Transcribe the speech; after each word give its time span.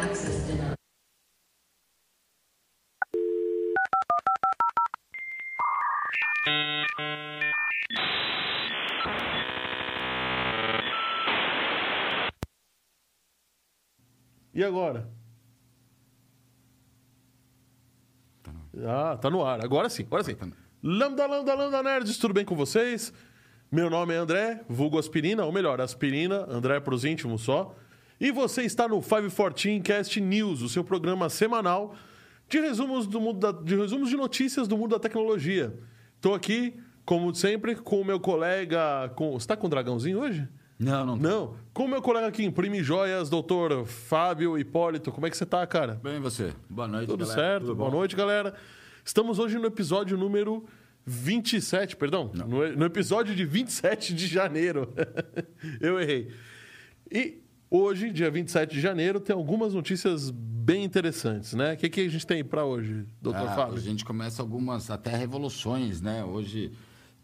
Access 0.00 0.46
denied. 0.46 0.74
E 14.54 14.64
agora? 14.64 15.06
Ah, 18.82 19.18
tá 19.20 19.28
no 19.28 19.44
ar. 19.44 19.62
Agora 19.62 19.90
sim, 19.90 20.04
agora 20.04 20.24
sim. 20.24 20.34
Lambda, 20.82 21.26
lambda, 21.26 21.54
lambda, 21.54 21.82
nerds, 21.82 22.16
tudo 22.16 22.32
bem 22.32 22.46
com 22.46 22.56
vocês? 22.56 23.12
Meu 23.70 23.90
nome 23.90 24.14
é 24.14 24.16
André, 24.16 24.64
vulgo 24.66 24.98
aspirina, 24.98 25.44
ou 25.44 25.52
melhor, 25.52 25.78
aspirina, 25.78 26.46
André 26.48 26.80
pros 26.80 27.04
íntimos 27.04 27.42
só. 27.42 27.76
E 28.20 28.30
você 28.30 28.62
está 28.62 28.86
no 28.86 29.00
514 29.00 29.80
Cast 29.80 30.20
News, 30.20 30.60
o 30.62 30.68
seu 30.68 30.84
programa 30.84 31.28
semanal 31.30 31.94
de 32.48 32.60
resumos, 32.60 33.06
do 33.06 33.20
mundo 33.20 33.38
da- 33.38 33.52
de 33.62 33.74
resumos 33.76 34.10
de 34.10 34.16
notícias 34.16 34.68
do 34.68 34.76
mundo 34.76 34.90
da 34.90 34.98
tecnologia. 34.98 35.72
Estou 36.16 36.34
aqui, 36.34 36.74
como 37.04 37.34
sempre, 37.34 37.74
com 37.76 38.00
o 38.00 38.04
meu 38.04 38.20
colega. 38.20 39.08
Com... 39.16 39.32
Você 39.32 39.46
tá 39.46 39.56
com 39.56 39.66
o 39.66 39.70
dragãozinho 39.70 40.18
hoje? 40.20 40.46
Não, 40.78 41.04
não. 41.06 41.16
Não. 41.16 41.56
Com 41.72 41.84
o 41.84 41.88
meu 41.88 42.02
colega 42.02 42.30
que 42.30 42.42
imprime 42.42 42.82
joias, 42.82 43.30
doutor 43.30 43.86
Fábio 43.86 44.58
Hipólito. 44.58 45.12
Como 45.12 45.26
é 45.26 45.30
que 45.30 45.36
você 45.36 45.46
tá, 45.46 45.66
cara? 45.66 46.00
Bem, 46.02 46.20
você? 46.20 46.52
Boa 46.68 46.88
noite, 46.88 47.06
Tudo 47.08 47.24
galera. 47.26 47.40
certo? 47.40 47.62
Tudo 47.66 47.74
Boa 47.76 47.90
bom? 47.90 47.96
noite, 47.98 48.16
galera. 48.16 48.54
Estamos 49.04 49.38
hoje 49.38 49.58
no 49.58 49.66
episódio 49.66 50.16
número 50.18 50.64
27, 51.06 51.96
perdão. 51.96 52.30
No, 52.34 52.66
no 52.76 52.84
episódio 52.84 53.34
de 53.34 53.44
27 53.44 54.14
de 54.14 54.26
janeiro. 54.26 54.92
Eu 55.80 55.98
errei. 56.00 56.30
E 57.10 57.38
hoje, 57.70 58.10
dia 58.10 58.30
27 58.30 58.74
de 58.74 58.80
janeiro, 58.80 59.20
tem 59.20 59.34
algumas 59.34 59.72
notícias 59.72 60.30
bem 60.30 60.84
interessantes, 60.84 61.54
né? 61.54 61.74
O 61.74 61.76
que, 61.76 61.88
que 61.88 62.00
a 62.00 62.08
gente 62.08 62.26
tem 62.26 62.44
para 62.44 62.64
hoje, 62.64 63.06
doutor 63.20 63.48
Ah, 63.48 63.54
Fábio? 63.54 63.76
A 63.76 63.80
gente 63.80 64.04
começa 64.04 64.42
algumas 64.42 64.90
até 64.90 65.16
revoluções, 65.16 66.00
né? 66.00 66.24
Hoje 66.24 66.72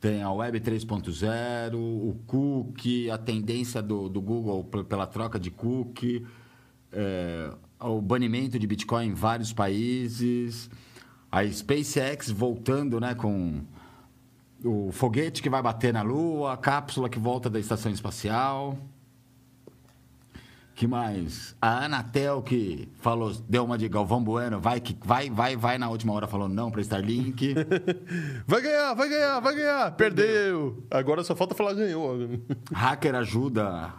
tem 0.00 0.22
a 0.22 0.30
Web 0.30 0.60
3.0, 0.60 1.74
o 1.74 2.16
cookie, 2.26 3.10
a 3.10 3.18
tendência 3.18 3.82
do, 3.82 4.08
do 4.08 4.20
Google 4.20 4.64
pela 4.64 5.06
troca 5.06 5.38
de 5.38 5.50
cookie, 5.50 6.24
é, 6.92 7.50
o 7.80 8.00
banimento 8.00 8.58
de 8.58 8.66
Bitcoin 8.66 9.08
em 9.08 9.14
vários 9.14 9.52
países, 9.52 10.70
a 11.30 11.46
SpaceX 11.46 12.30
voltando 12.30 13.00
né, 13.00 13.14
com 13.14 13.62
o 14.64 14.90
foguete 14.92 15.42
que 15.42 15.50
vai 15.50 15.62
bater 15.62 15.92
na 15.92 16.02
Lua, 16.02 16.52
a 16.54 16.56
cápsula 16.56 17.08
que 17.08 17.18
volta 17.18 17.50
da 17.50 17.58
estação 17.58 17.92
espacial. 17.92 18.78
Que 20.76 20.86
mais? 20.86 21.56
A 21.58 21.86
Anatel 21.86 22.42
que 22.42 22.86
falou, 23.00 23.32
deu 23.48 23.64
uma 23.64 23.78
de 23.78 23.88
Galvão 23.88 24.22
Bueno, 24.22 24.60
vai 24.60 24.78
que 24.78 24.94
vai, 25.02 25.30
vai, 25.30 25.56
vai 25.56 25.78
na 25.78 25.88
última 25.88 26.12
hora 26.12 26.26
falou 26.26 26.50
não 26.50 26.70
para 26.70 26.82
Starlink. 26.82 27.54
Vai 28.46 28.60
ganhar, 28.60 28.92
vai 28.92 29.08
ganhar, 29.08 29.40
vai 29.40 29.54
ganhar. 29.56 29.90
Perdeu. 29.92 30.86
Agora 30.90 31.24
só 31.24 31.34
falta 31.34 31.54
falar 31.54 31.72
ganhou. 31.72 32.14
Hacker 32.70 33.14
ajuda 33.14 33.94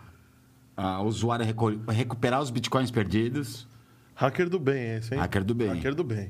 a 0.76 1.02
usuário 1.02 1.44
a 1.88 1.92
recuperar 1.92 2.42
os 2.42 2.52
bitcoins 2.52 2.92
perdidos. 2.92 3.68
Hacker 4.14 4.48
do 4.48 4.60
bem, 4.60 4.98
esse, 4.98 5.16
hein? 5.16 5.20
Hacker 5.20 5.44
do 5.44 5.56
bem. 5.56 5.70
Hacker 5.70 5.96
do 5.96 6.04
bem. 6.04 6.30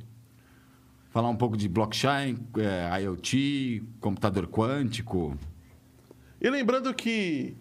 Falar 1.09 1.27
um 1.27 1.35
pouco 1.35 1.57
de 1.57 1.67
blockchain, 1.67 2.37
é, 2.57 3.01
IoT, 3.01 3.83
computador 3.99 4.47
quântico. 4.47 5.37
E 6.39 6.49
lembrando 6.49 6.93
que 6.93 7.57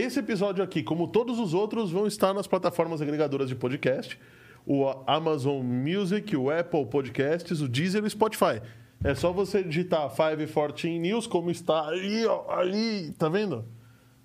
esse 0.00 0.18
episódio 0.18 0.62
aqui, 0.62 0.82
como 0.82 1.08
todos 1.08 1.38
os 1.38 1.54
outros, 1.54 1.90
vão 1.90 2.06
estar 2.06 2.34
nas 2.34 2.46
plataformas 2.46 3.00
agregadoras 3.00 3.48
de 3.48 3.54
podcast. 3.54 4.18
O 4.66 4.86
Amazon 5.06 5.64
Music, 5.64 6.36
o 6.36 6.50
Apple 6.50 6.86
Podcasts, 6.86 7.60
o 7.60 7.68
Deezer 7.68 8.02
e 8.02 8.06
o 8.06 8.10
Spotify. 8.10 8.60
É 9.02 9.14
só 9.14 9.32
você 9.32 9.62
digitar 9.62 10.10
514 10.10 10.98
News, 10.98 11.26
como 11.26 11.50
está 11.50 11.86
ali, 11.86 12.26
ó, 12.26 12.50
ali, 12.50 13.12
tá 13.12 13.28
vendo? 13.28 13.64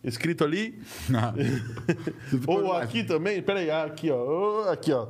Escrito 0.04 0.44
ali. 0.44 0.82
Ou 2.46 2.74
aqui 2.74 3.04
também, 3.04 3.42
peraí, 3.42 3.72
aqui, 3.72 4.12
ó. 4.12 4.70
Aqui, 4.70 4.92
ó. 4.92 5.08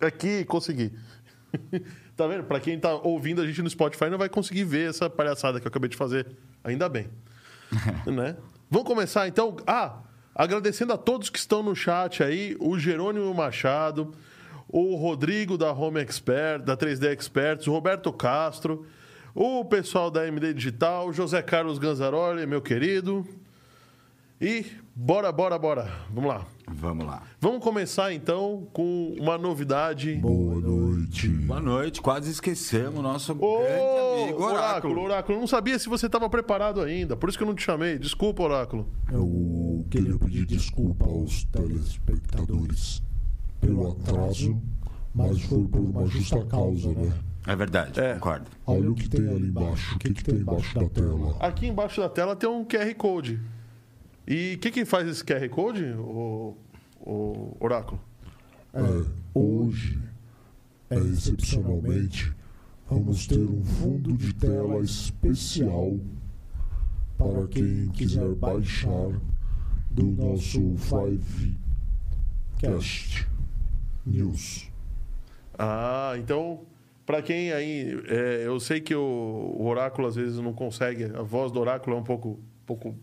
Aqui, 0.00 0.44
consegui. 0.44 0.92
tá 2.16 2.26
vendo? 2.26 2.44
Pra 2.44 2.58
quem 2.60 2.78
tá 2.78 2.94
ouvindo 2.94 3.42
a 3.42 3.46
gente 3.46 3.60
no 3.60 3.68
Spotify, 3.68 4.08
não 4.08 4.16
vai 4.16 4.28
conseguir 4.28 4.64
ver 4.64 4.88
essa 4.88 5.10
palhaçada 5.10 5.60
que 5.60 5.66
eu 5.66 5.68
acabei 5.68 5.90
de 5.90 5.96
fazer. 5.96 6.26
Ainda 6.64 6.88
bem. 6.88 7.08
né? 8.06 8.36
Vamos 8.72 8.88
começar 8.88 9.28
então. 9.28 9.54
Ah, 9.66 9.98
agradecendo 10.34 10.94
a 10.94 10.96
todos 10.96 11.28
que 11.28 11.38
estão 11.38 11.62
no 11.62 11.76
chat 11.76 12.22
aí, 12.22 12.56
o 12.58 12.78
Jerônimo 12.78 13.34
Machado, 13.34 14.12
o 14.66 14.96
Rodrigo 14.96 15.58
da 15.58 15.70
Home 15.70 16.00
Expert, 16.00 16.62
da 16.62 16.74
3D 16.74 17.12
Experts, 17.12 17.66
o 17.66 17.70
Roberto 17.70 18.10
Castro, 18.10 18.86
o 19.34 19.62
pessoal 19.66 20.10
da 20.10 20.26
MD 20.26 20.54
Digital, 20.54 21.08
o 21.08 21.12
José 21.12 21.42
Carlos 21.42 21.78
Ganzaroli, 21.78 22.46
meu 22.46 22.62
querido. 22.62 23.28
E 24.40 24.64
bora, 24.96 25.30
bora, 25.30 25.58
bora. 25.58 25.92
Vamos 26.08 26.30
lá. 26.30 26.46
Vamos 26.66 27.04
lá. 27.04 27.24
Vamos 27.38 27.62
começar 27.62 28.14
então 28.14 28.66
com 28.72 29.14
uma 29.20 29.36
novidade. 29.36 30.14
Boa 30.14 30.58
noite. 30.58 30.81
Boa 31.46 31.60
noite, 31.60 32.00
quase 32.02 32.30
esquecemos 32.30 32.98
o 32.98 33.02
nosso 33.02 33.32
Ô, 33.32 33.60
grande 33.60 34.22
amigo 34.24 34.42
Oráculo, 34.42 34.52
Oráculo. 34.52 35.02
Oráculo, 35.02 35.40
não 35.40 35.46
sabia 35.46 35.78
se 35.78 35.88
você 35.88 36.06
estava 36.06 36.28
preparado 36.28 36.80
ainda, 36.80 37.16
por 37.16 37.28
isso 37.28 37.38
que 37.38 37.44
eu 37.44 37.48
não 37.48 37.54
te 37.54 37.62
chamei. 37.62 37.98
Desculpa, 37.98 38.42
Oráculo. 38.42 38.86
Eu 39.10 39.84
queria 39.90 40.18
pedir 40.18 40.44
desculpa 40.46 41.06
aos 41.06 41.44
telespectadores 41.44 43.02
pelo 43.60 43.92
atraso, 43.92 44.60
mas 45.14 45.40
foi 45.42 45.64
por 45.66 45.80
uma 45.80 46.06
justa 46.06 46.44
causa, 46.44 46.92
né? 46.92 47.12
É 47.46 47.56
verdade, 47.56 47.98
É. 47.98 48.14
concordo. 48.14 48.46
Olha 48.66 48.90
o 48.90 48.94
que 48.94 49.08
tem 49.08 49.28
ali 49.28 49.48
embaixo. 49.48 49.96
O 49.96 49.98
que, 49.98 50.12
que 50.12 50.22
tem 50.22 50.36
embaixo 50.36 50.78
da 50.78 50.88
tela? 50.88 51.36
Aqui 51.40 51.66
embaixo 51.66 52.00
da 52.00 52.08
tela 52.08 52.36
tem 52.36 52.48
um 52.48 52.64
QR 52.64 52.94
Code. 52.96 53.40
E 54.28 54.54
o 54.54 54.58
que, 54.58 54.70
que 54.70 54.84
faz 54.84 55.08
esse 55.08 55.24
QR 55.24 55.48
Code, 55.48 55.84
o, 55.98 56.56
o 57.00 57.56
Oráculo? 57.58 58.00
É, 58.74 58.80
hoje, 59.34 59.98
é, 60.92 60.98
excepcionalmente, 60.98 62.32
vamos 62.88 63.26
ter 63.26 63.38
um 63.38 63.64
fundo 63.64 64.12
de 64.16 64.34
tela 64.34 64.80
especial 64.82 65.98
para 67.16 67.46
quem 67.48 67.88
quiser 67.88 68.34
baixar 68.34 69.08
do 69.90 70.04
nosso 70.04 70.60
5Cast 72.60 73.26
News. 74.04 74.70
Ah, 75.58 76.14
então, 76.18 76.66
para 77.06 77.22
quem 77.22 77.52
aí. 77.52 77.98
é, 78.08 78.42
eu 78.46 78.60
sei 78.60 78.80
que 78.80 78.94
o, 78.94 79.00
o 79.58 79.66
Oráculo 79.66 80.06
às 80.08 80.16
vezes 80.16 80.38
não 80.38 80.52
consegue, 80.52 81.04
a 81.04 81.22
voz 81.22 81.50
do 81.52 81.58
Oráculo 81.60 81.96
é 81.96 82.00
um 82.00 82.04
pouco, 82.04 82.38
pouco 82.66 82.94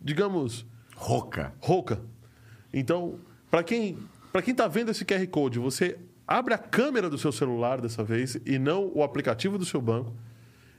digamos, 0.00 0.64
Roca. 0.94 1.52
rouca. 1.60 2.00
Então, 2.72 3.18
para 3.50 3.64
quem 3.64 3.98
para 4.32 4.40
quem 4.42 4.52
está 4.52 4.66
vendo 4.66 4.90
esse 4.90 5.04
QR 5.04 5.26
Code, 5.26 5.58
você 5.58 5.98
abre 6.38 6.54
a 6.54 6.58
câmera 6.58 7.10
do 7.10 7.18
seu 7.18 7.30
celular 7.32 7.80
dessa 7.80 8.02
vez 8.02 8.38
e 8.46 8.58
não 8.58 8.90
o 8.94 9.02
aplicativo 9.02 9.58
do 9.58 9.64
seu 9.64 9.80
banco 9.80 10.14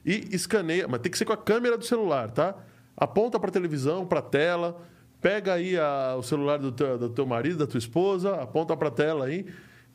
e 0.05 0.27
escaneia, 0.31 0.87
mas 0.87 0.99
tem 1.01 1.11
que 1.11 1.17
ser 1.17 1.25
com 1.25 1.33
a 1.33 1.37
câmera 1.37 1.77
do 1.77 1.85
celular, 1.85 2.31
tá? 2.31 2.55
Aponta 2.97 3.39
para 3.39 3.49
a 3.49 3.53
televisão, 3.53 4.05
para 4.05 4.21
tela, 4.21 4.81
pega 5.21 5.53
aí 5.53 5.77
a- 5.77 6.15
o 6.17 6.23
celular 6.23 6.57
do 6.57 6.71
teu, 6.71 6.97
do 6.97 7.09
teu 7.09 7.25
marido, 7.25 7.57
da 7.57 7.67
tua 7.67 7.77
esposa, 7.77 8.35
aponta 8.41 8.75
para 8.75 8.87
a 8.87 8.91
tela 8.91 9.25
aí 9.25 9.45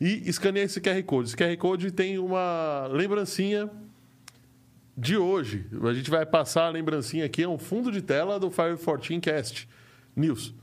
e 0.01 0.29
escaneia 0.29 0.65
esse 0.65 0.81
QR 0.81 1.03
Code. 1.03 1.29
Esse 1.29 1.37
QR 1.37 1.57
Code 1.57 1.91
tem 1.91 2.19
uma 2.19 2.87
lembrancinha 2.91 3.69
de 4.97 5.17
hoje. 5.17 5.67
A 5.83 5.93
gente 5.93 6.11
vai 6.11 6.25
passar 6.25 6.67
a 6.67 6.71
lembrancinha 6.71 7.25
aqui, 7.25 7.43
é 7.43 7.49
um 7.49 7.59
fundo 7.59 7.93
de 7.93 8.01
tela 8.01 8.39
do 8.41 8.51
Fire 8.51 8.77
14 8.77 9.21
Cast 9.21 9.69
News. 10.17 10.55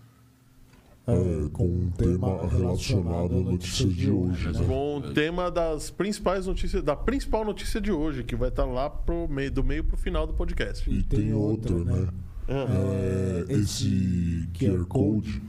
É, 1.07 1.49
com 1.53 1.65
um 1.67 1.91
tema 1.95 2.47
relacionado 2.47 3.35
à 3.35 3.39
notícia 3.39 3.85
de 3.87 4.09
hoje. 4.09 4.51
Né? 4.51 4.65
com 4.65 4.97
o 4.97 5.13
tema 5.13 5.51
das 5.51 5.91
principais 5.91 6.47
notícias, 6.47 6.81
da 6.81 6.95
principal 6.95 7.45
notícia 7.45 7.79
de 7.79 7.91
hoje, 7.91 8.23
que 8.23 8.35
vai 8.35 8.49
estar 8.49 8.65
lá 8.65 8.89
pro 8.89 9.27
meio, 9.29 9.51
do 9.51 9.63
meio 9.63 9.83
pro 9.83 9.95
final 9.95 10.25
do 10.25 10.33
podcast. 10.33 10.89
E 10.89 11.03
tem 11.03 11.31
outra, 11.33 11.75
né? 11.75 12.07
É, 12.47 13.45
esse 13.53 14.47
QR 14.53 14.83
Code 14.85 15.41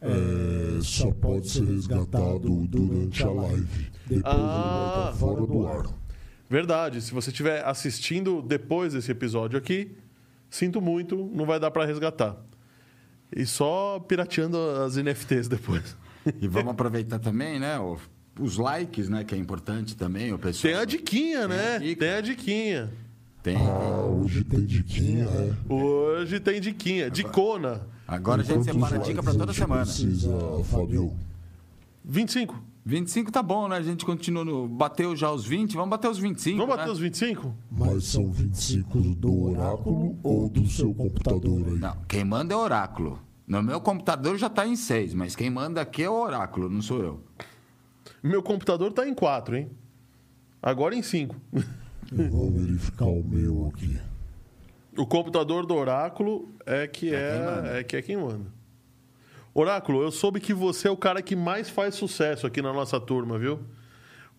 é, 0.00 0.80
só 0.82 1.10
pode 1.12 1.48
ser 1.50 1.64
resgatado 1.64 2.66
durante 2.68 3.22
a 3.24 3.30
live. 3.30 3.90
Depois 4.06 4.10
ele 4.10 4.22
vai 4.22 4.32
Ah. 4.34 5.10
estar 5.12 5.18
fora 5.18 5.46
do 5.46 5.66
ar. 5.66 5.86
Verdade, 6.48 7.00
se 7.00 7.12
você 7.12 7.30
estiver 7.30 7.64
assistindo 7.64 8.42
depois 8.42 8.92
desse 8.92 9.10
episódio 9.10 9.58
aqui, 9.58 9.96
sinto 10.50 10.80
muito, 10.80 11.16
não 11.34 11.46
vai 11.46 11.58
dar 11.58 11.70
para 11.70 11.84
resgatar. 11.84 12.36
E 13.34 13.46
só 13.46 13.98
pirateando 14.00 14.58
as 14.84 14.96
NFTs 14.96 15.48
depois. 15.48 15.96
E 16.40 16.46
vamos 16.46 16.70
aproveitar 16.72 17.18
também, 17.18 17.58
né? 17.58 17.78
o- 17.78 17.96
os 18.38 18.56
likes, 18.56 19.08
né? 19.08 19.24
Que 19.24 19.34
é 19.34 19.38
importante 19.38 19.96
também, 19.96 20.32
o 20.32 20.38
pessoal. 20.38 20.72
Tem 20.72 20.80
a 20.80 20.84
diquinha, 20.84 21.48
né? 21.48 21.76
a 21.76 21.78
dica. 21.78 22.00
Tem 22.04 22.10
a 22.14 22.20
diquinha. 22.20 22.92
Tem. 23.42 23.56
Ah, 23.56 24.02
hoje 24.04 24.44
tem 24.44 24.64
diquinha, 24.64 25.24
é. 25.24 25.52
Hoje 25.72 26.38
tem 26.40 26.60
diquinha. 26.60 27.10
Dicona. 27.10 27.80
Agora 28.06 28.42
a 28.42 28.44
gente 28.44 28.64
separa 28.64 28.96
a 28.96 28.98
dica 28.98 29.22
para 29.22 29.32
toda 29.32 29.44
a 29.50 29.54
gente 29.54 29.62
semana. 29.62 29.82
Precisa, 29.84 30.30
Fábio. 30.70 31.12
25. 32.04 32.62
25 32.84 33.30
tá 33.30 33.42
bom, 33.42 33.68
né? 33.68 33.76
A 33.76 33.82
gente 33.82 34.04
continua 34.04 34.44
no. 34.44 34.66
Bateu 34.66 35.14
já 35.14 35.30
os 35.30 35.44
20, 35.44 35.74
vamos 35.74 35.90
bater 35.90 36.08
os 36.08 36.18
25. 36.18 36.58
Vamos 36.58 36.74
bater 36.74 36.86
né? 36.86 36.92
os 36.92 36.98
25? 36.98 37.54
Mas 37.70 38.04
são 38.04 38.30
25 38.30 38.98
do 38.98 39.44
oráculo 39.50 40.18
ou 40.22 40.48
do 40.48 40.66
seu 40.68 40.92
computador 40.92 41.68
aí? 41.68 41.78
Não, 41.78 41.96
quem 42.08 42.24
manda 42.24 42.54
é 42.54 42.56
o 42.56 42.60
oráculo. 42.60 43.20
No 43.46 43.62
meu 43.62 43.80
computador 43.80 44.36
já 44.36 44.48
tá 44.48 44.66
em 44.66 44.76
6, 44.76 45.14
mas 45.14 45.36
quem 45.36 45.50
manda 45.50 45.80
aqui 45.80 46.02
é 46.02 46.10
o 46.10 46.14
oráculo, 46.14 46.68
não 46.68 46.80
sou 46.80 47.02
eu. 47.02 47.24
Meu 48.22 48.42
computador 48.42 48.92
tá 48.92 49.06
em 49.06 49.14
4, 49.14 49.56
hein? 49.56 49.70
Agora 50.62 50.94
em 50.94 51.02
5. 51.02 51.34
Eu 52.12 52.30
vou 52.30 52.50
verificar 52.50 53.06
o 53.06 53.22
meu 53.22 53.72
aqui. 53.74 53.98
O 54.96 55.06
computador 55.06 55.66
do 55.66 55.74
Oráculo 55.74 56.48
é 56.66 56.86
que 56.86 57.14
É 57.14 57.72
é, 57.74 57.80
é 57.80 57.84
que 57.84 57.96
é 57.96 58.02
quem 58.02 58.16
manda. 58.16 58.46
Oráculo, 59.54 60.02
eu 60.02 60.10
soube 60.10 60.40
que 60.40 60.54
você 60.54 60.88
é 60.88 60.90
o 60.90 60.96
cara 60.96 61.20
que 61.20 61.36
mais 61.36 61.68
faz 61.68 61.94
sucesso 61.94 62.46
aqui 62.46 62.62
na 62.62 62.72
nossa 62.72 62.98
turma, 62.98 63.38
viu? 63.38 63.60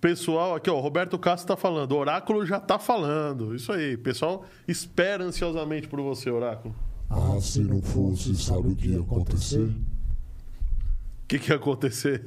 Pessoal, 0.01 0.55
aqui, 0.55 0.69
ó, 0.69 0.75
o 0.75 0.81
Roberto 0.81 1.17
Castro 1.17 1.55
tá 1.55 1.55
falando. 1.55 1.93
O 1.93 1.97
Oráculo 1.97 2.45
já 2.45 2.59
tá 2.59 2.77
falando. 2.79 3.55
Isso 3.55 3.71
aí. 3.71 3.95
Pessoal 3.95 4.43
espera 4.67 5.23
ansiosamente 5.23 5.87
por 5.87 6.01
você, 6.01 6.29
Oráculo. 6.29 6.75
Ah, 7.09 7.39
se 7.39 7.61
não 7.61 7.81
fosse, 7.81 8.35
sabe 8.35 8.69
o 8.69 8.75
que 8.75 8.89
ia 8.89 8.99
acontecer? 8.99 9.61
O 9.61 11.27
que, 11.27 11.39
que 11.39 11.51
ia 11.51 11.55
acontecer? 11.55 12.23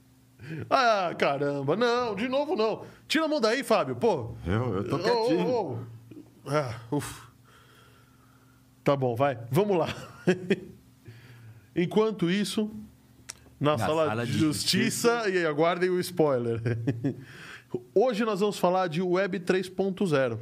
ah, 0.70 1.14
caramba. 1.16 1.76
Não, 1.76 2.14
de 2.14 2.28
novo 2.28 2.56
não. 2.56 2.82
Tira 3.06 3.26
a 3.26 3.28
mão 3.28 3.40
daí, 3.40 3.62
Fábio. 3.62 3.94
Pô. 3.94 4.32
Eu, 4.46 4.78
eu 4.78 4.88
tô 4.88 4.98
quietinho. 4.98 5.46
ô, 5.46 5.72
ô. 5.74 5.78
Ah, 6.46 6.80
uf. 6.90 7.22
Tá 8.82 8.96
bom, 8.96 9.14
vai. 9.14 9.38
Vamos 9.50 9.76
lá. 9.76 9.88
Enquanto 11.76 12.30
isso, 12.30 12.70
na, 13.60 13.72
Na 13.72 13.78
sala, 13.78 14.06
sala 14.08 14.26
de 14.26 14.32
de 14.32 14.38
justiça, 14.38 15.28
e 15.28 15.44
aguardem 15.44 15.90
o 15.90 16.00
spoiler. 16.00 16.60
Hoje 17.94 18.24
nós 18.24 18.40
vamos 18.40 18.58
falar 18.58 18.88
de 18.88 19.02
Web 19.02 19.40
3.0. 19.40 20.38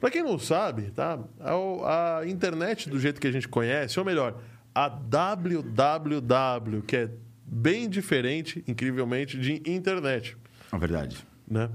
Para 0.00 0.10
quem 0.10 0.22
não 0.22 0.38
sabe, 0.38 0.90
tá? 0.90 1.18
A, 1.40 2.18
a 2.18 2.26
internet 2.28 2.90
do 2.90 2.98
jeito 2.98 3.20
que 3.20 3.26
a 3.26 3.32
gente 3.32 3.48
conhece, 3.48 3.98
ou 3.98 4.04
melhor, 4.04 4.40
a 4.74 4.88
www, 4.88 6.82
que 6.86 6.96
é 6.96 7.10
bem 7.46 7.88
diferente, 7.88 8.64
incrivelmente, 8.66 9.38
de 9.38 9.62
internet 9.70 10.36
É 10.72 10.78
verdade. 10.78 11.16
né? 11.46 11.70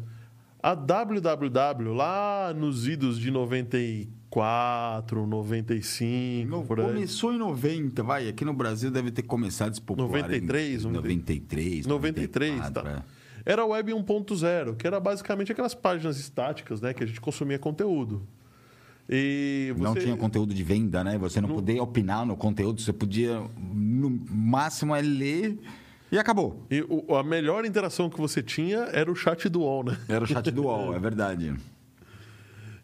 A 0.62 0.76
www, 0.76 1.94
lá 1.94 2.54
nos 2.54 2.86
idos 2.86 3.18
de 3.18 3.32
94, 3.32 4.19
95, 4.30 6.50
No- 6.50 6.64
por 6.66 6.80
aí. 6.80 6.86
começou 6.88 7.34
em 7.34 7.38
90, 7.38 8.04
vai. 8.04 8.28
Aqui 8.28 8.46
no 8.46 8.54
Brasil 8.54 8.92
deve 8.92 9.12
ter 9.12 9.24
começado 9.24 9.72
a 9.72 9.74
se 9.74 9.82
popular 9.82 10.08
93, 10.08 10.86
em 10.86 10.92
93, 10.92 11.86
93, 11.88 12.52
94, 12.58 12.84
tá. 12.84 12.90
é. 13.46 13.52
Era 13.52 13.62
a 13.64 13.66
Web 13.66 13.92
1.0, 13.94 14.76
que 14.76 14.86
era 14.86 15.00
basicamente 15.00 15.52
aquelas 15.52 15.74
páginas 15.74 16.20
estáticas, 16.20 16.82
né? 16.82 16.94
Que 16.94 17.04
a 17.04 17.08
gente 17.08 17.20
consumia 17.22 17.58
conteúdo. 17.58 18.22
E 19.10 19.74
você... 19.76 19.84
Não 19.84 19.96
tinha 19.96 20.16
conteúdo 20.18 20.54
de 20.54 20.64
venda, 20.64 21.04
né? 21.04 21.18
Você 21.18 21.42
não, 21.42 21.50
podia 21.50 21.82
opinar 21.82 22.26
no 22.26 22.36
conteúdo, 22.38 22.80
você 22.82 22.94
podia, 22.94 23.42
no 23.74 24.10
máximo, 24.30 24.96
é 24.96 25.02
ler 25.02 25.58
e 26.12 26.20
acabou. 26.20 26.64
E 26.70 26.82
o- 26.88 27.16
a 27.16 27.24
melhor 27.24 27.66
interação 27.66 28.08
que 28.10 28.20
você 28.20 28.44
tinha 28.44 28.80
era 28.94 29.12
o 29.12 29.16
chat 29.16 29.50
do 29.50 29.62
UOL, 29.62 29.86
né? 29.86 29.98
Era 30.08 30.24
o 30.24 30.28
chat 30.28 30.52
do 30.52 30.64
UOL, 30.66 30.94
é 30.94 31.00
verdade. 31.00 31.56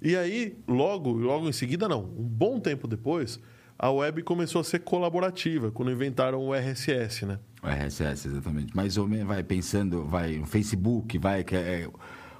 E 0.06 0.16
aí, 0.16 0.56
logo, 0.68 1.12
logo 1.14 1.50
em 1.50 1.52
seguida, 1.52 1.88
não, 1.88 2.02
um 2.02 2.24
bom 2.24 2.60
tempo 2.60 2.88
depois, 2.88 3.40
a 3.76 3.90
web 3.90 4.22
começou 4.22 4.62
a 4.62 4.64
ser 4.64 4.82
colaborativa, 4.82 5.72
quando 5.72 5.92
inventaram 5.92 6.46
o 6.46 6.54
RSS, 6.54 7.26
né? 7.26 7.40
O 7.64 7.68
RSS, 7.68 8.28
exatamente. 8.28 8.76
Mais 8.76 8.98
ou 8.98 9.08
menos, 9.08 9.26
vai 9.26 9.42
pensando, 9.42 10.06
vai 10.06 10.38
no 10.38 10.46
Facebook, 10.46 11.18
vai 11.18 11.42
é, 11.42 11.90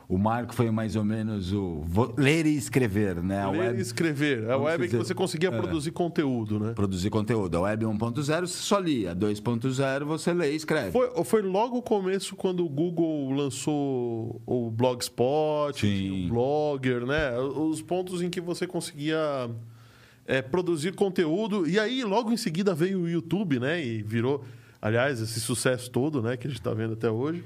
o 0.08 0.18
marco 0.18 0.54
foi 0.54 0.70
mais 0.70 0.96
ou 0.96 1.04
menos 1.04 1.52
o 1.52 1.84
ler 2.18 2.46
e 2.46 2.56
escrever, 2.56 3.24
né? 3.24 3.42
A 3.42 3.50
Ler 3.50 3.60
web 3.60 3.80
e 3.80 3.82
escrever. 3.82 4.50
A 4.50 4.58
web 4.58 4.84
é 4.84 4.88
que 4.88 4.92
dizer, 4.92 4.98
você 4.98 5.16
conseguia 5.16 5.50
é. 5.50 5.52
produzir 5.52 5.92
conteúdo, 5.92 6.60
né? 6.60 6.74
produzir 6.74 7.10
conteúdo. 7.10 7.58
A 7.58 7.62
web 7.62 7.86
1.0 7.86 8.42
você 8.42 8.48
só 8.48 8.78
lia, 8.78 9.16
2.0 9.16 10.06
você 10.06 10.34
lê 10.34 10.54
e 10.54 10.56
escreve. 10.56 10.92
Foi, 10.92 11.10
foi 11.24 11.42
logo 11.42 11.78
o 11.78 11.82
começo 11.82 12.36
quando 12.36 12.64
o 12.64 12.70
Google 12.70 13.32
lançou 13.32 14.42
o 14.46 14.70
Blogspot, 14.70 15.86
o 15.86 16.30
Blogger, 16.30 17.06
né? 17.06 17.38
Os 17.40 17.82
pontos 17.82 18.22
em 18.22 18.30
que 18.30 18.40
você 18.40 18.68
conseguia 18.68 19.50
é, 20.28 20.42
produzir 20.42 20.94
conteúdo. 20.94 21.68
E 21.68 21.80
aí, 21.80 22.04
logo 22.04 22.32
em 22.32 22.38
seguida, 22.38 22.76
veio 22.76 23.02
o 23.02 23.10
YouTube, 23.10 23.60
né? 23.60 23.84
E 23.84 24.04
virou, 24.04 24.44
aliás, 24.80 25.20
esse 25.20 25.40
sucesso 25.40 25.90
todo, 25.90 26.22
né? 26.22 26.38
Que 26.38 26.46
a 26.46 26.50
gente 26.50 26.60
está 26.60 26.74
vendo 26.74 26.94
até 26.94 27.10
hoje. 27.10 27.44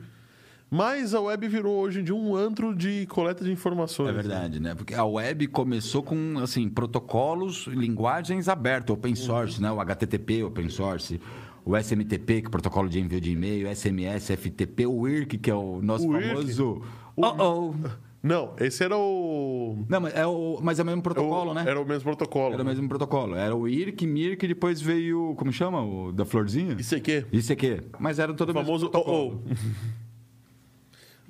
Mas 0.71 1.13
a 1.15 1.19
web 1.21 1.47
virou 1.47 1.77
hoje 1.79 1.99
em 1.99 2.03
dia 2.03 2.13
um 2.15 2.35
antro 2.35 2.75
de 2.75 3.05
coleta 3.07 3.43
de 3.43 3.51
informações. 3.51 4.09
É 4.09 4.13
verdade, 4.13 4.59
né? 4.59 4.75
Porque 4.75 4.93
a 4.93 5.03
web 5.03 5.47
começou 5.47 6.03
com 6.03 6.35
assim 6.39 6.69
protocolos, 6.69 7.65
linguagens 7.67 8.47
abertas, 8.47 8.93
open 8.93 9.15
source, 9.15 9.59
né? 9.61 9.71
O 9.71 9.79
HTTP, 9.81 10.43
open 10.43 10.69
source, 10.69 11.19
o 11.65 11.75
SMTP, 11.75 12.41
que 12.41 12.45
é 12.45 12.49
o 12.49 12.51
protocolo 12.51 12.87
de 12.87 12.99
envio 12.99 13.19
de 13.19 13.31
e-mail, 13.31 13.67
SMS, 13.75 14.29
FTP, 14.37 14.85
o 14.85 15.07
IRC, 15.07 15.37
que 15.39 15.49
é 15.49 15.55
o 15.55 15.81
nosso 15.81 16.07
O 16.07 16.13
famoso. 16.13 16.81
O- 17.15 17.21
Oh, 17.21 17.35
oh. 17.37 17.73
Não, 18.21 18.53
esse 18.59 18.83
era 18.83 18.97
o. 18.97 19.85
Não, 19.89 19.99
mas 20.01 20.13
é 20.13 20.25
o, 20.27 20.59
mas 20.61 20.77
é 20.77 20.83
o 20.83 20.85
mesmo 20.85 21.01
protocolo, 21.01 21.51
o- 21.51 21.53
né? 21.53 21.63
Era 21.65 21.81
o 21.81 21.85
mesmo 21.85 22.03
protocolo. 22.03 22.53
Era 22.53 22.63
o 22.63 22.65
mesmo 22.65 22.87
protocolo. 22.87 23.33
Era 23.35 23.55
o 23.55 23.67
IRC, 23.67 24.05
MIRC, 24.05 24.45
depois 24.47 24.79
veio. 24.81 25.33
Como 25.37 25.51
chama? 25.51 25.81
O 25.81 26.11
da 26.11 26.25
florzinha? 26.25 26.75
Isso 26.79 26.95
aqui. 26.95 27.81
Mas 27.97 28.19
era 28.19 28.33
todo 28.33 28.49
O 28.49 28.51
o 28.51 28.55
mesmo 28.55 28.65
famoso 28.67 28.89
protocolo. 28.89 29.41
oh, 29.45 29.51
oh. 29.51 30.08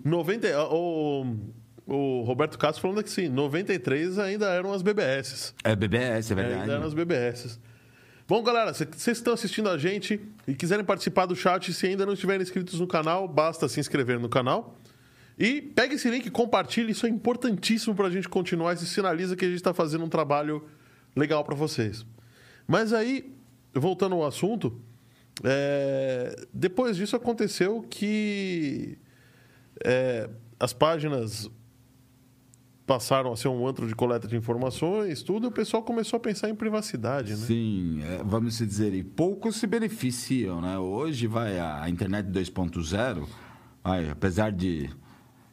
90, 0.04 0.48
o, 0.72 1.26
o 1.86 2.22
Roberto 2.22 2.58
Castro 2.58 2.82
falando 2.82 3.04
que 3.04 3.10
sim, 3.10 3.28
93 3.30 4.20
ainda 4.20 4.48
eram 4.50 4.72
as 4.72 4.82
BBS. 4.82 5.54
É 5.64 5.76
BBS, 5.76 6.32
é 6.32 6.36
Ainda 6.36 6.48
verdade. 6.48 6.72
eram 6.72 6.84
as 6.86 6.94
BBS. 6.94 7.60
Bom, 8.28 8.44
galera, 8.44 8.74
se 8.74 8.86
vocês 8.86 9.18
estão 9.18 9.34
assistindo 9.34 9.70
a 9.70 9.78
gente 9.78 10.22
e 10.48 10.54
quiserem 10.54 10.86
participar 10.86 11.26
do 11.26 11.36
chat, 11.36 11.74
se 11.74 11.88
ainda 11.88 12.06
não 12.06 12.14
estiverem 12.14 12.44
inscritos 12.44 12.80
no 12.80 12.86
canal, 12.86 13.28
basta 13.28 13.68
se 13.68 13.80
inscrever 13.80 14.20
no 14.20 14.30
canal. 14.30 14.78
E 15.38 15.62
pegue 15.62 15.96
esse 15.96 16.10
link, 16.10 16.30
compartilhe, 16.30 16.92
isso 16.92 17.06
é 17.06 17.10
importantíssimo 17.10 17.96
para 17.96 18.08
a 18.08 18.10
gente 18.12 18.30
continuar. 18.30 18.74
Isso 18.74 18.86
sinaliza 18.86 19.36
que 19.36 19.46
a 19.46 19.48
gente 19.48 19.58
está 19.58 19.74
fazendo 19.74 20.04
um 20.04 20.10
trabalho 20.10 20.64
legal 21.16 21.44
para 21.44 21.56
vocês. 21.56 22.06
Mas 22.68 22.94
aí, 22.94 23.34
voltando 23.74 24.14
ao 24.14 24.26
assunto, 24.26 24.80
é, 25.44 26.46
depois 26.54 26.98
disso 26.98 27.16
aconteceu 27.16 27.84
que 27.90 28.98
é, 29.86 30.30
as 30.60 30.74
páginas 30.74 31.50
passaram 32.86 33.32
a 33.32 33.36
ser 33.36 33.48
um 33.50 33.68
antro 33.68 33.88
de 33.88 33.94
coleta 33.94 34.28
de 34.28 34.36
informações, 34.36 35.22
tudo, 35.22 35.46
e 35.46 35.50
o 35.50 35.52
pessoal 35.52 35.84
começou 35.84 36.18
a 36.18 36.20
pensar 36.20 36.50
em 36.50 36.56
privacidade, 36.56 37.32
né? 37.32 37.38
Sim, 37.38 38.02
é, 38.04 38.24
vamos 38.24 38.58
dizer, 38.58 38.94
e 38.96 39.04
poucos 39.04 39.58
se 39.58 39.68
beneficiam, 39.68 40.60
né? 40.60 40.80
Hoje 40.80 41.28
vai 41.28 41.60
a 41.60 41.88
internet 41.88 42.28
2.0, 42.28 43.28
vai, 43.84 44.10
apesar 44.10 44.52
de 44.52 44.90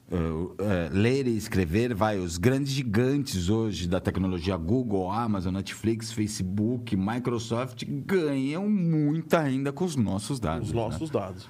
eh, 0.09 0.17
eh, 0.61 0.89
ler 0.93 1.27
e 1.27 1.37
escrever, 1.37 1.93
vai, 1.93 2.17
os 2.19 2.39
grandes 2.39 2.73
gigantes 2.73 3.49
hoje 3.49 3.89
da 3.89 4.01
tecnologia, 4.01 4.57
Google, 4.57 5.11
Amazon, 5.11 5.53
Netflix, 5.55 6.13
Facebook, 6.13 6.97
Microsoft, 6.97 7.85
ganham 7.85 8.69
muita 8.71 9.41
renda 9.41 9.73
com 9.73 9.85
os 9.85 9.97
nossos 9.97 10.39
dados. 10.39 10.69
Os 10.69 10.75
né? 10.75 10.81
nossos 10.81 11.11
dados. 11.11 11.49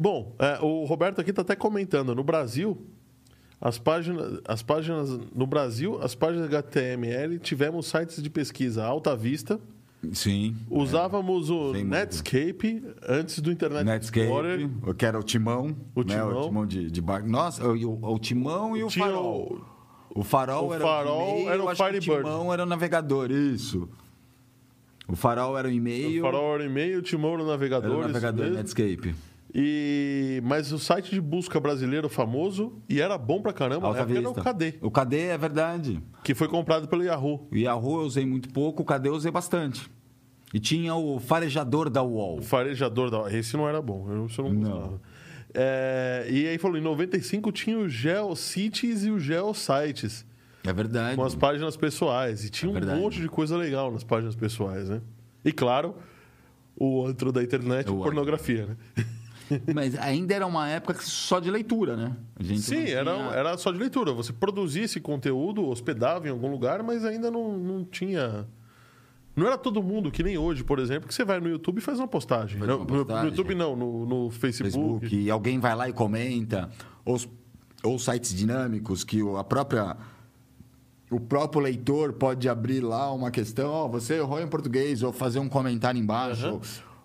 Bom, 0.00 0.34
é, 0.38 0.58
o 0.62 0.84
Roberto 0.84 1.20
aqui 1.20 1.28
está 1.28 1.42
até 1.42 1.54
comentando, 1.54 2.14
no 2.14 2.24
Brasil, 2.24 2.78
as 3.60 3.78
páginas, 3.78 4.40
as 4.48 4.62
páginas 4.62 5.10
no 5.34 5.46
Brasil, 5.46 6.00
as 6.02 6.14
páginas 6.14 6.46
HTML, 6.46 7.38
tivemos 7.38 7.86
sites 7.86 8.22
de 8.22 8.30
pesquisa 8.30 8.82
Alta 8.82 9.14
Vista, 9.14 9.60
Sim. 10.14 10.56
usávamos 10.70 11.50
o 11.50 11.72
Tem 11.72 11.82
muito. 11.84 11.88
Netscape 11.90 12.82
antes 13.06 13.40
do 13.40 13.52
Internet 13.52 13.86
Explorer. 14.02 14.60
Netscape, 14.60 14.94
que 14.96 15.04
era 15.04 15.18
o 15.20 15.22
Timão. 15.22 15.76
O 15.94 16.02
né? 16.02 16.14
Timão. 16.14 16.40
O 16.40 16.44
Timão 16.46 16.66
de, 16.66 16.90
de 16.90 17.00
barco. 17.02 17.28
Nossa, 17.28 17.68
o, 17.68 17.76
o, 17.76 18.14
o 18.14 18.18
Timão 18.18 18.74
e 18.74 18.82
o 18.82 18.86
Tinha 18.88 19.04
Farol. 19.04 19.60
o- 20.14 20.20
O 20.20 20.24
farol 20.24 20.68
o 20.68 20.74
era 20.74 20.82
farol 20.82 21.18
o 21.20 21.40
e-mail, 21.42 21.48
era 21.50 21.62
o 21.64 21.76
Firebird. 21.76 22.10
O 22.10 22.16
timão 22.24 22.52
era 22.54 22.62
o 22.62 22.66
navegador, 22.66 23.30
isso. 23.30 23.86
O 25.06 25.14
farol 25.14 25.58
era 25.58 25.68
o 25.68 25.70
e-mail. 25.70 26.22
O 26.22 26.24
Farol 26.24 26.54
era 26.54 26.64
e-mail, 26.64 26.98
o 27.00 27.02
Timão 27.02 27.34
era 27.34 27.42
o 27.42 27.46
navegador. 27.46 27.90
era 27.90 27.98
o 27.98 28.06
navegador. 28.08 28.50
Netscape. 28.50 29.14
E, 29.52 30.40
mas 30.44 30.70
o 30.72 30.78
site 30.78 31.10
de 31.10 31.20
busca 31.20 31.58
brasileiro 31.58 32.08
famoso, 32.08 32.72
e 32.88 33.00
era 33.00 33.18
bom 33.18 33.42
pra 33.42 33.52
caramba, 33.52 33.88
Alta 33.88 34.00
era 34.00 34.28
o. 34.30 34.34
KD, 34.34 34.74
O 34.80 34.90
KD 34.90 35.16
é 35.18 35.36
verdade. 35.38 36.00
que 36.22 36.34
foi 36.34 36.46
comprado 36.46 36.86
pelo 36.86 37.02
Yahoo. 37.02 37.48
O 37.50 37.56
Yahoo 37.56 38.00
eu 38.00 38.06
usei 38.06 38.24
muito 38.24 38.48
pouco, 38.50 38.82
o 38.82 38.84
KD 38.86 39.08
eu 39.08 39.14
usei 39.14 39.30
bastante. 39.32 39.90
E 40.54 40.58
tinha 40.60 40.94
o 40.94 41.18
farejador 41.20 41.88
da 41.90 42.02
UOL. 42.02 42.38
O 42.38 42.42
farejador 42.42 43.10
da. 43.10 43.32
Esse 43.36 43.56
não 43.56 43.68
era 43.68 43.80
bom, 43.82 44.06
eu 44.08 44.26
eu 44.38 44.44
não 44.44 44.52
Não. 44.52 44.70
gostava. 44.70 45.00
É, 45.52 46.26
e 46.30 46.46
aí 46.46 46.58
falou, 46.58 46.76
em 46.78 46.80
95 46.80 47.50
tinha 47.50 47.76
o 47.78 47.88
GeoCities 47.88 49.04
e 49.04 49.10
o 49.10 49.18
GeoSites, 49.18 50.24
É 50.64 50.72
verdade. 50.72 51.16
com 51.16 51.24
as 51.24 51.34
páginas 51.34 51.76
pessoais. 51.76 52.44
E 52.44 52.50
tinha 52.50 52.68
É 52.68 52.70
um 52.70 52.74
verdade. 52.74 53.00
monte 53.00 53.20
de 53.20 53.28
coisa 53.28 53.56
legal 53.56 53.90
nas 53.90 54.04
páginas 54.04 54.36
pessoais, 54.36 54.88
né? 54.88 55.00
E 55.44 55.50
claro, 55.50 55.96
o 56.76 57.04
antro 57.04 57.32
da 57.32 57.42
internet, 57.42 57.80
antro. 57.88 57.96
pornografia, 58.00 58.66
né? 58.66 58.76
Mas 59.74 59.98
ainda 59.98 60.34
era 60.34 60.46
uma 60.46 60.68
época 60.68 60.94
só 61.02 61.40
de 61.40 61.50
leitura, 61.50 61.96
né? 61.96 62.16
Sim, 62.56 62.76
não 62.76 62.86
era, 62.86 63.14
tinha- 63.14 63.30
era 63.32 63.58
só 63.58 63.72
de 63.72 63.78
leitura. 63.78 64.12
Você 64.12 64.32
produzia 64.32 64.84
esse 64.84 65.00
conteúdo, 65.00 65.66
hospedava 65.68 66.26
em 66.28 66.30
algum 66.30 66.50
lugar, 66.50 66.82
mas 66.82 67.04
ainda 67.04 67.30
não, 67.30 67.56
não 67.58 67.84
tinha. 67.84 68.46
Não 69.36 69.46
era 69.46 69.56
todo 69.56 69.82
mundo, 69.82 70.10
que 70.10 70.22
nem 70.22 70.36
hoje, 70.36 70.62
por 70.64 70.78
exemplo, 70.78 71.08
que 71.08 71.14
você 71.14 71.24
vai 71.24 71.40
no 71.40 71.48
YouTube 71.48 71.78
e 71.78 71.80
faz 71.80 71.98
uma 71.98 72.08
postagem. 72.08 72.58
Faz 72.58 72.70
uma 72.70 72.78
no- 72.78 72.84
No, 72.84 72.86
postagem. 73.06 73.30
YouTube 73.30 73.54
não, 73.54 73.76
no, 73.76 74.06
no 74.06 74.30
Facebook. 74.30 75.00
Facebook, 75.00 75.16
e 75.16 75.30
alguém 75.30 75.58
vai 75.58 75.74
lá 75.74 75.88
e 75.88 75.92
comenta, 75.92 76.68
ou, 77.04 77.18
ou 77.82 77.98
sites 77.98 78.34
dinâmicos 78.34 79.04
que 79.04 79.22
o- 79.22 79.36
a 79.36 79.44
própria 79.44 79.96
o 81.10 81.18
próprio 81.18 81.60
leitor 81.60 82.12
pode 82.12 82.48
abrir 82.48 82.80
lá 82.80 83.12
uma 83.12 83.32
questão, 83.32 83.68
ó, 83.70 83.88
você 83.88 84.14
errou 84.18 84.40
em 84.40 84.46
português, 84.46 85.02
ou 85.02 85.12
fazer 85.12 85.40
um 85.40 85.48
comentário 85.48 86.00
embaixo, 86.00 86.46
Aham. 86.46 86.60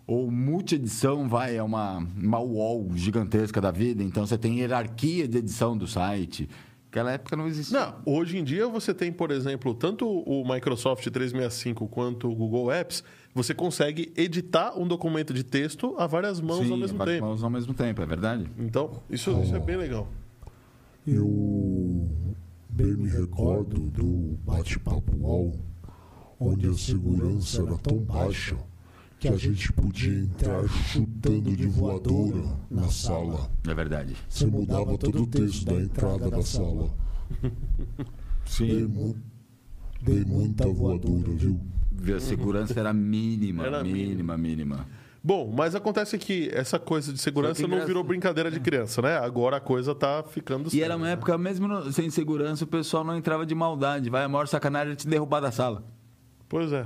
Ou, 0.07 0.29
multi-edição 0.29 1.27
vai, 1.27 1.55
é 1.55 1.63
uma, 1.63 1.97
uma 1.97 2.39
wall 2.39 2.87
gigantesca 2.95 3.59
da 3.59 3.71
vida, 3.71 4.03
então 4.03 4.25
você 4.25 4.37
tem 4.37 4.59
hierarquia 4.59 5.27
de 5.27 5.39
edição 5.39 5.75
do 5.77 5.87
site. 5.87 6.47
Naquela 6.85 7.11
época 7.11 7.35
não 7.35 7.47
existia. 7.47 7.77
Não, 7.77 7.95
hoje 8.05 8.37
em 8.37 8.43
dia 8.43 8.67
você 8.69 8.93
tem, 8.93 9.11
por 9.11 9.29
exemplo, 9.29 9.73
tanto 9.73 10.07
o 10.07 10.47
Microsoft 10.47 11.03
365 11.03 11.87
quanto 11.89 12.31
o 12.31 12.35
Google 12.35 12.71
Apps, 12.71 13.03
você 13.33 13.53
consegue 13.53 14.13
editar 14.15 14.79
um 14.79 14.87
documento 14.87 15.33
de 15.33 15.43
texto 15.43 15.93
a 15.97 16.07
várias 16.07 16.39
mãos 16.39 16.65
Sim, 16.65 16.71
ao 16.71 16.77
mesmo 16.77 16.97
várias 16.97 17.17
tempo. 17.17 17.27
mãos 17.27 17.43
ao 17.43 17.49
mesmo 17.49 17.73
tempo, 17.73 18.01
é 18.01 18.05
verdade? 18.05 18.49
Então, 18.57 19.01
isso, 19.09 19.31
isso 19.41 19.55
é 19.55 19.59
bem 19.59 19.75
legal. 19.75 20.07
Eu 21.05 22.07
bem 22.69 22.95
me 22.95 23.09
recordo 23.09 23.89
do 23.89 24.37
bate-papo 24.45 25.17
UOL, 25.17 25.53
onde 26.39 26.67
a 26.67 26.73
segurança 26.73 27.61
era 27.61 27.77
tão 27.77 27.97
baixa 27.97 28.55
que 29.27 29.33
a 29.33 29.37
gente 29.37 29.73
podia 29.73 30.19
entrar 30.19 30.67
chutando 30.67 31.55
de 31.55 31.65
voadora 31.65 32.43
na 32.69 32.87
sala. 32.89 33.49
É 33.67 33.73
verdade. 33.73 34.15
Você 34.29 34.45
mudava 34.45 34.95
todo 34.99 35.23
o 35.23 35.27
texto 35.27 35.65
da 35.65 35.73
entrada 35.73 36.29
da 36.29 36.43
sala. 36.43 36.89
Dei, 37.41 37.51
Sim. 38.45 38.83
mu 38.85 39.15
dei 40.01 40.23
muita 40.23 40.67
voadora, 40.67 41.31
viu? 41.31 41.59
A 42.15 42.19
segurança 42.19 42.79
era 42.79 42.93
mínima, 42.93 43.65
Era 43.65 43.83
mínima, 43.83 44.37
mínima. 44.37 44.85
Bom, 45.23 45.51
mas 45.51 45.73
acontece 45.73 46.19
que 46.19 46.51
essa 46.53 46.77
coisa 46.77 47.11
de 47.11 47.17
segurança 47.17 47.67
não 47.67 47.83
virou 47.83 48.03
brincadeira 48.03 48.51
de 48.51 48.59
criança, 48.59 49.01
né? 49.01 49.17
Agora 49.17 49.57
a 49.57 49.59
coisa 49.59 49.95
tá 49.95 50.23
ficando 50.23 50.67
E 50.67 50.71
séria, 50.71 50.85
era 50.85 50.95
uma 50.95 51.07
né? 51.07 51.13
época, 51.13 51.35
mesmo 51.35 51.67
no- 51.67 51.91
sem 51.91 52.11
segurança, 52.11 52.63
o 52.63 52.67
pessoal 52.67 53.03
não 53.03 53.17
entrava 53.17 53.43
de 53.43 53.55
maldade. 53.55 54.07
Vai, 54.11 54.23
a 54.23 54.29
maior 54.29 54.47
sacanagem 54.47 54.93
é 54.93 54.95
te 54.95 55.07
derrubar 55.07 55.39
da 55.39 55.51
sala. 55.51 55.83
Pois 56.47 56.71
é. 56.71 56.85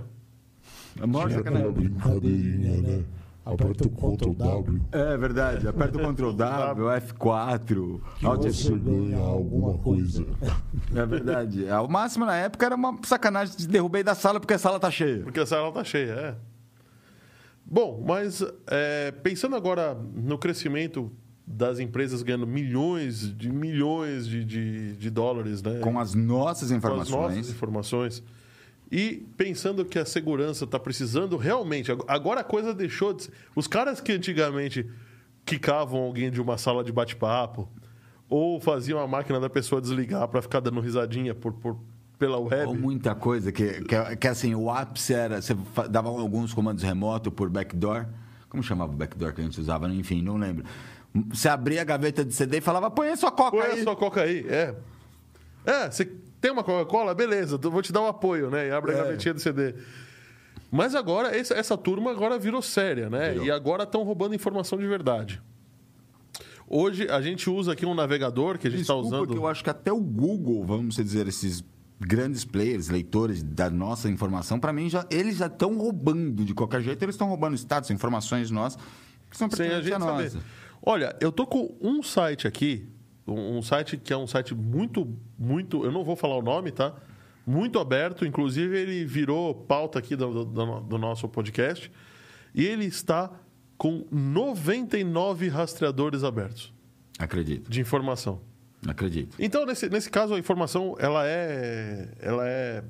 A 1.02 1.08
maior 1.08 1.32
sacanagem. 1.32 1.72
brincadeirinha, 1.72 2.82
né? 2.82 3.04
Aperta 3.46 3.88
o 3.88 3.90
Ctrl 3.90 4.34
W 4.34 4.82
É 4.92 5.18
verdade, 5.18 5.68
aperta 5.68 5.98
o 5.98 6.14
Ctrl 6.14 6.32
W, 6.34 6.86
F4. 6.86 8.00
que 8.20 8.26
Alt 8.26 8.44
você 8.46 8.76
ganha 8.78 9.18
alguma 9.18 9.78
coisa. 9.80 10.24
É 10.96 11.06
verdade. 11.06 11.66
É, 11.66 11.80
O 11.80 11.88
máximo 11.88 12.26
na 12.26 12.36
época 12.36 12.66
era 12.66 12.76
uma 12.76 12.96
sacanagem 13.04 13.56
de 13.58 13.68
derrubei 13.68 14.04
da 14.04 14.14
sala 14.14 14.40
porque 14.40 14.54
a 14.54 14.60
sala 14.60 14.80
tá 14.80 14.92
cheia. 14.92 15.24
Porque 15.24 15.40
a 15.40 15.46
sala 15.48 15.72
tá 15.72 15.84
cheia, 15.84 16.12
é. 16.12 16.36
Bom, 17.66 18.04
mas 18.06 18.44
é, 18.68 19.12
pensando 19.12 19.56
agora 19.56 19.96
no 20.16 20.38
crescimento 20.38 21.12
das 21.46 21.80
empresas 21.80 22.22
ganhando 22.22 22.46
milhões 22.46 23.36
de 23.36 23.50
milhões 23.52 24.28
de, 24.28 24.44
de, 24.46 24.96
de 24.96 25.10
dólares, 25.10 25.64
né? 25.64 25.80
Com 25.80 26.00
as 26.00 26.14
nossas 26.14 26.70
com 26.70 26.76
as 26.76 26.78
informações. 26.78 27.36
nossas 27.38 27.50
informações. 27.52 28.24
E 28.92 29.24
pensando 29.38 29.86
que 29.86 30.00
a 30.00 30.06
segurança 30.06 30.66
está 30.66 30.80
precisando 30.80 31.38
realmente. 31.38 31.92
ag- 31.92 32.04
Agora 32.08 32.42
a 32.42 32.44
coisa 32.44 32.74
deixou 32.74 33.14
de 33.14 33.24
ser. 33.24 33.32
Os 33.56 33.68
caras 33.68 34.02
que 34.02 34.12
antigamente 34.12 34.90
quicavam 35.46 36.02
alguém 36.02 36.30
de 36.32 36.42
uma 36.42 36.58
sala 36.58 36.84
de 36.84 36.92
bate-papo 36.92 37.70
ou 38.28 38.60
faziam 38.60 39.00
a 39.00 39.08
máquina 39.08 39.40
da 39.40 39.50
pessoa 39.50 39.80
desligar 39.82 40.28
para 40.28 40.42
ficar 40.42 40.60
dando 40.60 40.80
risadinha 40.80 41.34
por, 41.36 41.54
por- 41.54 41.78
pela 42.18 42.38
web. 42.40 42.66
Ou 42.68 42.76
muita 42.76 43.14
coisa 43.16 43.52
que, 43.52 43.82
que, 43.84 44.16
que, 44.18 44.28
assim, 44.28 44.54
o 44.56 44.70
ápice 44.70 45.14
era. 45.14 45.42
Você 45.42 45.56
dava 45.90 46.10
alguns 46.10 46.54
comandos 46.54 46.84
remotos 46.84 47.32
por 47.34 47.50
backdoor. 47.50 48.06
Como 48.50 48.64
chamava 48.64 48.92
o 48.92 48.96
backdoor 48.96 49.34
que 49.34 49.42
a 49.42 49.44
gente 49.44 49.60
usava? 49.62 49.88
Enfim, 49.94 50.22
não 50.22 50.36
lembro. 50.38 50.66
Você 51.30 51.48
abria 51.48 51.82
a 51.82 51.86
gaveta 51.86 52.26
de 52.26 52.34
CD 52.34 52.58
e 52.58 52.62
falava, 52.62 52.90
põe 52.92 53.10
a 53.10 53.16
sua 53.18 53.32
coca 53.32 53.58
Põe 53.58 53.68
aí. 53.68 53.80
a 53.80 53.84
sua 53.84 53.96
coca 53.96 54.22
aí, 54.22 54.46
é. 54.50 54.76
É, 55.66 55.90
você 55.90 56.12
tem 56.42 56.52
uma 56.52 56.64
Coca-Cola? 56.64 57.14
Beleza, 57.14 57.58
vou 57.58 57.82
te 57.82 57.92
dar 57.92 58.02
o 58.02 58.08
apoio, 58.08 58.50
né? 58.50 58.68
E 58.68 58.72
abre 58.72 58.92
a 58.92 58.96
É. 58.96 58.98
gavetinha 58.98 59.34
do 59.34 59.40
CD. 59.40 59.76
Mas 60.72 60.94
agora, 60.96 61.36
essa, 61.36 61.54
essa 61.56 61.78
turma 61.78 62.12
agora 62.12 62.38
virou 62.38 62.62
séria, 62.62 63.10
né? 63.10 63.32
Virou. 63.32 63.46
E 63.46 63.52
agora 63.52 63.84
estão 63.84 64.04
roubando 64.04 64.36
informação 64.36 64.78
de 64.78 64.88
verdade. 64.88 65.42
Hoje 66.68 67.10
a 67.10 67.20
gente 67.22 67.50
usa 67.50 67.72
aqui 67.74 67.86
um 67.86 67.96
navegador 67.96 68.60
que 68.60 68.68
a 68.68 68.70
gente 68.70 68.82
está 68.82 68.94
usando. 68.94 69.34
eu 69.36 69.48
acho 69.48 69.64
que 69.64 69.70
até 69.72 69.92
o 69.92 70.00
Google, 70.00 70.64
vamos 70.64 70.96
dizer, 70.96 71.28
esses 71.28 71.64
grandes 72.00 72.46
players, 72.46 72.88
leitores 72.90 73.42
da 73.42 73.70
nossa 73.70 74.08
informação, 74.08 74.60
para 74.60 74.72
mim, 74.72 74.88
já, 74.90 75.06
eles 75.10 75.38
já 75.38 75.48
estão 75.48 75.76
roubando 75.78 76.46
de 76.46 76.54
qualquer 76.54 76.82
jeito. 76.82 77.02
Eles 77.04 77.16
estão 77.16 77.28
roubando 77.28 77.56
status, 77.56 77.90
informações 77.90 78.52
nossas, 78.52 78.80
que 79.30 79.36
são 79.38 79.48
a 79.48 79.50
pertinentes 79.50 79.84
gente 79.86 79.94
a 79.96 80.00
nossa. 80.00 80.40
Olha, 80.82 81.16
eu 81.20 81.32
tô 81.32 81.46
com 81.48 81.76
um 81.82 82.04
site 82.04 82.48
aqui, 82.48 82.88
um 83.34 83.62
site 83.62 83.98
que 83.98 84.12
é 84.14 84.18
um 84.18 84.28
site 84.28 84.54
muito, 84.56 85.16
muito. 85.38 85.84
Eu 85.86 85.92
não 85.92 86.04
vou 86.04 86.16
falar 86.16 86.38
o 86.38 86.42
nome, 86.42 86.72
tá? 86.72 86.94
Muito 87.46 87.80
aberto, 87.80 88.26
inclusive 88.26 88.78
ele 88.78 89.06
virou 89.06 89.54
pauta 89.56 89.98
aqui 90.00 90.16
do, 90.16 90.46
do- 90.46 90.80
do 90.82 90.98
nosso 90.98 91.28
podcast. 91.28 91.92
E 92.54 92.66
ele 92.66 92.86
está 92.86 93.32
com 93.78 94.06
99 94.12 95.48
rastreadores 95.48 96.24
abertos 96.24 96.74
Acredito, 97.18 97.70
de 97.70 97.80
informação. 97.82 98.42
acredito. 98.88 99.36
Então, 99.40 99.66
nesse, 99.66 99.90
nesse 99.90 100.10
caso, 100.10 100.34
a 100.34 100.40
informação 100.40 100.96
ela 101.00 101.26
é, 101.28 102.10
ela 102.20 102.48
é 102.48 102.84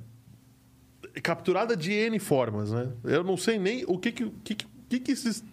capturada 1.23 1.75
de 1.75 1.91
N 1.91 2.19
formas, 2.19 2.71
né? 2.71 2.91
Eu 3.03 3.23
não 3.23 3.37
sei 3.37 3.57
nem 3.59 3.83
o 3.87 3.97
que 3.97 4.11
que, 4.11 4.29
que, 4.43 4.55
que, 4.55 4.99
que 4.99 5.11
esses 5.11 5.39
o 5.39 5.43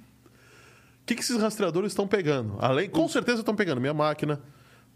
que, 1.06 1.14
que 1.14 1.20
esses 1.20 1.36
rastreadores 1.40 1.92
estão 1.92 2.06
pegando. 2.08 2.56
Além, 2.58 2.88
com 2.90 3.06
certeza 3.08 3.38
estão 3.40 3.54
pegando 3.54 3.80
minha 3.80 3.94
máquina, 3.94 4.40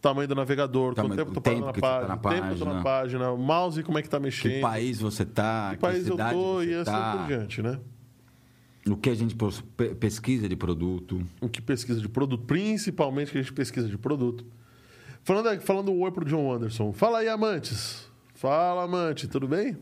tamanho 0.00 0.26
do 0.28 0.35
navegador, 0.35 0.95
quanto 0.95 0.97
Tamanho- 0.97 1.16
tempo 1.16 1.30
eu 1.30 1.40
tô 1.42 1.50
o 1.50 1.52
na 1.52 1.61
tempo 1.61 1.73
que 1.73 1.80
você 1.80 1.80
tá 1.80 1.88
página, 1.88 2.09
na 2.09 2.14
o 2.14 2.19
tempo 2.21 2.47
que 2.47 2.52
eu 2.54 2.59
tô 2.59 2.64
na 2.64 2.71
página. 2.83 2.83
página, 2.83 3.30
o 3.33 3.38
mouse 3.38 3.83
como 3.83 3.99
é 3.99 4.02
que 4.02 4.09
tá 4.09 4.16
Que 4.19 4.23
mexendo, 4.25 4.61
país 4.62 5.00
você 5.00 5.23
está, 5.23 5.71
que 5.71 5.76
que, 5.76 5.80
país 5.83 6.07
eu 6.07 6.16
tô 6.16 6.62
e 6.62 6.75
assim 6.75 6.85
tá, 6.90 7.16
por 7.19 7.26
diante, 7.26 7.62
né? 7.62 7.78
o 8.88 8.97
que 8.97 9.11
a 9.11 9.14
gente 9.14 9.37
pesquisa 10.00 10.49
de 10.49 10.57
produto. 10.57 11.23
O 11.40 11.49
que 11.49 11.61
pesquisa 11.61 12.00
de 12.00 12.09
produto, 12.09 12.42
principalmente 12.45 13.30
que 13.30 13.38
a 13.38 13.42
gente 13.42 13.52
pesquisa 13.52 13.87
de 13.88 13.99
produto. 13.99 14.45
Falando, 15.23 15.61
falando 15.61 15.92
um 15.92 16.00
oi 16.00 16.11
pro 16.11 16.25
John 16.25 16.50
Anderson. 16.52 16.92
Fala 16.92 17.19
aí, 17.19 17.28
amantes. 17.28 18.09
Fala, 18.35 18.85
amante, 18.85 19.28
tudo 19.28 19.47
bem? 19.47 19.76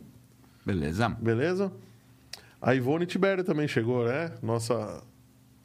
Beleza? 0.67 1.09
Beleza? 1.11 1.73
A 2.61 2.75
Ivone 2.75 3.07
Tibério 3.07 3.45
também 3.45 3.69
chegou, 3.69 4.05
né? 4.05 4.33
Nossa, 4.43 5.01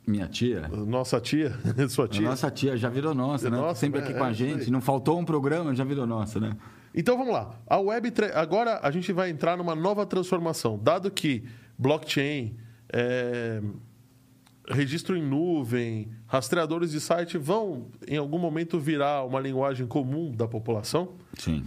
Minha 0.05 0.27
tia. 0.27 0.67
nossa 0.67 1.19
tia, 1.21 1.53
sua 1.89 2.05
A 2.05 2.07
tia. 2.07 2.21
nossa 2.29 2.51
tia 2.51 2.75
já 2.75 2.89
virou 2.89 3.13
nossa, 3.15 3.49
né? 3.49 3.57
Nossa, 3.57 3.79
Sempre 3.79 4.01
né? 4.01 4.05
aqui 4.07 4.13
com 4.17 4.23
É, 4.23 4.27
a 4.27 4.31
isso 4.31 4.39
gente. 4.43 4.63
aí. 4.63 4.69
Não 4.71 4.81
faltou 4.81 5.17
um 5.19 5.23
programa, 5.25 5.73
já 5.73 5.83
virou 5.83 6.05
nossa, 6.05 6.39
né? 6.39 6.57
Então 6.93 7.17
vamos 7.17 7.33
lá. 7.33 7.51
A 7.65 7.77
Web 7.79 8.13
agora 8.35 8.79
a 8.83 8.91
gente 8.91 9.11
vai 9.13 9.29
entrar 9.29 9.57
numa 9.57 9.73
nova 9.75 10.05
transformação, 10.05 10.77
dado 10.81 11.09
que 11.09 11.43
blockchain, 11.77 12.55
é, 12.91 13.61
registro 14.69 15.15
em 15.17 15.23
nuvem, 15.23 16.09
rastreadores 16.27 16.91
de 16.91 16.99
site 16.99 17.37
vão 17.37 17.87
em 18.07 18.17
algum 18.17 18.37
momento 18.37 18.79
virar 18.79 19.23
uma 19.25 19.39
linguagem 19.39 19.87
comum 19.87 20.31
da 20.31 20.47
população. 20.47 21.13
Sim. 21.37 21.63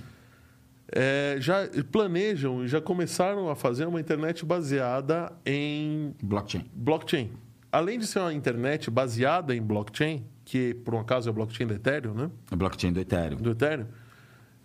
é, 0.95 1.37
já 1.40 1.69
planejam 1.90 2.64
e 2.64 2.69
já 2.69 2.81
começaram 2.81 3.49
a 3.50 3.57
fazer 3.57 3.87
uma 3.87 3.99
internet 4.00 4.45
baseada 4.45 5.33
em 5.45 6.14
Blockchain. 6.23 6.64
blockchain. 6.73 7.31
Além 7.76 7.99
de 7.99 8.06
ser 8.06 8.21
uma 8.21 8.33
internet 8.33 8.90
baseada 8.90 9.54
em 9.54 9.61
blockchain, 9.61 10.25
que 10.45 10.73
por 10.75 10.95
um 10.95 11.00
acaso 11.00 11.28
é 11.28 11.33
blockchain 11.33 11.66
do 11.66 11.75
Ethereum, 11.75 12.14
né? 12.14 12.30
A 12.50 12.56
blockchain 12.56 12.92
do 12.92 13.00
Ethereum. 13.00 13.37
Do 13.38 13.50
Ethereum, 13.50 13.87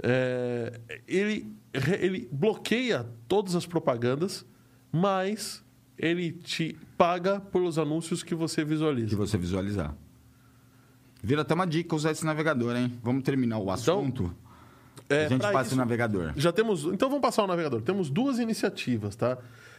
é, 0.04 0.80
ele, 1.08 1.54
ele 2.00 2.30
bloqueia 2.32 3.06
todas 3.28 3.56
as 3.56 3.66
propagandas, 3.66 4.46
mas 4.92 5.64
ele 5.98 6.32
te 6.32 6.78
paga 6.98 7.40
pelos 7.40 7.78
anúncios 7.78 8.24
que 8.24 8.34
você 8.34 8.62
Que 8.62 8.70
visualiza. 8.70 9.16
você 9.18 9.38
visualizar. 9.38 9.94
Vira 11.24 11.42
até 11.42 11.54
uma 11.54 11.68
dica 11.68 11.96
usar 11.96 12.12
esse 12.12 12.26
navegador, 12.26 12.76
hein? 12.76 12.98
Vamos 13.04 13.24
terminar 13.24 13.60
o 13.60 13.70
assunto. 13.70 14.34
É, 15.10 15.26
a 15.26 15.30
gente 15.30 15.42
passa 15.42 15.62
isso- 15.68 15.76
o 15.76 15.78
navegador. 15.78 16.34
Já 16.38 16.52
temos. 16.52 16.86
Então 16.86 17.10
vamos 17.10 17.22
passar 17.22 17.44
o 17.44 17.48
navegador. 17.48 17.82
Temos 17.82 18.10
duas 18.10 18.40
iniciativas, 18.40 19.16
tá? 19.16 19.38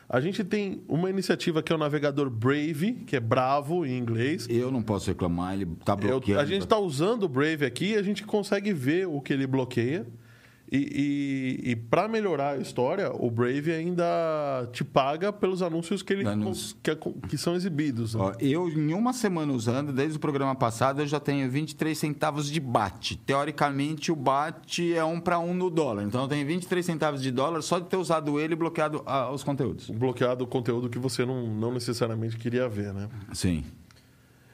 A 0.09 0.21
gente 0.21 0.44
tem 0.44 0.82
uma 0.88 1.09
iniciativa 1.09 1.62
que 1.62 1.73
é 1.73 1.76
o 1.76 1.78
navegador 1.78 2.28
Brave, 2.28 2.92
que 3.06 3.16
é 3.16 3.21
bravo 3.21 3.87
em 3.87 3.97
inglês. 3.97 4.47
Eu 4.50 4.71
não 4.71 4.82
posso 4.82 5.09
reclamar, 5.09 5.54
ele 5.54 5.66
tá 5.85 5.92
Eu- 5.94 5.97
bloqueando. 5.97 6.40
a 6.40 6.44
gente 6.44 6.62
está 6.62 6.78
usando 6.78 7.23
o 7.23 7.28
Brave 7.28 7.64
aqui 7.64 7.92
e 7.92 7.97
a 7.97 8.02
gente 8.02 8.23
consegue 8.25 8.73
ver 8.73 9.06
o 9.06 9.21
que 9.21 9.32
ele 9.32 9.47
bloqueia. 9.47 10.06
E, 10.75 11.61
e, 11.64 11.71
e 11.73 11.76
para 11.76 12.09
melhorar 12.09 12.52
a 12.52 12.57
história, 12.57 13.12
o 13.12 13.31
Brave 13.31 13.71
ainda 13.71 14.67
te 14.73 14.83
paga 14.83 15.31
pelos 15.31 15.61
anúncios 15.61 16.02
que, 16.02 16.14
ele, 16.14 16.26
Anúncios. 16.26 16.75
que, 16.83 16.97
que 17.29 17.37
são 17.37 17.55
exibidos. 17.55 18.14
né? 18.14 18.23
Ó, 18.23 18.33
eu, 18.41 18.71
em 18.71 18.95
uma 18.95 19.12
semana 19.12 19.52
usando, 19.52 19.93
desde 19.93 20.17
o 20.17 20.21
programa 20.21 20.55
passado, 20.55 21.02
eu 21.02 21.07
já 21.07 21.21
tenho 21.21 21.50
23 21.50 21.97
centavos 21.99 22.50
de 22.50 22.59
BAT. 22.59 23.17
Teoricamente, 23.26 24.11
o 24.11 24.17
BAT 24.17 24.79
é 24.95 25.05
um 25.05 25.21
para 25.21 25.38
um 25.38 25.52
no 25.52 25.69
dólar. 25.69 26.05
Então, 26.05 26.23
eu 26.23 26.29
tenho 26.29 26.47
23 26.47 26.87
centavos 26.87 27.21
de 27.21 27.31
dólar 27.31 27.61
só 27.61 27.79
de 27.79 27.85
ter 27.85 27.99
usado 27.99 28.41
ele 28.41 28.55
e 28.55 28.57
bloqueado 28.57 29.02
ah, 29.05 29.31
os 29.31 29.45
conteúdos. 29.45 29.91
Bloqueado 29.91 30.45
o 30.45 30.47
conteúdo 30.47 30.88
que 30.88 30.99
você 30.99 31.26
não, 31.26 31.49
não 31.49 31.71
necessariamente 31.71 32.38
queria 32.38 32.67
ver, 32.67 32.95
né? 32.95 33.11
Sim. 33.35 33.62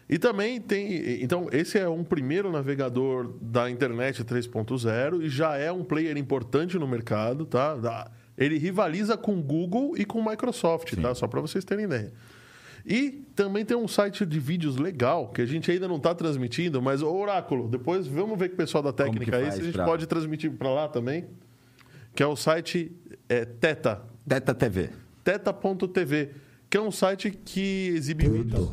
E 0.08 0.18
também 0.18 0.60
tem. 0.60 1.22
Então, 1.22 1.48
esse 1.52 1.78
é 1.78 1.88
um 1.88 2.02
primeiro 2.02 2.50
navegador 2.50 3.34
da 3.42 3.70
internet 3.70 4.24
3.0 4.24 5.22
e 5.22 5.28
já 5.28 5.56
é 5.56 5.70
um 5.70 5.84
player 5.84 6.16
importante 6.16 6.78
no 6.78 6.88
mercado, 6.88 7.44
tá? 7.44 8.10
Ele 8.36 8.56
rivaliza 8.56 9.16
com 9.18 9.42
Google 9.42 9.94
e 9.98 10.04
com 10.06 10.22
Microsoft, 10.26 10.94
tá? 11.00 11.14
Só 11.14 11.26
para 11.26 11.40
vocês 11.40 11.64
terem 11.64 11.84
ideia. 11.84 12.12
E 12.86 13.22
também 13.34 13.66
tem 13.66 13.76
um 13.76 13.86
site 13.88 14.24
de 14.24 14.40
vídeos 14.40 14.76
legal, 14.78 15.28
que 15.28 15.42
a 15.42 15.46
gente 15.46 15.70
ainda 15.70 15.86
não 15.86 15.96
está 15.96 16.14
transmitindo, 16.14 16.80
mas, 16.80 17.02
ô 17.02 17.12
Oráculo, 17.14 17.68
depois 17.68 18.06
vamos 18.06 18.38
ver 18.38 18.48
com 18.48 18.54
o 18.54 18.56
pessoal 18.56 18.82
da 18.82 18.92
técnica 18.94 19.36
aí 19.36 19.52
se 19.52 19.60
a 19.60 19.64
gente 19.64 19.74
pra- 19.74 19.84
pode 19.84 20.06
transmitir 20.06 20.50
para 20.52 20.70
lá 20.70 20.88
também. 20.88 21.26
Que 22.14 22.22
é 22.22 22.26
o 22.26 22.34
site 22.34 22.90
é, 23.28 23.44
Teta, 23.44 24.00
Teta 24.26 24.54
TV. 24.54 24.88
teta.tv, 25.22 26.30
que 26.70 26.76
é 26.78 26.80
um 26.80 26.90
site 26.90 27.30
que 27.30 27.88
exibe 27.94 28.24
Teta. 28.24 28.36
vídeos. 28.38 28.68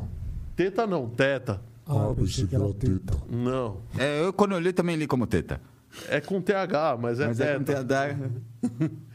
Teta 0.55 0.87
não, 0.87 1.09
Teta. 1.09 1.61
Ah, 1.87 2.13
pensei 2.15 2.47
que 2.47 2.55
era 2.55 2.73
teta. 2.73 3.13
Não. 3.29 3.81
É, 3.97 4.21
eu, 4.21 4.33
quando 4.33 4.53
eu 4.53 4.59
li, 4.59 4.73
também 4.73 4.95
li 4.95 5.05
como 5.05 5.27
Teta. 5.27 5.61
É 6.09 6.19
com 6.19 6.41
TH, 6.41 6.97
mas 6.99 7.19
é 7.19 7.27
Mas 7.27 7.39
é 7.39 7.57
com 7.57 7.63
Teta. 7.63 7.83
TH. 7.85 8.29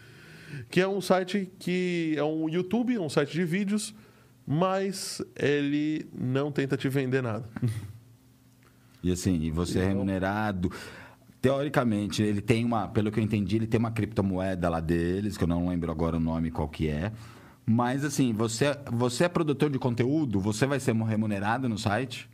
Que 0.69 0.81
é 0.81 0.87
um 0.87 1.01
site 1.01 1.51
que 1.59 2.15
é 2.17 2.23
um 2.23 2.49
YouTube, 2.49 2.97
um 2.97 3.09
site 3.09 3.33
de 3.33 3.45
vídeos, 3.45 3.93
mas 4.47 5.21
ele 5.35 6.09
não 6.13 6.53
tenta 6.53 6.77
te 6.77 6.89
vender 6.89 7.23
nada. 7.23 7.49
E 9.03 9.11
assim, 9.11 9.35
e 9.43 9.51
você 9.51 9.81
é 9.81 9.87
remunerado. 9.87 10.71
Teoricamente, 11.41 12.23
ele 12.23 12.41
tem 12.41 12.65
uma, 12.65 12.87
pelo 12.87 13.11
que 13.11 13.19
eu 13.19 13.25
entendi, 13.25 13.57
ele 13.57 13.67
tem 13.67 13.81
uma 13.81 13.91
criptomoeda 13.91 14.69
lá 14.69 14.79
deles, 14.79 15.37
que 15.37 15.43
eu 15.43 15.49
não 15.49 15.69
lembro 15.69 15.91
agora 15.91 16.17
o 16.17 16.21
nome 16.21 16.51
qual 16.53 16.69
que 16.69 16.87
é. 16.89 17.11
Mas 17.73 18.05
assim, 18.05 18.33
você, 18.33 18.77
você 18.91 19.25
é 19.25 19.29
produtor 19.29 19.71
de 19.71 19.79
conteúdo, 19.79 20.41
você 20.41 20.67
vai 20.67 20.81
ser 20.81 20.93
remunerado 20.93 21.69
no 21.69 21.79
site. 21.79 22.29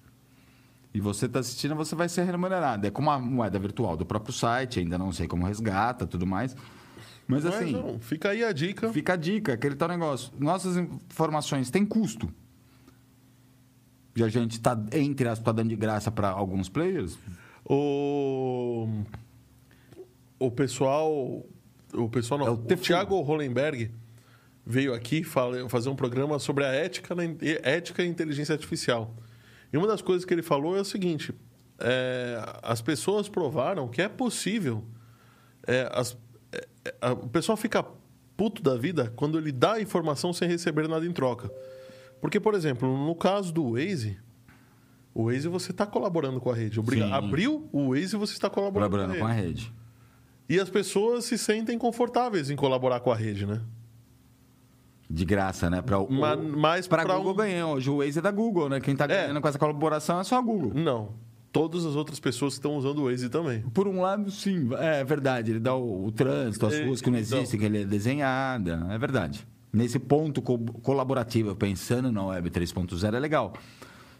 E 0.94 0.98
você 1.00 1.26
está 1.26 1.40
assistindo, 1.40 1.74
você 1.74 1.94
vai 1.94 2.08
ser 2.08 2.24
remunerado. 2.24 2.86
É 2.86 2.90
como 2.90 3.10
uma 3.10 3.18
moeda 3.18 3.58
virtual 3.58 3.98
do 3.98 4.06
próprio 4.06 4.32
site, 4.32 4.80
ainda 4.80 4.96
não 4.96 5.12
sei 5.12 5.28
como 5.28 5.44
resgata, 5.44 6.06
tudo 6.06 6.26
mais. 6.26 6.56
Mas 7.28 7.44
Mas 7.44 7.54
assim, 7.54 7.72
não, 7.72 7.98
fica 7.98 8.30
aí 8.30 8.42
a 8.42 8.50
dica. 8.50 8.90
fica 8.94 9.12
a 9.12 9.16
dica, 9.16 9.52
aquele 9.52 9.74
tal 9.74 9.90
negócio. 9.90 10.32
Nossas 10.38 10.78
informações 10.78 11.70
têm 11.70 11.84
custo. 11.84 12.32
E 14.16 14.22
a 14.24 14.28
gente 14.30 14.52
está, 14.52 14.74
entre 14.94 15.28
aspas, 15.28 15.44
tá 15.44 15.52
dando 15.52 15.68
de 15.68 15.76
graça 15.76 16.10
para 16.10 16.30
alguns 16.30 16.70
players. 16.70 17.18
O, 17.62 18.88
o 20.38 20.50
pessoal, 20.50 21.44
o 21.92 22.08
pessoal 22.08 22.40
não, 22.40 22.46
É 22.46 22.50
o 22.50 22.54
o. 22.54 22.76
Thiago 22.78 23.20
Hollenberg 23.20 23.90
veio 24.66 24.92
aqui 24.92 25.22
fazer 25.68 25.88
um 25.88 25.94
programa 25.96 26.38
sobre 26.40 26.64
a 26.64 26.68
ética, 26.68 27.14
na, 27.14 27.22
ética 27.62 28.02
e 28.02 28.08
inteligência 28.08 28.52
artificial. 28.52 29.14
E 29.72 29.76
uma 29.76 29.86
das 29.86 30.02
coisas 30.02 30.24
que 30.24 30.34
ele 30.34 30.42
falou 30.42 30.76
é 30.76 30.80
o 30.80 30.84
seguinte: 30.84 31.32
é, 31.78 32.36
as 32.62 32.82
pessoas 32.82 33.28
provaram 33.28 33.86
que 33.88 34.02
é 34.02 34.08
possível. 34.08 34.84
é, 35.68 35.88
as- 35.92 36.16
é, 36.52 36.66
é, 36.84 36.94
a- 37.00 37.12
o 37.12 37.28
pessoal 37.28 37.56
fica 37.56 37.84
puto 38.36 38.62
da 38.62 38.76
vida 38.76 39.12
quando 39.16 39.36
ele 39.38 39.50
dá 39.50 39.74
a 39.74 39.80
informação 39.80 40.32
sem 40.32 40.48
receber 40.48 40.86
nada 40.88 41.04
em 41.06 41.10
troca. 41.12 41.50
Porque, 42.20 42.38
por 42.38 42.54
exemplo, 42.54 42.96
no 43.06 43.14
caso 43.14 43.52
do 43.52 43.72
Waze, 43.72 44.16
o 45.14 45.24
Waze 45.24 45.48
você 45.48 45.70
está 45.72 45.84
colaborando 45.86 46.40
com 46.40 46.50
a 46.50 46.54
rede. 46.54 46.78
Obriga- 46.78 47.06
Sim. 47.06 47.12
Abriu 47.12 47.68
o 47.72 47.90
Waze 47.94 48.16
você 48.16 48.32
está 48.34 48.48
colaborando, 48.50 48.90
Colaborando 48.90 49.14
com, 49.14 49.20
com 49.20 49.26
a 49.26 49.30
a 49.30 49.34
rede. 49.34 49.48
rede. 49.64 49.72
E 50.48 50.60
as 50.60 50.70
pessoas 50.70 51.24
se 51.24 51.36
sentem 51.36 51.76
confortáveis 51.78 52.48
em 52.50 52.54
colaborar 52.56 53.00
com 53.00 53.10
a 53.10 53.16
rede, 53.16 53.44
né? 53.46 53.60
De 55.08 55.24
graça, 55.24 55.70
né? 55.70 55.80
Para 55.82 56.00
Ma- 56.00 56.36
mas 56.36 56.88
para 56.88 57.04
pra 57.04 57.16
Google 57.16 57.32
um- 57.32 57.36
ganhar. 57.36 57.66
Hoje 57.68 57.88
o 57.90 57.98
Waze 57.98 58.18
é 58.18 58.22
da 58.22 58.30
Google, 58.30 58.68
né? 58.68 58.80
Quem 58.80 58.92
está 58.92 59.06
ganhando 59.06 59.40
com 59.40 59.46
essa 59.48 59.58
colaboração 59.58 60.18
é 60.20 60.24
só 60.24 60.36
a 60.38 60.40
Google. 60.40 60.72
Não. 60.74 61.10
Todas 61.52 61.86
as 61.86 61.94
outras 61.96 62.18
pessoas 62.20 62.54
estão 62.54 62.76
usando 62.76 62.98
o 62.98 63.04
Waze 63.08 63.28
também. 63.28 63.60
Por 63.72 63.86
um 63.88 64.00
lado, 64.00 64.30
sim, 64.30 64.68
é 64.78 65.02
verdade. 65.04 65.52
Ele 65.52 65.60
dá 65.60 65.74
o, 65.74 66.06
o 66.06 66.12
trânsito, 66.12 66.66
as 66.66 66.74
É, 66.74 66.84
ruas 66.84 67.00
que 67.00 67.08
não 67.10 67.18
então. 67.18 67.38
existem, 67.38 67.58
que 67.60 67.64
ele 67.66 67.82
é 67.82 67.84
desenhada. 67.84 68.86
É 68.90 68.98
verdade. 68.98 69.46
Nesse 69.72 69.98
ponto 69.98 70.42
co- 70.42 70.58
colaborativo, 70.82 71.54
pensando 71.54 72.10
na 72.10 72.24
Web 72.26 72.50
3.0, 72.50 73.14
é 73.16 73.20
legal. 73.20 73.52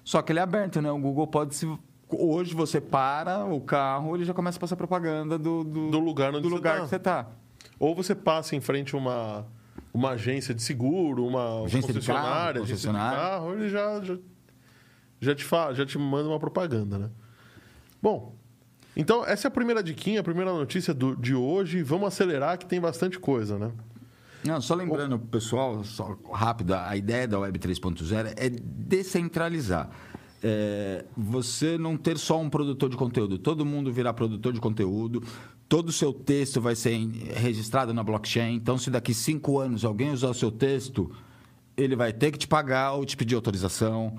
Só 0.05 0.23
que 0.23 0.31
ele 0.33 0.39
é 0.39 0.43
aberto, 0.43 0.81
né? 0.81 0.91
O 0.91 0.99
Google 0.99 1.27
pode 1.27 1.55
se. 1.57 1.69
Hoje 2.09 2.55
você 2.55 2.81
para 2.81 3.45
o 3.45 3.61
carro, 3.61 4.15
ele 4.15 4.25
já 4.25 4.33
começa 4.33 4.57
a 4.57 4.61
passar 4.61 4.77
propaganda 4.77 5.37
do, 5.37 5.65
do, 5.65 5.91
Do 5.91 5.99
lugar 5.99 6.31
onde 6.31 6.43
do 6.43 6.49
você 6.49 6.55
lugar 6.55 6.77
tá. 6.77 6.83
que 6.85 6.89
você 6.89 6.97
está. 6.97 7.27
Ou 7.79 7.95
você 7.95 8.15
passa 8.15 8.55
em 8.55 8.61
frente 8.61 8.95
a 8.95 8.99
uma, 8.99 9.47
uma 9.97 10.11
agência 10.11 10.55
de 10.55 10.63
seguro, 10.63 11.27
uma 11.27 11.65
Agência 11.65 11.89
de 11.93 11.95
concessionária, 11.95 12.31
carro, 12.31 12.65
agência 12.65 12.91
concessionária. 12.91 13.17
de 13.19 13.23
carro, 13.25 13.53
ele 13.55 13.69
já, 13.69 14.01
já, 14.05 14.19
já, 15.21 15.35
te 15.35 15.43
fala, 15.45 15.75
já 15.75 15.87
te 15.87 15.99
manda 15.99 16.29
uma 16.29 16.39
propaganda, 16.39 16.99
né? 16.99 17.11
Bom, 18.03 18.35
então 18.95 19.25
essa 19.27 19.47
é 19.47 19.49
a 19.49 19.51
primeira 19.51 19.83
diquinha, 19.83 20.21
a 20.21 20.25
primeira 20.25 20.53
notícia 20.53 20.93
do- 20.95 21.17
de 21.17 21.35
hoje. 21.35 21.83
Vamos 21.83 22.09
acelerar 22.09 22.59
que 22.59 22.67
tem 22.67 22.81
bastante 22.81 23.19
coisa, 23.19 23.59
né? 23.59 23.73
Não, 24.45 24.61
só 24.61 24.75
lembrando, 24.75 25.19
pessoal, 25.19 25.83
só 25.83 26.17
rápido, 26.33 26.75
a 26.75 26.97
ideia 26.97 27.27
da 27.27 27.39
Web 27.39 27.59
3.0 27.59 28.33
é 28.37 28.49
descentralizar. 28.51 29.91
É, 30.43 31.05
você 31.17 31.77
não 31.79 31.97
ter 31.97 32.19
só 32.19 32.39
um 32.39 32.49
produtor 32.49 32.89
de 32.91 32.97
conteúdo, 32.97 33.39
todo 33.39 33.65
mundo 33.65 33.91
virar 33.93 34.13
produtor 34.13 34.53
de 34.53 34.61
conteúdo, 34.61 35.23
todo 35.69 35.89
o 35.89 35.93
seu 35.93 36.13
texto 36.13 36.61
vai 36.61 36.75
ser 36.75 36.97
registrado 37.35 37.93
na 37.93 38.03
blockchain. 38.03 38.55
Então, 38.55 38.79
se 38.79 38.91
daqui 38.91 39.13
cinco 39.13 39.59
anos 39.59 39.85
alguém 39.85 40.11
usar 40.11 40.29
o 40.29 40.35
seu 40.35 40.51
texto, 40.51 41.11
ele 41.77 41.97
vai 41.97 42.13
ter 42.13 42.31
que 42.31 42.39
te 42.39 42.49
pagar 42.49 42.93
ou 42.93 43.05
te 43.05 43.17
pedir 43.17 43.35
autorização. 43.35 44.19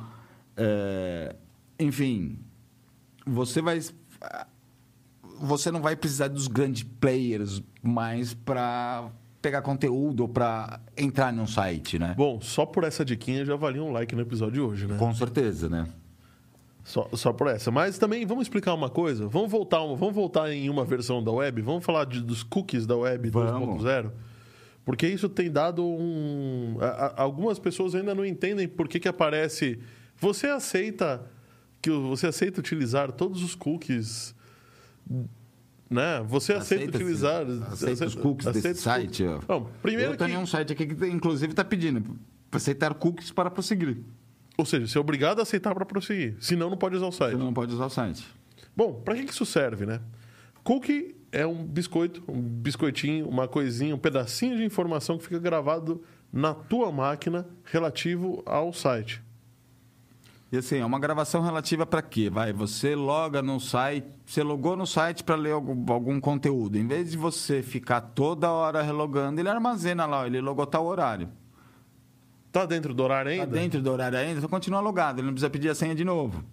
É, 0.56 1.36
enfim, 1.80 2.40
você 3.26 3.62
vai 3.62 3.80
você 5.40 5.72
não 5.72 5.82
vai 5.82 5.96
precisar 5.96 6.30
dos 6.30 6.48
grandes 6.48 6.84
players 6.84 7.62
mais 7.84 8.34
para 8.34 9.12
pegar 9.42 9.62
conteúdo 9.62 10.22
ou 10.22 10.28
para 10.28 10.80
entrar 10.98 11.32
num 11.32 11.46
site, 11.46 12.00
né? 12.00 12.16
Bom, 12.18 12.42
só 12.42 12.66
por 12.66 12.84
essa 12.84 13.06
diquinha 13.06 13.46
já 13.46 13.56
valia 13.56 13.84
um 13.84 13.92
like 13.92 14.16
no 14.16 14.22
episódio 14.22 14.54
de 14.54 14.62
hoje, 14.62 14.88
né? 14.88 14.98
Com 14.98 15.14
certeza, 15.14 15.70
né? 15.70 15.88
Só, 16.88 17.10
só 17.14 17.34
por 17.34 17.48
essa. 17.48 17.70
Mas 17.70 17.98
também 17.98 18.26
vamos 18.26 18.44
explicar 18.44 18.74
uma 18.74 18.90
coisa. 18.90 19.28
Vamos 19.28 19.52
voltar, 19.52 19.80
vamos 19.80 20.16
voltar 20.16 20.50
em 20.54 20.70
uma 20.70 20.86
versão 20.86 21.22
da 21.22 21.32
web. 21.32 21.62
Vamos 21.62 21.84
falar 21.84 22.06
de- 22.06 22.22
dos 22.22 22.44
cookies 22.44 22.86
da 22.86 22.96
web 22.96 23.30
Vamos. 23.30 23.84
2.0. 23.84 24.10
Porque 24.86 25.06
isso 25.06 25.28
tem 25.28 25.52
dado 25.52 25.84
um. 25.86 26.78
a- 26.80 26.86
a- 26.88 27.22
algumas 27.24 27.60
pessoas 27.60 27.94
ainda 27.94 28.16
não 28.16 28.26
entendem 28.26 28.70
por 28.70 28.88
que, 28.88 29.02
que 29.02 29.08
aparece. 29.10 29.80
Você 30.18 30.48
aceita 30.48 31.30
que 31.82 31.90
você 31.92 32.28
aceita 32.28 32.62
utilizar 32.62 33.12
todos 33.12 33.44
os 33.44 33.54
cookies. 33.54 34.34
Né? 35.90 36.22
Você 36.28 36.54
aceita, 36.54 36.84
Aceita, 36.86 36.98
utilizar. 36.98 37.46
Aceita 37.72 38.06
os 38.06 38.16
cookies 38.16 38.48
aceita 38.48 38.70
desse 38.70 38.82
site? 38.82 39.24
Não, 39.48 39.68
primeiro 39.82 40.14
Eu 40.14 40.18
que. 40.18 40.24
tenho 40.26 40.40
um 40.40 40.46
site 40.46 40.74
aqui 40.74 40.86
que, 40.86 41.06
inclusive, 41.08 41.52
está 41.52 41.64
pedindo 41.64 42.18
aceitar 42.52 42.94
cookies 42.94 43.32
para 43.32 43.50
prosseguir. 43.50 43.98
Ou 44.58 44.66
seja, 44.66 44.88
você 44.88 44.98
é 44.98 45.02
obrigado 45.02 45.40
a 45.40 45.44
aceitar 45.44 45.74
para 45.76 45.86
prosseguir. 45.86 46.36
Senão, 46.40 46.70
não 46.70 46.78
pode 46.78 46.96
usar 46.96 47.06
o 47.06 47.12
site. 47.12 47.38
Você 47.38 47.44
não 47.44 47.54
pode 47.54 47.74
usar 47.74 47.86
o 47.86 47.90
site. 47.90 48.28
Bom, 48.76 48.94
para 48.94 49.16
que 49.16 49.26
que 49.26 49.32
isso 49.32 49.46
serve, 49.46 49.86
né? 49.86 50.02
Cookie 50.64 51.16
é 51.32 51.46
um 51.46 51.64
biscoito, 51.64 52.24
um 52.28 52.42
biscoitinho, 52.42 53.28
uma 53.28 53.48
coisinha, 53.48 53.96
um 53.96 54.00
pedacinho 54.00 54.58
de 54.58 54.64
informação 54.64 55.18
que 55.18 55.24
fica 55.24 55.40
gravado 55.40 56.04
na 56.34 56.54
tua 56.54 56.92
máquina 56.92 57.48
relativo 57.64 58.42
ao 58.46 58.74
site. 58.74 59.22
E 60.52 60.58
assim, 60.58 60.78
é 60.78 60.86
uma 60.86 61.00
gravação 61.00 61.42
relativa 61.42 61.86
para 61.86 62.02
quê? 62.02 62.30
Vai, 62.30 62.54
você 62.54 62.96
loga 62.96 63.42
no 63.42 63.60
site, 63.60 64.08
você 64.26 64.42
logou 64.42 64.78
no 64.78 64.88
site 64.88 65.24
para 65.24 65.36
ler 65.36 65.52
algum, 65.52 65.92
algum 65.92 66.20
conteúdo. 66.22 66.78
Em 66.78 66.88
vez 66.88 67.12
de 67.12 67.18
você 67.18 67.62
ficar 67.62 68.00
toda 68.00 68.50
hora 68.50 68.82
relogando, 68.82 69.42
ele 69.42 69.50
armazena 69.50 70.06
lá, 70.06 70.26
ele 70.26 70.40
logou 70.40 70.66
tal 70.66 70.86
horário. 70.86 71.30
Tá 72.58 72.66
dentro 72.66 72.94
do 72.94 73.04
horário 73.04 73.32
Está 73.32 73.44
ainda? 73.44 73.56
dentro 73.56 73.82
do 73.82 73.92
horário 73.92 74.18
ainda, 74.18 74.42
você 74.42 74.48
continua 74.48 74.80
logado, 74.80 75.20
ele 75.20 75.28
não 75.28 75.34
precisa 75.34 75.50
pedir 75.50 75.70
a 75.70 75.76
senha 75.76 75.94
de 75.94 76.04
novo. 76.04 76.44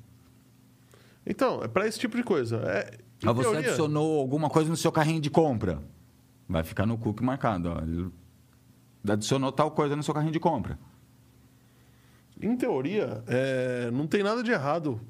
Então, 1.27 1.63
é 1.63 1.69
para 1.69 1.87
esse 1.87 1.99
tipo 1.99 2.17
de 2.17 2.23
coisa. 2.23 2.57
É, 2.67 2.99
você 3.23 3.41
teoria- 3.43 3.61
adicionou 3.61 4.21
alguma 4.21 4.51
coisa 4.51 4.69
no 4.69 4.77
seu 4.77 4.93
carrinho 4.93 5.21
de 5.21 5.31
compra. 5.31 5.83
Vai 6.47 6.63
ficar 6.63 6.85
no 6.85 6.99
cookie 6.99 7.25
marcado. 7.25 7.71
Ó. 7.71 7.79
Ele 7.83 8.11
adicionou 9.09 9.51
tal 9.51 9.71
coisa 9.71 9.97
no 9.97 10.03
seu 10.03 10.13
carrinho 10.13 10.33
de 10.33 10.41
compra. 10.41 10.79
Em 12.43 12.55
teoria, 12.57 13.23
é, 13.27 13.91
não 13.91 14.07
tem 14.07 14.23
nada 14.23 14.43
de 14.43 14.51
errado 14.51 15.01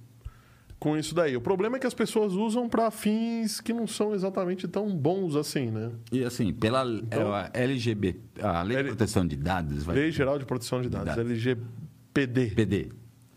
com 0.85 0.97
isso 0.99 1.15
daí. 1.15 1.35
O 1.35 1.41
problema 1.41 1.77
é 1.79 1.81
que 1.81 1.87
as 1.87 1.95
pessoas 1.95 2.35
usam 2.35 2.69
para 2.69 2.91
fins 2.91 3.59
que 3.61 3.73
não 3.73 3.87
são 3.87 4.15
exatamente 4.15 4.69
tão 4.69 4.95
bons 4.95 5.35
assim, 5.35 5.71
né? 5.71 5.91
E 6.13 6.23
assim, 6.23 6.53
pela 6.53 6.85
Então- 6.85 7.35
é, 7.35 7.51
a 7.55 7.61
LGB, 7.63 8.21
a 8.41 8.63
Lei 8.63 8.77
de 8.77 8.83
L- 8.83 8.89
Proteção 8.91 9.27
de 9.27 9.35
Dados, 9.37 9.83
vai 9.83 9.97
Lei 9.97 10.11
Geral 10.13 10.39
de 10.39 10.45
Proteção 10.45 10.83
de 10.83 10.91
Dados, 10.91 11.07
Dados. 11.17 11.25
LGPD. 11.25 12.51
PD. 12.51 12.93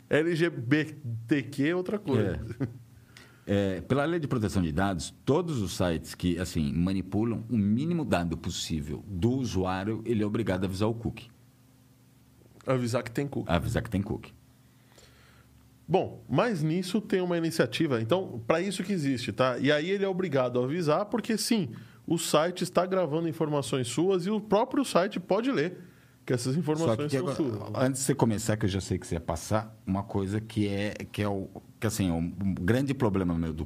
LGBTQ 0.10 1.68
é 1.70 1.76
outra 1.76 1.98
coisa. 1.98 2.40
É, 3.46 3.80
pela 3.80 4.04
Lei 4.04 4.20
de 4.20 4.28
Proteção 4.28 4.62
de 4.62 4.74
Dados, 4.74 5.14
todos 5.24 5.62
os 5.62 5.72
sites 5.78 6.14
que 6.14 6.38
assim 6.38 6.74
manipulam 6.74 7.46
o 7.50 7.58
mínimo 7.58 8.04
dado 8.04 8.38
possível 8.38 9.04
do 9.08 9.30
usuário, 9.32 10.02
ele 10.06 10.22
é 10.22 10.26
obrigado 10.26 10.64
a 10.64 10.68
avisar 10.68 10.90
o 10.90 10.94
cookie, 10.94 11.30
Avisar 12.66 13.02
que 13.04 13.12
tem 13.12 13.26
cookie. 13.26 13.50
avisar 13.50 13.82
que 13.82 13.90
tem 13.90 14.02
cookie. 14.02 14.34
Bom, 15.88 16.24
mas 16.30 16.62
nisso 16.62 17.00
tem 17.00 17.22
uma 17.22 17.38
iniciativa. 17.38 18.02
Então, 18.02 18.42
para 18.46 18.62
isso 18.62 18.84
que 18.84 18.92
existe, 18.92 19.32
tá? 19.32 19.58
E 19.58 19.72
aí 19.72 19.90
ele 19.90 20.04
é 20.04 20.08
obrigado 20.08 20.60
a 20.60 20.64
avisar, 20.66 21.06
porque 21.06 21.38
sim, 21.38 21.70
o 22.06 22.18
site 22.18 22.64
está 22.64 22.86
gravando 22.86 23.30
informações 23.30 23.88
suas 23.88 24.26
e 24.26 24.30
o 24.30 24.42
próprio 24.42 24.84
site 24.84 25.20
pode 25.20 25.50
ler 25.52 25.78
que 26.26 26.34
essas 26.34 26.58
informações 26.58 27.10
que 27.10 27.18
são 27.18 27.30
agora, 27.30 27.36
suas. 27.36 27.84
antes 27.84 28.02
de 28.02 28.06
você 28.08 28.14
começar, 28.16 28.58
que 28.58 28.66
eu 28.66 28.70
já 28.70 28.82
sei 28.82 28.98
que 29.00 29.08
você 29.08 29.16
ia 29.16 29.22
passar, 29.22 29.74
uma 29.86 30.04
coisa 30.04 30.42
que 30.42 30.68
é 30.68 30.94
que 31.10 31.22
é 31.22 31.28
o 31.30 31.48
que 31.80 31.88
assim, 31.88 32.10
é 32.10 32.12
um, 32.12 32.30
grande 32.62 32.94
problema 32.94 33.34
meu 33.38 33.54
do 33.54 33.66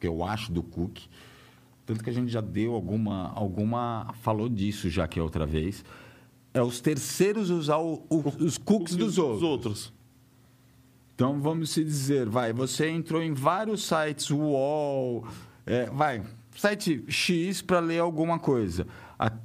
que 0.00 0.08
eu 0.08 0.24
acho 0.24 0.50
do 0.50 0.64
cookie, 0.64 1.08
tanto 1.86 2.02
que 2.02 2.10
a 2.10 2.12
gente 2.12 2.32
já 2.32 2.40
deu 2.40 2.74
alguma 2.74 3.30
alguma 3.32 4.12
falou 4.22 4.48
disso 4.48 4.90
já 4.90 5.06
que 5.06 5.20
é 5.20 5.22
outra 5.22 5.46
vez, 5.46 5.84
é 6.52 6.60
os 6.60 6.80
terceiros 6.80 7.48
usar 7.48 7.78
o- 7.78 8.04
o- 8.10 8.44
os 8.44 8.58
cookies 8.58 8.96
dos 8.96 9.16
outros. 9.16 9.42
outros. 9.44 9.99
Então 11.20 11.38
vamos 11.38 11.68
se 11.68 11.84
dizer, 11.84 12.26
vai, 12.30 12.50
você 12.50 12.88
entrou 12.88 13.22
em 13.22 13.34
vários 13.34 13.86
sites, 13.86 14.30
UOL, 14.30 15.26
é, 15.66 15.84
vai, 15.90 16.22
site 16.56 17.04
X 17.08 17.60
para 17.60 17.78
ler 17.78 17.98
alguma 17.98 18.38
coisa. 18.38 18.86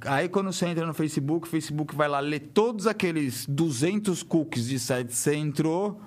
Aí 0.06 0.26
quando 0.26 0.50
você 0.50 0.68
entra 0.68 0.86
no 0.86 0.94
Facebook, 0.94 1.46
o 1.46 1.50
Facebook 1.50 1.94
vai 1.94 2.08
lá 2.08 2.18
ler 2.18 2.40
todos 2.54 2.86
aqueles 2.86 3.44
200 3.44 4.22
cookies 4.22 4.68
de 4.68 4.78
site 4.78 5.08
que 5.08 5.16
você 5.16 5.34
entrou 5.34 6.00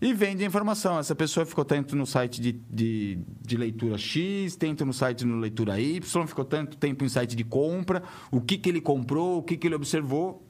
e 0.00 0.14
vende 0.14 0.44
a 0.44 0.46
informação. 0.46 0.98
Essa 0.98 1.14
pessoa 1.14 1.44
ficou 1.44 1.66
tanto 1.66 1.94
no 1.94 2.06
site 2.06 2.40
de, 2.40 2.52
de, 2.70 3.18
de 3.38 3.56
leitura 3.58 3.98
X, 3.98 4.56
tanto 4.56 4.86
no 4.86 4.94
site 4.94 5.26
no 5.26 5.36
leitura 5.36 5.78
Y, 5.78 6.26
ficou 6.26 6.46
tanto 6.46 6.78
tempo 6.78 7.04
em 7.04 7.08
site 7.10 7.36
de 7.36 7.44
compra, 7.44 8.02
o 8.30 8.40
que, 8.40 8.56
que 8.56 8.70
ele 8.70 8.80
comprou, 8.80 9.40
o 9.40 9.42
que, 9.42 9.58
que 9.58 9.68
ele 9.68 9.74
observou. 9.74 10.42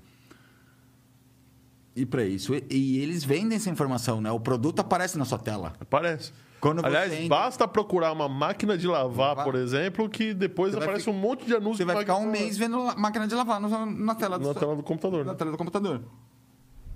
E 1.94 2.06
para 2.06 2.24
isso, 2.24 2.54
e, 2.54 2.64
e 2.70 2.98
eles 3.00 3.22
vendem 3.22 3.56
essa 3.56 3.68
informação, 3.68 4.20
né? 4.20 4.30
O 4.30 4.40
produto 4.40 4.80
aparece 4.80 5.18
na 5.18 5.24
sua 5.26 5.38
tela. 5.38 5.74
Aparece. 5.80 6.32
Quando 6.60 6.84
Aliás, 6.86 7.12
entra- 7.12 7.28
basta 7.28 7.66
procurar 7.68 8.12
uma 8.12 8.28
máquina 8.28 8.78
de 8.78 8.86
lavar, 8.86 9.28
Lavar. 9.30 9.44
por 9.44 9.56
exemplo, 9.56 10.08
que 10.08 10.32
depois 10.32 10.72
Você 10.72 10.78
aparece 10.82 11.04
fi- 11.04 11.10
um 11.10 11.12
monte 11.14 11.44
de 11.44 11.54
anúncios. 11.54 11.78
Você 11.78 11.84
vai 11.84 11.98
ficar 11.98 12.14
um 12.16 12.20
máquina 12.26 12.38
de 12.38 12.44
mês 12.44 12.56
vendo 12.56 12.76
a 12.88 12.94
máquina 12.94 13.26
de 13.26 13.34
lavar 13.34 13.60
no- 13.60 13.68
na 13.86 14.14
tela 14.14 14.38
do, 14.38 14.46
na 14.48 14.54
tela 14.54 14.76
do 14.76 14.82
computador. 14.82 15.24
na 15.24 15.32
né? 15.32 15.38
tela 15.38 15.50
do 15.50 15.58
computador. 15.58 16.00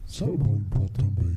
Sabão 0.06 0.54
em 0.56 0.64
pó 0.70 0.86
também. 0.94 1.36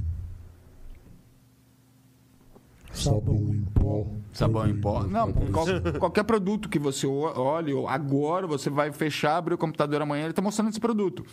Sabão 2.93 3.35
em 3.35 3.61
pó. 3.73 4.07
Sabão 4.33 4.67
em 4.69 4.79
pó. 4.79 5.03
Não, 5.03 5.31
qual- 5.33 5.65
qualquer 5.99 6.23
produto 6.23 6.69
que 6.69 6.77
você 6.79 7.07
olhe, 7.07 7.73
agora 7.87 8.45
você 8.47 8.69
vai 8.69 8.91
fechar, 8.91 9.37
abrir 9.37 9.53
o 9.53 9.57
computador 9.57 10.01
amanhã, 10.01 10.23
ele 10.23 10.31
está 10.31 10.41
mostrando 10.41 10.69
esse 10.69 10.79
produto. 10.79 11.25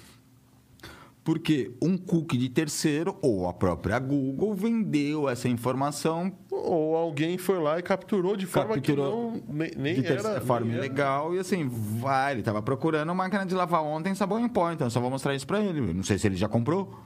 Porque 1.26 1.72
um 1.82 1.98
cookie 1.98 2.38
de 2.38 2.48
terceiro, 2.48 3.18
ou 3.20 3.48
a 3.48 3.52
própria 3.52 3.98
Google, 3.98 4.54
vendeu 4.54 5.28
essa 5.28 5.48
informação 5.48 6.32
Ou 6.48 6.94
alguém 6.94 7.36
foi 7.36 7.58
lá 7.58 7.80
e 7.80 7.82
capturou 7.82 8.36
de 8.36 8.46
forma 8.46 8.76
Capturou 8.76 9.32
que 9.32 9.38
não, 9.48 9.54
nem, 9.56 9.72
nem 9.76 10.00
de 10.00 10.06
era... 10.06 10.40
forma 10.40 10.66
nem 10.72 10.88
era- 10.88 11.34
e 11.34 11.38
assim, 11.40 11.68
vai, 11.68 12.34
ele 12.34 12.42
estava 12.42 12.62
procurando 12.62 13.12
máquina 13.12 13.44
de 13.44 13.56
lavar 13.56 13.82
ontem 13.82 14.14
sabão 14.14 14.38
em 14.38 14.48
pó, 14.48 14.70
então 14.70 14.86
eu 14.86 14.90
só 14.90 15.00
vou 15.00 15.10
mostrar 15.10 15.34
isso 15.34 15.44
para 15.48 15.60
ele. 15.60 15.80
Não 15.92 16.04
sei 16.04 16.16
se 16.16 16.28
ele 16.28 16.36
já 16.36 16.48
comprou. 16.48 16.96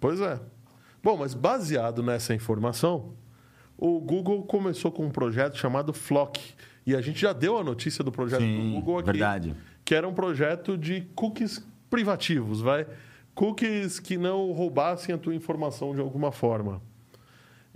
Pois 0.00 0.18
é. 0.18 0.40
Bom, 1.04 1.18
mas 1.18 1.34
baseado 1.34 2.02
nessa 2.02 2.34
informação, 2.34 3.12
o 3.76 4.00
Google 4.00 4.44
começou 4.44 4.90
com 4.90 5.04
um 5.04 5.10
projeto 5.10 5.58
chamado 5.58 5.92
Flock. 5.92 6.40
E 6.86 6.96
a 6.96 7.02
gente 7.02 7.20
já 7.20 7.34
deu 7.34 7.58
a 7.58 7.62
notícia 7.62 8.02
do 8.02 8.10
projeto 8.10 8.40
Sim, 8.40 8.70
do 8.70 8.76
Google 8.76 8.98
aqui. 9.00 9.10
verdade. 9.10 9.54
Que 9.84 9.94
era 9.94 10.08
um 10.08 10.14
projeto 10.14 10.78
de 10.78 11.02
cookies 11.14 11.62
privativos, 11.90 12.62
vai? 12.62 12.86
Cookies 13.36 14.00
que 14.00 14.16
não 14.16 14.50
roubassem 14.50 15.14
a 15.14 15.18
tua 15.18 15.34
informação 15.34 15.94
de 15.94 16.00
alguma 16.00 16.32
forma. 16.32 16.82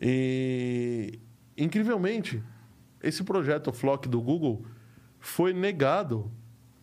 E, 0.00 1.18
incrivelmente, 1.56 2.42
esse 3.02 3.22
projeto 3.22 3.72
Flock 3.72 4.08
do 4.08 4.20
Google 4.20 4.64
foi 5.18 5.52
negado 5.52 6.30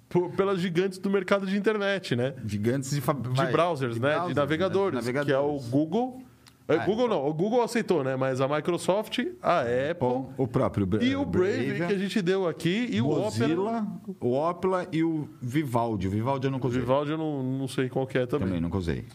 por- 0.08 0.30
pelas 0.32 0.60
gigantes 0.62 1.00
do 1.00 1.10
mercado 1.10 1.46
de 1.48 1.58
internet, 1.58 2.16
né? 2.16 2.36
Gigantes 2.46 2.92
de, 2.92 3.02
de 3.02 3.52
browsers, 3.52 3.96
de 3.96 4.00
né? 4.02 4.10
browsers, 4.12 4.30
de 4.30 4.36
navegadores, 4.36 5.06
né? 5.08 5.24
que 5.26 5.32
é 5.32 5.40
o 5.40 5.60
Google. 5.70 6.22
É, 6.70 6.76
Ah, 6.76 6.86
Google 6.86 7.08
não, 7.08 7.26
o 7.26 7.34
Google 7.34 7.62
aceitou, 7.64 8.04
né? 8.04 8.16
Mas 8.18 8.42
a 8.42 8.48
Microsoft, 8.48 9.20
a 9.42 9.62
Apple 9.62 10.34
O 10.38 10.48
próprio 10.48 10.86
Bra- 10.86 11.02
e 11.02 11.16
o 11.16 11.24
Brave, 11.26 11.76
que 11.88 11.94
a 11.94 11.98
gente 11.98 12.22
deu 12.22 12.46
aqui 12.48 12.88
e 12.92 13.00
o 13.02 13.08
Opera. 13.10 13.24
Mozilla, 13.48 13.88
o 14.20 14.34
Opera 14.34 14.88
e 14.92 15.02
o 15.04 15.30
Vivaldi. 15.42 16.08
O 16.08 16.12
Vivaldi 16.12 16.48
eu 16.48 16.52
nunca 16.52 16.66
O 16.66 16.70
usei. 16.70 16.82
Vivaldi 16.82 17.12
eu 17.12 17.18
não, 17.18 17.42
não 17.42 17.68
sei 17.70 17.88
qual 17.88 18.06
que 18.06 18.18
é 18.18 18.26
também. 18.26 18.48
Também 18.48 18.62
nunca 18.62 18.78
usei. 18.78 19.06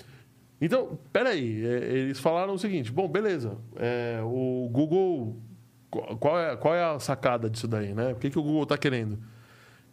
Então, 0.61 0.99
peraí, 1.13 1.63
é, 1.67 1.93
eles 1.99 2.19
falaram 2.21 2.55
o 2.55 2.59
seguinte: 2.59 2.91
bom, 2.91 3.07
beleza, 3.09 3.59
é, 3.77 4.21
o 4.25 4.69
Google. 4.73 5.37
qual- 5.91 6.39
é, 6.41 6.57
qual 6.57 6.75
é 6.75 6.83
a 6.83 6.99
sacada 7.01 7.51
disso 7.51 7.69
daí, 7.69 7.93
né? 7.93 8.13
O 8.13 8.17
que, 8.17 8.31
que 8.31 8.39
o 8.39 8.43
Google 8.43 8.63
está 8.63 8.79
querendo? 8.79 9.19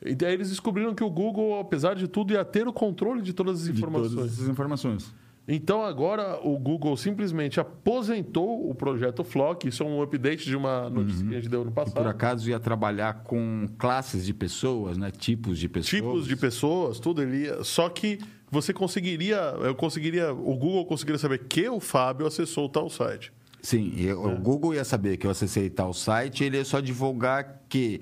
E 0.06 0.16
daí 0.16 0.34
eles 0.34 0.50
descobriram 0.50 0.96
que 0.96 1.04
o 1.04 1.10
Google, 1.10 1.60
apesar 1.60 1.94
de 1.94 2.08
tudo, 2.08 2.32
ia 2.32 2.46
ter 2.46 2.66
o 2.70 2.72
controle 2.72 3.22
de 3.22 3.34
todas 3.34 3.60
as 3.60 3.66
De 3.66 3.72
informações. 3.74 4.14
todas 4.16 4.32
essas 4.34 4.48
informações. 4.48 5.14
Então 5.52 5.84
agora 5.84 6.40
o 6.44 6.58
Google 6.60 6.96
simplesmente 6.96 7.60
aposentou 7.60 8.70
o 8.70 8.76
projeto 8.76 9.24
Flock. 9.24 9.68
Isso 9.68 9.82
é 9.82 9.86
um 9.86 10.00
update 10.02 10.46
de 10.46 10.56
uma 10.56 10.88
notícia 10.92 11.26
que 11.26 11.32
a 11.34 11.40
gente 11.40 11.50
deu 11.50 11.62
no 11.66 11.72
Que 11.72 11.76
por 11.76 11.86
passado. 11.86 12.08
acaso 12.08 12.48
ia 12.50 12.60
trabalhar 12.60 13.24
com 13.24 13.68
classes 13.80 14.24
de 14.24 14.34
pessoas, 14.34 14.96
né? 14.96 15.10
Tipos 15.10 15.58
de 15.58 15.68
pessoas. 15.68 15.90
Tipos 15.90 16.28
de 16.28 16.36
pessoas, 16.36 17.00
tudo 17.00 17.24
ele 17.24 17.46
ia. 17.46 17.64
Só 17.64 17.90
que 17.90 18.20
você 18.52 18.72
conseguiria, 18.72 19.38
eu 19.62 19.74
conseguiria, 19.74 20.32
o 20.32 20.56
Google 20.56 20.86
conseguiria 20.86 21.18
saber 21.20 21.40
que 21.40 21.68
o 21.68 21.80
Fábio 21.80 22.28
acessou 22.28 22.70
tal 22.70 22.88
site. 22.88 23.32
Sim, 23.62 23.92
e 23.96 24.08
É. 24.08 24.14
o 24.14 24.38
Google 24.38 24.74
ia 24.76 24.86
saber 24.86 25.18
que 25.18 25.28
eu 25.28 25.32
acessei 25.32 25.70
tal 25.70 25.94
site, 25.94 26.44
ele 26.46 26.58
ia 26.58 26.64
só 26.64 26.80
divulgar 26.80 27.64
que 27.68 28.00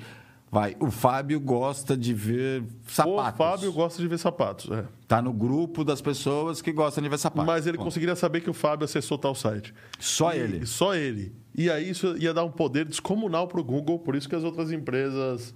vai, 0.51 0.75
o 0.79 0.89
Fábio 0.91 1.39
gosta 1.39 1.95
de 1.97 2.13
ver 2.13 2.63
sapatos. 2.87 3.33
O 3.33 3.37
Fábio 3.37 3.73
gosta 3.73 4.01
de 4.01 4.07
ver 4.07 4.17
sapatos, 4.17 4.69
é. 4.71 4.85
Tá 5.07 5.21
no 5.21 5.31
grupo 5.33 5.83
das 5.83 6.01
pessoas 6.01 6.61
que 6.61 6.71
gostam 6.71 7.03
de 7.03 7.09
ver 7.09 7.17
sapatos. 7.17 7.45
Mas 7.45 7.67
ele 7.67 7.77
Bom, 7.77 7.83
conseguiria 7.85 8.15
saber 8.15 8.41
que 8.41 8.49
o 8.49 8.53
Fábio 8.53 8.85
acessou 8.85 9.17
tal 9.17 9.33
site. 9.35 9.73
Só 9.99 10.33
E- 10.33 10.37
ele. 10.39 10.65
Só 10.65 10.93
ele. 10.95 11.33
E 11.55 11.69
aí 11.71 11.89
isso 11.89 12.15
ia 12.17 12.33
dar 12.33 12.43
um 12.43 12.51
poder 12.51 12.85
descomunal 12.85 13.47
para 13.47 13.59
o 13.59 13.63
Google, 13.63 13.99
por 13.99 14.15
isso 14.15 14.29
que 14.29 14.35
as 14.35 14.43
outras 14.43 14.71
empresas 14.71 15.53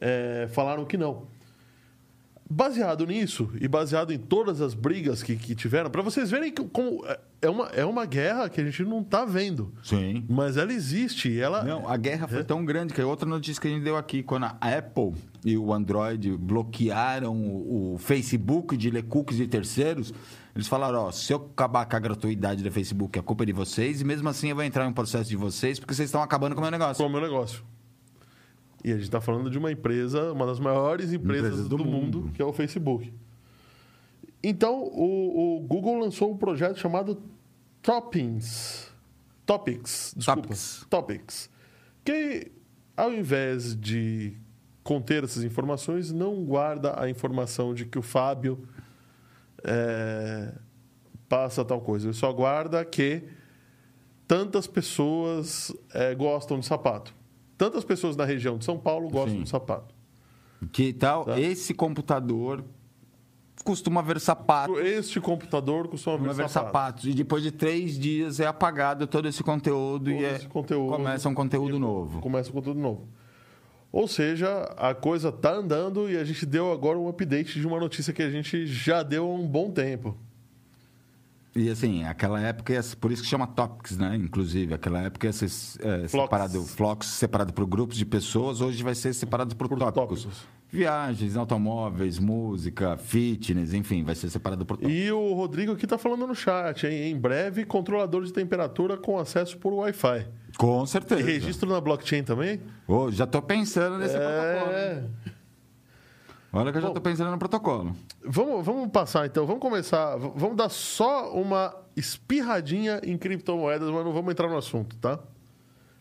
é, 0.00 0.48
falaram 0.52 0.84
que 0.84 0.96
não. 0.96 1.22
Baseado 2.52 3.06
nisso 3.06 3.48
e 3.60 3.68
baseado 3.68 4.12
em 4.12 4.18
todas 4.18 4.60
as 4.60 4.74
brigas 4.74 5.22
que, 5.22 5.36
que 5.36 5.54
tiveram, 5.54 5.88
para 5.88 6.02
vocês 6.02 6.30
verem 6.32 6.50
que, 6.50 6.64
como 6.64 7.06
é- 7.06 7.20
é 7.42 7.48
uma, 7.48 7.66
é 7.66 7.84
uma 7.84 8.04
guerra 8.04 8.48
que 8.48 8.60
a 8.60 8.64
gente 8.64 8.82
não 8.82 9.02
está 9.02 9.24
vendo. 9.24 9.72
Sim. 9.84 10.24
Mas 10.28 10.56
ela 10.56 10.72
existe. 10.72 11.28
e 11.30 11.38
Ela, 11.40 11.62
Não, 11.62 11.88
a 11.88 11.96
guerra 11.96 12.24
É. 12.24 12.28
foi 12.34 12.42
tão 12.44 12.64
grande 12.64 12.92
que 12.92 13.00
é 13.00 13.04
outra 13.04 13.28
notícia 13.28 13.60
que 13.62 13.68
a 13.68 13.70
gente 13.70 13.84
deu 13.84 13.96
aqui, 13.96 14.22
quando 14.24 14.46
a 14.46 14.56
Apple 14.60 15.12
e 15.44 15.56
o 15.56 15.72
Android 15.72 16.36
bloquearam 16.36 17.36
o, 17.36 17.94
o 17.94 17.98
Facebook 17.98 18.76
de 18.76 18.90
ler 18.90 19.04
cookies 19.04 19.36
de 19.38 19.46
terceiros, 19.46 20.12
eles 20.54 20.66
falaram, 20.66 21.04
ó, 21.04 21.12
se 21.12 21.32
eu 21.32 21.36
acabar 21.52 21.86
com 21.86 21.94
a 21.94 22.00
gratuidade 22.00 22.64
do 22.64 22.70
Facebook, 22.72 23.16
a 23.16 23.22
culpa 23.22 23.44
é 23.44 23.46
de 23.46 23.52
vocês, 23.52 24.00
e 24.00 24.04
mesmo 24.04 24.28
assim 24.28 24.48
eu 24.48 24.56
vou 24.56 24.64
entrar 24.64 24.84
em 24.84 24.88
um 24.88 24.92
processo 24.92 25.30
de 25.30 25.36
vocês, 25.36 25.78
porque 25.78 25.94
vocês 25.94 26.08
estão 26.08 26.20
acabando 26.20 26.54
com 26.56 26.60
o 26.60 26.62
meu 26.64 26.70
negócio. 26.72 27.00
É 27.00 27.06
o 27.06 27.08
meu 27.08 27.20
negócio? 27.20 27.62
E 28.84 28.90
a 28.90 28.94
gente 28.94 29.04
está 29.04 29.20
falando 29.20 29.50
de 29.50 29.58
uma 29.58 29.70
empresa, 29.70 30.32
uma 30.32 30.46
das 30.46 30.58
maiores 30.58 31.12
empresas, 31.12 31.68
do, 31.68 31.76
do 31.76 31.84
mundo, 31.84 32.20
mundo. 32.20 32.32
que 32.32 32.40
é 32.40 32.44
o 32.44 32.52
Facebook. 32.52 33.12
Então, 34.42 34.82
o, 34.82 35.56
o 35.56 35.60
Google 35.60 35.98
lançou 35.98 36.32
um 36.32 36.36
projeto 36.36 36.78
chamado 36.78 37.22
Toppings. 37.82 38.90
Topics, 39.44 40.14
desculpa. 40.16 40.42
Topics. 40.42 40.86
Topics. 40.88 41.50
Que, 42.04 42.50
ao 42.96 43.12
invés 43.12 43.76
de 43.78 44.34
conter 44.82 45.24
essas 45.24 45.44
informações, 45.44 46.10
não 46.10 46.44
guarda 46.44 47.00
a 47.00 47.10
informação 47.10 47.74
de 47.74 47.84
que 47.84 47.98
o 47.98 48.02
Fábio 48.02 48.66
é, 49.62 50.54
passa 51.28 51.64
tal 51.64 51.80
coisa. 51.80 52.06
Ele 52.06 52.14
só 52.14 52.32
guarda 52.32 52.84
que 52.84 53.22
tantas 54.26 54.66
pessoas 54.66 55.72
é, 55.92 56.14
gostam 56.14 56.58
de 56.58 56.66
sapato. 56.66 57.14
Tantas 57.60 57.84
pessoas 57.84 58.16
na 58.16 58.24
região 58.24 58.56
de 58.56 58.64
São 58.64 58.78
Paulo 58.78 59.10
gostam 59.10 59.36
Sim. 59.36 59.42
de 59.42 59.50
sapato. 59.50 59.94
Que 60.72 60.94
tal 60.94 61.26
Tá. 61.26 61.38
esse 61.38 61.74
computador 61.74 62.64
costuma 63.62 64.00
ver 64.00 64.18
sapatos. 64.18 64.78
Este 64.80 65.20
computador 65.20 65.86
costuma 65.86 66.16
ver, 66.16 66.28
ver 66.32 66.48
sapato. 66.48 66.52
sapatos. 66.52 67.04
E 67.04 67.12
depois 67.12 67.42
de 67.42 67.50
três 67.50 67.98
dias 67.98 68.40
é 68.40 68.46
apagado 68.46 69.06
todo 69.06 69.28
esse 69.28 69.42
conteúdo 69.44 70.06
Todo 70.06 70.10
e 70.10 70.24
é- 70.24 70.36
esse 70.36 70.48
conteúdo. 70.48 70.90
começa 70.96 71.28
um 71.28 71.34
conteúdo 71.34 71.78
novo. 71.78 72.20
Começa 72.20 72.48
um 72.48 72.52
conteúdo 72.54 72.80
novo. 72.80 73.06
Ou 73.92 74.08
seja, 74.08 74.62
a 74.78 74.94
coisa 74.94 75.30
tá 75.30 75.52
andando 75.52 76.08
e 76.08 76.16
a 76.16 76.24
gente 76.24 76.46
deu 76.46 76.72
agora 76.72 76.98
um 76.98 77.08
update 77.10 77.60
de 77.60 77.66
uma 77.66 77.78
notícia 77.78 78.10
que 78.14 78.22
a 78.22 78.30
gente 78.30 78.66
já 78.66 79.02
deu 79.02 79.26
há 79.30 79.34
um 79.34 79.46
bom 79.46 79.70
tempo. 79.70 80.16
E 81.54 81.68
assim, 81.68 82.04
aquela 82.04 82.40
época, 82.40 82.72
por 83.00 83.10
isso 83.10 83.22
que 83.22 83.28
chama 83.28 83.46
Topics, 83.46 83.98
né? 83.98 84.14
Inclusive, 84.16 84.72
aquela 84.74 85.00
época 85.02 85.26
ia 85.26 85.32
ser 85.32 85.46
é, 85.46 86.06
Flocks. 86.06 86.10
separado, 86.10 86.62
Flocks 86.62 87.08
separado 87.08 87.52
por 87.52 87.66
grupos 87.66 87.96
de 87.96 88.04
pessoas, 88.06 88.60
hoje 88.60 88.82
vai 88.84 88.94
ser 88.94 89.12
separado 89.12 89.56
por, 89.56 89.68
Por 89.68 89.78
tópicos. 89.78 90.22
tópicos. 90.24 90.60
Viagens, 90.72 91.36
automóveis, 91.36 92.20
música, 92.20 92.96
fitness, 92.96 93.74
enfim, 93.74 94.04
vai 94.04 94.14
ser 94.14 94.30
separado 94.30 94.64
por 94.64 94.76
tópicos. 94.76 94.96
E 94.96 95.10
o 95.10 95.34
Rodrigo 95.34 95.72
aqui 95.72 95.84
tá 95.84 95.98
falando 95.98 96.24
no 96.28 96.34
chat, 96.36 96.86
hein? 96.86 97.10
Em 97.10 97.18
breve, 97.18 97.64
controlador 97.64 98.22
de 98.24 98.32
temperatura 98.32 98.96
com 98.96 99.18
acesso 99.18 99.58
por 99.58 99.72
Wi-Fi. 99.72 100.28
Com 100.56 100.84
E 100.84 100.86
certeza. 100.86 101.20
registro 101.22 101.68
na 101.68 101.80
blockchain 101.80 102.22
também? 102.22 102.60
Ô, 102.86 103.10
já 103.10 103.26
tô 103.26 103.42
pensando 103.42 103.98
nesse 103.98 104.14
protocolo. 104.14 105.10
Olha 106.52 106.72
que 106.72 106.78
eu 106.78 106.82
já 106.82 106.90
tô 106.90 107.00
pensando 107.00 107.30
no 107.30 107.38
protocolo. 107.38 107.94
Vamos, 108.24 108.64
vamos 108.64 108.90
passar 108.90 109.26
então, 109.26 109.46
vamos 109.46 109.60
começar. 109.62 110.16
Vamos 110.16 110.56
dar 110.56 110.68
só 110.68 111.32
uma 111.32 111.74
espirradinha 111.96 113.00
em 113.04 113.16
criptomoedas, 113.16 113.88
mas 113.90 114.04
não 114.04 114.12
vamos 114.12 114.32
entrar 114.32 114.48
no 114.48 114.56
assunto, 114.56 114.96
tá? 114.96 115.18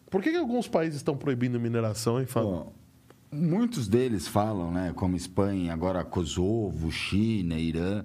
Por 0.09 0.23
que, 0.23 0.31
que 0.31 0.37
alguns 0.37 0.67
países 0.67 0.95
estão 0.97 1.15
proibindo 1.15 1.59
mineração, 1.59 2.19
hein, 2.19 2.25
Fábio? 2.25 2.49
Bom, 2.49 2.73
muitos 3.31 3.87
deles 3.87 4.27
falam, 4.27 4.71
né, 4.71 4.91
como 4.95 5.15
Espanha, 5.15 5.71
agora 5.71 6.03
Kosovo, 6.03 6.91
China, 6.91 7.55
Irã, 7.55 8.03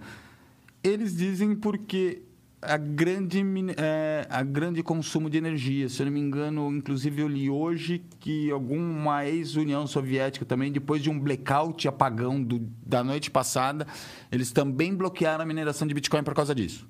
eles 0.82 1.16
dizem 1.16 1.56
porque 1.56 2.22
a 2.66 2.76
grande, 2.76 3.42
é, 3.76 4.26
a 4.30 4.42
grande 4.42 4.82
consumo 4.82 5.28
de 5.30 5.36
energia. 5.38 5.88
Se 5.88 6.02
eu 6.02 6.06
não 6.06 6.12
me 6.12 6.20
engano, 6.20 6.68
inclusive 6.72 7.22
eu 7.22 7.28
li 7.28 7.48
hoje 7.50 8.02
que 8.20 8.50
alguma 8.50 9.24
ex-União 9.26 9.86
Soviética 9.86 10.44
também, 10.44 10.72
depois 10.72 11.02
de 11.02 11.10
um 11.10 11.18
blackout 11.18 11.86
apagão 11.88 12.42
do- 12.42 12.60
da 12.84 13.02
noite 13.04 13.30
passada, 13.30 13.86
eles 14.32 14.50
também 14.52 14.94
bloquearam 14.94 15.42
a 15.42 15.46
mineração 15.46 15.86
de 15.86 15.94
Bitcoin 15.94 16.22
por 16.22 16.34
causa 16.34 16.54
disso. 16.54 16.86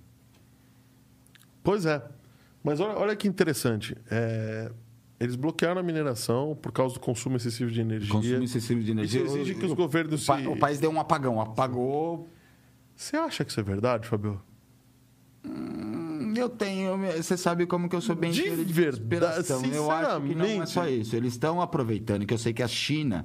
Pois 1.63 1.87
é. 1.87 2.03
Mas 2.63 2.81
olha, 2.81 2.97
olha 2.99 3.17
que 3.17 3.29
interessante. 3.29 3.97
É, 4.11 4.71
Eles 5.21 5.37
bloquearam 5.37 5.81
a 5.81 5.83
mineração 5.83 6.59
por 6.61 6.73
causa 6.73 6.95
do 6.95 7.01
consumo 7.01 7.37
excessivo 7.37 7.71
de 7.71 7.81
energia. 7.81 8.13
Consumo 8.13 8.43
excessivo 8.43 8.83
de 8.83 8.91
energia. 8.91 9.23
Isso 9.25 9.37
exige 9.39 9.55
que 9.55 9.65
os 9.65 9.73
O- 9.73 9.77
governos 9.77 10.29
o, 10.29 10.35
se- 10.37 10.47
o 10.49 10.57
país 10.59 10.79
deu 10.81 10.91
um 10.91 10.99
apagão. 11.01 11.41
Apagou 11.41 12.29
Você 12.97 13.17
acha 13.17 13.45
que 13.45 13.51
isso 13.51 13.61
é 13.61 13.63
verdade, 13.63 14.07
Fabio? 14.09 14.41
Eu 16.37 16.49
tenho, 16.49 16.99
você 17.17 17.37
sabe 17.37 17.67
como 17.67 17.89
que 17.89 17.95
eu 17.95 18.01
sou 18.01 18.17
bem 18.17 18.33
De 18.33 18.43
verdade, 18.43 19.01
inspiração. 19.01 19.65
Eu 19.65 19.91
acho 19.91 20.21
que 20.23 20.35
não 20.35 20.63
é 20.63 20.67
só 20.67 20.89
isso. 20.89 21.15
Eles 21.15 21.35
estão 21.35 21.61
aproveitando, 21.61 22.27
que 22.27 22.35
eu 22.35 22.39
sei 22.39 22.53
que 22.53 22.63
a 22.63 22.69
China, 22.69 23.25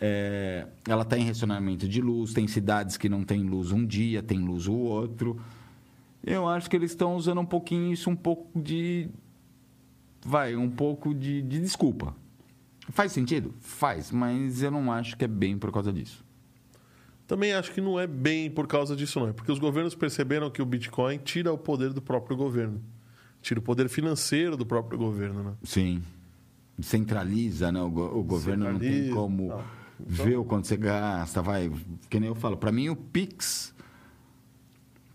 é, 0.00 0.66
ela 0.88 1.02
está 1.02 1.16
em 1.16 1.26
racionamento 1.26 1.88
de 1.88 2.00
luz, 2.00 2.32
tem 2.32 2.48
cidades 2.48 2.96
que 2.96 3.08
não 3.08 3.22
tem 3.22 3.42
luz 3.42 3.70
um 3.70 3.86
dia, 3.86 4.22
tem 4.22 4.38
luz 4.38 4.66
o 4.66 4.74
outro. 4.74 5.40
Eu 6.24 6.48
acho 6.48 6.68
que 6.68 6.76
eles 6.76 6.90
estão 6.90 7.14
usando 7.14 7.40
um 7.40 7.46
pouquinho 7.46 7.92
isso, 7.92 8.10
um 8.10 8.16
pouco 8.16 8.60
de... 8.60 9.08
Vai, 10.24 10.54
um 10.56 10.68
pouco 10.68 11.14
de, 11.14 11.40
de 11.42 11.60
desculpa. 11.60 12.14
Faz 12.90 13.12
sentido? 13.12 13.54
Faz, 13.60 14.10
mas 14.10 14.62
eu 14.62 14.70
não 14.70 14.92
acho 14.92 15.16
que 15.16 15.24
é 15.24 15.28
bem 15.28 15.56
por 15.56 15.70
causa 15.72 15.92
disso. 15.92 16.24
Também 17.30 17.52
acho 17.52 17.70
que 17.70 17.80
não 17.80 17.98
é 17.98 18.08
bem 18.08 18.50
por 18.50 18.66
causa 18.66 18.96
disso, 18.96 19.20
não. 19.20 19.28
É 19.28 19.32
porque 19.32 19.52
os 19.52 19.60
governos 19.60 19.94
perceberam 19.94 20.50
que 20.50 20.60
o 20.60 20.64
Bitcoin 20.66 21.16
tira 21.18 21.52
o 21.52 21.56
poder 21.56 21.92
do 21.92 22.02
próprio 22.02 22.36
governo. 22.36 22.82
Tira 23.40 23.60
o 23.60 23.62
poder 23.62 23.88
financeiro 23.88 24.56
do 24.56 24.66
próprio 24.66 24.98
governo, 24.98 25.44
né? 25.44 25.52
Sim. 25.62 26.02
Centraliza, 26.82 27.70
né? 27.70 27.80
O, 27.80 27.88
go- 27.88 28.18
o 28.18 28.22
governo 28.24 28.64
não 28.72 28.78
tem 28.80 28.88
Centraliza, 28.90 29.14
como 29.14 29.48
tá. 29.48 29.64
ver 30.00 30.36
o 30.38 30.44
quanto 30.44 30.66
você 30.66 30.76
gasta, 30.76 31.40
vai. 31.40 31.70
Que 32.08 32.18
nem 32.18 32.28
eu 32.28 32.34
falo, 32.34 32.56
para 32.56 32.72
mim 32.72 32.88
o 32.88 32.96
Pix. 32.96 33.69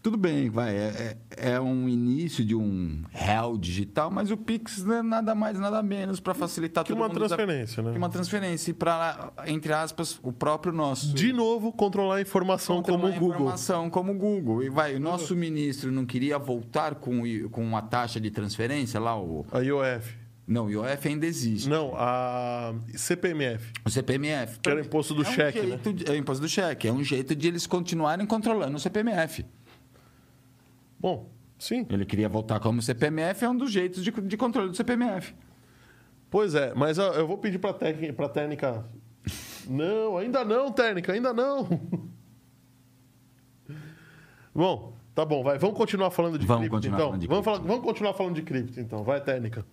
Tudo 0.05 0.17
bem, 0.17 0.51
vai. 0.51 0.75
É, 0.75 1.17
é- 1.35 1.53
é 1.53 1.59
um 1.59 1.89
início 1.89 2.45
de 2.45 2.53
um 2.53 3.01
real 3.09 3.57
digital, 3.57 4.11
mas 4.11 4.29
o 4.29 4.37
Pix 4.37 4.83
não 4.83 4.97
é 4.97 5.01
nada 5.01 5.33
mais, 5.33 5.59
nada 5.59 5.81
menos 5.81 6.19
para 6.19 6.35
facilitar 6.35 6.83
Que 6.83 6.89
todo 6.91 6.99
uma 6.99 7.07
mundo 7.07 7.17
transferência, 7.17 7.81
né? 7.81 7.91
Que 7.91 7.97
uma 7.97 8.09
transferência. 8.09 8.69
E 8.69 8.73
para, 8.75 9.31
entre 9.47 9.73
aspas, 9.73 10.19
o 10.21 10.31
próprio 10.31 10.71
nosso. 10.71 11.11
De 11.11 11.33
novo, 11.33 11.71
controlar 11.71 12.17
a 12.17 12.21
informação 12.21 12.83
como 12.83 12.97
Controlar 12.99 13.13
o 13.13 13.15
a 13.15 13.19
Google. 13.19 13.35
Informação 13.37 13.89
como 13.89 14.11
o 14.11 14.15
Google. 14.15 14.63
E 14.63 14.69
vai, 14.69 14.93
o 14.95 14.99
nosso 14.99 15.35
ministro 15.35 15.91
não 15.91 16.05
queria 16.05 16.37
voltar 16.37 16.93
com, 16.95 17.23
o- 17.23 17.49
com 17.49 17.63
uma 17.63 17.81
taxa 17.81 18.19
de 18.19 18.29
transferência 18.29 18.99
lá, 18.99 19.19
o. 19.19 19.43
A 19.51 19.57
IOF. 19.61 20.15
Não, 20.47 20.67
o 20.67 20.69
IOF 20.71 21.07
ainda 21.07 21.25
existe. 21.25 21.67
Não, 21.67 21.93
a 21.97 22.75
CPMF. 22.93 23.71
O 23.83 23.89
CPMF. 23.89 24.59
Que 24.59 24.69
era 24.69 24.79
o 24.79 24.85
imposto 24.85 25.15
do 25.15 25.23
é 25.23 25.27
um 25.27 25.31
cheque, 25.33 25.59
né? 25.61 25.67
jeito 25.69 25.93
de- 25.93 26.07
é 26.07 26.11
o 26.11 26.15
imposto 26.15 26.41
do 26.43 26.47
cheque. 26.47 26.87
É 26.87 26.93
um 26.93 27.03
jeito 27.03 27.35
de 27.35 27.47
eles 27.47 27.65
continuarem 27.65 28.23
controlando 28.27 28.77
o 28.77 28.79
CPMF. 28.79 29.43
Bom, 31.05 31.29
sim. 31.59 31.85
Ele 31.91 32.03
queria 32.03 32.27
voltar 32.27 32.59
como 32.59 32.81
CPMF, 32.81 33.45
é 33.45 33.47
um 33.49 33.55
dos 33.55 33.71
jeitos 33.71 34.03
de, 34.03 34.09
de 34.09 34.35
controle 34.35 34.69
do 34.69 34.75
CPMF. 34.75 35.35
Pois 36.31 36.55
é, 36.55 36.73
mas 36.73 36.97
eu- 36.97 37.13
eu 37.13 37.27
vou 37.27 37.37
pedir 37.37 37.59
para 37.59 37.69
a 37.69 38.27
técnica. 38.29 38.83
Não, 39.69 40.17
ainda 40.17 40.43
não, 40.43 40.71
técnica, 40.71 41.13
ainda 41.13 41.31
não. 41.31 41.67
Bom, 44.53 44.93
tá 45.13 45.23
bom, 45.23 45.43
vai. 45.43 45.59
Vamos 45.59 45.77
continuar 45.77 46.09
falando 46.09 46.39
de 46.39 46.45
Vamos 46.47 46.67
cripto, 46.69 46.87
então. 46.87 47.17
de 47.17 47.27
vamos, 47.27 47.27
cripto. 47.27 47.43
falar- 47.43 47.59
vamos 47.59 47.83
continuar 47.83 48.13
falando 48.13 48.35
de 48.35 48.41
cripto, 48.41 48.79
então. 48.79 49.03
Vai, 49.03 49.21
técnica. 49.21 49.63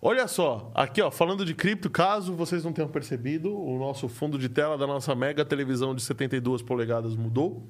Olha 0.00 0.26
só, 0.28 0.70
aqui 0.74 1.02
ó, 1.02 1.10
falando 1.10 1.44
de 1.44 1.52
cripto, 1.54 1.90
caso 1.90 2.32
vocês 2.34 2.64
não 2.64 2.72
tenham 2.72 2.88
percebido, 2.88 3.54
o 3.54 3.78
nosso 3.78 4.08
fundo 4.08 4.38
de 4.38 4.48
tela 4.48 4.78
da 4.78 4.86
nossa 4.86 5.14
mega 5.14 5.44
televisão 5.44 5.94
de 5.94 6.00
72 6.02 6.62
polegadas 6.62 7.14
mudou. 7.14 7.66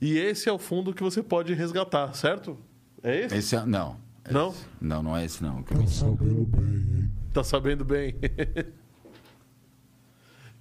E 0.00 0.16
esse 0.18 0.48
é 0.48 0.52
o 0.52 0.58
fundo 0.58 0.92
que 0.92 1.02
você 1.02 1.22
pode 1.22 1.54
resgatar, 1.54 2.12
certo? 2.14 2.58
É 3.02 3.20
esse? 3.24 3.36
Esse 3.36 3.56
é, 3.56 3.64
não. 3.64 3.96
Não? 4.30 4.50
Esse- 4.50 4.66
não, 4.80 5.02
não 5.02 5.16
é 5.16 5.24
esse 5.24 5.42
não. 5.42 5.62
Tá 5.62 5.86
sabendo 5.86 6.44
bem, 6.46 6.64
hein? 6.64 7.10
Tá 7.32 7.44
sabendo 7.44 7.84
bem. 7.84 8.14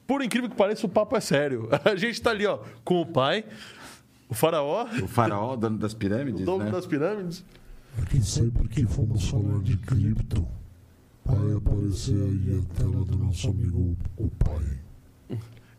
Por 0.06 0.22
incrível 0.24 0.50
que 0.50 0.56
pareça, 0.56 0.86
o 0.86 0.90
papo 0.90 1.16
é 1.16 1.22
sério. 1.22 1.70
A 1.86 1.96
gente 1.96 2.22
tá 2.22 2.32
ali, 2.32 2.46
ó, 2.46 2.60
com 2.84 3.02
o 3.02 3.06
pai, 3.06 3.46
o 4.28 4.34
faraó, 4.34 4.86
O 5.02 5.08
faraó, 5.08 5.56
dono 5.56 5.78
das 5.78 5.94
o 5.94 5.98
pirâmides, 5.98 6.46
dono 6.46 6.66
né? 6.66 6.72
das 6.72 6.86
pirâmides. 6.86 7.44
É 8.02 8.06
que 8.06 8.22
sempre 8.22 8.68
que 8.68 8.86
fomos 8.86 9.30
falar 9.30 9.60
de 9.62 9.78
cripto, 9.78 10.48
vai 11.24 11.54
aparecer 11.56 12.16
aí 12.16 12.60
a 12.60 12.74
tela 12.76 13.06
do 13.06 13.18
nosso 13.18 13.50
amigo 13.50 13.96
o 14.18 14.28
pai. 14.30 14.80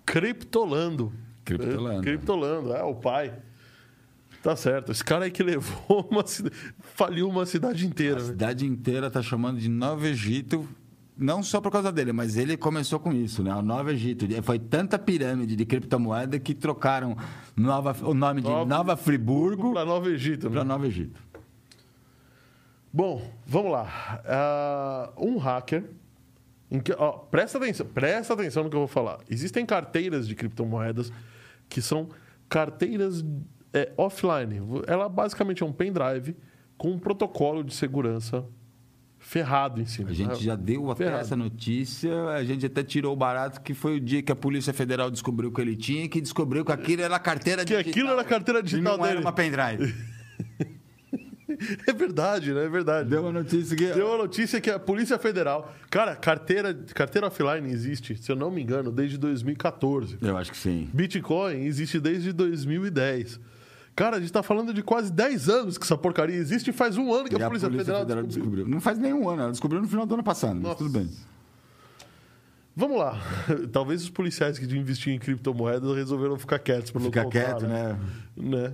Criptolando. 0.06 1.12
Criptolando. 1.44 2.02
Criptolando, 2.02 2.72
é, 2.72 2.83
o 2.83 2.94
pai. 2.94 3.33
Tá 4.42 4.54
certo. 4.57 4.92
Esse 4.92 5.02
cara 5.04 5.24
aí 5.24 5.30
que 5.30 5.42
levou 5.42 6.07
uma 6.11 6.26
cidade. 6.26 6.54
Faliu 6.80 7.28
uma 7.28 7.46
cidade 7.46 7.85
A 7.85 7.87
inteira, 7.87 8.20
né? 8.20 8.26
cidade 8.26 8.66
inteira 8.66 9.11
tá 9.11 9.22
chamando 9.22 9.59
de 9.59 9.68
Novo 9.68 10.04
Egito, 10.07 10.68
não 11.16 11.42
só 11.42 11.61
por 11.61 11.70
causa 11.72 11.90
dele, 11.92 12.12
mas 12.12 12.37
ele 12.37 12.57
começou 12.57 12.98
com 13.00 13.12
isso, 13.12 13.42
né? 13.42 13.54
O 13.54 13.62
Novo 13.62 13.90
Egito. 13.90 14.26
Foi 14.42 14.59
tanta 14.59 14.98
pirâmide 14.98 15.57
de 15.57 15.64
criptomoeda 15.64 16.38
que 16.38 16.54
trocaram 16.54 17.16
Nova- 17.57 17.96
o 18.07 18.12
nome 18.14 18.40
de 18.42 18.48
Nova- 18.48 18.64
Nova 18.68 18.96
Friburgo 18.96 19.72
Pra 19.72 19.85
Nova 19.85 20.09
Egito, 20.11 20.46
né? 20.48 20.52
para 20.57 20.64
Novo 20.64 20.85
Egito. 20.87 21.18
Bom, 22.92 23.22
vamos 23.46 23.72
lá. 23.72 24.22
Ah, 24.26 25.11
um 25.16 25.37
hacker. 25.38 25.85
em 26.70 26.80
que- 26.80 26.94
ó, 26.98 27.12
presta 27.12 27.59
atenção, 27.59 27.87
presta 27.87 28.35
atenção 28.35 28.64
no 28.64 28.70
que 28.70 28.74
eu 28.74 28.80
vou 28.80 28.88
falar. 28.88 29.18
Existem 29.30 29.64
carteiras 29.64 30.26
de 30.26 30.35
criptomoedas 30.35 31.12
que 31.74 31.82
são 31.82 32.08
carteiras 32.48 33.24
é, 33.72 33.92
offline. 33.96 34.62
Ela 34.87 35.08
basicamente 35.08 35.64
é 35.64 35.66
um 35.66 35.72
pendrive 35.72 36.37
com 36.78 36.92
um 36.92 36.98
protocolo 37.00 37.64
de 37.64 37.74
segurança 37.74 38.46
ferrado 39.18 39.80
em 39.80 39.87
cima. 39.87 40.10
A 40.10 40.12
gente 40.12 40.28
né? 40.28 40.34
já 40.37 40.54
deu 40.54 40.88
até 40.88 41.04
Ferrado. 41.04 41.22
essa 41.22 41.34
notícia, 41.34 42.26
a 42.28 42.44
gente 42.44 42.64
até 42.64 42.84
tirou 42.84 43.12
o 43.12 43.16
barato, 43.16 43.60
que 43.60 43.74
foi 43.74 43.96
o 43.96 44.00
dia 44.00 44.22
que 44.22 44.30
a 44.30 44.37
Polícia 44.37 44.72
Federal 44.72 45.10
descobriu 45.10 45.50
que 45.50 45.60
ele 45.60 45.74
tinha, 45.74 46.08
que 46.08 46.20
descobriu 46.20 46.64
que 46.64 46.70
aquilo 46.70 47.02
era 47.02 47.18
carteira 47.18 47.64
Que 47.64 47.72
digital. 47.72 47.90
aquilo 47.90 48.08
era 48.10 48.24
carteira 48.24 48.62
digital 48.62 48.94
e 48.94 48.98
não 48.98 49.04
era 49.04 49.14
dele. 49.14 49.26
uma 49.26 49.32
pendrive. 49.32 49.94
É 51.87 51.92
verdade, 51.92 52.52
né? 52.52 52.64
É 52.64 52.68
verdade. 52.68 53.09
Deu 53.09 53.22
uma 53.22 53.33
notícia 53.33 53.76
que... 53.76 53.87
Deu 53.92 54.14
a 54.14 54.18
notícia 54.18 54.61
que 54.61 54.70
a 54.70 54.78
Polícia 54.78 55.18
Federal. 55.18 55.74
Cara, 55.90 56.16
carteira, 56.16 56.74
carteira 56.94 57.26
offline 57.26 57.70
existe, 57.70 58.16
se 58.16 58.30
eu 58.33 58.37
não 58.37 58.50
me 58.50 58.62
engano, 58.62 58.90
desde 58.90 59.18
2014. 59.18 60.18
Eu 60.20 60.37
acho 60.37 60.50
que 60.50 60.57
sim. 60.57 60.88
Bitcoin 60.92 61.64
existe 61.64 62.00
desde 62.00 62.33
2010. 62.33 63.38
Cara, 63.94 64.16
a 64.16 64.20
gente 64.20 64.33
tá 64.33 64.42
falando 64.42 64.74
de 64.74 64.83
quase 64.83 65.12
10 65.12 65.48
anos 65.48 65.78
que 65.78 65.85
essa 65.85 65.96
porcaria 65.96 66.37
existe 66.37 66.70
e 66.70 66.72
faz 66.72 66.96
um 66.96 67.12
ano 67.14 67.28
que 67.28 67.37
E 67.37 67.42
a 67.42 67.46
Polícia, 67.46 67.70
Federal, 67.70 68.04
descobriu. 68.04 68.26
descobriu. 68.26 68.68
Não 68.68 68.80
faz 68.80 68.98
nenhum 68.98 69.28
ano, 69.28 69.42
ela 69.42 69.50
descobriu 69.52 69.80
no 69.80 69.88
final 69.88 70.04
do 70.04 70.14
ano 70.14 70.24
passado, 70.24 70.54
mas 70.54 70.64
Nossa. 70.64 70.78
tudo 70.78 70.90
bem. 70.90 71.09
Vamos 72.76 72.98
lá. 72.98 73.20
Talvez 73.72 74.02
os 74.02 74.11
policiais 74.11 74.59
que 74.59 74.64
investiam 74.76 75.14
em 75.14 75.18
criptomoedas 75.18 75.94
resolveram 75.96 76.37
ficar 76.37 76.59
quietos 76.59 76.90
para 76.90 77.02
não 77.02 77.07
Fica 77.09 77.22
contar, 77.22 77.38
quieto, 77.40 77.66
né? 77.68 77.96
né? 78.37 78.72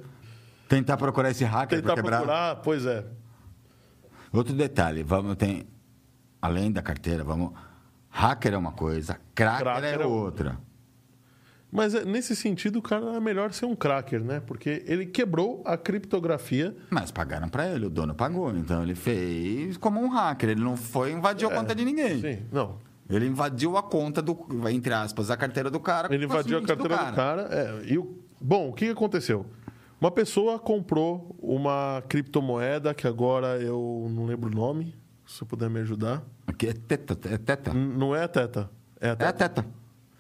Tentar 0.71 0.97
procurar 0.97 1.31
esse 1.33 1.43
hacker 1.43 1.81
Tentar 1.81 1.97
quebrar. 1.97 2.19
procurar, 2.19 2.57
pois 2.63 2.87
é. 2.87 3.05
Outro 4.33 4.55
detalhe, 4.55 5.03
vamos 5.03 5.35
tem 5.35 5.67
além 6.41 6.71
da 6.71 6.81
carteira, 6.81 7.25
vamos 7.25 7.51
hacker 8.09 8.55
é 8.55 8.57
uma 8.57 8.71
coisa, 8.71 9.19
cracker, 9.35 9.65
Cracker 9.65 10.01
é 10.01 10.03
é 10.03 10.07
outra. 10.07 10.59
Mas 11.73 11.93
é, 11.93 12.05
nesse 12.05 12.37
sentido, 12.37 12.79
o 12.79 12.83
cara 12.83 13.17
é 13.17 13.21
melhor 13.21 13.53
ser 13.53 13.67
um 13.67 13.75
cracker, 13.75 14.23
né? 14.23 14.41
Porque 14.47 14.85
ele 14.87 15.07
quebrou 15.07 15.61
a 15.67 15.77
criptografia. 15.77 16.77
Mas 16.89 17.11
pagaram 17.11 17.49
para 17.49 17.67
ele, 17.69 17.87
o 17.87 17.91
dono 17.91 18.15
pagou, 18.15 18.57
então 18.57 18.85
ele 18.85 18.95
fez 18.95 19.77
como 19.77 20.01
um 20.01 20.09
hacker, 20.09 20.51
ele 20.51 20.61
não 20.63 20.77
foi 20.77 21.11
invadir 21.11 21.49
a 21.49 21.51
conta 21.53 21.75
de 21.75 21.85
ninguém. 21.85 22.21
Sim, 22.21 22.43
não. 22.53 22.79
Ele 23.09 23.27
invadiu 23.27 23.77
a 23.77 23.83
conta 23.83 24.23
do, 24.23 24.47
entre 24.69 24.95
aspas, 24.95 25.33
a 25.33 25.37
carteira 25.37 25.69
do 25.69 25.81
cara. 25.81 26.15
Ele 26.15 26.27
invadiu 26.27 26.59
a 26.59 26.63
carteira 26.63 26.97
do 26.97 27.13
cara. 27.13 27.49
é, 27.51 27.93
e 27.93 27.99
o, 27.99 28.17
bom, 28.41 28.69
o 28.69 28.73
que 28.73 28.89
aconteceu? 28.89 29.45
Uma 30.01 30.11
pessoa 30.11 30.59
comprou 30.59 31.37
uma 31.41 32.03
criptomoeda 32.09 32.95
que 32.95 33.07
agora 33.07 33.61
eu 33.61 34.09
não 34.11 34.25
lembro 34.25 34.51
o 34.51 34.55
nome. 34.55 34.95
Se 35.27 35.45
puder 35.45 35.69
me 35.71 35.81
ajudar. 35.81 36.25
Aqui 36.47 36.67
é 36.69 36.73
teta, 36.73 37.17
é 37.29 37.37
teta. 37.39 37.71
N- 37.73 37.97
Não 37.97 38.15
é 38.17 38.25
a 38.25 38.29
Teta. 38.29 38.71
É 39.01 39.09
a 39.09 39.11
É 39.11 39.13
a 39.13 39.17
Teta. 39.17 39.49
teta. 39.49 39.67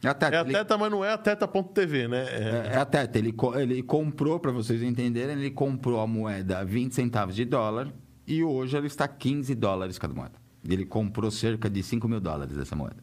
É 0.03 0.09
a 0.09 0.15
teta. 0.15 0.35
É 0.37 0.39
a 0.39 0.43
Ele- 0.43 0.53
Teta, 0.53 0.79
mas 0.79 0.91
não 0.91 1.05
é 1.05 1.13
a 1.13 1.19
Teta.tv, 1.19 2.09
né? 2.09 2.23
É- 2.29 2.69
É, 2.69 2.75
é 2.75 2.77
a 2.77 2.85
Teta. 2.85 3.19
Ele, 3.19 3.33
co- 3.33 3.59
ele 3.59 3.83
comprou, 3.83 4.39
para 4.39 4.53
vocês 4.53 4.83
entenderem, 4.83 5.37
ele 5.37 5.51
comprou 5.51 5.99
a 6.01 6.07
moeda 6.07 6.59
a 6.61 6.65
20 6.65 6.95
centavos 6.95 7.35
de 7.35 7.45
dólar 7.45 7.93
e 8.27 8.45
hoje 8.45 8.77
ela 8.77 8.87
está 8.87 9.05
a 9.07 9.09
15 9.09 9.55
dólares 9.55 9.99
cada 9.99 10.15
moeda. 10.15 10.35
Ele 10.69 10.85
comprou 10.85 11.31
cerca 11.31 11.69
de 11.69 11.83
5 11.83 12.07
mil 12.07 12.21
dólares 12.21 12.57
dessa 12.57 12.77
moeda. 12.77 13.03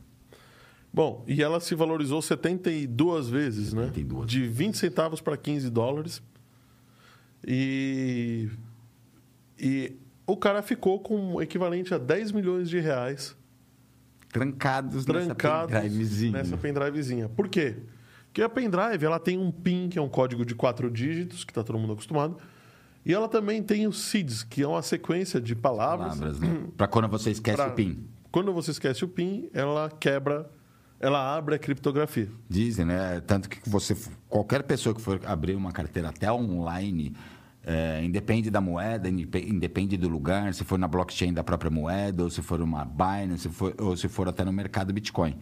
Bom, 0.94 1.26
e 1.28 1.44
ela 1.44 1.60
se 1.60 1.76
valorizou 1.76 2.22
72 2.22 3.28
vezes, 3.30 3.74
né? 3.74 3.86
72. 3.88 4.28
De 4.30 4.48
20 4.48 4.78
centavos 4.78 5.20
para 5.20 5.36
15 5.36 5.70
dólares. 5.70 6.22
E, 7.46 8.50
e 9.60 9.96
o 10.26 10.36
cara 10.38 10.62
ficou 10.62 11.00
com 11.00 11.36
o 11.36 11.42
equivalente 11.42 11.94
a 11.94 11.98
10 11.98 12.32
milhões 12.32 12.70
de 12.70 12.80
reais 12.80 13.36
Trancados, 14.30 15.06
trancados 15.06 15.72
nessa 15.72 15.82
pendrivezinha. 15.82 16.32
nessa 16.34 16.58
pendrivezinha. 16.58 17.30
Por 17.30 17.48
quê? 17.48 17.78
Porque 18.26 18.42
a 18.42 18.50
pendrive 18.50 19.04
ela 19.06 19.20
tem 19.20 19.38
um 19.40 19.50
PIN, 19.52 19.88
que 19.90 19.98
é 19.98 20.02
um 20.02 20.10
código 20.10 20.46
de 20.46 20.54
quatro 20.54 20.92
dígitos, 20.92 21.44
que 21.44 21.52
está 21.52 21.64
todo 21.64 21.80
mundo 21.80 21.94
acostumado. 21.94 22.38
E 23.06 23.14
ela 23.14 23.28
também 23.30 23.64
tem 23.64 23.88
os 23.88 24.02
SIDs, 24.02 24.44
que 24.44 24.62
é 24.62 24.68
uma 24.68 24.82
sequência 24.82 25.40
de 25.40 25.56
palavras. 25.56 26.20
Palavras, 26.20 26.40
né? 26.42 26.66
Para 26.76 26.88
quando 26.88 27.08
você 27.08 27.32
esquece 27.32 27.56
pra- 27.56 27.68
o 27.70 27.72
PIN. 27.74 28.06
Quando 28.30 28.52
você 28.54 28.72
esquece 28.72 29.06
o 29.06 29.08
PIN, 29.08 29.50
ela 29.54 29.90
quebra, 29.90 30.48
ela 31.00 31.36
abre 31.38 31.56
a 31.56 31.60
criptografia. 31.60 32.30
Dizem, 32.50 32.86
né? 32.86 33.20
Tanto 33.22 33.50
que 33.50 33.68
você, 33.70 33.96
qualquer 34.30 34.64
pessoa 34.64 34.94
que 34.96 35.02
for 35.02 35.20
abrir 35.26 35.56
uma 35.56 35.72
carteira 35.72 36.10
até 36.10 36.32
online, 36.32 37.16
é, 37.64 38.02
independe 38.04 38.50
da 38.50 38.62
moeda, 38.62 39.10
indepe- 39.10 39.46
independe 39.48 39.98
do 39.98 40.08
lugar, 40.08 40.54
se 40.54 40.64
for 40.64 40.80
na 40.80 40.88
blockchain 40.88 41.34
da 41.34 41.44
própria 41.44 41.70
moeda, 41.70 42.24
ou 42.24 42.30
se 42.30 42.42
for 42.42 42.62
uma 42.62 42.86
Binance, 42.86 43.44
se 43.44 43.50
for- 43.50 43.76
ou 43.80 43.96
se 43.98 44.08
for 44.08 44.28
até 44.30 44.44
no 44.46 44.52
mercado 44.54 44.94
Bitcoin. 44.94 45.36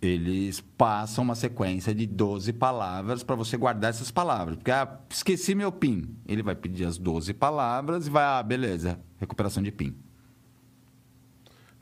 Eles 0.00 0.60
passam 0.60 1.24
uma 1.24 1.34
sequência 1.34 1.92
de 1.92 2.06
12 2.06 2.52
palavras 2.52 3.24
para 3.24 3.34
você 3.34 3.56
guardar 3.56 3.90
essas 3.90 4.10
palavras. 4.12 4.56
Porque, 4.56 4.70
ah, 4.70 4.98
esqueci 5.10 5.56
meu 5.56 5.72
PIN. 5.72 6.14
Ele 6.26 6.40
vai 6.42 6.54
pedir 6.54 6.84
as 6.84 6.96
12 6.98 7.34
palavras 7.34 8.06
e 8.06 8.10
vai, 8.10 8.22
ah, 8.24 8.42
beleza, 8.42 8.98
recuperação 9.18 9.60
de 9.62 9.72
PIN. 9.72 9.94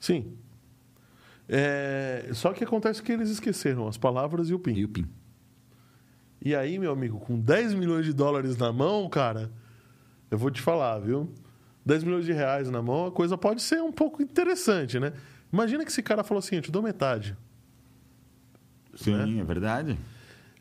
Sim. 0.00 0.32
É, 1.48 2.28
só 2.32 2.52
que 2.52 2.64
acontece 2.64 3.02
que 3.02 3.12
eles 3.12 3.30
esqueceram 3.30 3.86
as 3.86 3.96
palavras 3.96 4.48
e 4.50 4.54
o 4.54 4.58
PIN. 4.58 4.74
E 4.74 4.84
o 4.84 4.88
PIN. 4.88 5.06
E 6.44 6.54
aí, 6.54 6.78
meu 6.78 6.92
amigo, 6.92 7.18
com 7.18 7.38
10 7.38 7.74
milhões 7.74 8.04
de 8.04 8.12
dólares 8.12 8.56
na 8.56 8.72
mão, 8.72 9.08
cara, 9.08 9.50
eu 10.30 10.38
vou 10.38 10.50
te 10.50 10.60
falar, 10.60 10.98
viu? 10.98 11.32
10 11.84 12.04
milhões 12.04 12.24
de 12.24 12.32
reais 12.32 12.68
na 12.68 12.82
mão, 12.82 13.06
a 13.06 13.12
coisa 13.12 13.38
pode 13.38 13.62
ser 13.62 13.80
um 13.80 13.92
pouco 13.92 14.22
interessante, 14.22 14.98
né? 14.98 15.12
Imagina 15.52 15.84
que 15.84 15.90
esse 15.90 16.02
cara 16.02 16.24
falou 16.24 16.40
assim: 16.40 16.56
eu 16.56 16.62
te 16.62 16.70
dou 16.70 16.82
metade. 16.82 17.36
Sim, 18.94 19.40
é 19.40 19.44
verdade. 19.44 19.96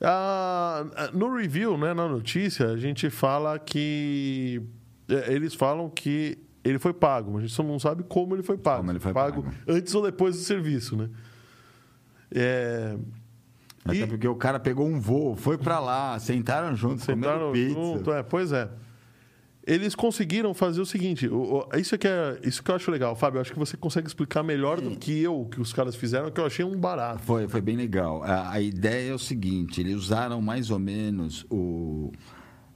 Ah, 0.02 0.86
no 1.13 1.34
review, 1.36 1.78
né, 1.78 1.93
na 1.93 2.08
notícia, 2.08 2.67
a 2.69 2.78
gente 2.78 3.10
fala 3.10 3.58
que. 3.58 4.62
é, 5.08 5.34
Eles 5.34 5.54
falam 5.56 5.89
que 5.89 6.38
ele 6.65 6.80
foi 6.80 6.93
pago, 6.93 7.32
mas 7.32 7.39
a 7.39 7.41
gente 7.47 7.54
só 7.56 7.63
não 7.63 7.80
sabe 7.80 8.04
como 8.04 8.36
ele 8.36 8.43
foi 8.43 8.58
pago. 8.58 8.78
Como 8.80 8.91
ele 8.91 8.99
foi 8.99 9.13
pago, 9.13 9.43
pago. 9.43 9.56
antes 9.67 9.93
ou 9.95 10.01
depois 10.04 10.36
do 10.36 10.41
serviço, 10.41 10.95
né? 10.97 11.10
É, 12.32 12.97
Até 13.84 13.97
E- 13.99 14.08
porque 14.08 14.28
o 14.28 14.34
cara 14.36 14.60
pegou 14.60 14.88
um 14.88 14.99
voo, 14.99 15.36
foi 15.36 15.60
pra 15.60 15.80
lá, 15.80 16.17
sentaram 16.17 16.75
juntos, 16.75 17.04
Sentaram 17.06 17.51
comeram 17.51 17.51
pizza. 17.54 17.73
junto, 17.80 18.12
é, 18.12 18.23
pois 18.23 18.51
é. 18.51 18.67
Eles 19.67 19.93
conseguiram 19.93 20.56
fazer 20.56 20.82
o 20.82 20.86
seguinte, 20.88 21.28
o- 21.28 21.60
o- 21.71 21.78
isso 21.78 21.95
que 21.97 22.08
é, 22.08 22.39
isso 22.43 22.63
que 22.63 22.71
eu 22.71 22.75
acho 22.75 22.89
legal, 22.89 23.15
Fábio, 23.15 23.39
acho 23.39 23.51
que 23.54 23.60
você 23.60 23.78
consegue 23.78 24.08
explicar 24.08 24.41
melhor 24.41 24.82
do 24.82 24.95
que 24.95 25.21
eu 25.21 25.39
o 25.41 25.45
que 25.47 25.62
os 25.62 25.71
caras 25.71 25.95
fizeram, 25.95 26.32
que 26.32 26.39
eu 26.39 26.45
achei 26.47 26.65
um 26.65 26.75
barato. 26.80 27.21
Foi, 27.23 27.47
foi 27.47 27.62
bem 27.62 27.75
legal. 27.75 28.23
A, 28.23 28.54
a 28.54 28.60
ideia 28.62 29.12
é 29.12 29.13
o 29.13 29.19
seguinte: 29.19 29.82
eles 29.82 29.95
usaram 29.95 30.41
mais 30.41 30.71
ou 30.71 30.80
menos 30.80 31.45
o, 31.51 32.12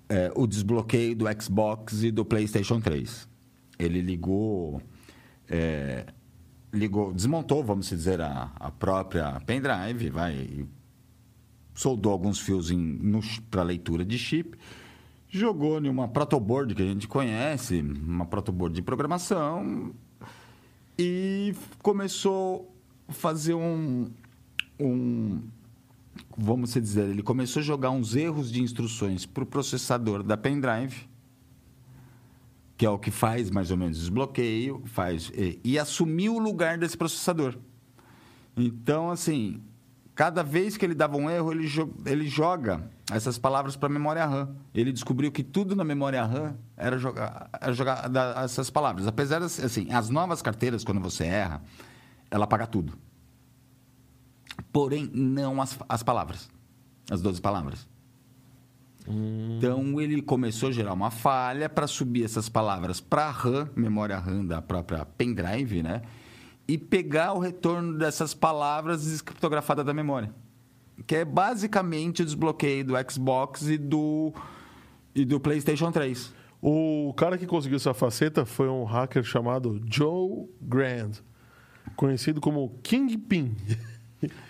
é, 0.07 0.31
o 0.35 0.45
desbloqueio 0.45 1.15
do 1.15 1.25
Xbox 1.41 2.03
e 2.03 2.11
do 2.11 2.23
PlayStation 2.23 2.79
3. 2.79 3.27
Ele 3.79 4.01
ligou, 4.01 4.81
é, 5.47 6.05
ligou, 6.73 7.13
desmontou, 7.13 7.63
vamos 7.63 7.89
dizer, 7.89 8.19
a, 8.19 8.51
a 8.59 8.69
própria 8.69 9.39
pendrive, 9.45 10.09
vai, 10.09 10.67
soldou 11.73 12.11
alguns 12.11 12.39
fios 12.39 12.69
para 13.49 13.63
leitura 13.63 14.03
de 14.03 14.17
chip, 14.19 14.57
jogou 15.29 15.79
em 15.79 15.87
uma 15.87 16.07
protoboard 16.07 16.75
que 16.75 16.81
a 16.81 16.85
gente 16.85 17.07
conhece, 17.07 17.79
uma 17.81 18.25
protoboard 18.25 18.75
de 18.75 18.81
programação, 18.81 19.93
e 20.97 21.55
começou 21.81 22.75
a 23.07 23.13
fazer 23.13 23.53
um, 23.53 24.09
um 24.79 25.41
vamos 26.37 26.73
dizer, 26.73 27.09
ele 27.09 27.23
começou 27.23 27.61
a 27.61 27.63
jogar 27.63 27.91
uns 27.91 28.15
erros 28.15 28.51
de 28.51 28.61
instruções 28.61 29.25
para 29.25 29.43
o 29.43 29.45
processador 29.45 30.23
da 30.23 30.37
pendrive, 30.37 31.08
que 32.79 32.85
é 32.85 32.89
o 32.89 32.97
que 32.97 33.11
faz 33.11 33.51
mais 33.51 33.71
ou 33.71 33.75
menos 33.75 33.97
desbloqueio, 33.99 34.81
faz 34.85 35.29
e, 35.35 35.59
e 35.65 35.77
assumiu 35.77 36.35
o 36.35 36.39
lugar 36.39 36.77
desse 36.77 36.95
processador. 36.97 37.57
Então, 38.55 39.11
assim, 39.11 39.61
cada 40.15 40.41
vez 40.43 40.77
que 40.77 40.85
ele 40.85 40.95
dava 40.95 41.17
um 41.17 41.29
erro, 41.29 41.51
ele, 41.51 41.67
jo- 41.67 41.93
ele 42.05 42.25
joga 42.29 42.89
essas 43.11 43.37
palavras 43.37 43.75
para 43.75 43.87
a 43.87 43.91
memória 43.91 44.25
RAM. 44.25 44.55
Ele 44.73 44.93
descobriu 44.93 45.29
que 45.29 45.43
tudo 45.43 45.75
na 45.75 45.83
memória 45.83 46.23
RAM 46.23 46.55
era 46.77 46.97
jogar, 46.97 47.49
era 47.59 47.73
jogar 47.73 48.09
essas 48.45 48.69
palavras. 48.69 49.07
Apesar, 49.07 49.39
das- 49.39 49.59
assim, 49.59 49.91
as 49.91 50.09
novas 50.09 50.41
carteiras, 50.41 50.81
quando 50.85 51.01
você 51.01 51.25
erra, 51.25 51.61
ela 52.31 52.45
apaga 52.45 52.65
tudo. 52.65 52.93
Porém, 54.71 55.09
não 55.13 55.61
as, 55.61 55.77
as 55.89 56.01
palavras. 56.01 56.49
As 57.11 57.21
12 57.21 57.41
palavras. 57.41 57.85
Então, 59.09 59.99
ele 59.99 60.21
começou 60.21 60.69
a 60.69 60.71
gerar 60.71 60.93
uma 60.93 61.09
falha 61.09 61.67
para 61.67 61.87
subir 61.87 62.23
essas 62.23 62.47
palavras 62.47 63.01
para 63.01 63.25
a 63.25 63.31
RAM, 63.31 63.69
memória 63.75 64.17
RAM 64.19 64.45
da 64.45 64.61
própria 64.61 65.03
pendrive, 65.03 65.81
né? 65.81 66.03
E 66.67 66.77
pegar 66.77 67.33
o 67.33 67.39
retorno 67.39 67.97
dessas 67.97 68.35
palavras 68.35 69.03
descriptografadas 69.05 69.83
da 69.83 69.93
memória. 69.93 70.31
Que 71.07 71.17
é 71.17 71.25
basicamente 71.25 72.21
o 72.21 72.25
desbloqueio 72.25 72.85
do 72.85 72.93
Xbox 73.11 73.67
e 73.67 73.77
do, 73.77 74.31
e 75.15 75.25
do 75.25 75.39
PlayStation 75.39 75.91
3. 75.91 76.31
O 76.61 77.13
cara 77.17 77.37
que 77.37 77.47
conseguiu 77.47 77.77
essa 77.77 77.93
faceta 77.93 78.45
foi 78.45 78.67
um 78.67 78.83
hacker 78.83 79.23
chamado 79.23 79.81
Joe 79.89 80.47
Grand, 80.61 81.13
conhecido 81.95 82.39
como 82.39 82.77
Kingpin. 82.83 83.55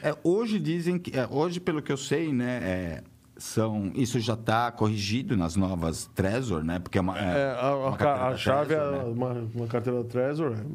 É, 0.02 0.18
hoje 0.24 0.58
dizem 0.58 0.98
que. 0.98 1.16
é, 1.16 1.28
hoje, 1.30 1.60
pelo 1.60 1.80
que 1.80 1.92
eu 1.92 1.98
sei, 1.98 2.34
né? 2.34 2.60
é, 2.64 3.04
são, 3.40 3.92
isso 3.96 4.20
já 4.20 4.34
está 4.34 4.72
corrigido 4.72 5.36
nas 5.36 5.56
novas 5.56 6.10
Trezor, 6.14 6.64
né? 6.64 6.78
Porque 6.80 6.98
é 6.98 7.02
uma. 7.02 7.18
É, 7.18 7.52
a, 7.52 7.68
a 7.68 7.76
uma 7.76 7.96
a 7.96 8.30
da 8.32 8.38
chave 8.38 8.76
Trezor, 8.76 8.94
é 8.94 8.98
né? 8.98 9.04
uma, 9.06 9.50
uma 9.56 9.68
carteira 9.68 10.04
da 10.04 10.10
Trezor 10.10 10.58
é, 10.58 10.66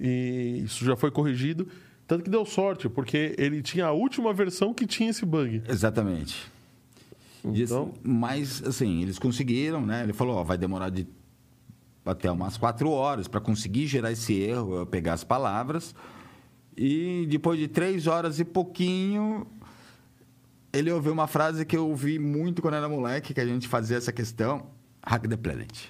e 0.00 0.62
isso 0.64 0.84
já 0.84 0.96
foi 0.96 1.10
corrigido. 1.10 1.68
Tanto 2.06 2.24
que 2.24 2.30
deu 2.30 2.44
sorte, 2.46 2.88
porque 2.88 3.34
ele 3.36 3.60
tinha 3.60 3.86
a 3.86 3.92
última 3.92 4.32
versão 4.32 4.72
que 4.72 4.86
tinha 4.86 5.10
esse 5.10 5.26
bug. 5.26 5.62
Exatamente. 5.68 6.50
Então- 7.44 7.92
mas, 8.02 8.62
assim, 8.66 9.02
eles 9.02 9.18
conseguiram, 9.18 9.84
né? 9.84 10.02
Ele 10.04 10.14
falou, 10.14 10.36
ó, 10.36 10.42
vai 10.42 10.56
demorar 10.56 10.88
de 10.88 11.06
até 12.04 12.30
umas 12.30 12.56
quatro 12.56 12.90
horas 12.90 13.28
para 13.28 13.40
conseguir 13.40 13.86
gerar 13.86 14.10
esse 14.10 14.32
erro, 14.34 14.76
eu 14.76 14.86
pegar 14.86 15.12
as 15.12 15.22
palavras. 15.22 15.94
E 16.76 17.26
depois 17.28 17.58
de 17.58 17.68
três 17.68 18.06
horas 18.06 18.40
e 18.40 18.44
pouquinho, 18.44 19.46
ele 20.72 20.90
ouviu 20.90 21.12
uma 21.12 21.26
frase 21.26 21.64
que 21.64 21.76
eu 21.76 21.88
ouvi 21.88 22.18
muito 22.18 22.62
quando 22.62 22.74
era 22.74 22.88
moleque, 22.88 23.34
que 23.34 23.40
a 23.40 23.46
gente 23.46 23.68
fazia 23.68 23.96
essa 23.96 24.12
questão, 24.12 24.66
Hack 25.04 25.28
the 25.28 25.36
Planet. 25.36 25.88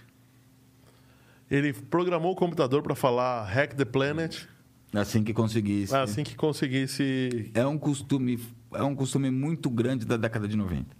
Ele 1.50 1.72
programou 1.72 2.32
o 2.32 2.36
computador 2.36 2.82
para 2.82 2.94
falar 2.94 3.44
Hack 3.44 3.74
the 3.74 3.84
Planet 3.84 4.46
Assim 4.92 5.22
que 5.22 5.34
conseguisse. 5.34 5.94
Assim 5.94 6.24
que 6.24 6.34
conseguisse. 6.34 7.50
É 7.54 7.66
um 7.66 7.78
costume, 7.78 8.40
é 8.72 8.82
um 8.82 8.94
costume 8.94 9.30
muito 9.30 9.68
grande 9.68 10.06
da 10.06 10.16
década 10.16 10.48
de 10.48 10.56
90. 10.56 10.96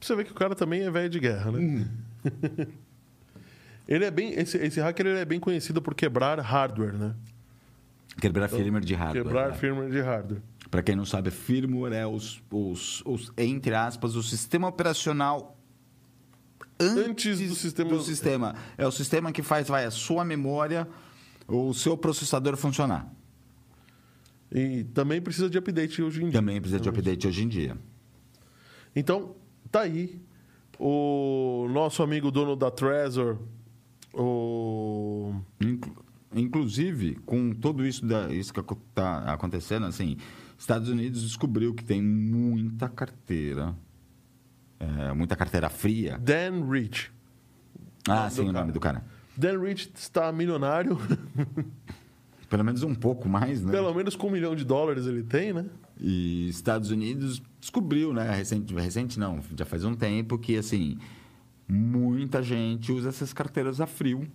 Você 0.00 0.16
vê 0.16 0.24
que 0.24 0.32
o 0.32 0.34
cara 0.34 0.54
também 0.54 0.82
é 0.82 0.90
velho 0.90 1.10
de 1.10 1.20
guerra, 1.20 1.52
né? 1.52 1.86
ele 3.86 4.04
é 4.04 4.10
bem. 4.10 4.32
Esse, 4.32 4.56
esse 4.56 4.80
hacker 4.80 5.06
ele 5.06 5.18
é 5.18 5.24
bem 5.26 5.38
conhecido 5.38 5.82
por 5.82 5.94
quebrar 5.94 6.38
hardware, 6.40 6.94
né? 6.94 7.14
Quebrar 8.18 8.48
firmware 8.48 8.84
de 8.84 8.94
hardware. 8.94 9.24
Quebrar 9.24 9.48
né? 9.50 9.54
firmware 9.56 9.90
de 9.90 10.00
hardware. 10.00 10.42
Para 10.70 10.82
quem 10.82 10.94
não 10.94 11.04
sabe, 11.04 11.30
firmware 11.30 11.92
é 11.94 12.06
os, 12.06 12.40
os, 12.50 13.02
os, 13.04 13.32
entre 13.36 13.74
aspas, 13.74 14.14
o 14.14 14.22
sistema 14.22 14.68
operacional 14.68 15.56
Antes 16.78 17.40
do 17.40 17.54
sistema- 17.54 17.90
do 17.90 18.00
sistema. 18.02 18.54
É 18.78 18.86
o 18.86 18.90
sistema 18.92 19.30
que 19.32 19.42
faz 19.42 19.68
vai, 19.68 19.84
a 19.84 19.90
sua 19.90 20.24
memória, 20.24 20.88
o 21.46 21.74
seu 21.74 21.94
processador 21.96 22.56
funcionar. 22.56 23.12
E 24.50 24.84
também 24.94 25.20
precisa 25.20 25.50
de 25.50 25.58
update 25.58 26.00
hoje 26.02 26.20
em 26.22 26.30
dia. 26.30 26.32
Também 26.40 26.58
precisa 26.60 26.80
de 26.80 26.88
update 26.88 27.26
hoje 27.28 27.42
em 27.44 27.48
dia. 27.48 27.76
Então, 28.96 29.34
tá 29.70 29.80
aí. 29.80 30.20
O 30.78 31.68
nosso 31.70 32.02
amigo 32.02 32.30
dono 32.30 32.56
da 32.56 32.70
Trezor, 32.70 33.36
o. 34.14 35.34
Inclu- 35.60 35.96
Inclusive, 36.32 37.16
com 37.26 37.52
tudo 37.52 37.84
isso, 37.84 38.06
da, 38.06 38.32
isso 38.32 38.54
que 38.54 38.60
está 38.60 39.18
acontecendo, 39.32 39.84
assim, 39.86 40.16
Estados 40.60 40.90
Unidos 40.90 41.22
descobriu 41.22 41.72
que 41.72 41.82
tem 41.82 42.02
muita 42.02 42.86
carteira, 42.86 43.74
é, 44.78 45.10
muita 45.14 45.34
carteira 45.34 45.70
fria. 45.70 46.18
Dan 46.18 46.70
Rich. 46.70 47.10
Ah, 48.06 48.28
sim, 48.28 48.46
o 48.46 48.52
nome 48.52 48.70
do 48.70 48.78
cara. 48.78 49.02
Dan 49.34 49.58
Rich 49.58 49.90
está 49.94 50.30
milionário. 50.30 50.98
Pelo 52.50 52.62
menos 52.62 52.82
um 52.82 52.94
pouco 52.94 53.26
mais, 53.26 53.64
né? 53.64 53.72
Pelo 53.72 53.94
menos 53.94 54.14
com 54.14 54.26
um 54.26 54.30
milhão 54.30 54.54
de 54.54 54.62
dólares 54.64 55.06
ele 55.06 55.22
tem, 55.22 55.54
né? 55.54 55.64
E 55.98 56.50
Estados 56.50 56.90
Unidos 56.90 57.40
descobriu, 57.58 58.12
né? 58.12 58.30
Recente, 58.30 58.74
recente 58.74 59.18
não, 59.18 59.40
já 59.56 59.64
faz 59.64 59.82
um 59.84 59.94
tempo 59.94 60.36
que, 60.36 60.58
assim, 60.58 60.98
muita 61.66 62.42
gente 62.42 62.92
usa 62.92 63.08
essas 63.08 63.32
carteiras 63.32 63.80
a 63.80 63.86
frio. 63.86 64.30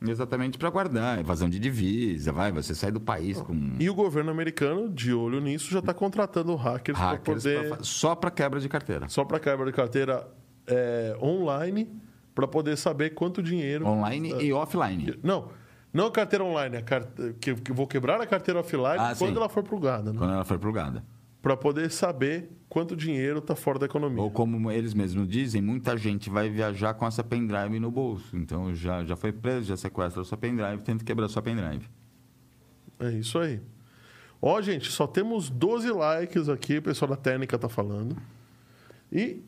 Exatamente 0.00 0.58
para 0.58 0.68
guardar, 0.68 1.18
evasão 1.18 1.48
de 1.48 1.58
divisa, 1.58 2.30
vai, 2.30 2.52
você 2.52 2.74
sai 2.74 2.92
do 2.92 3.00
país 3.00 3.40
com 3.40 3.76
E 3.78 3.88
o 3.88 3.94
governo 3.94 4.30
americano, 4.30 4.90
de 4.90 5.12
olho 5.12 5.40
nisso, 5.40 5.70
já 5.70 5.78
está 5.78 5.94
contratando 5.94 6.54
hackers, 6.54 6.98
para 6.98 7.10
hackers 7.12 7.42
poder. 7.42 7.68
pra 7.68 7.78
só 7.82 8.14
para 8.14 8.30
quebra 8.30 8.60
de 8.60 8.68
carteira. 8.68 9.08
Só 9.08 9.24
para 9.24 9.40
quebra 9.40 9.64
de 9.64 9.72
carteira 9.72 10.28
é, 10.66 11.16
online, 11.20 11.90
para 12.34 12.46
poder 12.46 12.76
saber 12.76 13.10
quanto 13.14 13.42
dinheiro. 13.42 13.86
Online 13.86 14.34
e 14.42 14.52
offline. 14.52 15.18
Não, 15.22 15.48
não 15.92 16.06
a 16.06 16.10
carteira 16.10 16.44
online, 16.44 16.76
a 16.76 16.82
carte... 16.82 17.32
que, 17.40 17.54
que 17.54 17.72
vou 17.72 17.86
quebrar 17.86 18.20
a 18.20 18.26
carteira 18.26 18.60
offline 18.60 18.98
Ah, 18.98 19.14
quando 19.16 19.32
sim. 19.32 19.36
ela 19.36 19.48
for 19.48 19.62
plugada, 19.62 20.12
né? 20.12 20.18
Quando 20.18 20.34
ela 20.34 20.44
for 20.44 20.58
plugada. 20.58 21.02
Para 21.46 21.56
poder 21.56 21.92
saber 21.92 22.50
quanto 22.68 22.96
dinheiro 22.96 23.38
está 23.38 23.54
fora 23.54 23.78
da 23.78 23.86
economia. 23.86 24.20
Ou 24.20 24.32
como 24.32 24.68
eles 24.68 24.92
mesmos 24.92 25.28
dizem, 25.28 25.62
muita 25.62 25.96
gente 25.96 26.28
vai 26.28 26.50
viajar 26.50 26.92
com 26.94 27.06
essa 27.06 27.22
pendrive 27.22 27.78
no 27.78 27.88
bolso. 27.88 28.36
Então 28.36 28.74
já, 28.74 29.04
já 29.04 29.14
foi 29.14 29.30
preso, 29.30 29.68
já 29.68 29.76
sequestra 29.76 30.24
sua 30.24 30.36
pendrive, 30.36 30.82
tenta 30.82 31.04
quebrar 31.04 31.28
sua 31.28 31.40
pendrive. 31.40 31.88
É 32.98 33.10
isso 33.10 33.38
aí. 33.38 33.60
Ó, 34.42 34.60
gente, 34.60 34.90
só 34.90 35.06
temos 35.06 35.48
12 35.48 35.88
likes 35.92 36.48
aqui, 36.48 36.78
o 36.78 36.82
pessoal 36.82 37.10
da 37.10 37.16
técnica 37.16 37.56
tá 37.56 37.68
falando. 37.68 38.16
E, 39.12 39.40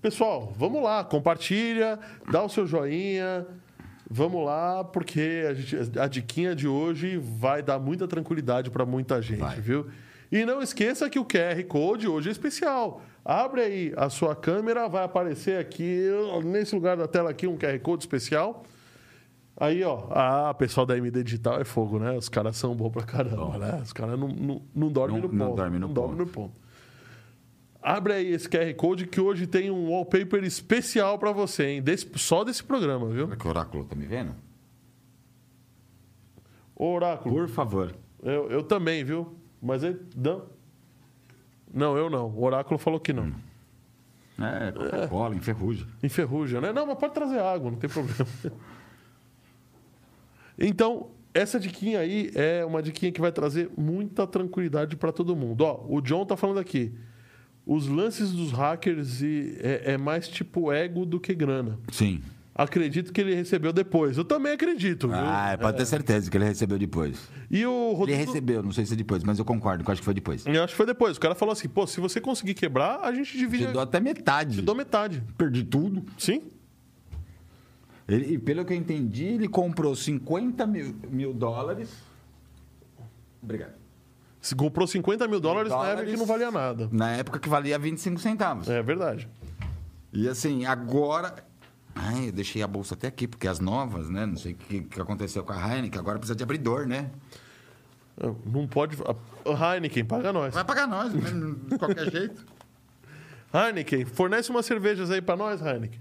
pessoal, 0.00 0.54
vamos 0.56 0.82
lá, 0.82 1.04
compartilha, 1.04 1.98
dá 2.32 2.42
o 2.42 2.48
seu 2.48 2.66
joinha. 2.66 3.46
Vamos 4.10 4.42
lá, 4.42 4.82
porque 4.82 5.44
a, 5.50 5.52
gente, 5.52 5.98
a 5.98 6.06
diquinha 6.06 6.56
de 6.56 6.66
hoje 6.66 7.18
vai 7.18 7.62
dar 7.62 7.78
muita 7.78 8.08
tranquilidade 8.08 8.70
para 8.70 8.86
muita 8.86 9.20
gente, 9.20 9.40
Vai. 9.40 9.60
viu? 9.60 9.86
E 10.32 10.44
não 10.44 10.60
esqueça 10.62 11.08
que 11.08 11.18
o 11.18 11.24
QR 11.24 11.62
Code 11.68 12.08
hoje 12.08 12.28
é 12.28 12.32
especial. 12.32 13.02
Abre 13.24 13.60
aí 13.62 13.92
a 13.96 14.08
sua 14.10 14.34
câmera, 14.34 14.88
vai 14.88 15.04
aparecer 15.04 15.58
aqui, 15.58 16.08
nesse 16.44 16.74
lugar 16.74 16.96
da 16.96 17.06
tela 17.06 17.30
aqui, 17.30 17.46
um 17.46 17.56
QR 17.56 17.78
Code 17.80 18.02
especial. 18.04 18.64
Aí, 19.56 19.84
ó, 19.84 20.08
ah, 20.10 20.52
pessoal 20.54 20.84
da 20.84 20.98
MD 20.98 21.22
Digital 21.22 21.60
é 21.60 21.64
fogo, 21.64 21.98
né? 22.00 22.12
Os 22.16 22.28
caras 22.28 22.56
são 22.56 22.74
bons 22.74 22.90
pra 22.90 23.02
caramba, 23.04 23.56
né? 23.56 23.80
Os 23.82 23.92
caras 23.92 24.18
não, 24.18 24.26
não, 24.28 24.62
não 24.74 24.88
dormem 24.90 25.20
Não- 25.20 25.28
no 25.28 25.34
não 25.34 25.46
ponto. 25.46 25.56
dormem 25.56 25.78
no 25.80 25.86
não 25.88 25.94
ponto. 25.94 26.06
dormem 26.08 26.26
no 26.26 26.32
ponto. 26.32 26.54
Abre 27.80 28.14
aí 28.14 28.32
esse 28.32 28.48
QR 28.48 28.74
Code 28.74 29.06
que 29.06 29.20
hoje 29.20 29.46
tem 29.46 29.70
um 29.70 29.90
wallpaper 29.90 30.42
especial 30.42 31.18
pra 31.18 31.30
você, 31.32 31.66
hein? 31.66 31.82
Desse- 31.82 32.08
só 32.16 32.42
desse 32.42 32.64
programa, 32.64 33.06
viu? 33.10 33.26
Será 33.26 33.36
que 33.36 33.46
o 33.46 33.50
oráculo 33.50 33.84
tá 33.84 33.94
me 33.94 34.06
vendo? 34.06 34.34
Oráculo, 36.74 37.34
Por 37.34 37.48
favor. 37.48 37.94
eu, 38.22 38.50
eu 38.50 38.62
também, 38.62 39.04
viu? 39.04 39.34
Mas 39.64 39.82
ele. 39.82 39.98
Não. 40.14 40.42
Não, 41.72 41.96
eu 41.96 42.10
não. 42.10 42.28
O 42.28 42.44
Oráculo 42.44 42.78
falou 42.78 43.00
que 43.00 43.12
não. 43.12 43.32
É, 44.38 44.70
Coca-Cola, 44.72 45.34
enferruja. 45.34 45.86
Enferruja, 46.02 46.60
né? 46.60 46.72
Não, 46.72 46.86
mas 46.86 46.98
pode 46.98 47.14
trazer 47.14 47.38
água, 47.40 47.70
não 47.70 47.78
tem 47.78 47.88
problema. 47.88 48.26
Então, 50.58 51.08
essa 51.32 51.58
diquinha 51.58 51.98
aí 52.00 52.30
é 52.34 52.64
uma 52.64 52.82
diquinha 52.82 53.10
que 53.10 53.20
vai 53.20 53.32
trazer 53.32 53.70
muita 53.76 54.26
tranquilidade 54.26 54.96
para 54.96 55.12
todo 55.12 55.34
mundo. 55.34 55.62
Ó, 55.64 55.84
o 55.88 56.00
John 56.00 56.24
tá 56.24 56.36
falando 56.36 56.58
aqui. 56.58 56.92
Os 57.66 57.88
lances 57.88 58.30
dos 58.32 58.52
hackers 58.52 59.22
e- 59.22 59.56
é, 59.60 59.92
é 59.92 59.98
mais 59.98 60.28
tipo 60.28 60.70
ego 60.72 61.04
do 61.06 61.18
que 61.18 61.34
grana. 61.34 61.78
Sim. 61.90 62.20
Acredito 62.56 63.12
que 63.12 63.20
ele 63.20 63.34
recebeu 63.34 63.72
depois. 63.72 64.16
Eu 64.16 64.24
também 64.24 64.52
acredito. 64.52 65.08
viu? 65.08 65.16
Ah, 65.16 65.58
pode 65.60 65.76
ter 65.76 65.86
certeza 65.86 66.30
que 66.30 66.36
ele 66.36 66.44
recebeu 66.44 66.78
depois. 66.78 67.28
E 67.50 67.66
o 67.66 68.00
Ele 68.04 68.14
recebeu, 68.14 68.62
não 68.62 68.70
sei 68.70 68.86
se 68.86 68.94
é 68.94 68.96
depois, 68.96 69.24
mas 69.24 69.40
eu 69.40 69.44
concordo, 69.44 69.82
eu 69.84 69.90
acho 69.92 70.00
que 70.00 70.04
foi 70.04 70.14
depois. 70.14 70.46
Eu 70.46 70.62
acho 70.62 70.72
que 70.72 70.76
foi 70.76 70.86
depois. 70.86 71.16
O 71.16 71.20
cara 71.20 71.34
falou 71.34 71.52
assim: 71.52 71.68
pô, 71.68 71.84
se 71.84 71.98
você 72.00 72.20
conseguir 72.20 72.54
quebrar, 72.54 73.00
a 73.00 73.12
gente 73.12 73.36
divide. 73.36 73.66
Te 73.66 73.72
dou 73.72 73.82
até 73.82 73.98
metade. 73.98 74.56
Te 74.56 74.62
dou 74.62 74.74
metade. 74.74 75.20
Perdi 75.36 75.64
tudo. 75.64 76.04
Sim? 76.16 76.42
Ele, 78.06 78.34
e 78.34 78.38
pelo 78.38 78.64
que 78.64 78.72
eu 78.72 78.76
entendi, 78.76 79.24
ele 79.24 79.48
comprou 79.48 79.96
50 79.96 80.64
mil, 80.66 80.94
mil 81.10 81.32
dólares. 81.34 81.90
Obrigado. 83.42 83.74
Se 84.40 84.54
comprou 84.54 84.86
50 84.86 85.26
mil 85.26 85.40
dólares, 85.40 85.70
na 85.70 85.76
época 85.78 85.90
Dólares. 85.92 86.10
que 86.12 86.16
não 86.18 86.26
valia 86.26 86.50
nada. 86.50 86.88
Na 86.92 87.10
época 87.12 87.38
que 87.38 87.48
valia 87.48 87.78
25 87.78 88.20
centavos. 88.20 88.68
É 88.68 88.82
verdade. 88.82 89.26
E 90.12 90.28
assim, 90.28 90.66
agora. 90.66 91.34
Ai, 91.94 92.28
eu 92.28 92.32
deixei 92.32 92.62
a 92.62 92.66
bolsa 92.66 92.94
até 92.94 93.06
aqui, 93.06 93.28
porque 93.28 93.46
as 93.46 93.60
novas, 93.60 94.10
né? 94.10 94.26
Não 94.26 94.36
sei 94.36 94.52
o 94.52 94.56
que, 94.56 94.82
que 94.82 95.00
aconteceu 95.00 95.44
com 95.44 95.52
a 95.52 95.74
Heineken, 95.74 96.00
agora 96.00 96.18
precisa 96.18 96.34
de 96.34 96.42
abridor, 96.42 96.86
né? 96.86 97.10
Não 98.44 98.66
pode. 98.66 98.96
A 99.44 99.74
Heineken, 99.74 100.04
paga 100.04 100.32
nós. 100.32 100.54
Vai 100.54 100.64
pagar 100.64 100.86
nós, 100.86 101.12
né? 101.12 101.20
de 101.68 101.78
qualquer 101.78 102.10
jeito. 102.10 102.44
Heineken, 103.52 104.04
fornece 104.04 104.50
umas 104.50 104.66
cervejas 104.66 105.10
aí 105.10 105.22
pra 105.22 105.36
nós, 105.36 105.60
Heineken. 105.60 106.00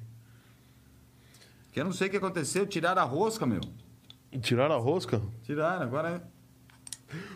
Que 1.72 1.80
eu 1.80 1.86
não 1.86 1.92
sei 1.92 2.08
o 2.08 2.12
que 2.12 2.18
aconteceu, 2.18 2.66
tiraram 2.66 3.02
a 3.02 3.06
rosca, 3.06 3.46
meu. 3.46 3.62
Tiraram 4.42 4.76
a 4.76 4.80
rosca? 4.80 5.22
Tiraram, 5.44 5.84
agora. 5.84 6.24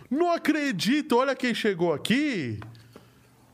Não 0.09 0.31
acredito, 0.31 1.17
olha 1.17 1.35
quem 1.35 1.53
chegou 1.53 1.93
aqui. 1.93 2.59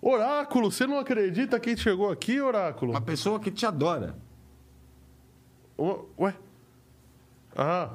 Oráculo, 0.02 0.70
você 0.70 0.86
não 0.86 1.00
acredita 1.00 1.60
quem 1.60 1.78
chegou 1.78 2.12
aqui, 2.12 2.40
Oráculo? 2.40 2.92
Uma 2.92 3.02
pessoa 3.02 3.40
que 3.40 3.50
te 3.50 3.66
adora. 3.66 4.16
Ué? 5.78 6.34
Ah. 7.56 7.92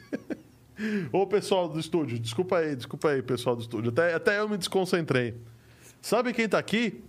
Ô, 1.12 1.26
pessoal 1.26 1.68
do 1.68 1.78
estúdio, 1.78 2.18
desculpa 2.18 2.58
aí, 2.58 2.74
desculpa 2.74 3.10
aí, 3.10 3.22
pessoal 3.22 3.54
do 3.54 3.62
estúdio. 3.62 3.90
Até, 3.90 4.14
até 4.14 4.38
eu 4.40 4.48
me 4.48 4.56
desconcentrei. 4.56 5.34
Sabe 6.02 6.32
quem 6.32 6.48
tá 6.48 6.58
aqui? 6.58 7.02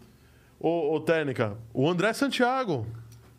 Ô, 0.60 0.96
ô 0.96 1.00
Técnica, 1.00 1.58
o 1.74 1.90
André 1.90 2.14
Santiago. 2.14 2.86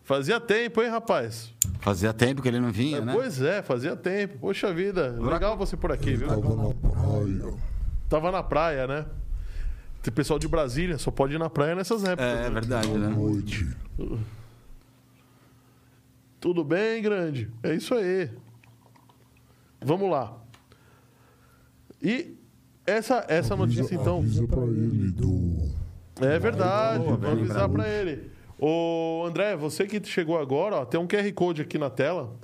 Fazia 0.02 0.38
tempo, 0.38 0.82
hein, 0.82 0.88
rapaz? 0.88 1.52
Fazia 1.80 2.12
tempo 2.12 2.40
que 2.42 2.48
ele 2.48 2.60
não 2.60 2.70
vinha, 2.70 3.00
né? 3.00 3.12
Pois 3.12 3.40
é, 3.40 3.62
fazia 3.62 3.96
tempo. 3.96 4.38
Poxa 4.38 4.72
vida, 4.72 5.16
legal 5.20 5.56
você 5.56 5.76
por 5.76 5.90
aqui, 5.90 6.14
viu? 6.14 6.28
Tava 6.28 6.54
na 6.54 6.74
praia. 6.74 7.54
Tava 8.08 8.30
na 8.32 8.42
praia, 8.42 8.86
né? 8.86 9.06
Tem 10.02 10.12
pessoal 10.12 10.38
de 10.38 10.46
Brasília, 10.46 10.98
só 10.98 11.10
pode 11.10 11.34
ir 11.34 11.38
na 11.38 11.50
praia 11.50 11.74
nessas 11.74 12.04
épocas. 12.04 12.24
É, 12.24 12.46
é 12.46 12.50
verdade, 12.50 12.88
À 12.88 12.98
né? 12.98 13.08
noite. 13.08 13.66
Tudo 16.40 16.62
bem, 16.64 17.02
grande? 17.02 17.50
É 17.62 17.74
isso 17.74 17.94
aí. 17.94 18.30
Vamos 19.80 20.10
lá. 20.10 20.38
E 22.02 22.36
essa, 22.86 23.24
essa 23.28 23.54
Avisa- 23.54 23.56
notícia, 23.80 23.94
então. 23.94 24.18
Avisa 24.18 24.46
pra 24.46 24.62
ele 24.62 25.10
do. 25.12 25.70
É 26.20 26.38
verdade, 26.38 27.04
vou 27.04 27.30
avisar 27.30 27.68
pra 27.68 27.88
ele. 27.88 28.30
Ô, 28.58 29.24
André, 29.26 29.54
você 29.56 29.86
que 29.86 30.02
chegou 30.08 30.38
agora, 30.38 30.76
ó, 30.76 30.84
tem 30.84 30.98
um 30.98 31.06
QR 31.06 31.30
Code 31.34 31.62
aqui 31.62 31.76
na 31.78 31.90
tela. 31.90 32.34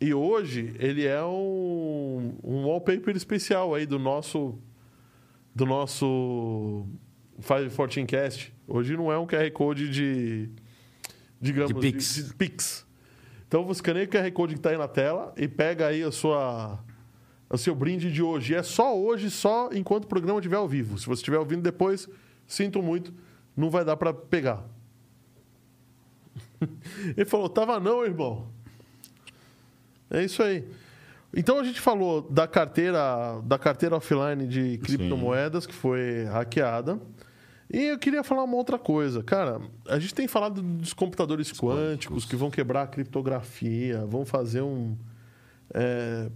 E 0.00 0.12
hoje 0.12 0.74
ele 0.78 1.06
é 1.06 1.22
um, 1.24 2.34
um 2.42 2.64
wallpaper 2.66 3.16
especial 3.16 3.74
aí 3.74 3.86
do 3.86 3.98
nosso 3.98 4.58
do 5.54 5.64
nosso 5.64 6.84
514 7.40 8.04
Cast. 8.06 8.52
Hoje 8.66 8.96
não 8.96 9.12
é 9.12 9.18
um 9.18 9.26
QR 9.26 9.50
Code 9.52 9.88
de 9.88 10.50
digamos 11.40 11.68
De 11.74 11.80
Pix. 11.80 12.14
de 12.28 12.34
Pix. 12.34 12.86
Então 13.52 13.66
você 13.66 13.80
escaneia 13.80 14.06
o 14.06 14.08
QR 14.08 14.32
Code 14.32 14.54
que 14.54 14.60
está 14.60 14.70
aí 14.70 14.78
na 14.78 14.88
tela 14.88 15.30
e 15.36 15.46
pega 15.46 15.88
aí 15.88 16.02
a 16.02 16.10
sua 16.10 16.82
o 17.50 17.58
seu 17.58 17.74
brinde 17.74 18.10
de 18.10 18.22
hoje. 18.22 18.54
É 18.54 18.62
só 18.62 18.98
hoje, 18.98 19.30
só 19.30 19.68
enquanto 19.74 20.04
o 20.04 20.06
programa 20.06 20.38
estiver 20.38 20.56
ao 20.56 20.66
vivo. 20.66 20.96
Se 20.96 21.04
você 21.04 21.20
estiver 21.20 21.36
ouvindo 21.36 21.60
depois, 21.60 22.08
sinto 22.46 22.82
muito, 22.82 23.12
não 23.54 23.68
vai 23.68 23.84
dar 23.84 23.94
para 23.98 24.14
pegar. 24.14 24.64
Ele 27.14 27.26
falou: 27.26 27.46
tava 27.46 27.78
não, 27.78 28.02
irmão. 28.02 28.48
É 30.08 30.24
isso 30.24 30.42
aí. 30.42 30.66
Então 31.36 31.58
a 31.58 31.62
gente 31.62 31.78
falou 31.78 32.22
da 32.22 32.48
carteira, 32.48 33.38
da 33.44 33.58
carteira 33.58 33.96
offline 33.96 34.46
de 34.46 34.78
criptomoedas 34.78 35.66
que 35.66 35.74
foi 35.74 36.24
hackeada. 36.24 36.98
E 37.72 37.84
eu 37.84 37.98
queria 37.98 38.22
falar 38.22 38.44
uma 38.44 38.56
outra 38.56 38.78
coisa. 38.78 39.22
Cara, 39.22 39.58
a 39.88 39.98
gente 39.98 40.14
tem 40.14 40.28
falado 40.28 40.60
dos 40.60 40.92
computadores 40.92 41.48
quânticos, 41.48 41.74
quânticos 41.74 42.24
que 42.26 42.36
vão 42.36 42.50
quebrar 42.50 42.82
a 42.82 42.86
criptografia, 42.86 44.04
vão 44.04 44.26
fazer 44.26 44.60
um, 44.60 44.94
é, 45.72 46.30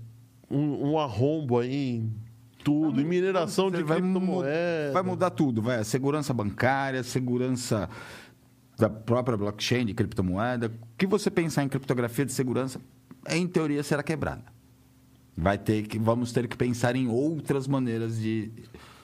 um, 0.50 0.92
um, 0.92 0.98
arrombo 0.98 1.58
aí 1.58 1.96
em 1.96 2.12
tudo, 2.64 3.02
em 3.02 3.04
mineração 3.04 3.70
de 3.70 3.82
vai 3.82 4.00
criptomoedas. 4.00 4.94
Vai 4.94 5.02
mudar 5.02 5.28
tudo, 5.28 5.60
vai. 5.60 5.78
A 5.80 5.84
segurança 5.84 6.32
bancária, 6.32 7.02
segurança 7.02 7.86
da 8.78 8.88
própria 8.88 9.36
blockchain 9.36 9.84
de 9.84 9.92
criptomoeda. 9.92 10.68
O 10.68 10.96
que 10.96 11.06
você 11.06 11.30
pensar 11.30 11.64
em 11.64 11.68
criptografia 11.68 12.24
de 12.24 12.32
segurança, 12.32 12.80
em 13.28 13.46
teoria, 13.46 13.82
será 13.82 14.02
quebrada. 14.02 14.44
Vai 15.36 15.58
ter 15.58 15.86
que, 15.86 15.98
vamos 15.98 16.32
ter 16.32 16.48
que 16.48 16.56
pensar 16.56 16.96
em 16.96 17.08
outras 17.08 17.68
maneiras 17.68 18.18
de, 18.18 18.50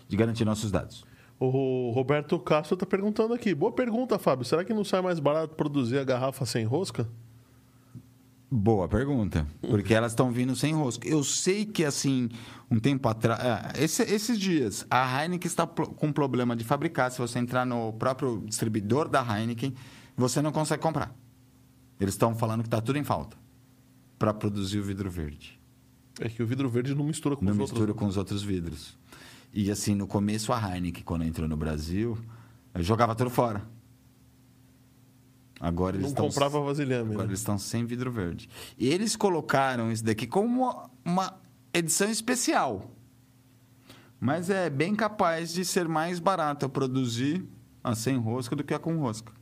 de 0.09 0.17
garantir 0.17 0.47
nossos 0.47 0.71
dados. 0.71 1.12
O 1.45 1.91
Roberto 1.91 2.39
Castro 2.39 2.75
está 2.75 2.87
perguntando 2.87 3.35
aqui. 3.35 3.53
Boa 3.53 3.73
pergunta, 3.73 4.17
Fábio. 4.17 4.45
Será 4.45 4.65
que 4.65 4.73
não 4.73 4.85
sai 4.85 5.03
mais 5.03 5.19
barato 5.19 5.57
produzir 5.57 5.99
a 5.99 6.05
garrafa 6.05 6.47
sem 6.47 6.65
rosca? 6.65 7.09
Boa 8.49 8.87
pergunta. 8.87 9.45
Porque 9.61 9.93
elas 9.93 10.13
estão 10.13 10.31
vindo 10.31 10.55
sem 10.55 10.73
rosca. 10.73 11.09
Eu 11.09 11.25
sei 11.25 11.67
que, 11.67 11.85
assim, 11.85 12.29
um 12.71 12.79
tempo 12.79 13.09
atrás. 13.09 13.41
É, 13.43 13.83
esse, 13.83 14.05
esses 14.05 14.39
dias, 14.39 14.87
a 14.89 15.21
Heineken 15.21 15.49
está 15.49 15.67
com 15.67 16.13
problema 16.13 16.55
de 16.55 16.63
fabricar. 16.63 17.11
Se 17.11 17.19
você 17.19 17.41
entrar 17.41 17.67
no 17.67 17.93
próprio 17.95 18.45
distribuidor 18.47 19.09
da 19.09 19.21
Heineken, 19.21 19.75
você 20.17 20.41
não 20.41 20.53
consegue 20.53 20.81
comprar. 20.81 21.13
Eles 21.99 22.15
estão 22.15 22.37
falando 22.37 22.61
que 22.61 22.69
está 22.69 22.81
tudo 22.81 23.01
em 23.01 23.05
falta 23.05 23.37
para 24.17 24.33
produzir 24.33 24.79
o 24.79 24.85
vidro 24.85 25.11
verde. 25.11 25.61
É 26.21 26.29
que 26.29 26.41
o 26.41 26.47
vidro 26.47 26.69
verde 26.69 26.95
não 26.95 27.05
mistura 27.05 27.35
com 27.35 27.45
não 27.45 27.53
os 27.53 27.59
outros. 27.59 27.73
Não 27.73 27.81
mistura 27.81 27.99
com 27.99 28.07
os 28.07 28.17
outros 28.17 28.45
vidros. 28.45 28.97
E 29.53 29.71
assim, 29.71 29.95
no 29.95 30.07
começo 30.07 30.53
a 30.53 30.75
Heineken, 30.75 31.03
quando 31.05 31.25
entrou 31.25 31.47
no 31.47 31.57
Brasil, 31.57 32.19
jogava 32.77 33.15
tudo 33.15 33.31
fora. 33.31 33.63
Agora 35.61 35.95
eles 35.95 36.03
não 36.03 36.09
estão, 36.09 36.27
comprava 36.27 36.61
vasilhame. 36.61 37.11
Agora 37.11 37.27
né? 37.27 37.31
eles 37.31 37.39
estão 37.39 37.59
sem 37.59 37.85
vidro 37.85 38.11
verde. 38.11 38.49
E 38.77 38.89
eles 38.89 39.15
colocaram 39.15 39.93
isso 39.93 40.05
daqui 40.05 40.27
como 40.27 40.63
uma, 40.63 40.91
uma 41.05 41.41
edição 41.73 42.11
especial. 42.11 42.91
Mas 44.19 44.51
é 44.51 44.71
bem 44.71 44.95
capaz 44.95 45.53
de 45.53 45.65
ser 45.65 45.87
mais 45.87 46.19
barato 46.19 46.69
produzir 46.69 47.45
a 47.83 47.95
sem 47.95 48.17
rosca 48.17 48.57
do 48.57 48.65
que 48.65 48.75
a 48.75 48.79
com 48.79 48.97
rosca. 48.99 49.33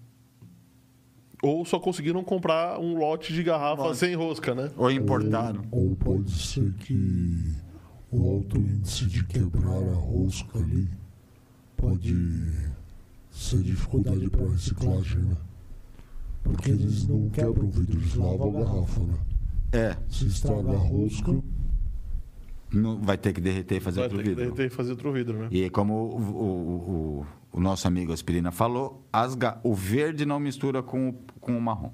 Ou 1.42 1.64
só 1.64 1.78
conseguiram 1.78 2.22
comprar 2.22 2.78
um 2.78 2.98
lote 2.98 3.32
de 3.32 3.42
garrafa 3.42 3.94
sem 3.94 4.14
rosca, 4.14 4.54
né? 4.54 4.70
Ou 4.76 4.90
importaram. 4.90 5.62
Ou, 5.70 5.90
ou 5.90 5.96
pode 5.96 6.30
ser 6.30 6.72
que 6.74 7.54
o 8.12 8.30
alto 8.36 8.58
índice 8.58 9.06
de 9.06 9.24
quebrar 9.24 9.82
a 9.82 9.94
rosca 9.94 10.58
ali 10.58 10.88
pode 11.76 12.52
ser 13.30 13.62
dificuldade 13.62 14.28
para 14.28 14.50
reciclagem, 14.50 15.22
né? 15.22 15.36
Porque 16.42 16.70
eles 16.70 17.06
não 17.06 17.28
quebram 17.30 17.66
o 17.66 17.70
vidro, 17.70 17.98
eles 17.98 18.14
lavam 18.14 18.56
a 18.56 18.64
garrafa, 18.64 19.00
né? 19.00 19.18
É. 19.72 19.96
Se 20.08 20.26
estraga 20.26 20.72
a 20.72 20.76
rosca. 20.76 21.40
Não, 22.72 23.00
vai 23.00 23.16
ter 23.16 23.32
que 23.32 23.40
derreter 23.40 23.76
e 23.76 23.80
fazer 23.80 24.00
vai 24.00 24.04
outro 24.04 24.18
ter 24.18 24.22
que 24.24 24.28
vidro. 24.30 24.44
derreter 24.44 24.66
e 24.66 24.70
fazer 24.70 24.90
outro 24.90 25.12
vidro, 25.12 25.38
né? 25.38 25.48
E 25.50 25.70
como 25.70 25.94
o, 25.94 26.20
o, 26.20 27.20
o, 27.20 27.26
o 27.52 27.60
nosso 27.60 27.86
amigo 27.86 28.12
Aspirina 28.12 28.50
falou, 28.50 29.06
ga... 29.36 29.60
o 29.62 29.74
verde 29.74 30.24
não 30.24 30.40
mistura 30.40 30.82
com, 30.82 31.14
com 31.40 31.56
o 31.56 31.60
marrom. 31.60 31.92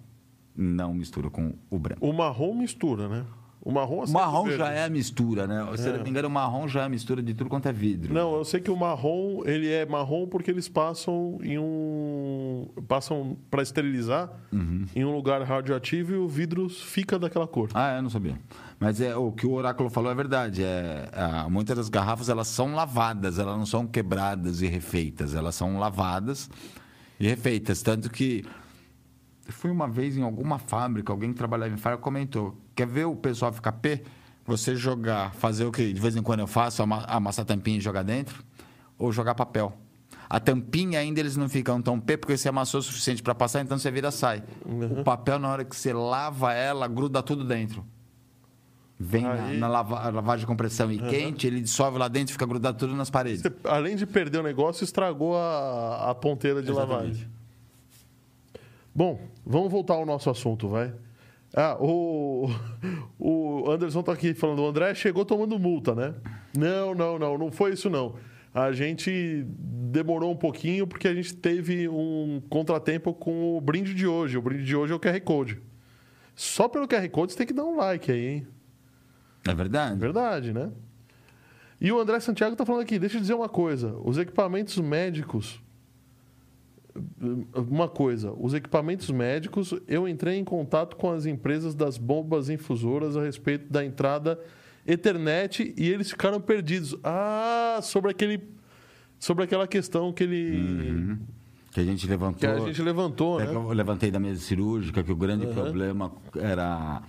Não 0.54 0.94
mistura 0.94 1.28
com 1.28 1.52
o 1.70 1.78
branco. 1.78 2.06
O 2.06 2.12
marrom 2.12 2.54
mistura, 2.54 3.08
né? 3.08 3.26
O 3.66 3.72
marrom, 3.72 4.04
o 4.04 4.12
marrom 4.12 4.48
já 4.52 4.70
é 4.70 4.84
a 4.84 4.88
mistura, 4.88 5.44
né? 5.44 5.66
Se 5.76 5.88
é. 5.88 5.96
não 5.96 6.04
me 6.04 6.08
engano, 6.08 6.28
o 6.28 6.30
marrom 6.30 6.68
já 6.68 6.82
é 6.82 6.84
a 6.84 6.88
mistura 6.88 7.20
de 7.20 7.34
tudo 7.34 7.50
quanto 7.50 7.66
é 7.66 7.72
vidro. 7.72 8.14
Não, 8.14 8.36
eu 8.36 8.44
sei 8.44 8.60
que 8.60 8.70
o 8.70 8.76
marrom, 8.76 9.42
ele 9.44 9.68
é 9.68 9.84
marrom 9.84 10.28
porque 10.28 10.52
eles 10.52 10.68
passam 10.68 11.40
em 11.42 11.58
um. 11.58 12.68
passam 12.86 13.36
para 13.50 13.64
esterilizar 13.64 14.30
uhum. 14.52 14.86
em 14.94 15.04
um 15.04 15.12
lugar 15.12 15.42
radioativo 15.42 16.12
e 16.12 16.16
o 16.16 16.28
vidro 16.28 16.68
fica 16.68 17.18
daquela 17.18 17.48
cor. 17.48 17.68
Ah, 17.74 17.96
eu 17.96 18.02
não 18.02 18.08
sabia. 18.08 18.38
Mas 18.78 19.00
é, 19.00 19.16
o 19.16 19.32
que 19.32 19.44
o 19.44 19.54
oráculo 19.54 19.90
falou 19.90 20.12
é 20.12 20.14
verdade. 20.14 20.62
É, 20.62 21.08
é, 21.12 21.50
muitas 21.50 21.76
das 21.76 21.88
garrafas 21.88 22.28
elas 22.28 22.46
são 22.46 22.72
lavadas, 22.72 23.36
elas 23.36 23.58
não 23.58 23.66
são 23.66 23.84
quebradas 23.84 24.62
e 24.62 24.68
refeitas, 24.68 25.34
elas 25.34 25.56
são 25.56 25.76
lavadas 25.76 26.48
e 27.18 27.26
refeitas. 27.26 27.82
Tanto 27.82 28.10
que 28.10 28.44
fui 29.52 29.70
uma 29.70 29.88
vez 29.88 30.16
em 30.16 30.22
alguma 30.22 30.58
fábrica, 30.58 31.12
alguém 31.12 31.32
que 31.32 31.38
trabalhava 31.38 31.72
em 31.72 31.76
fábrica 31.76 32.02
comentou: 32.02 32.56
quer 32.74 32.86
ver 32.86 33.06
o 33.06 33.16
pessoal 33.16 33.52
ficar 33.52 33.72
pé? 33.72 34.02
Você 34.46 34.76
jogar, 34.76 35.34
fazer 35.34 35.64
o 35.64 35.72
que 35.72 35.92
de 35.92 36.00
vez 36.00 36.14
em 36.14 36.22
quando 36.22 36.40
eu 36.40 36.46
faço, 36.46 36.82
amassar 36.82 37.42
a 37.42 37.46
tampinha 37.46 37.78
e 37.78 37.80
jogar 37.80 38.04
dentro, 38.04 38.44
ou 38.96 39.12
jogar 39.12 39.34
papel. 39.34 39.76
A 40.28 40.40
tampinha 40.40 40.98
ainda 40.98 41.20
eles 41.20 41.36
não 41.36 41.48
ficam 41.48 41.80
tão 41.80 41.98
pé 42.00 42.16
porque 42.16 42.36
você 42.36 42.48
amassou 42.48 42.80
o 42.80 42.82
suficiente 42.82 43.22
para 43.22 43.34
passar, 43.34 43.60
então 43.60 43.78
você 43.78 43.90
vira 43.90 44.10
sai. 44.10 44.42
Uhum. 44.64 45.00
O 45.00 45.04
papel, 45.04 45.38
na 45.38 45.48
hora 45.48 45.64
que 45.64 45.74
você 45.74 45.92
lava 45.92 46.52
ela, 46.52 46.86
gruda 46.88 47.22
tudo 47.22 47.44
dentro. 47.44 47.84
Vem 48.98 49.26
Aí... 49.26 49.54
na, 49.54 49.60
na 49.60 49.68
lava, 49.68 50.10
lavagem 50.10 50.40
de 50.40 50.46
compressão 50.46 50.90
e 50.90 51.00
uhum. 51.00 51.08
quente, 51.08 51.46
ele 51.46 51.60
dissolve 51.60 51.98
lá 51.98 52.08
dentro 52.08 52.30
e 52.30 52.32
fica 52.32 52.46
grudado 52.46 52.78
tudo 52.78 52.94
nas 52.94 53.10
paredes. 53.10 53.42
Você, 53.42 53.52
além 53.64 53.94
de 53.94 54.06
perder 54.06 54.38
o 54.38 54.42
negócio, 54.42 54.82
estragou 54.84 55.36
a, 55.36 56.10
a 56.10 56.14
ponteira 56.14 56.62
de 56.62 56.70
Exatamente. 56.70 56.92
lavagem. 56.92 57.35
Bom, 58.96 59.20
vamos 59.44 59.70
voltar 59.70 59.92
ao 59.92 60.06
nosso 60.06 60.30
assunto, 60.30 60.70
vai. 60.70 60.90
Ah, 61.54 61.76
o, 61.78 62.48
o 63.20 63.70
Anderson 63.70 64.02
tá 64.02 64.10
aqui 64.10 64.32
falando, 64.32 64.62
o 64.62 64.66
André 64.66 64.94
chegou 64.94 65.22
tomando 65.22 65.58
multa, 65.58 65.94
né? 65.94 66.14
Não, 66.56 66.94
não, 66.94 67.18
não, 67.18 67.36
não 67.36 67.52
foi 67.52 67.74
isso 67.74 67.90
não. 67.90 68.14
A 68.54 68.72
gente 68.72 69.44
demorou 69.46 70.32
um 70.32 70.36
pouquinho 70.36 70.86
porque 70.86 71.06
a 71.06 71.14
gente 71.14 71.34
teve 71.34 71.86
um 71.90 72.40
contratempo 72.48 73.12
com 73.12 73.58
o 73.58 73.60
brinde 73.60 73.92
de 73.92 74.06
hoje. 74.06 74.38
O 74.38 74.40
brinde 74.40 74.64
de 74.64 74.74
hoje 74.74 74.94
é 74.94 74.96
o 74.96 74.98
QR 74.98 75.20
Code. 75.20 75.60
Só 76.34 76.66
pelo 76.66 76.88
QR 76.88 77.06
Code 77.10 77.32
você 77.32 77.38
tem 77.38 77.46
que 77.46 77.52
dar 77.52 77.66
um 77.66 77.76
like 77.76 78.10
aí, 78.10 78.26
hein? 78.26 78.46
É 79.46 79.54
verdade. 79.54 79.92
É 79.92 79.98
verdade, 79.98 80.52
né? 80.54 80.72
E 81.78 81.92
o 81.92 82.00
André 82.00 82.18
Santiago 82.18 82.54
está 82.54 82.64
falando 82.64 82.80
aqui, 82.80 82.98
deixa 82.98 83.18
eu 83.18 83.20
dizer 83.20 83.34
uma 83.34 83.50
coisa. 83.50 83.94
Os 84.02 84.16
equipamentos 84.16 84.78
médicos 84.78 85.60
uma 87.54 87.88
coisa, 87.88 88.32
os 88.32 88.54
equipamentos 88.54 89.10
médicos, 89.10 89.74
eu 89.86 90.08
entrei 90.08 90.36
em 90.36 90.44
contato 90.44 90.96
com 90.96 91.10
as 91.10 91.26
empresas 91.26 91.74
das 91.74 91.98
bombas 91.98 92.48
infusoras 92.48 93.16
a 93.16 93.22
respeito 93.22 93.72
da 93.72 93.84
entrada 93.84 94.38
Ethernet 94.86 95.74
e 95.76 95.88
eles 95.90 96.10
ficaram 96.10 96.40
perdidos. 96.40 96.96
Ah, 97.02 97.80
sobre 97.82 98.10
aquele 98.10 98.40
sobre 99.18 99.44
aquela 99.44 99.66
questão 99.66 100.12
que 100.12 100.22
ele 100.22 100.56
uhum. 100.56 101.18
que 101.72 101.80
a 101.80 101.84
gente 101.84 102.06
levantou. 102.06 102.38
Que 102.38 102.46
a 102.46 102.60
gente 102.60 102.82
levantou, 102.82 103.40
é 103.40 103.46
né? 103.46 103.54
Eu 103.54 103.68
levantei 103.72 104.10
da 104.10 104.20
mesa 104.20 104.40
cirúrgica 104.40 105.02
que 105.02 105.10
o 105.10 105.16
grande 105.16 105.46
uhum. 105.46 105.54
problema 105.54 106.12
era 106.36 107.02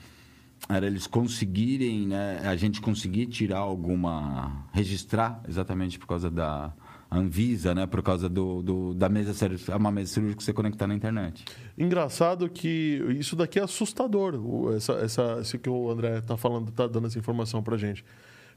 era 0.67 0.87
eles 0.87 1.05
conseguirem, 1.05 2.07
né, 2.07 2.41
a 2.43 2.55
gente 2.55 2.81
conseguir 2.81 3.27
tirar 3.27 3.59
alguma 3.59 4.65
registrar 4.73 5.41
exatamente 5.47 5.99
por 5.99 6.07
causa 6.07 6.29
da 6.31 6.73
Anvisa, 7.09 7.73
né? 7.73 7.87
Por 7.87 8.03
causa 8.03 8.27
do, 8.27 8.61
do 8.61 8.93
da 8.93 9.07
mesa 9.07 9.33
cirúrgica, 9.33 9.71
é 9.71 9.75
uma 9.75 9.91
mesa 9.91 10.13
cirúrgica 10.13 10.37
que 10.37 10.43
você 10.43 10.53
conectar 10.53 10.87
na 10.87 10.93
internet. 10.93 11.45
Engraçado 11.77 12.49
que 12.49 13.01
isso 13.17 13.35
daqui 13.35 13.59
é 13.59 13.63
assustador, 13.63 14.35
essa, 14.75 14.93
essa, 14.93 15.39
isso 15.41 15.57
que 15.57 15.69
o 15.69 15.89
André 15.89 16.19
está 16.19 16.35
falando, 16.35 16.69
está 16.69 16.85
dando 16.85 17.07
essa 17.07 17.17
informação 17.17 17.63
para 17.63 17.77
gente. 17.77 18.03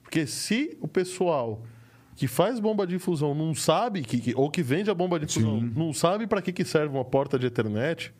Porque 0.02 0.26
se 0.26 0.76
o 0.80 0.88
pessoal 0.88 1.62
que 2.16 2.26
faz 2.26 2.58
bomba 2.58 2.86
de 2.86 2.96
infusão 2.96 3.34
não 3.34 3.54
sabe, 3.54 4.02
que, 4.02 4.34
ou 4.34 4.50
que 4.50 4.62
vende 4.62 4.90
a 4.90 4.94
bomba 4.94 5.18
de 5.18 5.26
infusão, 5.26 5.60
Sim. 5.60 5.72
não 5.76 5.92
sabe 5.92 6.26
para 6.26 6.42
que, 6.42 6.52
que 6.52 6.64
serve 6.64 6.94
uma 6.94 7.04
porta 7.04 7.38
de 7.38 7.46
Ethernet, 7.46 8.12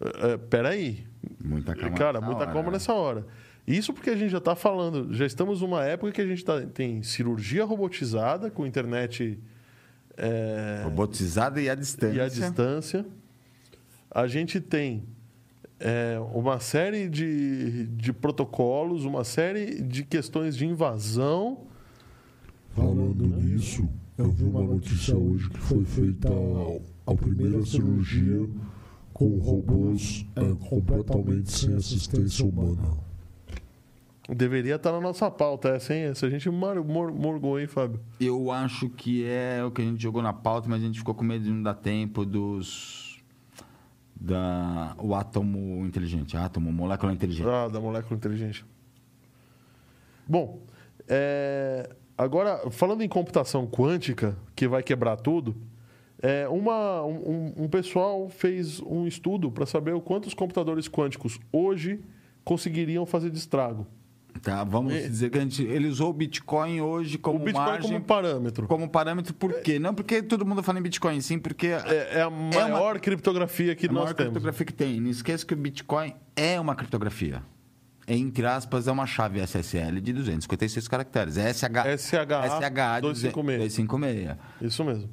é, 0.00 0.32
é 0.32 0.36
peraí. 0.38 1.06
Muita 1.44 1.74
calma. 1.74 1.96
Cara, 1.96 2.20
muita 2.20 2.42
hora. 2.42 2.52
calma 2.52 2.70
nessa 2.70 2.94
hora. 2.94 3.26
Isso 3.68 3.92
porque 3.92 4.08
a 4.08 4.16
gente 4.16 4.30
já 4.30 4.38
está 4.38 4.56
falando, 4.56 5.12
já 5.12 5.26
estamos 5.26 5.60
numa 5.60 5.84
época 5.84 6.10
que 6.10 6.22
a 6.22 6.26
gente 6.26 6.42
tá, 6.42 6.62
tem 6.62 7.02
cirurgia 7.02 7.66
robotizada 7.66 8.50
com 8.50 8.66
internet. 8.66 9.38
É, 10.16 10.80
robotizada 10.84 11.60
e 11.60 11.68
à 11.68 11.74
distância. 11.74 12.16
E 12.16 12.20
à 12.20 12.28
distância. 12.28 13.06
A 14.10 14.26
gente 14.26 14.58
tem 14.58 15.02
é, 15.78 16.18
uma 16.32 16.58
série 16.60 17.10
de, 17.10 17.88
de 17.88 18.10
protocolos, 18.10 19.04
uma 19.04 19.22
série 19.22 19.82
de 19.82 20.02
questões 20.02 20.56
de 20.56 20.64
invasão. 20.64 21.66
Falando 22.74 23.26
nisso, 23.26 23.86
eu 24.16 24.30
vi 24.30 24.44
uma 24.44 24.62
notícia 24.62 25.14
hoje 25.14 25.50
que 25.50 25.58
foi 25.58 25.84
feita 25.84 26.30
a, 26.30 27.12
a 27.12 27.14
primeira 27.14 27.62
cirurgia 27.66 28.48
com 29.12 29.36
robôs 29.36 30.24
é, 30.36 30.68
completamente 30.70 31.52
sem 31.52 31.74
assistência 31.74 32.46
humana. 32.46 33.07
Deveria 34.28 34.74
estar 34.74 34.92
na 34.92 35.00
nossa 35.00 35.30
pauta 35.30 35.70
essa, 35.70 35.94
hein? 35.94 36.02
Essa 36.02 36.26
a 36.26 36.30
gente 36.30 36.50
mar- 36.50 36.82
mor- 36.84 37.12
morgou, 37.12 37.58
hein, 37.58 37.66
Fábio? 37.66 37.98
Eu 38.20 38.50
acho 38.50 38.90
que 38.90 39.24
é 39.24 39.64
o 39.64 39.70
que 39.70 39.80
a 39.80 39.84
gente 39.84 40.02
jogou 40.02 40.20
na 40.20 40.34
pauta, 40.34 40.68
mas 40.68 40.82
a 40.82 40.86
gente 40.86 40.98
ficou 40.98 41.14
com 41.14 41.24
medo 41.24 41.44
de 41.44 41.50
não 41.50 41.62
dar 41.62 41.74
tempo 41.74 42.26
dos. 42.26 43.22
Da, 44.20 44.94
o 44.98 45.14
átomo 45.14 45.86
inteligente, 45.86 46.36
átomo, 46.36 46.72
molécula 46.72 47.12
inteligente. 47.12 47.48
Ah, 47.48 47.68
da 47.68 47.80
molécula 47.80 48.16
inteligente. 48.16 48.66
Bom, 50.26 50.60
é, 51.06 51.88
agora, 52.18 52.70
falando 52.70 53.02
em 53.02 53.08
computação 53.08 53.66
quântica, 53.66 54.36
que 54.56 54.66
vai 54.68 54.82
quebrar 54.82 55.16
tudo, 55.16 55.56
é, 56.20 56.48
uma, 56.48 57.02
um, 57.04 57.54
um 57.56 57.68
pessoal 57.68 58.28
fez 58.28 58.80
um 58.80 59.06
estudo 59.06 59.50
para 59.52 59.64
saber 59.64 59.94
o 59.94 60.00
quantos 60.00 60.34
computadores 60.34 60.88
quânticos 60.88 61.38
hoje 61.52 62.00
conseguiriam 62.44 63.06
fazer 63.06 63.30
de 63.30 63.38
estrago. 63.38 63.86
Tá, 64.42 64.64
vamos 64.64 64.92
É. 64.94 65.08
dizer 65.08 65.30
que 65.30 65.38
a 65.38 65.40
gente, 65.40 65.62
ele 65.62 65.88
usou 65.88 66.10
o 66.10 66.12
Bitcoin 66.12 66.80
hoje 66.80 67.18
como 67.18 67.38
o 67.40 67.42
Bitcoin 67.44 67.64
margem, 67.64 67.90
como 67.92 68.04
parâmetro. 68.04 68.66
como 68.66 68.88
parâmetro, 68.88 69.34
por 69.34 69.60
quê? 69.60 69.78
Não 69.78 69.94
porque 69.94 70.22
todo 70.22 70.44
mundo 70.46 70.62
fala 70.62 70.78
em 70.78 70.82
Bitcoin, 70.82 71.20
sim, 71.20 71.38
porque 71.38 71.68
É, 71.68 72.18
é 72.18 72.22
a 72.22 72.30
maior 72.30 72.98
criptografia 73.00 73.74
que 73.74 73.86
a 73.86 73.92
nós 73.92 74.02
maior 74.04 74.14
temos. 74.14 74.30
criptografia 74.32 74.66
que 74.66 74.72
tem. 74.72 75.00
Não 75.00 75.10
esqueça 75.10 75.44
que 75.44 75.54
o 75.54 75.56
Bitcoin 75.56 76.14
é 76.36 76.58
uma 76.60 76.74
criptografia. 76.74 77.42
Entre 78.10 78.46
aspas, 78.46 78.88
é 78.88 78.92
uma 78.92 79.06
chave 79.06 79.38
SSL 79.40 80.00
de 80.00 80.14
256 80.14 80.88
caracteres. 80.88 81.36
É 81.36 81.52
SH, 81.52 81.98
SHA 81.98 82.48
SHA 82.48 83.00
256. 83.00 83.58
256. 83.58 84.36
Isso 84.62 84.82
mesmo. 84.84 85.10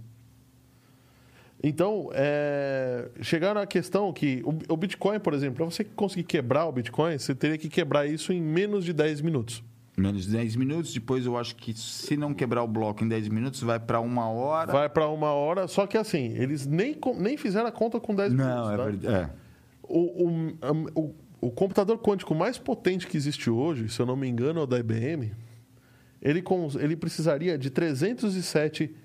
Então, 1.68 2.12
é, 2.14 3.10
chegaram 3.22 3.60
à 3.60 3.66
questão 3.66 4.14
que 4.14 4.40
o, 4.46 4.74
o 4.74 4.78
Bitcoin, 4.78 5.20
por 5.20 5.34
exemplo, 5.34 5.56
para 5.56 5.66
você 5.66 5.84
conseguir 5.84 6.26
quebrar 6.26 6.68
o 6.68 6.72
Bitcoin, 6.72 7.18
você 7.18 7.34
teria 7.34 7.58
que 7.58 7.68
quebrar 7.68 8.06
isso 8.06 8.32
em 8.32 8.40
menos 8.40 8.86
de 8.86 8.94
10 8.94 9.22
minutos. 9.22 9.64
Menos 9.98 10.28
de 10.28 10.32
10 10.34 10.58
minutos. 10.58 10.94
Depois 10.94 11.26
eu 11.26 11.36
acho 11.36 11.56
que 11.56 11.74
se 11.74 12.16
não 12.16 12.36
quebrar 12.36 12.62
o 12.62 12.68
bloco 12.68 13.04
em 13.04 13.08
10 13.08 13.30
minutos, 13.30 13.62
vai 13.62 13.80
para 13.80 14.00
uma 14.00 14.30
hora. 14.30 14.72
Vai 14.72 14.88
para 14.88 15.10
uma 15.10 15.32
hora, 15.32 15.68
só 15.68 15.88
que 15.88 15.98
assim, 15.98 16.34
eles 16.38 16.68
nem, 16.68 16.96
nem 17.18 17.36
fizeram 17.36 17.66
a 17.66 17.72
conta 17.72 18.00
com 18.00 18.14
10 18.14 18.34
minutos. 18.34 18.56
Não, 18.56 18.72
é 18.72 18.78
tá? 18.78 18.84
verdade. 18.86 19.08
É. 19.08 19.30
O, 19.82 20.24
o, 20.24 20.58
o, 20.94 21.16
o 21.42 21.50
computador 21.50 21.98
quântico 21.98 22.36
mais 22.36 22.60
potente 22.60 23.08
que 23.08 23.18
existe 23.18 23.50
hoje, 23.50 23.90
se 23.90 24.00
eu 24.00 24.06
não 24.06 24.16
me 24.16 24.28
engano, 24.28 24.60
é 24.60 24.64
o 24.64 24.68
da 24.68 24.78
IBM. 24.78 25.32
Ele, 26.22 26.44
ele 26.80 26.96
precisaria 26.96 27.58
de 27.58 27.72
307, 27.72 28.96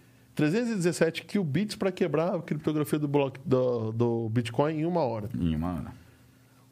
317 0.40 1.24
qubits 1.26 1.76
para 1.76 1.92
quebrar 1.92 2.34
a 2.34 2.40
criptografia 2.40 2.98
do, 2.98 3.06
bloco, 3.06 3.38
do, 3.44 3.92
do 3.92 4.28
Bitcoin 4.30 4.80
em 4.80 4.84
uma 4.86 5.02
hora. 5.02 5.28
Em 5.38 5.54
uma 5.54 5.74
hora. 5.74 5.92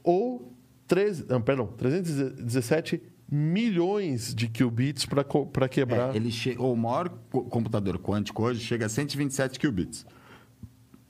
Ou 0.02 0.54
3, 0.86 1.26
não, 1.26 1.42
perdão, 1.42 1.66
317 1.66 3.02
milhões 3.30 4.34
de 4.34 4.48
qubits 4.48 5.04
para 5.04 5.68
quebrar. 5.68 6.14
É, 6.14 6.16
ele 6.16 6.30
che... 6.30 6.56
O 6.58 6.74
maior 6.74 7.10
co- 7.30 7.42
computador 7.44 7.98
quântico 7.98 8.42
hoje 8.42 8.60
chega 8.64 8.86
a 8.86 8.88
127 8.88 9.58
qubits. 9.60 10.06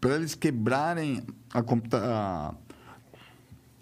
Para 0.01 0.17
eles 0.17 0.35
quebrarem 0.35 1.23
a 1.55 1.63
computa... 1.63 1.99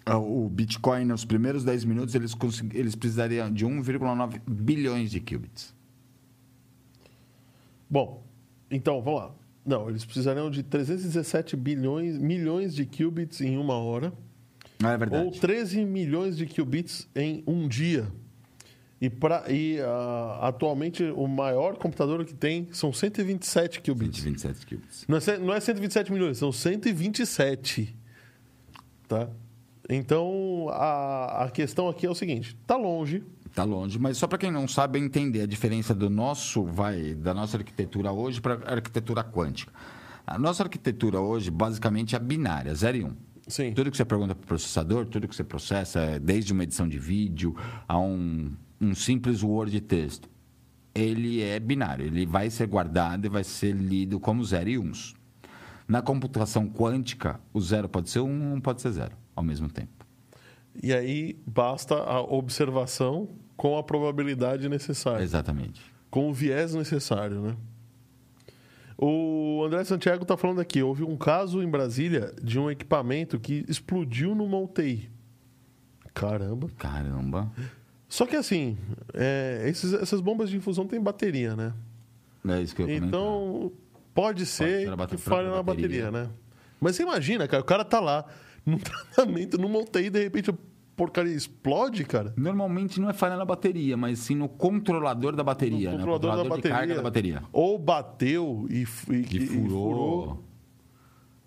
a- 0.05 0.17
o 0.19 0.47
Bitcoin 0.49 1.03
nos 1.05 1.25
primeiros 1.25 1.63
10 1.63 1.83
minutos, 1.83 2.13
eles, 2.13 2.35
consegu- 2.35 2.77
eles 2.77 2.93
precisariam 2.95 3.51
de 3.51 3.65
1,9 3.65 4.39
bilhões 4.47 5.09
de 5.09 5.19
qubits. 5.19 5.73
Bom, 7.89 8.26
então, 8.69 9.01
vamos 9.01 9.21
lá. 9.21 9.35
Não, 9.65 9.89
eles 9.89 10.05
precisariam 10.05 10.49
de 10.49 10.63
317 10.63 11.55
bilhões, 11.55 12.17
milhões 12.17 12.73
de 12.73 12.85
qubits 12.85 13.41
em 13.41 13.57
uma 13.57 13.75
hora. 13.75 14.13
Não 14.79 14.89
é 14.89 14.93
Ou 14.93 14.99
verdade? 14.99 15.39
13 15.39 15.85
milhões 15.85 16.37
de 16.37 16.45
qubits 16.45 17.07
em 17.15 17.43
um 17.45 17.67
dia. 17.67 18.07
E, 18.99 19.09
pra, 19.09 19.43
e 19.47 19.79
ah, 19.79 20.39
atualmente 20.41 21.03
o 21.03 21.27
maior 21.27 21.75
computador 21.77 22.25
que 22.25 22.33
tem 22.33 22.67
são 22.71 22.91
127 22.91 23.81
qubits. 23.81 24.21
127 24.21 24.65
qubits. 24.65 25.05
Não 25.07 25.17
é, 25.17 25.37
não 25.37 25.53
é 25.53 25.59
127 25.59 26.11
milhões, 26.11 26.37
são 26.37 26.51
127. 26.51 27.95
Tá? 29.07 29.29
Então, 29.89 30.67
a, 30.69 31.45
a 31.45 31.49
questão 31.51 31.87
aqui 31.87 32.05
é 32.05 32.09
o 32.09 32.15
seguinte: 32.15 32.57
tá 32.65 32.75
longe. 32.75 33.23
Está 33.57 33.63
longe, 33.63 33.97
mas 33.97 34.19
só 34.19 34.27
para 34.27 34.37
quem 34.37 34.51
não 34.51 34.67
sabe 34.67 34.99
entender 34.99 35.41
a 35.41 35.47
diferença 35.47 35.91
do 35.91 36.11
nosso, 36.11 36.63
vai, 36.63 37.15
da 37.15 37.33
nossa 37.33 37.57
arquitetura 37.57 38.11
hoje 38.11 38.39
para 38.39 38.53
a 38.63 38.73
arquitetura 38.75 39.23
quântica. 39.23 39.73
A 40.27 40.37
nossa 40.37 40.61
arquitetura 40.61 41.19
hoje, 41.19 41.49
basicamente, 41.49 42.15
é 42.15 42.19
binária, 42.19 42.71
0 42.75 42.97
e 42.97 43.03
1. 43.03 43.07
Um. 43.07 43.15
Sim. 43.47 43.73
Tudo 43.73 43.89
que 43.89 43.97
você 43.97 44.05
pergunta 44.05 44.35
para 44.35 44.43
o 44.43 44.47
processador, 44.47 45.07
tudo 45.07 45.27
que 45.27 45.35
você 45.35 45.43
processa, 45.43 46.19
desde 46.19 46.53
uma 46.53 46.61
edição 46.61 46.87
de 46.87 46.99
vídeo 46.99 47.55
a 47.87 47.97
um, 47.97 48.51
um 48.79 48.93
simples 48.93 49.41
Word 49.41 49.71
de 49.71 49.81
texto, 49.81 50.29
ele 50.93 51.41
é 51.41 51.59
binário. 51.59 52.05
Ele 52.05 52.27
vai 52.27 52.51
ser 52.51 52.67
guardado 52.67 53.25
e 53.25 53.29
vai 53.29 53.43
ser 53.43 53.75
lido 53.75 54.19
como 54.19 54.45
0 54.45 54.69
e 54.69 54.77
1. 54.77 54.83
Uns. 54.83 55.15
Na 55.87 56.03
computação 56.03 56.69
quântica, 56.69 57.39
o 57.51 57.59
zero 57.59 57.89
pode 57.89 58.11
ser 58.11 58.19
um, 58.19 58.53
um 58.53 58.61
pode 58.61 58.83
ser 58.83 58.91
zero, 58.91 59.17
ao 59.35 59.41
mesmo 59.41 59.67
tempo. 59.67 59.96
E 60.81 60.93
aí 60.93 61.37
basta 61.45 61.95
a 61.95 62.21
observação 62.21 63.29
com 63.55 63.77
a 63.77 63.83
probabilidade 63.83 64.67
necessária. 64.69 65.23
Exatamente. 65.23 65.81
com 66.09 66.29
o 66.29 66.33
viés 66.33 66.73
necessário, 66.73 67.41
né? 67.41 67.55
O 68.97 69.63
André 69.65 69.83
Santiago 69.83 70.23
está 70.23 70.35
falando 70.35 70.59
aqui, 70.59 70.81
houve 70.81 71.03
um 71.03 71.15
caso 71.15 71.61
em 71.61 71.69
Brasília 71.69 72.33
de 72.41 72.57
um 72.59 72.69
equipamento 72.71 73.39
que 73.39 73.63
explodiu 73.67 74.33
numa 74.33 74.57
UTI. 74.57 75.09
Caramba. 76.13 76.67
Caramba. 76.77 77.51
Só 78.09 78.25
que 78.25 78.35
assim, 78.35 78.75
é, 79.13 79.65
esses- 79.67 79.93
essas 79.93 80.19
bombas 80.21 80.49
de 80.49 80.57
infusão 80.57 80.87
têm 80.87 80.99
bateria, 80.99 81.55
né? 81.55 81.73
É 82.47 82.61
isso 82.61 82.75
que 82.75 82.81
eu 82.81 82.87
ia 82.89 82.99
comentar. 82.99 83.19
Então, 83.19 83.71
pode 84.15 84.45
ser 84.45 84.95
bate- 84.95 85.15
que 85.15 85.21
falhe 85.21 85.47
na 85.49 85.61
bateria, 85.61 86.05
bateria. 86.05 86.11
né? 86.11 86.29
Mas 86.79 86.95
você 86.95 87.03
imagina, 87.03 87.47
cara, 87.47 87.61
o 87.61 87.65
cara 87.65 87.83
tá 87.85 87.99
lá 87.99 88.25
num 88.69 88.77
tratamento, 88.77 89.57
numa 89.57 89.79
UTI, 89.79 90.07
e 90.07 90.09
de 90.09 90.23
repente 90.23 90.49
a 90.49 90.53
porcaria 90.95 91.33
explode, 91.33 92.03
cara. 92.03 92.33
Normalmente 92.35 92.99
não 92.99 93.09
é 93.09 93.13
falha 93.13 93.37
na 93.37 93.45
bateria, 93.45 93.95
mas 93.95 94.19
sim 94.19 94.35
no 94.35 94.49
controlador 94.49 95.35
da 95.35 95.43
bateria. 95.43 95.91
No 95.91 95.97
né? 95.97 96.03
controlador, 96.03 96.35
da 96.35 96.43
de 96.43 96.49
bateria. 96.49 96.77
carga 96.77 96.95
da 96.95 97.01
bateria. 97.01 97.43
Ou 97.53 97.77
bateu 97.77 98.67
e, 98.69 98.85
e, 99.13 99.23
Que 99.23 99.37
e 99.37 99.47
furou. 99.47 100.43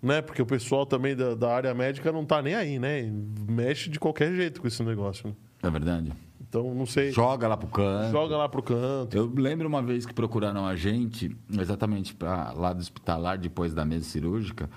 né? 0.01 0.21
Porque 0.21 0.41
o 0.41 0.45
pessoal 0.45 0.85
também 0.85 1.15
da, 1.15 1.35
da 1.35 1.53
área 1.53 1.73
médica 1.73 2.11
não 2.11 2.25
tá 2.25 2.41
nem 2.41 2.55
aí, 2.55 2.79
né? 2.79 3.11
Mexe 3.47 3.89
de 3.89 3.99
qualquer 3.99 4.33
jeito 4.33 4.61
com 4.61 4.67
esse 4.67 4.81
negócio. 4.83 5.27
né? 5.27 5.35
É 5.61 5.69
verdade. 5.69 6.11
Então, 6.39 6.73
não 6.73 6.85
sei. 6.85 7.11
Joga 7.11 7.47
lá 7.47 7.55
pro 7.55 7.67
canto. 7.67 8.11
Joga 8.11 8.35
lá 8.35 8.49
pro 8.49 8.63
canto. 8.63 9.15
Eu 9.15 9.31
lembro 9.33 9.67
uma 9.67 9.81
vez 9.81 10.05
que 10.05 10.13
procuraram 10.13 10.65
a 10.65 10.75
gente, 10.75 11.35
exatamente 11.57 12.13
pra, 12.13 12.51
lá 12.51 12.73
do 12.73 12.79
hospitalar, 12.79 13.37
depois 13.37 13.73
da 13.73 13.85
mesa 13.85 14.05
cirúrgica, 14.05 14.69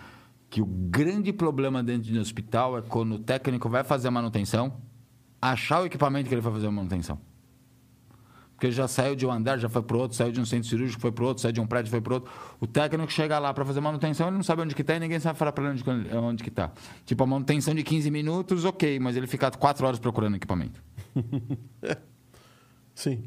que 0.55 0.63
o 0.63 0.67
grande 0.67 1.33
problema 1.33 1.83
dentro 1.83 2.13
do 2.13 2.21
hospital 2.21 2.79
é 2.79 2.83
quando 2.83 3.17
o 3.17 3.19
técnico 3.19 3.69
vai 3.69 3.83
fazer 3.83 4.07
a 4.07 4.11
manutenção, 4.13 4.73
achar 5.43 5.83
o 5.83 5.87
equipamento 5.87 6.29
que 6.29 6.35
ele 6.37 6.41
vai 6.41 6.53
fazer 6.53 6.69
a 6.69 6.71
manutenção. 6.71 7.19
Porque 8.53 8.71
já 8.71 8.87
saiu 8.87 9.17
de 9.17 9.27
um 9.27 9.33
andar, 9.33 9.59
já 9.59 9.69
foi 9.69 9.83
pro 9.83 9.99
outro, 9.99 10.17
saiu 10.17 10.31
de 10.31 10.41
um 10.41 10.45
centro 10.45 10.69
cirúrgico, 10.69 11.01
foi 11.01 11.11
pro 11.11 11.27
outro, 11.27 11.43
saiu 11.43 11.51
de 11.51 11.61
um 11.61 11.67
prédio, 11.67 11.91
foi 11.91 12.01
pro 12.01 12.15
outro. 12.15 12.31
O 12.61 12.69
técnico 12.69 13.11
chega 13.11 13.37
lá 13.41 13.53
para 13.53 13.65
fazer 13.65 13.81
manutenção, 13.81 14.29
ele 14.29 14.37
não 14.37 14.45
sabe 14.45 14.63
onde 14.63 14.77
que 14.77 14.85
tá 14.85 14.95
e 14.95 15.01
ninguém 15.01 15.19
sabe 15.19 15.37
falar 15.37 15.51
para 15.51 15.65
ele 15.65 15.83
onde, 15.89 16.17
onde 16.17 16.45
que 16.45 16.53
tá. 16.53 16.71
Tipo, 17.05 17.25
a 17.25 17.27
manutenção 17.27 17.75
de 17.75 17.83
15 17.83 18.09
minutos, 18.13 18.65
ok, 18.65 19.01
mas 19.01 19.17
ele 19.17 19.27
fica 19.27 19.51
4 19.51 19.85
horas 19.85 19.99
procurando 19.99 20.37
equipamento. 20.37 20.81
Sim. 22.95 23.25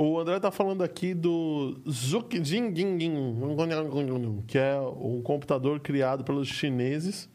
O 0.00 0.16
André 0.16 0.38
tá 0.38 0.52
falando 0.52 0.82
aqui 0.84 1.12
do 1.12 1.76
Zhuqjinging, 1.90 3.36
que 4.46 4.56
é 4.56 4.78
um 4.80 5.20
computador 5.22 5.80
criado 5.80 6.22
pelos 6.22 6.46
chineses. 6.46 7.28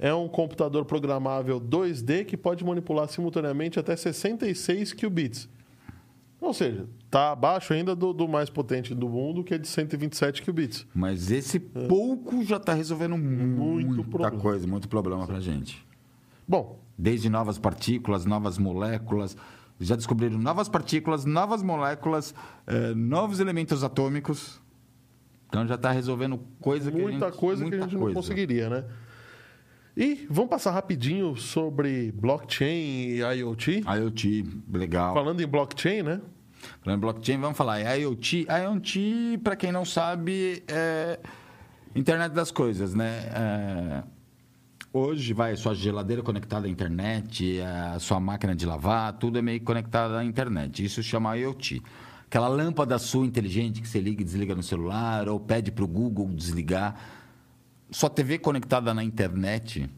É 0.00 0.12
um 0.12 0.26
computador 0.26 0.84
programável 0.84 1.60
2D 1.60 2.24
que 2.24 2.36
pode 2.36 2.64
manipular 2.64 3.08
simultaneamente 3.08 3.78
até 3.78 3.94
66 3.94 4.92
qubits. 4.94 5.48
Ou 6.40 6.52
seja, 6.52 6.88
está 7.04 7.30
abaixo 7.30 7.72
ainda 7.72 7.94
do, 7.94 8.12
do 8.12 8.26
mais 8.26 8.50
potente 8.50 8.96
do 8.96 9.08
mundo, 9.08 9.44
que 9.44 9.54
é 9.54 9.58
de 9.58 9.68
127 9.68 10.42
qubits. 10.42 10.84
Mas 10.92 11.30
esse 11.30 11.60
pouco 11.60 12.42
já 12.44 12.56
está 12.56 12.74
resolvendo 12.74 13.16
muita 13.16 14.00
É. 14.00 14.04
problema. 14.04 14.38
coisa, 14.38 14.66
muito 14.66 14.88
problema 14.88 15.24
para 15.24 15.38
gente. 15.38 15.86
Bom, 16.48 16.80
Desde 16.98 17.28
novas 17.30 17.58
partículas, 17.58 18.26
novas 18.26 18.58
moléculas. 18.58 19.36
Já 19.84 19.96
descobriram 19.96 20.38
novas 20.38 20.68
partículas, 20.68 21.24
novas 21.24 21.62
moléculas, 21.62 22.34
eh, 22.66 22.94
novos 22.94 23.40
elementos 23.40 23.82
atômicos. 23.82 24.60
Então 25.48 25.66
já 25.66 25.74
está 25.74 25.90
resolvendo 25.90 26.40
coisa 26.60 26.90
que 26.90 26.98
a 26.98 27.02
muita 27.02 27.26
gente, 27.26 27.38
coisa 27.38 27.62
que 27.62 27.66
a 27.66 27.70
muita 27.70 27.84
gente 27.84 27.94
não 27.94 28.00
coisa. 28.00 28.14
conseguiria, 28.14 28.70
né? 28.70 28.84
E 29.94 30.26
vamos 30.30 30.48
passar 30.48 30.70
rapidinho 30.70 31.36
sobre 31.36 32.10
blockchain 32.12 33.08
e 33.10 33.18
IoT. 33.18 33.82
IoT, 33.86 34.44
legal. 34.72 35.12
Falando 35.12 35.42
em 35.42 35.46
blockchain, 35.46 36.02
né? 36.02 36.20
Falando 36.80 36.98
em 36.98 37.00
blockchain, 37.00 37.38
vamos 37.38 37.58
falar. 37.58 37.80
É 37.80 38.00
IoT. 38.00 38.46
IoT, 38.48 39.40
para 39.44 39.54
quem 39.54 39.70
não 39.70 39.84
sabe, 39.84 40.62
é 40.66 41.20
internet 41.94 42.32
das 42.32 42.50
coisas, 42.50 42.94
né? 42.94 43.10
É, 43.34 44.02
Hoje 44.94 45.32
vai 45.32 45.56
sua 45.56 45.74
geladeira 45.74 46.22
conectada 46.22 46.66
à 46.66 46.70
internet, 46.70 47.58
a 47.62 47.98
sua 47.98 48.20
máquina 48.20 48.54
de 48.54 48.66
lavar, 48.66 49.14
tudo 49.14 49.38
é 49.38 49.42
meio 49.42 49.58
conectado 49.62 50.14
à 50.14 50.22
internet. 50.22 50.84
Isso 50.84 51.02
chama 51.02 51.34
IoT. 51.34 51.82
Aquela 52.26 52.46
lâmpada 52.46 52.98
sua 52.98 53.24
inteligente 53.24 53.80
que 53.80 53.88
você 53.88 53.98
liga 53.98 54.20
e 54.20 54.24
desliga 54.24 54.54
no 54.54 54.62
celular, 54.62 55.30
ou 55.30 55.40
pede 55.40 55.72
para 55.72 55.82
o 55.82 55.88
Google 55.88 56.28
desligar. 56.28 56.94
Sua 57.90 58.10
TV 58.10 58.38
conectada 58.38 58.92
na 58.92 59.02
internet 59.02 59.88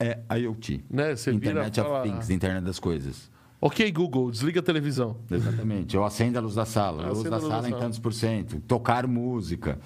é 0.00 0.18
IoT. 0.38 0.82
Né? 0.88 1.14
Você 1.14 1.30
vira 1.32 1.50
Internet 1.50 1.80
fala, 1.82 2.00
of 2.00 2.08
Things, 2.10 2.30
Internet 2.30 2.64
das 2.64 2.78
Coisas. 2.78 3.30
Ok, 3.60 3.92
Google, 3.92 4.30
desliga 4.30 4.60
a 4.60 4.62
televisão. 4.62 5.14
Exatamente. 5.30 5.94
Eu 5.94 6.06
acendo 6.06 6.38
a 6.38 6.40
luz 6.40 6.54
da 6.54 6.64
sala. 6.64 7.04
A 7.04 7.08
luz 7.08 7.18
Acenda 7.20 7.30
da 7.30 7.36
a 7.36 7.38
luz 7.38 7.48
sala 7.50 7.62
da 7.62 7.68
em 7.68 7.70
sala. 7.72 7.82
tantos 7.82 7.98
por 7.98 8.14
cento. 8.14 8.60
Tocar 8.66 9.06
música. 9.06 9.78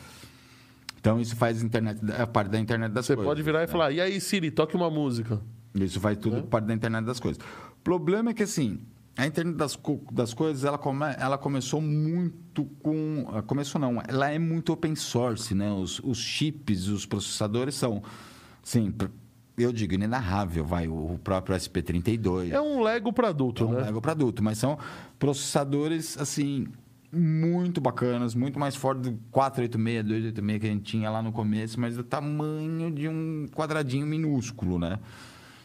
Então, 1.06 1.20
isso 1.20 1.36
faz 1.36 1.62
internet, 1.62 2.00
a 2.18 2.26
parte 2.26 2.48
da 2.50 2.58
internet 2.58 2.90
das 2.92 3.06
Você 3.06 3.14
coisas. 3.14 3.28
pode 3.30 3.42
virar 3.42 3.62
e 3.62 3.66
falar, 3.68 3.92
e 3.92 4.00
aí, 4.00 4.20
Siri, 4.20 4.50
toque 4.50 4.74
uma 4.74 4.90
música. 4.90 5.40
Isso 5.74 6.00
faz 6.00 6.18
tudo 6.18 6.42
parte 6.42 6.64
da 6.66 6.74
internet 6.74 7.04
das 7.04 7.20
coisas. 7.20 7.40
O 7.78 7.82
problema 7.84 8.30
é 8.30 8.34
que, 8.34 8.42
assim, 8.42 8.80
a 9.16 9.24
internet 9.26 9.54
das, 9.56 9.78
das 10.10 10.34
coisas, 10.34 10.64
ela, 10.64 10.76
come, 10.78 11.04
ela 11.18 11.38
começou 11.38 11.80
muito 11.80 12.64
com... 12.82 13.24
ah, 13.32 13.40
Começou 13.42 13.80
não, 13.80 14.02
ela 14.08 14.30
é 14.30 14.38
muito 14.38 14.72
open 14.72 14.96
source, 14.96 15.54
né? 15.54 15.70
Os, 15.72 16.00
os 16.00 16.18
chips, 16.18 16.88
os 16.88 17.06
processadores 17.06 17.76
são, 17.76 18.02
pr- 18.98 19.06
eu 19.56 19.72
digo, 19.72 19.94
inenarrável, 19.94 20.64
vai, 20.64 20.88
o 20.88 21.12
o 21.14 21.18
próprio 21.22 21.54
SP32. 21.56 22.50
É 22.50 22.60
um 22.60 22.82
Lego 22.82 23.12
para 23.12 23.28
adulto, 23.28 23.62
É 23.62 23.66
um 23.66 23.72
né? 23.72 23.82
Lego 23.82 24.00
para 24.00 24.12
adulto, 24.12 24.42
mas 24.42 24.58
são 24.58 24.76
processadores 25.18 26.18
assim 26.18 26.66
muito 27.12 27.80
bacanas, 27.80 28.34
muito 28.34 28.58
mais 28.58 28.74
fortes 28.76 29.10
do 29.10 29.18
486, 29.30 30.04
286 30.04 30.60
que 30.60 30.66
a 30.66 30.70
gente 30.70 30.82
tinha 30.82 31.10
lá 31.10 31.22
no 31.22 31.32
começo, 31.32 31.80
mas 31.80 31.96
do 31.96 32.02
tamanho 32.04 32.90
de 32.90 33.08
um 33.08 33.46
quadradinho 33.54 34.06
minúsculo, 34.06 34.78
né? 34.78 34.98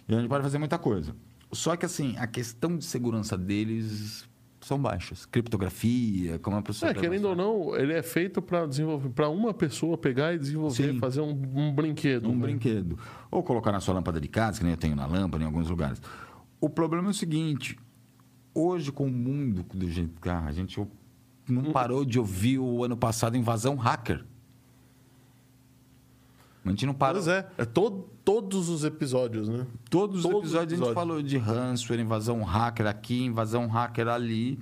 E 0.08 0.14
a 0.14 0.20
gente 0.20 0.30
pode 0.30 0.44
fazer 0.44 0.58
muita 0.58 0.78
coisa. 0.78 1.16
Só 1.52 1.76
que 1.76 1.86
assim, 1.86 2.16
a 2.18 2.28
questão 2.28 2.78
de 2.78 2.86
segurança 2.86 3.38
deles 3.38 4.30
são 4.62 4.80
baixas. 4.80 5.26
Criptografia, 5.26 6.38
como 6.40 6.56
a 6.56 6.60
É, 6.60 6.62
processador. 6.62 7.02
querendo 7.02 7.26
ou 7.30 7.36
não, 7.36 7.76
ele 7.76 7.94
é 7.94 8.04
feito 8.04 8.42
para 8.42 8.66
desenvolver, 8.66 9.10
para 9.10 9.28
uma 9.28 9.54
pessoa 9.54 9.98
pegar 9.98 10.34
e 10.34 10.38
desenvolver, 10.38 10.94
Sim. 10.94 11.00
fazer 11.00 11.22
um, 11.22 11.32
um 11.56 11.74
brinquedo. 11.74 12.30
um 12.30 12.36
né? 12.36 12.42
brinquedo. 12.44 12.98
Ou 13.30 13.42
colocar 13.44 13.72
na 13.72 13.80
sua 13.80 13.96
lâmpada 13.96 14.22
de 14.22 14.28
casa, 14.28 14.60
que 14.60 14.64
nem 14.64 14.74
eu 14.74 14.78
tenho 14.78 14.96
na 14.96 15.06
lâmpada 15.06 15.44
em 15.44 15.48
alguns 15.48 15.70
lugares. 15.70 16.02
O 16.60 16.70
problema 16.70 17.08
é 17.08 17.12
o 17.12 17.14
seguinte: 17.14 17.76
hoje, 18.54 18.92
com 18.92 19.08
o 19.08 19.12
mundo 19.12 19.66
do 19.74 19.90
jeito 19.90 20.14
que 20.14 20.22
tá, 20.22 20.40
a 20.46 20.52
gente 20.52 20.80
não 21.48 21.72
parou 21.72 22.04
de 22.06 22.18
ouvir 22.20 22.60
o 22.60 22.84
ano 22.84 22.96
passado 22.98 23.36
invasão 23.38 23.76
hacker. 23.76 24.24
A 26.64 26.70
gente 26.70 26.86
não 26.86 26.94
parou. 26.94 27.16
Pois 27.24 27.28
é, 27.28 27.48
é 27.58 27.66
to- 27.66 28.08
todos 28.24 28.70
os 28.70 28.84
episódios, 28.84 29.50
né? 29.50 29.66
Todos 29.90 30.18
os 30.18 30.24
Todos 30.24 30.38
os 30.38 30.44
episódios 30.44 30.56
a 30.56 30.62
gente 30.62 30.72
episódios. 30.74 30.94
falou 30.96 31.22
de 31.24 31.38
ransomware, 31.38 32.02
invasão 32.02 32.44
hacker 32.44 32.86
aqui, 32.88 33.24
invasão 33.26 33.68
hacker 33.68 34.08
ali. 34.08 34.60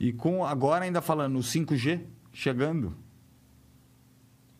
E 0.00 0.12
com 0.12 0.44
agora 0.44 0.84
ainda 0.84 1.02
falando 1.02 1.36
o 1.38 1.42
5G 1.42 2.00
chegando. 2.32 2.96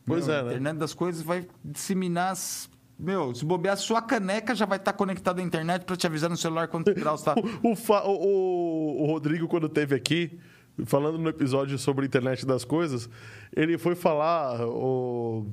Pois 0.04 0.26
Meu, 0.26 0.34
é, 0.36 0.40
A 0.40 0.42
né? 0.42 0.50
internet 0.50 0.76
das 0.78 0.92
coisas 0.92 1.22
vai 1.22 1.46
disseminar. 1.64 2.32
as- 2.32 2.68
Meu, 2.98 3.34
se 3.34 3.44
bobear, 3.44 3.76
sua 3.78 4.02
caneca 4.02 4.54
já 4.54 4.66
vai 4.66 4.76
estar 4.76 4.92
conectada 4.92 5.40
à 5.40 5.44
internet 5.44 5.84
para 5.84 5.96
te 5.96 6.06
avisar 6.06 6.28
no 6.28 6.36
celular 6.36 6.68
quanto 6.68 6.92
grau 6.94 7.14
está. 7.14 7.34
O, 7.62 7.72
o- 7.72 8.26
o- 8.26 9.02
o 9.04 9.06
Rodrigo, 9.06 9.46
quando 9.48 9.68
teve 9.70 9.94
aqui, 9.94 10.38
falando 10.86 11.18
no 11.18 11.28
episódio 11.28 11.78
sobre 11.78 12.04
a 12.04 12.06
internet 12.06 12.46
das 12.46 12.64
coisas, 12.64 13.08
ele 13.54 13.76
foi 13.78 13.94
falar. 13.94 14.60
O... 14.66 15.46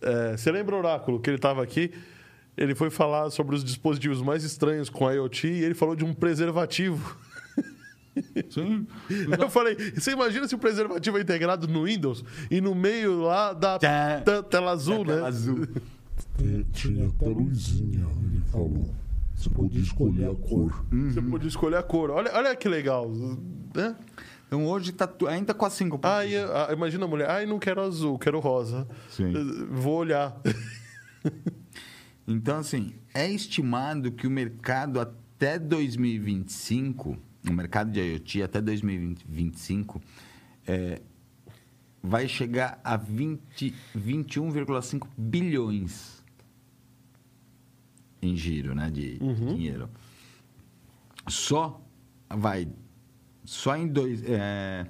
é, 0.00 0.36
você 0.36 0.50
lembra, 0.50 0.76
Oráculo, 0.76 1.20
que 1.20 1.30
ele 1.30 1.36
estava 1.36 1.62
aqui? 1.62 1.90
Ele 2.56 2.74
foi 2.74 2.90
falar 2.90 3.30
sobre 3.30 3.56
os 3.56 3.64
dispositivos 3.64 4.20
mais 4.20 4.44
estranhos 4.44 4.90
com 4.90 5.10
IoT 5.10 5.46
e 5.48 5.64
ele 5.64 5.74
falou 5.74 5.96
de 5.96 6.04
um 6.04 6.12
preservativo. 6.12 7.16
Sim. 8.50 8.86
Eu 9.40 9.48
falei, 9.48 9.74
você 9.94 10.10
imagina 10.12 10.46
se 10.46 10.54
o 10.54 10.58
preservativo 10.58 11.16
é 11.16 11.22
integrado 11.22 11.66
no 11.66 11.84
Windows 11.84 12.22
e 12.50 12.60
no 12.60 12.74
meio 12.74 13.22
lá 13.22 13.54
da 13.54 13.78
te- 13.78 13.86
tela 14.50 14.72
azul, 14.72 15.02
né? 15.04 15.22
Azul. 15.24 15.66
É, 16.38 16.62
tinha 16.74 17.08
até 17.08 17.26
luzinha, 17.26 18.06
ele 18.22 18.42
falou. 18.52 18.94
Você 19.42 19.50
podia 19.50 19.80
escolher 19.80 20.30
a 20.30 20.34
cor. 20.34 20.84
Você 20.90 21.20
podia 21.20 21.48
escolher 21.48 21.76
a 21.76 21.82
cor. 21.82 22.10
Olha, 22.10 22.30
olha 22.34 22.54
que 22.54 22.68
legal. 22.68 23.10
Né? 23.74 23.96
Então 24.46 24.66
hoje 24.66 24.92
tá 24.92 25.06
tu- 25.06 25.26
ainda 25.26 25.52
com 25.52 25.64
a 25.66 25.70
5. 25.70 25.98
Ai, 26.02 26.36
ah, 26.36 26.68
imagina 26.72 27.06
a 27.06 27.08
mulher, 27.08 27.28
ai, 27.28 27.46
não 27.46 27.58
quero 27.58 27.80
azul, 27.80 28.18
quero 28.18 28.38
rosa. 28.38 28.86
Sim. 29.10 29.32
Eh, 29.34 29.66
Vou 29.70 29.96
olhar. 29.96 30.40
Então, 32.26 32.58
assim, 32.58 32.94
é 33.12 33.28
estimado 33.28 34.12
que 34.12 34.28
o 34.28 34.30
mercado 34.30 35.00
até 35.00 35.58
2025, 35.58 37.16
o 37.48 37.52
mercado 37.52 37.90
de 37.90 38.00
IoT 38.00 38.42
até 38.44 38.60
2025, 38.60 40.00
é, 40.64 41.02
vai 42.00 42.28
chegar 42.28 42.80
a 42.84 42.96
20 42.96 43.74
21,5 43.98 45.08
bilhões 45.18 46.21
em 48.22 48.36
giro 48.36 48.74
né, 48.74 48.88
de, 48.90 49.18
de 49.18 49.34
dinheiro. 49.54 49.90
Só 51.28 51.80
vai. 52.30 52.68
Só 53.44 53.76
em 53.76 53.88
dois. 53.88 54.22
é, 54.24 54.86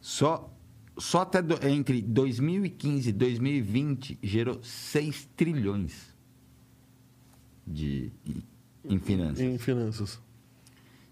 só, 0.00 0.50
só 0.96 1.20
até 1.22 1.42
do- 1.42 1.64
entre 1.66 2.00
2015 2.00 3.10
e 3.10 3.12
2020 3.12 4.18
gerou 4.22 4.58
6 4.62 5.28
trilhões 5.36 6.14
de, 7.66 8.10
em- 8.88 8.98
finanças. 8.98 9.40
em 9.40 9.58
finanças. 9.58 10.20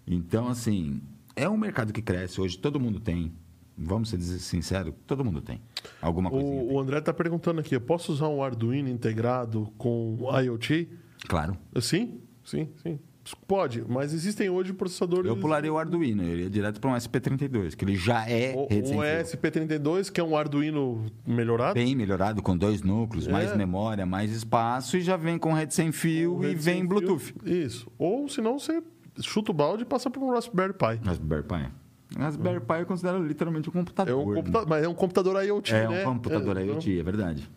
Então, 0.07 0.47
assim, 0.47 1.01
é 1.35 1.47
um 1.47 1.57
mercado 1.57 1.93
que 1.93 2.01
cresce. 2.01 2.41
Hoje 2.41 2.57
todo 2.57 2.79
mundo 2.79 2.99
tem. 2.99 3.31
Vamos 3.77 4.09
ser 4.09 4.19
sincero, 4.21 4.93
todo 5.07 5.23
mundo 5.23 5.39
tem. 5.41 5.61
Alguma 6.01 6.29
coisinha. 6.29 6.63
O, 6.63 6.73
o 6.73 6.79
André 6.79 6.99
tá 6.99 7.13
perguntando 7.13 7.61
aqui, 7.61 7.73
eu 7.75 7.79
posso 7.79 8.11
usar 8.11 8.27
um 8.27 8.43
Arduino 8.43 8.89
integrado 8.89 9.71
com 9.77 10.17
IoT? 10.43 10.89
Claro. 11.27 11.57
Sim, 11.81 12.19
sim, 12.43 12.69
sim. 12.81 12.99
Pode, 13.47 13.83
mas 13.87 14.11
existem 14.11 14.49
hoje 14.49 14.73
processadores... 14.73 15.27
Eu 15.27 15.37
pularia 15.37 15.71
o 15.71 15.77
Arduino, 15.77 16.23
eu 16.23 16.29
iria 16.33 16.49
direto 16.49 16.79
para 16.81 16.89
um 16.89 16.93
SP32, 16.95 17.75
que 17.75 17.85
ele 17.85 17.95
já 17.95 18.27
é 18.27 18.55
O, 18.55 18.67
fio. 18.67 18.81
SP32, 18.83 20.11
que 20.11 20.19
é 20.19 20.23
um 20.23 20.35
Arduino 20.35 21.05
melhorado. 21.27 21.75
bem 21.75 21.95
melhorado, 21.95 22.41
com 22.41 22.57
dois 22.57 22.81
núcleos, 22.81 23.27
É. 23.27 23.31
mais 23.31 23.55
memória, 23.55 24.03
mais 24.03 24.31
espaço, 24.31 24.97
e 24.97 25.01
já 25.01 25.15
vem 25.15 25.37
com 25.37 25.53
rede 25.53 25.75
sem 25.75 25.91
fio 25.91 26.37
com 26.37 26.43
e 26.43 26.55
vem 26.55 26.77
sem 26.77 26.85
Bluetooth. 26.87 27.19
fio. 27.19 27.35
Isso. 27.45 27.87
Ou 27.99 28.27
senão 28.27 28.57
você 28.57 28.81
chuta 29.21 29.51
o 29.51 29.53
balde 29.53 29.83
e 29.83 29.85
passa 29.85 30.09
para 30.09 30.21
um 30.21 30.31
Raspberry 30.31 30.73
Pi. 30.73 30.99
Raspberry 31.05 31.43
Pi. 31.43 31.69
Raspberry 32.17 32.59
Pi 32.61 32.79
eu 32.79 32.85
considero 32.87 33.23
literalmente 33.23 33.69
um 33.69 33.73
computador. 33.73 34.11
É 34.11 34.15
um 34.15 34.29
né? 34.31 34.35
computador, 34.37 34.67
mas 34.67 34.83
é 34.83 34.87
um 34.87 34.95
computador 34.95 35.43
IoT, 35.45 35.71
É 35.75 35.87
né? 35.87 36.01
um 36.01 36.13
computador 36.15 36.57
É, 36.57 36.65
IoT, 36.65 36.99
é 36.99 37.03
verdade. 37.03 37.47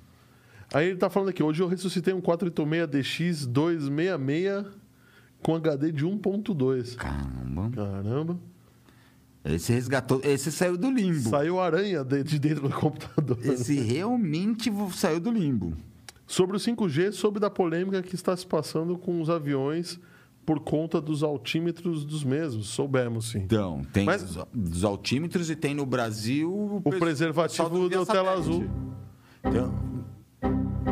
Aí 0.73 0.89
ele 0.89 0.97
tá 0.99 1.11
falando 1.11 1.29
aqui, 1.29 1.43
hoje 1.43 1.63
eu 1.63 1.69
ressuscitei 1.69 2.15
um 2.15 2.21
486 2.21 3.47
DX 3.47 3.47
266 3.47 4.67
com 5.43 5.55
HD 5.55 5.93
de 5.93 6.05
1.2. 6.07 6.97
Caramba. 6.97 7.71
Caramba. 7.75 8.39
Esse 9.45 9.73
resgatou. 9.73 10.21
Esse 10.23 10.53
saiu 10.53 10.77
do 10.79 10.89
limbo. 10.91 11.29
Saiu 11.29 11.59
aranha 11.61 12.05
de, 12.05 12.23
de 12.23 12.39
dentro 12.39 12.69
do 12.69 12.75
computador. 12.75 13.39
Esse 13.45 13.75
realmente 13.81 14.71
saiu 14.93 15.19
do 15.19 15.31
limbo. 15.33 15.75
Sobre 16.27 16.57
o 16.57 16.61
5G, 16.61 17.13
soube 17.13 17.41
da 17.41 17.51
polêmica 17.51 18.01
que 18.03 18.15
está 18.15 18.37
se 18.37 18.47
passando 18.47 18.97
com 18.97 19.21
os 19.21 19.29
aviões 19.29 19.99
por 20.47 20.61
conta 20.61 21.01
dos 21.01 21.23
altímetros 21.23 22.05
dos 22.05 22.23
mesmos. 22.25 22.69
Soubemos, 22.69 23.31
sim. 23.33 23.39
Então, 23.39 23.83
tem 23.93 24.05
Mas- 24.07 24.23
os, 24.23 24.45
os 24.73 24.85
altímetros 24.85 25.51
e 25.51 25.57
tem 25.57 25.75
no 25.75 25.85
Brasil 25.85 26.51
O 26.53 26.81
pessoal 26.81 27.01
preservativo 27.01 27.69
do 27.69 27.89
deu 27.89 28.07
tela 28.07 28.37
satélite. 28.37 28.41
azul. 28.41 28.71
Então, 29.45 29.92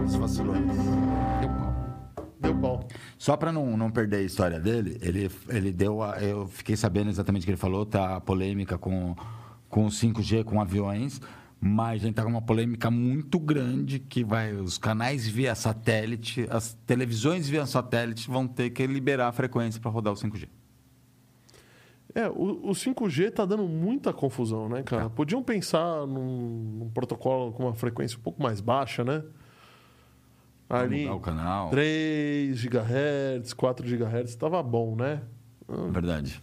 isso 0.06 0.18
vacilou. 0.18 0.54
Deu 0.54 1.48
pau. 1.48 1.74
Deu 2.40 2.54
pau. 2.56 2.88
Só 3.16 3.36
para 3.36 3.52
não, 3.52 3.76
não 3.76 3.90
perder 3.90 4.16
a 4.16 4.22
história 4.22 4.58
dele, 4.58 4.98
ele, 5.00 5.30
ele 5.48 5.72
deu. 5.72 6.02
A, 6.02 6.20
eu 6.20 6.46
fiquei 6.48 6.76
sabendo 6.76 7.10
exatamente 7.10 7.42
o 7.42 7.44
que 7.44 7.50
ele 7.50 7.56
falou, 7.56 7.86
tá 7.86 8.16
a 8.16 8.20
polêmica 8.20 8.76
com, 8.76 9.14
com 9.68 9.86
o 9.86 9.88
5G, 9.88 10.44
com 10.44 10.60
aviões, 10.60 11.20
mas 11.60 12.02
a 12.02 12.06
gente 12.06 12.14
tá 12.14 12.22
com 12.22 12.30
uma 12.30 12.42
polêmica 12.42 12.90
muito 12.90 13.38
grande 13.38 13.98
que 13.98 14.24
vai. 14.24 14.52
Os 14.54 14.78
canais 14.78 15.28
via 15.28 15.54
satélite, 15.54 16.46
as 16.50 16.74
televisões 16.86 17.48
via 17.48 17.66
satélite 17.66 18.28
vão 18.28 18.48
ter 18.48 18.70
que 18.70 18.86
liberar 18.86 19.28
a 19.28 19.32
frequência 19.32 19.80
para 19.80 19.90
rodar 19.90 20.12
o 20.12 20.16
5G. 20.16 20.48
É, 22.12 22.28
o, 22.28 22.70
o 22.70 22.70
5G 22.70 23.30
tá 23.30 23.44
dando 23.44 23.62
muita 23.64 24.12
confusão, 24.12 24.68
né, 24.68 24.82
cara? 24.82 25.04
Tá. 25.04 25.10
Podiam 25.10 25.42
pensar 25.42 26.06
num, 26.06 26.78
num 26.80 26.90
protocolo 26.90 27.52
com 27.52 27.64
uma 27.64 27.74
frequência 27.74 28.18
um 28.18 28.20
pouco 28.20 28.42
mais 28.42 28.60
baixa, 28.60 29.04
né? 29.04 29.22
Ali, 30.70 31.08
o 31.08 31.18
canal. 31.18 31.68
3 31.70 32.64
GHz, 32.64 33.52
4 33.52 33.86
GHz, 33.86 34.36
tava 34.36 34.62
bom, 34.62 34.94
né? 34.96 35.20
Verdade. 35.90 36.40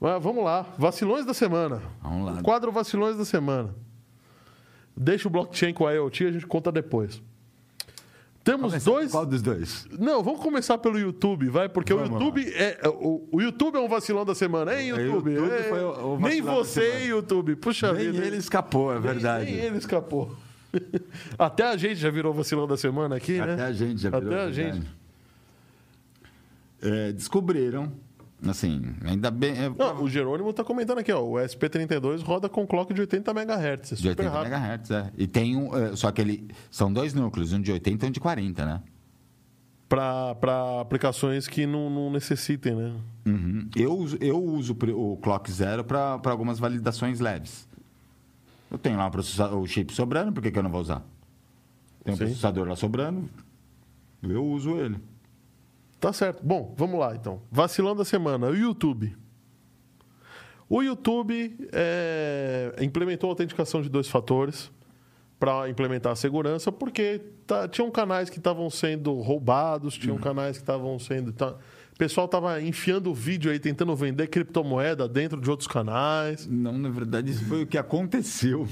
Mas 0.00 0.22
vamos 0.22 0.44
lá, 0.44 0.66
vacilões 0.76 1.24
da 1.24 1.34
semana. 1.34 1.80
Vamos 2.02 2.26
lá. 2.26 2.40
O 2.40 2.42
quadro 2.42 2.70
vacilões 2.72 3.16
da 3.16 3.24
semana. 3.24 3.74
Deixa 4.96 5.28
o 5.28 5.30
blockchain 5.30 5.72
com 5.72 5.86
a 5.86 5.92
IoT, 5.92 6.24
a 6.26 6.32
gente 6.32 6.46
conta 6.46 6.70
depois. 6.72 7.22
Temos 8.42 8.82
dois. 8.82 9.10
Qual 9.12 9.26
dos 9.26 9.42
dois? 9.42 9.86
Não, 9.98 10.22
vamos 10.22 10.40
começar 10.40 10.78
pelo 10.78 10.98
YouTube, 10.98 11.48
vai, 11.50 11.68
porque 11.68 11.92
o 11.92 11.98
Vamos 11.98 12.12
YouTube 12.12 12.50
é 12.54 12.80
o, 12.88 13.28
o 13.30 13.42
YouTube 13.42 13.76
é 13.76 13.78
um 13.80 13.88
vacilão 13.88 14.24
da 14.24 14.34
semana, 14.34 14.72
hein, 14.74 14.90
É, 14.90 14.94
YouTube? 15.02 15.30
YouTube 15.32 15.52
É, 15.54 15.62
foi 15.64 15.84
o- 15.84 16.14
o 16.14 16.20
nem 16.20 16.40
você. 16.40 17.04
YouTube. 17.06 17.56
Puxa 17.56 17.92
Nem 17.92 18.10
vida. 18.10 18.24
ele 18.24 18.36
escapou, 18.38 18.90
é 18.90 18.94
Nem- 18.94 19.02
verdade. 19.02 19.44
Nem, 19.52 19.54
ele 19.54 19.76
escapou. 19.78 20.34
Até 21.38 21.64
a 21.64 21.76
gente 21.76 21.96
já 21.96 22.10
virou 22.10 22.32
vacilão 22.32 22.66
da 22.66 22.76
semana 22.76 23.16
aqui, 23.16 23.38
né? 23.38 23.54
Até 23.54 23.64
a 23.64 23.72
gente 23.72 24.00
já 24.02 24.10
virou 24.10 24.26
Até 24.32 24.42
a 24.42 24.46
verdade. 24.50 24.78
gente. 24.78 24.98
É, 26.80 27.12
descobriram, 27.12 27.92
assim, 28.46 28.94
ainda 29.04 29.30
bem. 29.30 29.50
é, 29.52 29.68
Não, 29.68 30.02
o 30.02 30.08
Jerônimo 30.08 30.52
tá 30.52 30.62
comentando 30.62 30.98
aqui, 30.98 31.12
ó. 31.12 31.20
O 31.22 31.32
SP32 31.34 32.22
roda 32.22 32.48
com 32.48 32.66
clock 32.66 32.94
de 32.94 33.00
80 33.00 33.30
MHz. 33.32 33.60
É 33.62 33.76
de 33.76 33.86
super 33.96 34.08
80 34.10 34.30
rápido. 34.30 34.52
MHz, 34.52 34.90
é. 34.90 35.10
E 35.18 35.26
tem 35.26 35.56
um. 35.56 35.76
é, 35.76 35.96
só 35.96 36.12
que 36.12 36.20
ele. 36.20 36.48
São 36.70 36.92
dois 36.92 37.14
núcleos, 37.14 37.52
um 37.52 37.60
de 37.60 37.72
80 37.72 38.06
e 38.06 38.08
um 38.08 38.12
de 38.12 38.20
40, 38.20 38.64
né? 38.64 38.82
Para 39.88 40.80
aplicações 40.82 41.48
que 41.48 41.66
não, 41.66 41.88
não 41.88 42.10
necessitem, 42.10 42.74
né? 42.76 42.92
Uhum. 43.26 43.68
Eu, 43.74 43.96
uso- 43.96 44.18
eu 44.20 44.38
uso 44.42 44.76
o 44.94 45.16
Clock 45.16 45.50
Zero 45.50 45.82
para 45.82 46.20
algumas 46.26 46.58
validações 46.58 47.20
leves. 47.20 47.66
Eu 48.70 48.78
tenho 48.78 48.96
lá 48.98 49.06
um 49.06 49.10
processa- 49.10 49.48
o 49.54 49.66
chip 49.66 49.92
sobrando, 49.92 50.32
por 50.32 50.42
que, 50.42 50.50
que 50.50 50.58
eu 50.58 50.62
não 50.62 50.70
vou 50.70 50.80
usar? 50.80 51.02
Tem 52.04 52.14
um 52.14 52.16
Sim. 52.16 52.24
processador 52.24 52.66
lá 52.68 52.76
sobrando, 52.76 53.28
eu 54.22 54.44
uso 54.44 54.76
ele. 54.78 54.96
Tá 56.00 56.12
certo. 56.12 56.42
Bom, 56.44 56.74
vamos 56.76 56.98
lá 57.00 57.14
então. 57.14 57.40
Vacilão 57.50 57.94
da 57.96 58.04
semana, 58.04 58.46
o 58.48 58.54
YouTube. 58.56 59.16
O 60.68 60.82
YouTube 60.82 61.56
é, 61.72 62.74
implementou 62.80 63.28
a 63.28 63.32
autenticação 63.32 63.80
de 63.80 63.88
dois 63.88 64.08
fatores 64.08 64.70
para 65.40 65.68
implementar 65.70 66.12
a 66.12 66.16
segurança, 66.16 66.70
porque 66.70 67.20
tá- 67.46 67.66
tinham 67.68 67.90
canais 67.90 68.28
que 68.28 68.38
estavam 68.38 68.68
sendo 68.68 69.14
roubados, 69.20 69.94
tinham 69.96 70.16
Uhum. 70.16 70.22
canais 70.22 70.56
que 70.58 70.62
estavam 70.62 70.98
sendo. 70.98 71.32
tá- 71.32 71.56
pessoal 71.98 72.26
estava 72.26 72.62
enfiando 72.62 73.12
vídeo 73.12 73.50
aí, 73.50 73.58
tentando 73.58 73.94
vender 73.96 74.28
criptomoeda 74.28 75.08
dentro 75.08 75.40
de 75.40 75.50
outros 75.50 75.66
canais. 75.66 76.46
Não, 76.46 76.78
na 76.78 76.88
verdade, 76.88 77.32
isso 77.32 77.44
foi 77.44 77.64
o 77.64 77.66
que 77.66 77.76
aconteceu. 77.76 78.66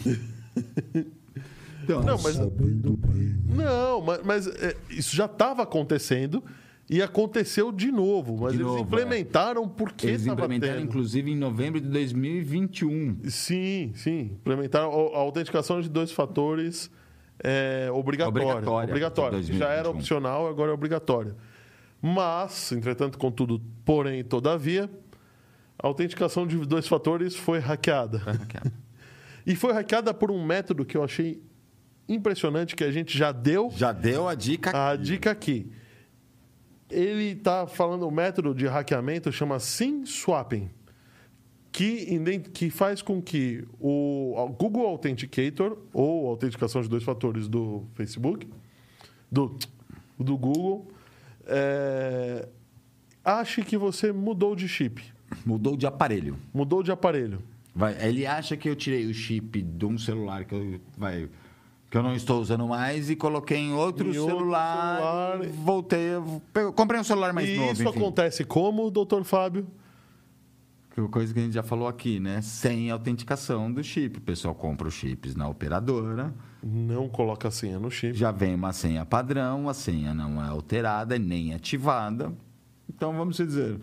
Então, 1.82 2.02
Não, 2.02 2.18
mas-. 2.20 2.38
Não, 2.38 4.00
mas, 4.00 4.20
mas, 4.24 4.46
é, 4.48 4.76
isso 4.90 5.14
já 5.14 5.26
estava 5.26 5.62
acontecendo 5.62 6.42
e 6.90 7.00
aconteceu 7.02 7.70
de 7.70 7.92
novo. 7.92 8.38
Mas 8.40 8.52
De 8.52 8.58
eles 8.58 8.66
novo, 8.66 8.78
é. 8.78 8.82
implementaram 8.82 9.68
porque 9.68 10.06
eles 10.06 10.22
estava 10.22 10.42
implementaram, 10.42 10.74
tendo. 10.74 10.84
inclusive, 10.84 11.30
em 11.30 11.36
novembro 11.36 11.80
de 11.80 11.88
2021. 11.88 13.18
Sim, 13.28 13.92
sim. 13.94 14.32
Implementaram 14.40 14.90
a 14.90 15.16
a 15.16 15.20
autenticação 15.20 15.80
de 15.80 15.88
dois 15.88 16.10
fatores 16.10 16.90
é, 17.42 17.88
obrigatória. 17.92 18.42
Obrigatória, 18.42 18.88
Obrigatória. 18.88 19.42
Já 19.42 19.68
era 19.68 19.84
2021. 19.84 19.90
opcional, 19.98 20.48
agora 20.48 20.70
é 20.70 20.74
obrigatória. 20.74 21.34
Mas, 22.00 22.72
entretanto, 22.72 23.18
contudo, 23.18 23.60
porém, 23.84 24.22
todavia, 24.22 24.90
a 25.78 25.86
autenticação 25.86 26.46
de 26.46 26.56
dois 26.66 26.86
fatores 26.86 27.34
foi 27.34 27.58
hackeada. 27.58 28.20
E 29.46 29.54
foi 29.54 29.72
hackeada 29.72 30.12
por 30.12 30.28
um 30.28 30.44
método 30.44 30.84
que 30.84 30.96
eu 30.96 31.04
achei 31.04 31.40
impressionante, 32.08 32.74
que 32.74 32.82
a 32.82 32.90
gente 32.90 33.16
já 33.16 33.30
deu 33.30 33.70
Já 33.70 33.92
deu 33.92 34.26
a 34.26 34.34
dica 34.34 34.76
a 34.76 34.90
aqui. 34.90 35.02
dica 35.04 35.30
aqui. 35.30 35.72
Ele 36.90 37.30
está 37.30 37.64
falando, 37.64 38.08
o 38.08 38.10
método 38.10 38.52
de 38.52 38.66
hackeamento 38.66 39.30
chama 39.30 39.60
SIM 39.60 40.04
swapping, 40.04 40.68
que, 41.70 42.18
que 42.52 42.70
faz 42.70 43.00
com 43.02 43.22
que 43.22 43.64
o 43.78 44.34
o 44.36 44.48
Google 44.48 44.86
Authenticator, 44.86 45.78
ou 45.92 46.28
autenticação 46.28 46.82
de 46.82 46.88
dois 46.88 47.04
fatores 47.04 47.46
do 47.48 47.84
Facebook, 47.94 48.48
do, 49.30 49.56
do 50.18 50.36
Google, 50.36 50.88
é, 51.46 52.48
ache 53.24 53.62
que 53.62 53.76
você 53.78 54.12
mudou 54.12 54.54
de 54.56 54.68
chip, 54.68 55.02
Mudou 55.44 55.76
de 55.76 55.86
aparelho. 55.86 56.36
mudou 56.54 56.82
de 56.82 56.90
aparelho. 56.92 57.42
Vai, 57.74 57.96
ele 58.06 58.24
acha 58.26 58.56
que 58.56 58.68
eu 58.68 58.76
tirei 58.76 59.06
o 59.06 59.12
chip 59.14 59.60
de 59.62 59.84
um 59.84 59.98
celular 59.98 60.44
que 60.44 60.54
eu, 60.54 60.80
vai, 60.96 61.28
que 61.90 61.96
eu 61.98 62.02
não 62.02 62.14
estou 62.14 62.40
usando 62.40 62.66
mais 62.66 63.10
e 63.10 63.16
coloquei 63.16 63.58
em 63.58 63.72
outro, 63.74 64.06
Em 64.12 64.18
outro 64.18 64.36
celular, 64.38 64.96
celular. 64.98 65.44
e 65.44 65.48
Voltei, 65.48 66.14
eu 66.14 66.42
pe- 66.52 66.72
comprei 66.72 67.00
um 67.00 67.04
celular 67.04 67.32
mais 67.32 67.48
e 67.48 67.56
novo. 67.56 67.72
isso 67.72 67.82
enfim. 67.82 67.98
acontece 67.98 68.44
como, 68.44 68.90
doutor 68.90 69.24
Fábio? 69.24 69.66
Coisa 71.10 71.34
que 71.34 71.38
a 71.40 71.42
gente 71.42 71.52
já 71.52 71.62
falou 71.62 71.86
aqui, 71.86 72.18
né? 72.18 72.40
Sem 72.40 72.90
autenticação 72.90 73.70
do 73.70 73.84
chip. 73.84 74.16
O 74.16 74.22
pessoal 74.22 74.54
compra 74.54 74.88
os 74.88 74.94
chips 74.94 75.34
na 75.36 75.46
operadora, 75.46 76.32
Não 76.68 77.08
coloca 77.08 77.46
a 77.46 77.50
senha 77.50 77.78
no 77.78 77.90
chip. 77.90 78.14
já 78.18 78.32
vem 78.32 78.54
uma 78.54 78.72
senha 78.72 79.04
padrão, 79.06 79.68
a 79.68 79.74
senha 79.74 80.12
não 80.12 80.44
é 80.44 80.48
alterada 80.48 81.16
nem 81.18 81.54
ativada. 81.54 82.32
Então, 82.88 83.16
vamos 83.16 83.36
dizer, 83.36 83.78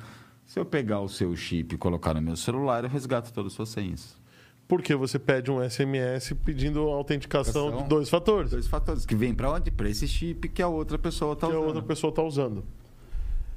se 0.45 0.59
eu 0.59 0.65
pegar 0.65 0.99
o 0.99 1.07
seu 1.07 1.33
chip 1.35 1.75
e 1.75 1.77
colocar 1.77 2.13
no 2.13 2.21
meu 2.21 2.35
celular, 2.35 2.83
eu 2.83 2.89
resgato 2.89 3.31
todas 3.31 3.53
as 3.53 3.55
suas 3.55 3.69
senhas. 3.69 4.21
Porque 4.67 4.95
você 4.95 5.17
pede 5.17 5.49
um 5.51 5.61
SMS 5.67 6.33
pedindo 6.43 6.81
autenticação 6.89 7.77
de 7.77 7.83
dois 7.83 8.09
fatores 8.09 8.51
Dois 8.51 8.67
fatores 8.67 9.05
que 9.05 9.15
vem 9.15 9.33
para 9.33 9.51
onde? 9.51 9.69
Para 9.71 9.89
esse 9.89 10.07
chip 10.07 10.49
que 10.49 10.61
a 10.61 10.67
outra 10.67 10.97
pessoa 10.97 11.33
está 11.33 11.47
que 11.47 11.53
a 11.53 11.57
usando. 11.57 11.67
outra 11.67 11.83
pessoa 11.83 12.09
está 12.09 12.23
usando. 12.23 12.65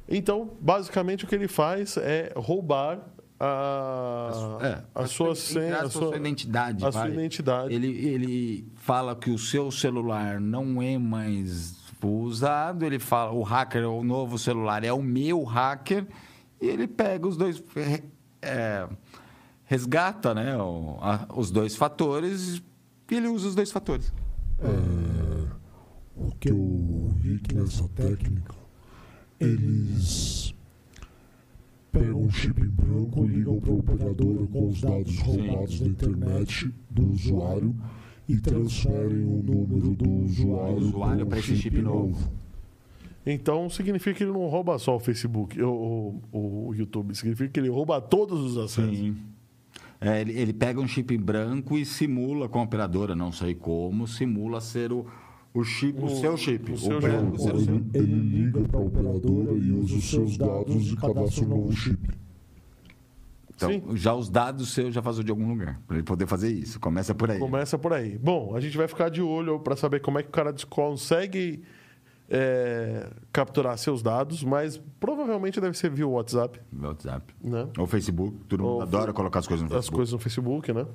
Então, 0.09 0.51
basicamente, 0.61 1.25
o 1.25 1.29
que 1.29 1.35
ele 1.35 1.49
faz 1.49 1.97
é 1.97 2.33
roubar 2.37 3.01
a, 3.39 4.59
É, 4.63 4.83
a 4.95 5.07
sua 5.07 5.35
senha, 5.35 5.83
a 5.83 5.91
sua, 5.91 6.17
identidade. 6.17 6.85
a 6.85 6.91
sua 6.93 7.09
identidade. 7.09 7.73
Ele, 7.75 7.89
ele 7.89 8.73
fala 8.77 9.15
que 9.17 9.31
o 9.31 9.39
seu 9.39 9.71
celular 9.71 10.41
não 10.41 10.81
é 10.83 10.97
mais 10.99 11.77
usado, 12.03 12.85
ele 12.85 12.99
fala 13.01 13.33
o 13.33 13.43
hacker, 13.43 13.89
o 13.91 14.05
novo 14.05 14.39
celular 14.39 14.85
é 14.85 14.93
o 14.93 15.03
meu 15.03 15.43
hacker, 15.43 16.07
e 16.61 16.67
ele 16.67 16.87
pega 16.87 17.27
os 17.27 17.37
dois, 17.37 17.61
é, 18.41 18.89
resgata 19.65 20.33
né, 20.33 20.57
o- 20.57 20.99
a- 21.01 21.27
os 21.35 21.51
dois 21.51 21.75
fatores 21.75 22.63
e 23.11 23.15
ele 23.15 23.27
usa 23.27 23.49
os 23.49 23.55
dois 23.57 23.73
fatores. 23.73 24.13
É, 24.61 25.49
o 26.17 26.31
que 26.39 26.51
eu 26.51 27.11
vi 27.17 27.41
que 27.41 27.55
nessa 27.57 27.89
técnica, 27.89 28.55
eles 29.41 30.55
pegam 31.99 32.21
um 32.21 32.31
chip 32.31 32.61
em 32.61 32.69
branco, 32.69 33.25
ligam 33.25 33.59
para 33.59 33.71
a 33.71 33.75
operadora 33.75 34.47
com 34.49 34.69
os 34.69 34.81
dados 34.81 35.19
roubados 35.21 35.81
da 35.81 35.87
internet 35.87 36.75
do 36.91 37.11
usuário 37.11 37.75
e 38.29 38.37
transferem 38.39 39.25
o 39.25 39.43
número 39.43 39.95
do 39.95 40.11
usuário, 40.25 40.77
usuário 40.77 41.27
para 41.27 41.37
um 41.37 41.41
esse 41.41 41.57
chip 41.57 41.81
novo. 41.81 42.33
Então, 43.25 43.69
significa 43.71 44.15
que 44.15 44.25
ele 44.25 44.33
não 44.33 44.47
rouba 44.47 44.79
só 44.79 44.97
o 44.97 45.01
Facebook, 45.01 45.61
o, 45.61 46.21
o, 46.31 46.69
o 46.69 46.75
YouTube. 46.75 47.15
Significa 47.15 47.51
que 47.51 47.59
ele 47.59 47.69
rouba 47.69 48.01
todos 48.01 48.41
os 48.41 48.59
acessos. 48.59 49.17
É, 50.01 50.21
ele, 50.21 50.39
ele 50.39 50.53
pega 50.53 50.81
um 50.81 50.87
chip 50.87 51.13
em 51.15 51.19
branco 51.19 51.79
e 51.79 51.85
simula 51.85 52.49
com 52.49 52.61
a 52.61 52.63
operadora, 52.63 53.17
não 53.17 53.33
sei 53.33 53.55
como, 53.55 54.07
simula 54.07 54.61
ser 54.61 54.93
o, 54.93 55.07
o 55.59 55.65
chip, 55.65 55.99
o, 56.01 56.05
O- 56.07 56.09
seu 56.21 56.37
chip. 56.37 56.73
o 56.73 56.79
seu 56.79 57.01
branco 57.01 57.37
chip. 57.39 57.43
ser 57.43 57.55
o 57.55 57.61
seu. 57.61 57.75
Ele, 57.75 57.85
ele 57.95 58.15
liga 58.15 58.61
para 58.69 58.79
a 58.79 58.83
operadora 58.83 59.53
e 59.53 59.73
usa 59.73 59.97
os 59.97 60.05
seus 60.11 60.37
dados 60.37 60.93
e 60.93 60.97
cadastra 60.97 61.45
um 61.45 61.49
novo 61.49 61.73
chip. 61.73 61.99
Então, 63.55 63.71
Sim. 63.71 63.97
já 63.97 64.15
os 64.15 64.29
dados 64.29 64.75
seus 64.75 64.93
já 64.95 65.01
vazou 65.01 65.25
de 65.25 65.31
algum 65.31 65.49
lugar, 65.49 65.81
para 65.87 65.97
ele 65.97 66.05
poder 66.05 66.27
fazer 66.27 66.51
isso. 66.53 66.79
Começa 66.79 67.15
por 67.15 67.31
aí. 67.31 67.39
Começa 67.39 67.79
por 67.79 67.93
aí. 67.95 68.19
Bom, 68.19 68.55
a 68.55 68.61
gente 68.61 68.77
vai 68.77 68.87
ficar 68.87 69.09
de 69.09 69.23
olho 69.23 69.59
para 69.61 69.75
saber 69.77 70.01
como 70.01 70.19
é 70.19 70.23
que 70.23 70.29
o 70.29 70.33
cara 70.33 70.55
consegue 70.69 71.63
é, 72.29 73.09
capturar 73.33 73.79
seus 73.79 74.03
dados, 74.03 74.45
mas 74.45 74.77
provavelmente 75.01 75.59
deve 75.59 75.75
ser 75.79 75.89
via 75.91 76.07
WhatsApp, 76.07 76.61
No 76.71 76.89
WhatsApp. 76.89 77.33
né? 77.43 77.67
Ou 77.79 77.87
Facebook, 77.87 78.37
todo 78.47 78.63
mundo 78.63 78.73
Ou 78.75 78.83
adora 78.83 79.15
colocar 79.15 79.39
as 79.39 79.47
coisas 79.47 79.63
no 79.63 79.69
As 79.69 79.77
Facebook. 79.87 79.97
coisas 79.97 80.13
no 80.13 80.19
Facebook, 80.19 80.73
né? 80.75 80.87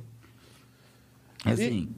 Assim, 1.43 1.89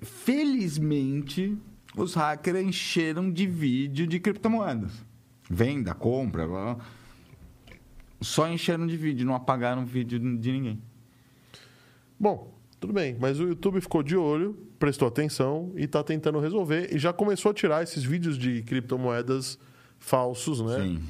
felizmente, 0.00 1.56
os 1.96 2.14
hackers 2.14 2.60
encheram 2.60 3.30
de 3.30 3.46
vídeo 3.46 4.06
de 4.06 4.20
criptomoedas. 4.20 4.92
Venda, 5.50 5.94
compra, 5.94 6.46
blá, 6.46 6.74
blá. 6.74 6.84
só 8.20 8.48
encheram 8.48 8.86
de 8.86 8.96
vídeo, 8.96 9.26
não 9.26 9.34
apagaram 9.34 9.84
vídeo 9.86 10.18
de 10.18 10.52
ninguém. 10.52 10.82
Bom, 12.20 12.52
tudo 12.80 12.92
bem, 12.92 13.16
mas 13.18 13.40
o 13.40 13.44
YouTube 13.44 13.80
ficou 13.80 14.02
de 14.02 14.16
olho, 14.16 14.54
prestou 14.78 15.08
atenção 15.08 15.72
e 15.74 15.84
está 15.84 16.02
tentando 16.02 16.38
resolver 16.38 16.94
e 16.94 16.98
já 16.98 17.12
começou 17.12 17.50
a 17.50 17.54
tirar 17.54 17.82
esses 17.82 18.04
vídeos 18.04 18.36
de 18.38 18.62
criptomoedas 18.62 19.58
falsos, 19.98 20.60
né? 20.60 20.80
Sim, 20.80 21.02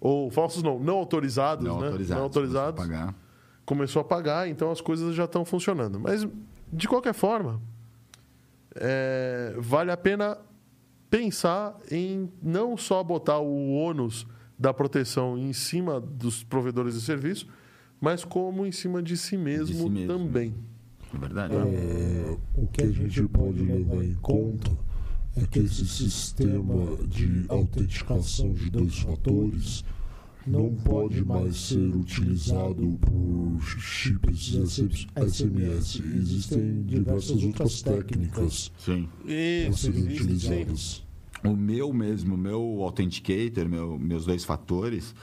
Ou 0.00 0.30
falsos 0.30 0.62
não, 0.62 0.78
não 0.78 0.96
autorizados, 0.96 1.64
não 1.64 1.80
né? 1.80 1.86
autorizados. 1.86 2.16
Não 2.16 2.24
autorizados. 2.24 2.80
começou 2.80 2.96
a 2.96 3.02
apagar. 3.02 3.14
Começou 3.66 4.00
a 4.00 4.04
pagar, 4.04 4.48
então 4.48 4.70
as 4.70 4.80
coisas 4.80 5.14
já 5.14 5.24
estão 5.24 5.44
funcionando. 5.44 6.00
Mas, 6.00 6.26
de 6.72 6.88
qualquer 6.88 7.12
forma, 7.12 7.60
é, 8.74 9.54
vale 9.58 9.90
a 9.90 9.96
pena 9.96 10.38
pensar 11.08 11.76
em 11.90 12.30
não 12.42 12.76
só 12.76 13.02
botar 13.02 13.38
o 13.38 13.72
ônus 13.72 14.26
da 14.58 14.72
proteção 14.72 15.38
em 15.38 15.52
cima 15.52 16.00
dos 16.00 16.44
provedores 16.44 16.94
de 16.94 17.00
serviço, 17.00 17.48
mas 18.00 18.24
como 18.24 18.64
em 18.66 18.72
cima 18.72 19.02
de 19.02 19.16
si 19.16 19.36
mesmo, 19.36 19.84
si 19.84 19.90
mesmo. 19.90 20.06
também. 20.06 20.54
É 21.12 21.18
verdade. 21.18 21.54
É, 21.54 22.36
o 22.56 22.66
que 22.66 22.82
a 22.82 22.90
gente 22.90 23.22
pode 23.24 23.62
levar 23.62 24.04
em 24.04 24.14
conta 24.16 24.70
é 25.36 25.46
que 25.46 25.58
esse 25.58 25.86
sistema 25.86 26.96
de 27.06 27.44
autenticação 27.48 28.52
de 28.52 28.70
dois 28.70 28.98
fatores 29.00 29.84
não 30.50 30.74
pode 30.74 31.24
mais 31.24 31.56
ser 31.56 31.94
utilizado 31.94 32.98
por 33.00 33.60
chips 33.62 34.56
SMS. 35.16 36.02
Existem 36.14 36.82
diversas 36.82 37.42
outras 37.44 37.80
técnicas 37.82 38.72
Sim. 38.76 39.08
a 39.68 39.72
serem 39.72 40.04
utilizadas. 40.04 41.06
O 41.44 41.56
meu 41.56 41.92
mesmo, 41.92 42.36
meu 42.36 42.82
Authenticator, 42.82 43.68
meu, 43.68 43.98
meus 43.98 44.26
dois 44.26 44.44
fatores, 44.44 45.14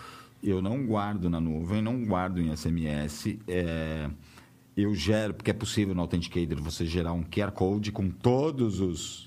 eu 0.41 0.61
não 0.61 0.85
guardo 0.85 1.29
na 1.29 1.39
nuvem, 1.39 1.81
não 1.81 2.03
guardo 2.05 2.39
em 2.39 2.55
SMS. 2.55 3.37
é, 3.47 4.09
eu 4.75 4.93
gero, 4.93 5.33
porque 5.33 5.49
é 5.49 5.53
possível 5.55 5.95
no 5.95 6.01
Authenticator 6.01 6.61
você 6.61 6.85
gerar 6.85 7.11
um 7.11 7.23
QR 7.23 7.51
Code 7.51 7.91
com 7.91 8.09
todos 8.11 8.79
os, 8.79 9.26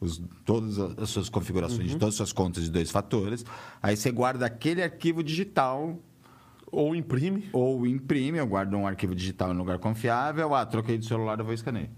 os- 0.00 0.22
todas 0.44 0.78
as 0.78 1.10
suas 1.10 1.28
configurações 1.28 1.90
de 1.90 1.96
todas 1.96 2.14
as 2.14 2.16
suas 2.16 2.32
contas 2.32 2.64
de 2.64 2.70
dois 2.70 2.90
fatores. 2.90 3.44
Aí 3.82 3.96
você 3.96 4.10
guarda 4.10 4.46
aquele 4.46 4.82
arquivo 4.82 5.22
digital 5.22 5.98
Ou 6.72 6.94
imprime. 6.96 7.48
ou 7.52 7.86
imprime, 7.86 8.38
eu 8.38 8.46
guardo 8.46 8.74
um 8.74 8.86
arquivo 8.86 9.14
digital 9.14 9.52
em 9.52 9.56
lugar 9.56 9.78
confiável. 9.78 10.54
Ah, 10.54 10.64
troquei 10.64 10.96
de 10.98 11.06
celular, 11.06 11.38
eu 11.38 11.44
vou 11.44 11.52
escanear. 11.54 11.88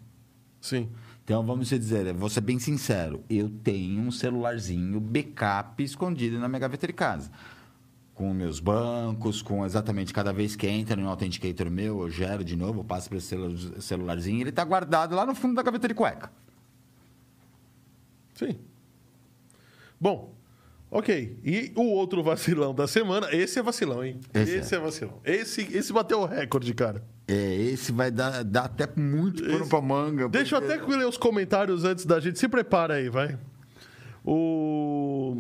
Sim. 0.60 0.88
Então, 1.24 1.44
vamos 1.44 1.68
dizer, 1.68 2.12
vou 2.14 2.28
ser 2.28 2.40
bem 2.40 2.58
sincero, 2.58 3.22
eu 3.30 3.48
tenho 3.48 4.00
um 4.02 4.10
celularzinho 4.10 4.98
backup 5.00 5.80
escondido 5.82 6.38
na 6.40 6.48
minha 6.48 6.58
gaveta 6.58 6.86
de 6.86 6.92
casa. 6.92 7.30
Com 8.14 8.34
meus 8.34 8.58
bancos, 8.60 9.40
com 9.40 9.64
exatamente 9.64 10.12
cada 10.12 10.32
vez 10.32 10.54
que 10.56 10.66
entra 10.68 10.96
no 10.96 11.08
Authenticator 11.08 11.70
meu, 11.70 12.00
eu 12.02 12.10
gero 12.10 12.44
de 12.44 12.56
novo, 12.56 12.80
eu 12.80 12.84
passo 12.84 13.08
para 13.08 13.18
esse 13.18 13.28
celu- 13.28 13.80
celularzinho, 13.80 14.40
ele 14.40 14.50
está 14.50 14.64
guardado 14.64 15.14
lá 15.14 15.24
no 15.24 15.34
fundo 15.34 15.54
da 15.54 15.62
gaveta 15.62 15.86
de 15.88 15.94
cueca. 15.94 16.30
Sim. 18.46 18.58
Bom, 20.00 20.34
ok. 20.90 21.38
E 21.44 21.72
o 21.76 21.82
outro 21.92 22.22
vacilão 22.22 22.74
da 22.74 22.86
semana, 22.88 23.28
esse 23.32 23.58
é 23.58 23.62
vacilão, 23.62 24.04
hein? 24.04 24.18
Esse 24.34 24.56
Esse, 24.56 24.74
é. 24.74 24.78
é. 24.78 24.80
vacilão. 24.80 25.20
Esse, 25.24 25.60
esse 25.76 25.92
bateu 25.92 26.20
o 26.20 26.26
recorde, 26.26 26.74
cara. 26.74 27.02
É, 27.28 27.54
esse 27.54 27.92
vai 27.92 28.10
dar, 28.10 28.42
dar 28.42 28.64
até 28.64 28.88
muito 29.00 29.42
pano 29.44 29.60
Esse- 29.60 29.68
pra 29.68 29.80
manga. 29.80 30.28
Deixa 30.28 30.56
eu 30.56 30.60
porque- 30.60 30.74
até 30.74 30.96
ler 30.96 31.06
os 31.06 31.16
comentários 31.16 31.84
antes 31.84 32.04
da 32.04 32.18
gente. 32.18 32.38
Se 32.38 32.48
prepara 32.48 32.94
aí, 32.94 33.08
vai. 33.08 33.38
O, 34.24 35.36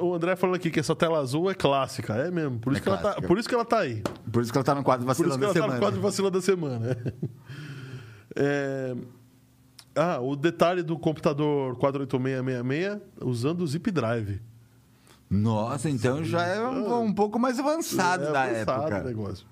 o 0.00 0.14
André 0.14 0.36
falando 0.36 0.56
aqui 0.56 0.70
que 0.70 0.78
essa 0.80 0.94
tela 0.94 1.18
azul 1.18 1.50
é 1.50 1.54
clássica. 1.54 2.14
É 2.14 2.30
mesmo. 2.30 2.58
Por 2.58 2.72
isso, 2.72 2.80
É 2.80 2.82
que, 2.82 2.88
ela 2.88 2.98
tá, 2.98 3.14
por 3.22 3.38
isso 3.38 3.48
que 3.48 3.54
ela 3.54 3.64
tá 3.64 3.78
aí. 3.80 4.02
Por 4.32 4.42
isso 4.42 4.52
que 4.52 4.58
ela 4.58 4.64
tá 4.64 4.74
no 4.74 4.82
quadro 4.82 5.06
Por 5.06 5.12
isso 5.12 5.22
que 5.22 5.28
ela 5.28 5.38
da 5.38 5.46
tá 5.46 5.52
no 5.52 5.54
semana. 5.62 5.78
quadro 5.80 6.00
vacilão 6.00 6.30
da 6.30 6.40
semana. 6.40 6.96
É, 8.38 8.94
Ah, 9.96 10.20
o 10.20 10.36
detalhe 10.36 10.82
do 10.82 10.98
computador 10.98 11.76
48666 11.76 13.00
usando 13.22 13.62
o 13.62 13.66
Zip 13.66 13.90
Drive. 13.90 14.40
Nossa, 15.28 15.90
então 15.90 16.22
já 16.22 16.44
é 16.46 16.60
um, 16.64 17.02
um 17.04 17.12
pouco 17.12 17.38
mais 17.38 17.58
avançado 17.58 18.24
É 18.26 18.32
da 18.32 18.42
avançado 18.44 18.82
época. 18.82 19.00
o 19.00 19.04
negócio. 19.04 19.46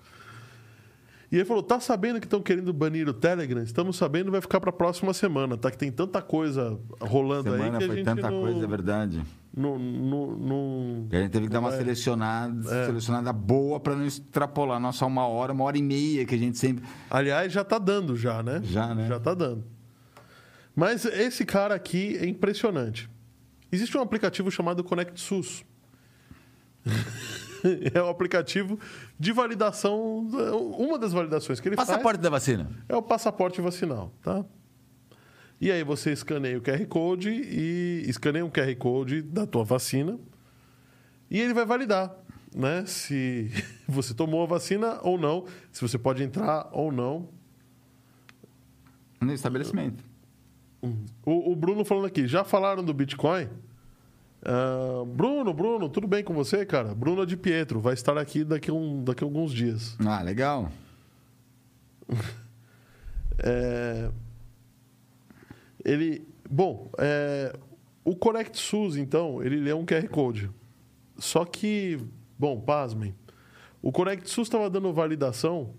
E 1.33 1.37
ele 1.37 1.45
falou: 1.45 1.63
tá 1.65 1.81
sabendo 1.81 2.21
que 2.21 2.27
estão 2.27 2.41
querendo 2.41 2.73
banir 2.73 3.09
o 3.09 3.13
Telegram? 3.15 3.61
Estamos 3.63 3.97
sabendo, 3.97 4.31
vai 4.31 4.41
ficar 4.41 4.61
para 4.61 4.71
a 4.71 4.73
próxima 4.73 5.13
semana, 5.13 5.57
tá? 5.57 5.71
Que 5.71 5.79
tem 5.79 5.91
tanta 5.91 6.23
coisa 6.23 6.79
rolando 7.01 7.51
Semana 7.51 7.65
aí 7.65 7.71
que 7.79 7.85
a 7.85 7.87
foi 7.89 7.97
gente 7.97 8.05
tanta 8.05 8.31
não, 8.31 8.41
coisa, 8.41 8.65
é 8.65 8.67
verdade. 8.69 9.23
não, 9.57 9.77
não- 9.79 11.09
E 11.11 11.17
a 11.17 11.21
gente 11.23 11.33
teve 11.33 11.47
que 11.47 11.53
dar 11.53 11.59
uma 11.59 11.75
É. 11.75 11.77
selecionada, 11.77 12.73
É. 12.73 12.87
selecionada 12.87 13.33
boa 13.33 13.81
para 13.81 13.97
não 13.97 14.07
extrapolar 14.07 14.79
nossa 14.79 15.05
uma 15.07 15.27
hora, 15.27 15.53
uma 15.53 15.65
hora 15.65 15.77
e 15.77 15.83
meia 15.83 16.25
que 16.25 16.37
a 16.37 16.39
gente 16.39 16.57
sempre. 16.57 16.85
Aliás, 17.11 17.53
já 17.53 17.65
tá 17.65 17.79
dando 17.79 18.15
já, 18.17 18.41
né? 18.41 18.61
Já, 18.63 18.95
né? 18.95 19.09
Já 19.09 19.19
tá 19.19 19.35
dando. 19.35 19.65
Mas 20.75 21.05
esse 21.05 21.45
cara 21.45 21.75
aqui 21.75 22.17
é 22.17 22.27
impressionante. 22.27 23.09
Existe 23.71 23.97
um 23.97 24.01
aplicativo 24.01 24.51
chamado 24.51 24.83
Connect 24.83 25.21
SUS. 25.21 25.65
é 27.95 28.03
um 28.03 28.09
aplicativo 28.09 28.79
de 29.19 29.33
validação, 29.33 30.19
uma 30.79 30.99
das 30.99 31.13
validações 31.13 31.61
que 31.61 31.69
ele 31.69 31.77
faz. 31.77 31.89
Passaporte 31.89 32.21
da 32.21 32.31
vacina. 32.31 32.71
É 32.89 32.97
o 32.97 33.03
passaporte 33.03 33.61
vacinal, 33.61 34.13
tá? 34.23 34.45
E 35.61 35.71
aí 35.71 35.83
você 35.83 36.13
escaneia 36.13 36.59
o 36.59 36.61
QR 36.61 36.85
Code 36.87 37.31
e 37.31 38.05
escaneia 38.07 38.45
um 38.45 38.51
QR 38.51 38.75
Code 38.77 39.23
da 39.23 39.47
tua 39.47 39.65
vacina 39.65 40.19
e 41.31 41.41
ele 41.41 41.55
vai 41.55 41.65
validar, 41.65 42.15
né? 42.55 42.85
Se 42.87 43.51
você 43.89 44.13
tomou 44.13 44.43
a 44.43 44.47
vacina 44.47 45.01
ou 45.03 45.19
não, 45.19 45.47
se 45.73 45.81
você 45.81 45.97
pode 45.97 46.23
entrar 46.23 46.69
ou 46.73 46.93
não. 46.93 47.29
No 49.21 49.33
estabelecimento. 49.33 50.05
O, 51.25 51.53
o 51.53 51.57
Bruno 51.57 51.85
falando 51.85 52.07
aqui, 52.07 52.27
já 52.27 52.45
falaram 52.45 52.85
do 52.85 52.95
Bitcoin? 52.95 53.49
Ah, 54.45 55.05
Bruno, 55.07 55.55
Bruno, 55.55 55.89
tudo 55.89 56.07
bem 56.07 56.23
com 56.23 56.35
você, 56.35 56.67
cara? 56.67 56.95
Bruno 56.95 57.25
de 57.25 57.37
Pietro 57.37 57.81
vai 57.81 57.95
estar 57.95 58.19
aqui 58.19 58.45
daqui 58.45 58.71
a, 58.71 58.75
um, 58.75 59.03
daqui 59.03 59.25
a 59.25 59.27
alguns 59.27 59.53
dias. 59.53 59.97
Ah, 60.05 60.23
legal. 60.23 60.71
É, 63.37 64.13
ele, 65.85 66.25
bom, 66.49 66.89
é, 66.99 67.53
o 68.05 68.15
Correct 68.15 68.57
SUS, 68.57 68.97
então, 68.97 69.43
ele 69.43 69.57
lê 69.57 69.73
um 69.73 69.85
QR 69.85 70.09
Code. 70.09 70.49
Só 71.19 71.45
que, 71.45 71.99
bom, 72.39 72.61
pasmem, 72.61 73.13
o 73.83 73.91
Correct 73.91 74.31
SUS 74.31 74.47
estava 74.47 74.71
dando 74.71 74.93
validação 74.93 75.75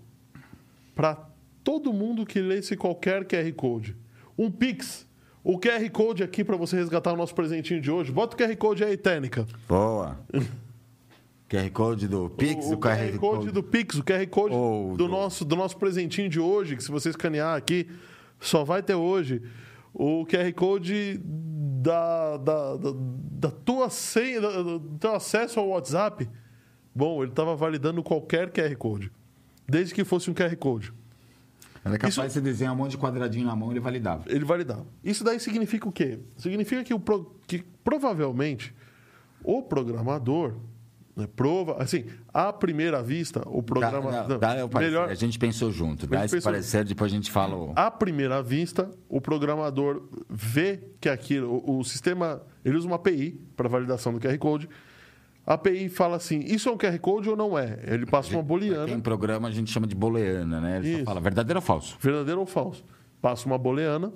para 0.94 1.16
todo 1.64 1.94
mundo 1.94 2.26
que 2.26 2.42
lesse 2.42 2.76
qualquer 2.76 3.24
QR 3.24 3.50
Code. 3.54 3.96
Um 4.38 4.50
Pix, 4.50 5.06
o 5.42 5.58
QR 5.58 5.88
Code 5.90 6.22
aqui 6.22 6.42
para 6.44 6.56
você 6.56 6.76
resgatar 6.76 7.12
o 7.12 7.16
nosso 7.16 7.34
presentinho 7.34 7.80
de 7.80 7.90
hoje. 7.90 8.12
Bota 8.12 8.34
o 8.34 8.38
QR 8.38 8.56
Code 8.56 8.84
aí, 8.84 8.96
Técnica. 8.96 9.46
Boa. 9.68 10.18
QR 11.48 11.70
Code 11.72 12.08
do 12.08 12.28
Pix, 12.30 12.66
o, 12.66 12.70
o 12.70 12.72
o 12.74 12.78
QR 12.78 13.18
Code 13.18 13.50
do 13.52 13.62
Pix, 13.62 13.96
o 13.96 14.02
QR 14.04 14.26
Code 14.28 14.54
Ou 14.54 14.90
do, 14.92 14.96
do- 15.04 15.08
Nosso, 15.08 15.44
do 15.44 15.54
nosso 15.54 15.76
presentinho 15.76 16.28
de 16.28 16.40
hoje, 16.40 16.74
que 16.76 16.82
se 16.82 16.90
você 16.90 17.10
escanear 17.10 17.56
aqui, 17.56 17.88
só 18.40 18.64
vai 18.64 18.82
ter 18.82 18.94
hoje. 18.94 19.40
O 19.94 20.26
QR 20.26 20.52
Code 20.54 21.20
da, 21.24 22.36
da, 22.38 22.76
da, 22.76 22.90
da 22.94 23.50
tua 23.50 23.88
senha, 23.88 24.40
da- 24.40 24.62
do 24.62 24.80
teu 24.98 25.14
acesso 25.14 25.60
ao 25.60 25.68
WhatsApp. 25.68 26.28
Bom, 26.94 27.22
ele 27.22 27.30
estava 27.30 27.54
validando 27.54 28.02
qualquer 28.02 28.50
QR 28.50 28.74
Code. 28.76 29.12
Desde 29.68 29.94
que 29.94 30.04
fosse 30.04 30.30
um 30.30 30.34
QR 30.34 30.54
Code. 30.56 30.92
Era 31.86 31.98
capaz 31.98 32.14
Isso- 32.14 32.22
de 32.22 32.32
você 32.32 32.40
desenhar 32.40 32.72
um 32.72 32.76
monte 32.76 32.92
de 32.92 32.98
quadradinho 32.98 33.46
na 33.46 33.54
mão 33.56 33.68
e 33.68 33.72
ele 33.72 33.80
validava. 33.80 34.24
Ele 34.26 34.44
validava. 34.44 34.86
Isso 35.04 35.22
daí 35.24 35.38
significa 35.40 35.88
o 35.88 35.92
quê? 35.92 36.18
Significa 36.36 36.82
que, 36.82 36.92
o 36.92 36.98
pro- 37.00 37.34
que 37.46 37.64
provavelmente 37.84 38.74
o 39.44 39.62
programador, 39.62 40.54
né, 41.14 41.26
prova, 41.34 41.80
assim, 41.82 42.04
à 42.34 42.52
primeira 42.52 43.02
vista, 43.02 43.42
o 43.46 43.62
programa 43.62 44.10
Dá, 44.10 44.22
não, 44.22 44.28
não, 44.28 44.38
dá 44.38 44.64
o 44.64 44.68
parecer. 44.68 44.90
melhor, 44.92 45.08
A 45.08 45.14
gente 45.14 45.38
pensou 45.38 45.70
junto. 45.72 46.06
Dá 46.06 46.24
esse 46.24 46.40
parecer, 46.40 46.84
depois 46.84 47.10
a 47.12 47.14
gente 47.14 47.30
fala 47.30 47.56
o... 47.56 47.72
à 47.76 47.90
primeira 47.90 48.42
vista, 48.42 48.90
o 49.08 49.20
programador 49.20 50.02
vê 50.28 50.80
que 51.00 51.08
aquilo, 51.08 51.62
o, 51.64 51.78
o 51.78 51.84
sistema, 51.84 52.42
ele 52.64 52.76
usa 52.76 52.86
uma 52.86 52.96
API 52.96 53.40
para 53.56 53.68
validação 53.68 54.12
do 54.12 54.20
QR 54.20 54.36
Code. 54.38 54.68
A 55.46 55.54
API 55.54 55.88
fala 55.88 56.16
assim: 56.16 56.40
isso 56.40 56.68
é 56.68 56.72
um 56.72 56.76
QR 56.76 56.98
Code 56.98 57.30
ou 57.30 57.36
não 57.36 57.56
é? 57.56 57.78
Ele 57.86 58.04
passa 58.04 58.32
uma 58.34 58.42
booleana, 58.42 58.98
programa, 59.00 59.46
a 59.46 59.50
gente 59.52 59.70
chama 59.70 59.86
de 59.86 59.94
booleana, 59.94 60.60
né? 60.60 60.78
Ele 60.78 60.88
Isso. 60.88 60.98
só 61.00 61.04
fala 61.04 61.20
verdadeiro 61.20 61.58
ou 61.58 61.62
falso. 61.62 61.96
verdadeiro 62.00 62.40
ou 62.40 62.46
falso. 62.46 62.84
Passa 63.22 63.46
uma 63.46 63.56
booleana. 63.56 64.12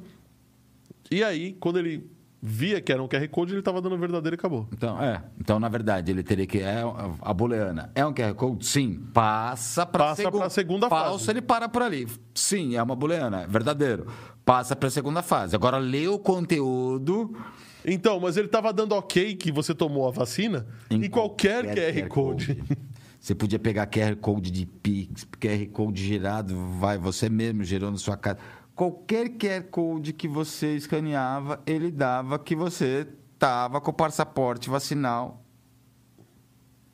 E 1.11 1.22
aí, 1.22 1.53
quando 1.61 1.78
ele 1.78 2.11
via 2.43 2.81
que 2.81 2.91
era 2.91 3.03
um 3.03 3.07
QR 3.07 3.28
Code, 3.28 3.53
ele 3.53 3.61
estava 3.61 3.81
dando 3.81 3.97
verdadeiro 3.99 4.35
e 4.35 4.39
acabou. 4.39 4.66
Então, 4.72 5.01
é. 5.01 5.22
Então, 5.39 5.61
na 5.61 5.68
verdade, 5.68 6.11
ele 6.11 6.22
teria 6.22 6.47
que. 6.47 6.59
É 6.59 6.83
a 7.22 7.33
booleana. 7.33 7.93
É 7.95 8.05
um 8.05 8.12
QR 8.12 8.35
Code? 8.35 8.66
Sim. 8.66 9.01
Passa 9.12 9.87
para 9.87 10.07
Passa 10.07 10.31
pra 10.31 10.51
segunda 10.51 10.89
Falso, 10.89 11.26
fase. 11.26 11.31
ele 11.31 11.43
para 11.43 11.68
por 11.68 11.83
ali. 11.83 12.09
Sim, 12.35 12.76
é 12.76 12.83
uma 12.83 12.97
booleana. 12.97 13.43
É 13.43 13.47
verdadeiro. 13.47 14.07
Passa 14.45 14.74
para 14.74 14.89
a 14.89 14.91
segunda 14.91 15.22
fase. 15.22 15.55
Agora, 15.55 15.78
lê 15.78 16.09
o 16.09 16.18
conteúdo. 16.18 17.37
Então, 17.85 18.20
mas 18.20 18.37
ele 18.37 18.47
estava 18.47 18.72
dando 18.72 18.93
ok 18.93 19.35
que 19.35 19.51
você 19.51 19.74
tomou 19.74 20.07
a 20.07 20.11
vacina 20.11 20.66
em, 20.91 21.09
qualquer, 21.09 21.64
QR, 21.74 22.09
Code. 22.09 22.62
Você 23.20 23.35
podia 23.35 23.59
pegar 23.59 23.87
QR 23.87 24.16
Code 24.16 24.51
de 24.51 24.64
Pix, 24.64 25.26
QR 25.39 25.66
Code 25.74 26.03
gerado, 26.03 26.57
vai, 26.78 26.97
você 26.97 27.28
mesmo 27.28 27.62
gerou 27.62 27.91
na 27.91 27.99
sua 27.99 28.16
casa. 28.16 28.39
Qualquer 28.74 29.28
QR 29.37 29.62
Code 29.64 30.14
que 30.14 30.26
você 30.26 30.74
escaneava, 30.74 31.62
ele 31.66 31.91
dava 31.91 32.39
que 32.39 32.57
você 32.57 33.07
estava 33.35 33.78
com 33.78 33.91
o 33.91 33.95
passaporte 33.95 34.70
vacinal 34.70 35.45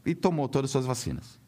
e 0.04 0.16
tomou 0.16 0.48
todas 0.48 0.70
as 0.70 0.72
suas 0.72 0.84
vacinas. 0.84 1.40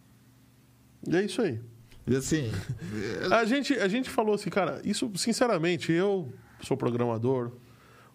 E 1.08 1.16
é 1.16 1.24
isso 1.24 1.42
aí. 1.42 1.60
E 2.06 2.14
assim, 2.14 2.50
A 3.32 3.44
gente, 3.44 3.74
a 3.74 3.88
gente 3.88 4.08
falou 4.08 4.36
assim, 4.36 4.48
cara, 4.48 4.80
isso, 4.84 5.10
sinceramente, 5.16 5.92
eu 5.92 6.32
sou 6.62 6.76
programador, 6.76 7.52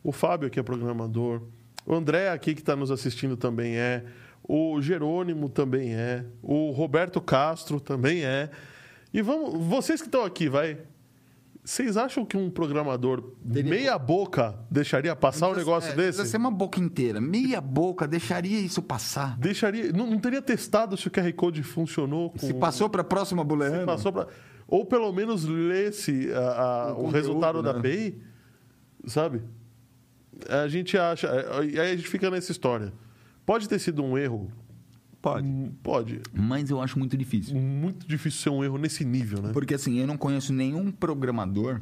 o 0.04 0.12
Fábio 0.12 0.48
aqui 0.48 0.60
é 0.60 0.64
programador, 0.64 1.42
o 1.86 1.94
André 1.96 2.30
aqui 2.30 2.54
que 2.54 2.62
está 2.62 2.76
nos 2.76 2.92
assistindo 2.92 3.36
também 3.38 3.76
é, 3.78 4.04
o 4.44 4.82
Jerônimo 4.82 5.48
também 5.50 5.94
é, 5.96 6.26
o 6.42 6.72
Roberto 6.72 7.22
Castro 7.22 7.80
também 7.80 8.24
é. 8.26 8.50
E 9.14 9.22
vamos, 9.22 9.66
vocês 9.68 10.02
que 10.02 10.08
estão 10.08 10.26
aqui, 10.26 10.50
vai. 10.50 10.78
Vocês 11.66 11.96
acham 11.96 12.26
que 12.26 12.36
um 12.36 12.50
programador 12.50 13.36
meia 13.42 13.98
boca 13.98 14.60
deixaria 14.70 15.16
passar 15.16 15.48
um 15.50 15.56
negócio 15.56 15.92
é, 15.92 15.96
desse? 15.96 16.18
Precisa 16.18 16.26
ser 16.26 16.36
uma 16.38 16.52
boca 16.52 16.78
inteira. 16.78 17.22
Meia 17.22 17.62
boca 17.62 18.06
deixaria 18.06 18.60
isso 18.60 18.82
passar. 18.82 19.38
Deixaria. 19.38 19.94
Não, 19.94 20.06
não 20.10 20.20
teria 20.20 20.42
testado 20.42 20.98
se 20.98 21.08
o 21.08 21.12
QR 21.12 21.32
Code 21.34 21.64
funcionou. 21.64 22.32
Com, 22.32 22.40
Se 22.40 22.54
passou 22.56 22.90
para 22.90 23.00
a 23.00 23.06
próxima 23.06 23.46
booleana. 23.46 23.86
passou 23.86 24.12
pra- 24.12 24.28
Ou 24.68 24.84
pelo 24.86 25.10
menos 25.14 25.46
lesse 25.46 26.30
a- 26.34 26.40
a- 26.40 26.88
O 26.88 26.92
o, 26.92 26.96
conteúdo, 26.96 27.12
resultado 27.16 27.64
da 27.64 27.72
né? 27.72 27.80
API, 27.80 28.22
sabe? 29.06 29.42
A 30.50 30.68
gente 30.68 30.98
acha. 30.98 31.28
é, 31.28 31.66
E 31.66 31.80
aí 31.80 31.92
a 31.92 31.96
gente 31.96 32.08
fica 32.08 32.30
nessa 32.30 32.52
história. 32.52 32.94
Pode 33.46 33.68
ter 33.68 33.80
sido 33.80 34.04
um 34.04 34.18
erro? 34.18 34.52
Pode. 35.22 35.48
Hum, 35.48 35.72
Pode. 35.82 36.22
Mas 36.34 36.70
eu 36.70 36.82
acho 36.82 37.00
muito 37.00 37.16
difícil. 37.16 37.56
Muito 37.56 38.08
difícil 38.08 38.42
ser 38.42 38.50
um 38.50 38.64
erro 38.64 38.78
nesse 38.78 39.06
nível, 39.06 39.42
né? 39.42 39.52
Porque 39.54 39.74
assim, 39.74 40.00
eu 40.00 40.08
não 40.08 40.18
conheço 40.18 40.52
nenhum 40.52 40.92
programador 40.92 41.82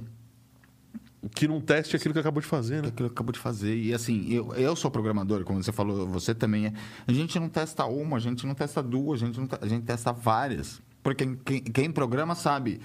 Que 1.35 1.47
não 1.47 1.61
teste 1.61 1.95
aquilo 1.95 2.13
que 2.13 2.19
acabou 2.19 2.41
de 2.41 2.47
fazer, 2.47 2.81
né? 2.81 2.87
aquilo 2.89 3.09
que 3.09 3.13
acabou 3.13 3.31
de 3.31 3.39
fazer. 3.39 3.75
E 3.75 3.93
assim, 3.93 4.27
eu, 4.31 4.53
eu 4.55 4.75
sou 4.75 4.89
programador, 4.89 5.43
como 5.43 5.61
você 5.61 5.71
falou, 5.71 6.07
você 6.07 6.33
também 6.33 6.67
é. 6.67 6.73
A 7.07 7.11
gente 7.13 7.39
não 7.39 7.47
testa 7.49 7.85
uma, 7.85 8.17
a 8.17 8.19
gente 8.19 8.45
não 8.45 8.55
testa 8.55 8.81
duas, 8.81 9.21
a 9.21 9.25
gente, 9.27 9.39
não 9.39 9.47
a 9.59 9.67
gente 9.67 9.83
testa 9.85 10.11
várias. 10.11 10.81
Porque 11.03 11.25
quem, 11.45 11.61
quem 11.61 11.91
programa 11.91 12.33
sabe 12.35 12.79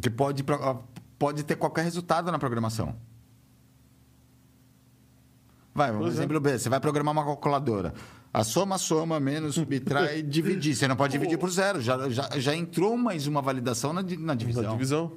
que 0.00 0.08
pode, 0.08 0.42
pode 1.18 1.44
ter 1.44 1.56
qualquer 1.56 1.82
resultado 1.84 2.30
na 2.32 2.38
programação. 2.38 2.94
Vai, 5.74 5.92
um 5.92 6.04
é. 6.04 6.08
exemplo 6.08 6.40
B. 6.40 6.58
Você 6.58 6.68
vai 6.68 6.80
programar 6.80 7.12
uma 7.12 7.24
calculadora. 7.24 7.94
A 8.32 8.44
soma, 8.44 8.78
soma, 8.78 9.18
menos, 9.18 9.56
subtrai, 9.56 10.22
dividir. 10.22 10.74
Você 10.74 10.86
não 10.86 10.96
pode 10.96 11.12
dividir 11.12 11.38
por 11.38 11.50
zero. 11.50 11.80
Já, 11.80 12.08
já, 12.08 12.28
já 12.38 12.54
entrou 12.54 12.96
mais 12.96 13.26
uma 13.26 13.42
validação 13.42 13.92
na, 13.92 14.02
na 14.02 14.34
divisão. 14.34 14.62
Na 14.62 14.70
divisão. 14.70 15.12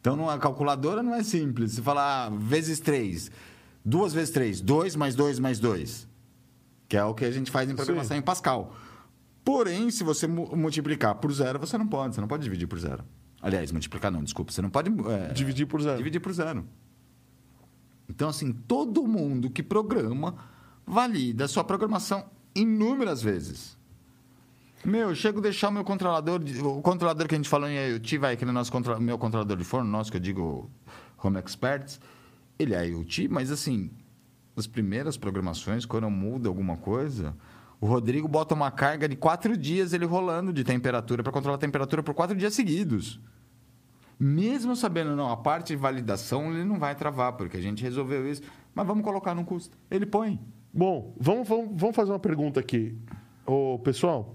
Então, 0.00 0.16
numa 0.16 0.38
calculadora 0.38 1.02
não 1.02 1.14
é 1.14 1.22
simples. 1.22 1.72
Você 1.72 1.82
fala 1.82 2.26
ah, 2.26 2.30
vezes 2.30 2.80
3. 2.80 3.30
Duas 3.84 4.12
vezes 4.12 4.30
3. 4.30 4.60
2 4.60 4.96
mais 4.96 5.14
2 5.14 5.38
mais 5.38 5.58
2. 5.58 6.08
Que 6.88 6.96
é 6.96 7.04
o 7.04 7.12
que 7.14 7.24
a 7.24 7.30
gente 7.30 7.50
faz 7.50 7.68
em 7.70 7.74
programação 7.74 8.16
em 8.16 8.22
Pascal. 8.22 8.74
Porém, 9.44 9.90
se 9.90 10.04
você 10.04 10.26
mu- 10.26 10.54
multiplicar 10.56 11.14
por 11.16 11.32
zero, 11.32 11.58
você 11.58 11.76
não 11.76 11.86
pode. 11.86 12.14
Você 12.14 12.20
não 12.20 12.28
pode 12.28 12.42
dividir 12.44 12.66
por 12.66 12.78
zero. 12.78 13.04
Aliás, 13.42 13.70
multiplicar 13.72 14.10
não, 14.10 14.22
desculpa. 14.22 14.52
Você 14.52 14.60
não 14.62 14.70
pode 14.70 14.90
é, 15.10 15.32
Dividir 15.32 15.66
por 15.66 15.80
zero. 15.82 15.96
dividir 15.98 16.20
por 16.20 16.32
zero. 16.32 16.66
Então, 18.08 18.28
assim, 18.28 18.52
todo 18.52 19.06
mundo 19.06 19.50
que 19.50 19.62
programa 19.62 20.34
valida 20.86 21.46
sua 21.46 21.62
programação 21.62 22.24
inúmeras 22.54 23.22
vezes. 23.22 23.76
Meu, 24.84 25.10
eu 25.10 25.14
chego 25.14 25.40
a 25.40 25.42
deixar 25.42 25.68
o 25.68 25.72
meu 25.72 25.84
controlador, 25.84 26.40
o 26.64 26.80
controlador 26.80 27.26
que 27.28 27.34
a 27.34 27.38
gente 27.38 27.48
falou 27.48 27.68
em 27.68 27.76
IoT, 27.76 28.18
vai, 28.18 28.34
aquele 28.34 28.52
nosso 28.52 28.70
controla- 28.70 29.00
meu 29.00 29.18
controlador 29.18 29.56
de 29.56 29.64
forno, 29.64 29.90
nosso 29.90 30.10
que 30.10 30.16
eu 30.16 30.20
digo 30.20 30.70
Home 31.22 31.38
Experts, 31.38 32.00
ele 32.58 32.74
é 32.74 32.88
IoT, 32.88 33.28
mas 33.28 33.50
assim, 33.50 33.90
as 34.56 34.66
primeiras 34.66 35.16
programações, 35.16 35.84
quando 35.84 36.08
muda 36.08 36.48
alguma 36.48 36.76
coisa, 36.76 37.36
o 37.80 37.86
Rodrigo 37.86 38.26
bota 38.26 38.54
uma 38.54 38.70
carga 38.70 39.08
de 39.08 39.16
quatro 39.16 39.56
dias 39.56 39.92
ele 39.92 40.04
rolando 40.04 40.52
de 40.52 40.64
temperatura 40.64 41.22
para 41.22 41.32
controlar 41.32 41.56
a 41.56 41.60
temperatura 41.60 42.02
por 42.02 42.14
quatro 42.14 42.36
dias 42.36 42.54
seguidos. 42.54 43.20
Mesmo 44.18 44.74
sabendo, 44.74 45.14
não, 45.14 45.30
a 45.30 45.36
parte 45.36 45.68
de 45.68 45.76
validação 45.76 46.52
ele 46.52 46.64
não 46.64 46.78
vai 46.78 46.94
travar, 46.94 47.34
porque 47.34 47.56
a 47.56 47.60
gente 47.60 47.82
resolveu 47.82 48.28
isso, 48.28 48.42
mas 48.74 48.86
vamos 48.86 49.04
colocar 49.04 49.34
num 49.34 49.44
custo. 49.44 49.76
Ele 49.90 50.06
põe. 50.06 50.40
Bom, 50.72 51.14
vamos, 51.18 51.48
vamos, 51.48 51.70
vamos 51.80 51.94
fazer 51.96 52.10
uma 52.12 52.18
pergunta 52.18 52.58
aqui. 52.58 52.96
Ô, 53.46 53.78
pessoal, 53.78 54.34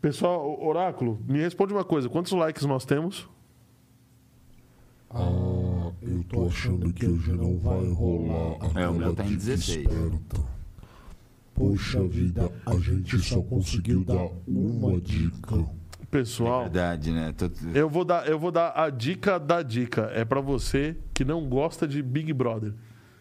pessoal, 0.00 0.60
Oráculo, 0.62 1.20
me 1.26 1.38
responde 1.38 1.72
uma 1.72 1.84
coisa. 1.84 2.08
Quantos 2.08 2.32
likes 2.32 2.64
nós 2.64 2.84
temos? 2.84 3.28
Ah, 5.10 5.92
eu 6.02 6.24
tô 6.24 6.46
achando 6.46 6.92
que 6.92 7.06
hoje 7.06 7.32
não 7.32 7.56
vai 7.58 7.88
rolar 7.90 8.56
aquela 8.56 8.80
É, 8.80 8.88
o 8.88 8.94
meu 8.94 9.14
tá 9.14 9.24
em 9.24 9.28
dica 9.28 9.38
16. 9.56 9.78
esperta. 9.78 10.56
Poxa 11.54 12.02
vida, 12.06 12.52
a 12.66 12.74
gente 12.78 13.18
só 13.18 13.40
conseguiu 13.40 14.04
dar 14.04 14.28
uma 14.46 15.00
dica. 15.00 15.64
Pessoal, 16.20 16.62
Verdade, 16.62 17.12
né? 17.12 17.34
Tô- 17.36 17.50
eu 17.74 17.90
vou 17.90 18.04
dar, 18.04 18.26
eu 18.26 18.38
vou 18.38 18.50
dar 18.50 18.72
a 18.74 18.88
dica 18.88 19.38
da 19.38 19.60
dica. 19.62 20.10
É 20.14 20.24
pra 20.24 20.40
você 20.40 20.96
que 21.12 21.24
não 21.24 21.46
gosta 21.46 21.86
de 21.86 22.02
Big 22.02 22.32
Brother. 22.32 22.72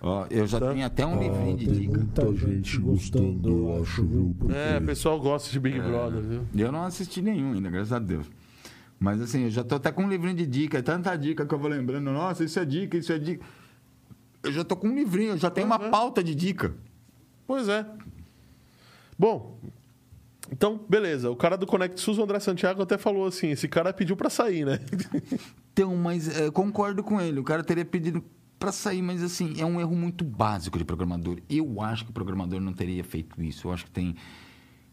Ó, 0.02 0.26
eu 0.30 0.48
já 0.48 0.60
Tá. 0.60 0.72
tenho 0.72 0.86
até 0.86 1.06
um 1.06 1.18
Ah, 1.18 1.24
livrinho 1.24 1.58
de 1.58 1.66
tem 1.66 1.74
dica. 1.76 1.98
muita 1.98 2.34
gente 2.36 2.78
gostando, 2.78 3.50
eu 3.50 3.82
acho, 3.82 4.06
viu? 4.06 4.36
Porque 4.40 4.56
É, 4.56 4.78
o 4.78 4.86
pessoal 4.86 5.20
gosta 5.20 5.50
de 5.52 5.60
Big 5.60 5.78
Brother, 5.80 6.22
viu? 6.22 6.42
Eu 6.56 6.72
não 6.72 6.84
assisti 6.84 7.22
nenhum 7.22 7.54
ainda, 7.54 7.70
graças 7.70 7.92
a 7.92 8.00
Deus. 8.00 8.30
Mas 8.98 9.20
assim, 9.20 9.44
eu 9.44 9.50
já 9.50 9.64
tô 9.64 9.76
até 9.76 9.92
com 9.92 10.04
um 10.04 10.10
livrinho 10.10 10.36
de 10.38 10.46
dica. 10.48 10.78
É 10.78 10.82
tanta 10.82 11.14
dica 11.18 11.46
que 11.46 11.54
eu 11.54 11.60
vou 11.60 11.70
lembrando. 11.70 12.10
Nossa, 12.12 12.44
isso 12.46 12.58
é 12.60 12.64
dica, 12.66 12.96
isso 12.98 13.12
é 13.12 13.20
dica. 13.20 13.44
Eu 14.42 14.54
já 14.54 14.64
tô 14.64 14.76
com 14.78 14.88
um 14.88 14.96
livrinho, 14.96 15.32
eu 15.32 15.38
já 15.38 15.50
tenho 15.50 15.68
uma 15.68 15.76
é. 15.88 15.90
pauta 15.90 16.24
de 16.24 16.34
dica. 16.34 16.74
Pois 17.46 17.68
é. 17.68 17.86
Bom, 19.20 19.58
então, 20.52 20.80
beleza. 20.88 21.30
O 21.32 21.36
cara 21.36 21.58
do 21.58 21.66
Connect 21.66 22.00
SUS, 22.00 22.18
o 22.18 22.24
André 22.24 22.40
Santiago, 22.40 22.82
até 22.82 22.98
falou 22.98 23.26
assim: 23.28 23.50
esse 23.52 23.68
cara 23.68 23.92
pediu 23.94 24.16
pra 24.16 24.30
sair, 24.30 24.66
né? 24.66 24.80
Então, 25.74 25.94
mas 25.98 26.30
é, 26.40 26.50
concordo 26.50 27.04
com 27.04 27.20
ele. 27.20 27.38
O 27.38 27.44
cara 27.44 27.62
teria 27.62 27.84
pedido 27.84 28.24
para 28.58 28.72
sair, 28.72 29.02
mas 29.02 29.22
assim, 29.22 29.56
é 29.60 29.66
um 29.66 29.78
erro 29.82 29.94
muito 29.94 30.24
básico 30.24 30.78
de 30.78 30.86
programador. 30.86 31.38
Eu 31.50 31.82
acho 31.82 32.06
que 32.06 32.12
o 32.12 32.14
programador 32.14 32.62
não 32.62 32.72
teria 32.72 33.04
feito 33.04 33.44
isso. 33.44 33.68
Eu 33.68 33.74
acho 33.74 33.84
que 33.84 33.92
tem 33.92 34.16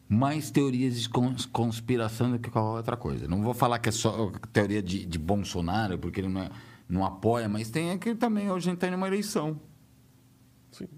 mais 0.08 0.50
teorias 0.50 1.00
de 1.00 1.08
cons- 1.08 1.46
conspiração 1.46 2.32
do 2.32 2.38
que 2.40 2.50
qualquer 2.50 2.78
outra 2.78 2.96
coisa. 2.96 3.28
Não 3.28 3.40
vou 3.42 3.54
falar 3.54 3.78
que 3.78 3.88
é 3.88 3.92
só 3.92 4.32
teoria 4.52 4.82
de, 4.82 5.06
de 5.06 5.18
Bolsonaro, 5.20 5.96
porque 5.96 6.20
ele 6.20 6.28
não, 6.28 6.42
é- 6.42 6.50
não 6.88 7.04
apoia, 7.04 7.48
mas 7.48 7.70
tem 7.70 7.92
aqui 7.92 8.12
também, 8.16 8.50
hoje 8.50 8.66
a 8.68 8.70
gente 8.72 8.78
está 8.78 8.88
em 8.88 8.94
uma 8.96 9.06
eleição. 9.06 9.60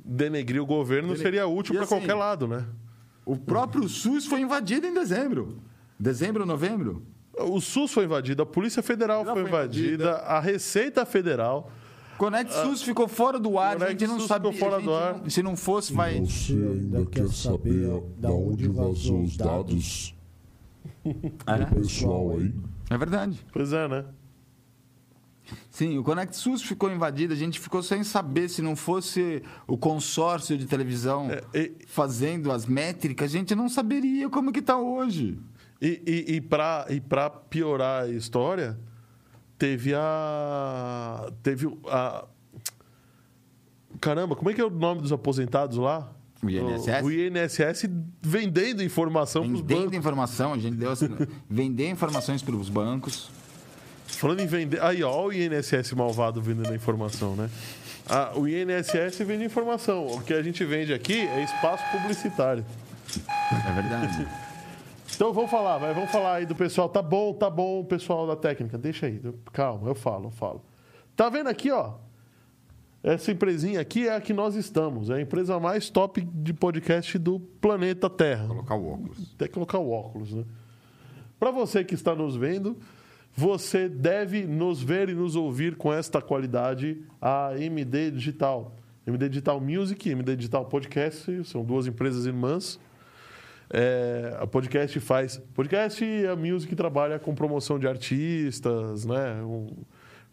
Denegrir 0.05 0.63
o 0.63 0.67
governo 0.67 1.15
seria 1.17 1.47
útil 1.47 1.75
pra 1.75 1.85
assim, 1.85 1.97
qualquer 1.97 2.15
lado, 2.15 2.47
né? 2.49 2.65
O 3.25 3.37
próprio 3.37 3.89
SUS 3.89 4.27
foi 4.27 4.41
invadido 4.41 4.87
em 4.87 4.93
dezembro. 4.95 5.59
Dezembro, 5.99 6.45
novembro? 6.45 7.03
O 7.39 7.61
SUS 7.61 7.93
foi 7.93 8.05
invadido, 8.05 8.43
a 8.43 8.47
Polícia 8.47 8.83
Federal 8.83 9.25
foi 9.25 9.33
foi 9.35 9.43
invadida, 9.43 10.17
a 10.19 10.39
Receita 10.41 11.05
Federal. 11.07 11.71
Conect 12.19 12.53
SUS 12.53 12.83
ficou 12.83 13.09
fora 13.09 13.41
do 13.41 13.59
ar, 13.59 13.71
a 13.77 13.79
Conect 13.81 13.93
gente 13.99 14.09
não 14.09 14.21
SUS 14.21 14.29
sabia. 14.29 14.53
ficou 14.53 14.69
fora 14.71 14.81
a 14.81 14.85
do 14.85 14.93
ar. 14.95 15.19
não- 15.19 15.31
se 15.31 15.43
não 15.43 15.57
fosse, 15.57 15.93
vai. 15.93 16.21
Você 16.21 16.53
ainda 16.53 17.05
quer 17.07 17.29
saber 17.29 17.89
da 18.19 18.31
onde 18.31 18.69
vazou 18.69 19.23
os 19.23 19.37
dados 19.37 20.15
É, 21.05 21.59
do 21.59 21.75
pessoal 21.75 22.31
aí? 22.39 22.55
é 22.91 22.97
verdade. 22.99 23.45
Pois 23.53 23.73
é, 23.73 23.89
né? 23.89 24.05
Sim, 25.71 25.99
o 25.99 26.03
Conect 26.03 26.37
SUS 26.37 26.63
ficou 26.63 26.91
invadido, 26.91 27.33
a 27.33 27.37
gente 27.37 27.61
ficou 27.61 27.83
sem 27.83 28.03
saber 28.03 28.49
se 28.49 28.63
não 28.63 28.75
fosse 28.75 29.43
o 29.67 29.77
consórcio 29.77 30.57
de 30.57 30.67
televisão 30.67 31.29
É, 31.31 31.43
e- 31.53 31.75
fazendo 31.87 32.51
as 32.51 32.65
métricas, 32.67 33.31
a 33.31 33.39
gente 33.39 33.55
não 33.55 33.69
saberia 33.69 34.29
como 34.31 34.51
que 34.53 34.61
está 34.61 34.77
hoje. 34.79 35.39
E, 35.83 36.01
e, 36.07 36.35
e 36.37 36.41
para 36.41 36.87
e 36.89 37.03
piorar 37.51 38.05
a 38.05 38.09
história, 38.09 38.79
teve 39.59 39.93
a. 39.95 41.31
Teve 41.43 41.67
a. 41.89 42.25
Caramba, 44.01 44.35
como 44.35 44.51
é 44.51 44.55
que 44.55 44.61
é 44.61 44.65
o 44.65 44.71
nome 44.71 45.03
dos 45.03 45.13
aposentados 45.13 45.77
lá? 45.79 46.11
O 46.43 46.51
INSS? 46.51 47.03
O, 47.03 47.07
o 47.07 47.13
INSS 47.13 47.89
vendendo 48.21 48.83
informação 48.83 49.43
para 49.45 49.53
os 49.53 49.61
Vendendo 49.61 49.79
bancos. 49.85 49.97
informação, 49.99 50.53
a 50.53 50.59
gente 50.59 50.77
deu 50.77 50.91
assim, 50.91 51.09
vender 51.49 51.89
informações 51.91 52.43
para 52.43 52.55
os 52.57 52.69
bancos. 52.69 53.31
Falando 54.25 54.41
em 54.41 54.47
vender. 54.47 54.83
Aí, 54.83 55.05
ó, 55.05 55.27
o 55.27 55.31
INSS 55.31 55.93
malvado 55.93 56.41
vendendo 56.41 56.75
informação, 56.75 57.37
né? 57.37 57.51
Ah, 58.09 58.33
o 58.35 58.49
INSS 58.49 59.19
vende 59.19 59.45
informação. 59.45 60.07
O 60.07 60.23
que 60.23 60.33
a 60.33 60.43
gente 60.43 60.65
vende 60.65 60.95
aqui 60.95 61.13
é 61.13 61.45
espaço 61.45 61.85
publicitário. 61.93 62.65
É 63.51 63.73
verdade. 63.73 64.27
Então 65.15 65.31
vamos 65.31 65.51
falar, 65.51 65.77
vai, 65.77 65.93
vamos 65.93 66.11
falar 66.11 66.37
aí 66.37 66.47
do 66.47 66.55
pessoal. 66.55 66.89
Tá 66.89 67.03
bom, 67.03 67.35
tá 67.35 67.51
bom, 67.51 67.85
pessoal 67.85 68.27
da 68.27 68.35
técnica. 68.35 68.79
Deixa 68.79 69.05
aí, 69.05 69.21
calma, 69.53 69.91
eu 69.91 69.95
falo, 69.95 70.29
eu 70.29 70.31
falo. 70.31 70.65
Tá 71.15 71.29
vendo 71.29 71.51
aqui, 71.51 71.71
ó? 71.71 71.93
Essa 73.03 73.31
empresinha 73.31 73.79
aqui 73.79 74.09
é 74.09 74.17
a 74.17 74.23
que 74.23 74.33
nós 74.33 74.55
estamos. 74.55 75.11
É 75.11 75.17
a 75.17 75.21
empresa 75.21 75.61
mais 75.61 75.91
top 75.91 76.23
de 76.23 76.55
podcast 76.55 77.19
do 77.19 77.39
planeta 77.39 78.09
Terra. 78.09 78.47
Colocar 78.47 78.75
o 78.75 78.91
óculos. 78.91 79.35
Tem 79.37 79.49
que 79.49 79.53
colocar 79.53 79.79
o 79.81 79.91
óculos, 79.91 80.33
né? 80.33 80.45
Para 81.39 81.51
você 81.51 81.85
que 81.85 81.95
está 81.95 82.15
nos 82.15 82.37
vendo, 82.37 82.79
você 83.37 83.89
deve 83.89 84.45
nos 84.47 84.83
ver 84.83 85.09
e 85.09 85.15
nos 85.15 85.35
ouvir 85.37 85.77
com 85.77 85.93
esta 85.93 86.21
qualidade 86.23 87.03
a 87.21 87.53
MD 87.59 88.11
Digital. 88.13 88.75
MD 89.07 89.29
Digital 89.29 89.61
Music, 89.61 90.09
MD 90.09 90.37
Digital 90.37 90.65
Podcast, 90.67 91.45
são 91.45 91.65
duas 91.65 91.87
empresas 91.87 92.27
irmãs. 92.27 92.79
É, 93.73 94.37
a 94.41 94.47
podcast 94.47 94.99
faz. 95.01 95.39
Podcast 95.55 96.05
e 96.05 96.27
a 96.27 96.37
Music 96.37 96.75
trabalha 96.77 97.19
com 97.19 97.35
promoção 97.35 97.79
de 97.79 97.89
artistas, 97.89 99.05
né? 99.05 99.43
Um- 99.43 99.69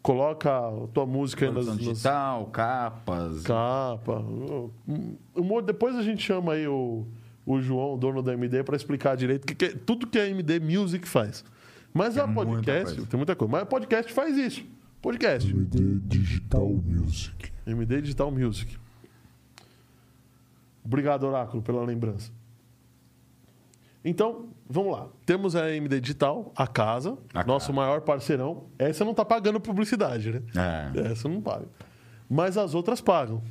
coloca 0.02 0.49
a 0.49 0.88
tua 0.94 1.06
música 1.06 1.52
nas, 1.52 1.68
nas 1.68 1.78
digital, 1.78 2.48
capas. 2.48 3.44
capa. 3.44 4.19
Um- 4.19 4.69
um- 5.36 5.61
depois 5.61 5.95
a 5.95 6.02
gente 6.02 6.23
chama 6.23 6.53
aí 6.53 6.68
o, 6.68 7.06
o 7.45 7.61
João, 7.61 7.98
dono 7.98 8.22
da 8.23 8.34
MD, 8.34 8.64
para 8.64 8.76
explicar 8.76 9.15
direito 9.15 9.45
que, 9.45 9.53
que- 9.56 9.76
tudo 9.78 10.07
que 10.07 10.18
a 10.19 10.28
MD 10.28 10.60
Music 10.60 11.07
faz. 11.07 11.44
Mas 11.93 12.13
Tem 12.13 12.23
a 12.23 12.27
podcast, 12.27 13.05
tem 13.05 13.18
muita 13.18 13.35
coisa. 13.35 13.51
Mas 13.51 13.61
a 13.63 13.65
podcast 13.65 14.11
faz 14.13 14.38
isso. 14.38 14.63
Podcast. 15.01 15.51
MD 15.51 15.99
Digital 16.07 16.68
Music. 16.68 17.51
MD 17.65 18.01
Digital 18.01 18.31
Music. 18.31 18.77
Obrigado, 20.84 21.23
Oráculo, 21.27 21.61
pela 21.61 21.84
lembrança. 21.84 22.31
Então, 24.03 24.49
vamos 24.68 24.93
lá. 24.93 25.07
Temos 25.26 25.55
a 25.55 25.69
MD 25.72 25.99
Digital, 25.99 26.51
a 26.55 26.65
casa, 26.65 27.18
A 27.34 27.43
nosso 27.43 27.68
casa. 27.68 27.73
maior 27.73 28.01
parceirão. 28.01 28.65
Essa 28.80 29.03
não 29.03 29.11
está 29.11 29.23
pagando 29.23 29.59
publicidade, 29.59 30.31
né? 30.31 30.41
É. 30.95 31.11
Essa 31.11 31.30
não 31.30 31.39
paga. 31.41 31.68
Mas 32.30 32.57
as 32.57 32.73
outras 32.73 32.99
pagam. 32.99 33.43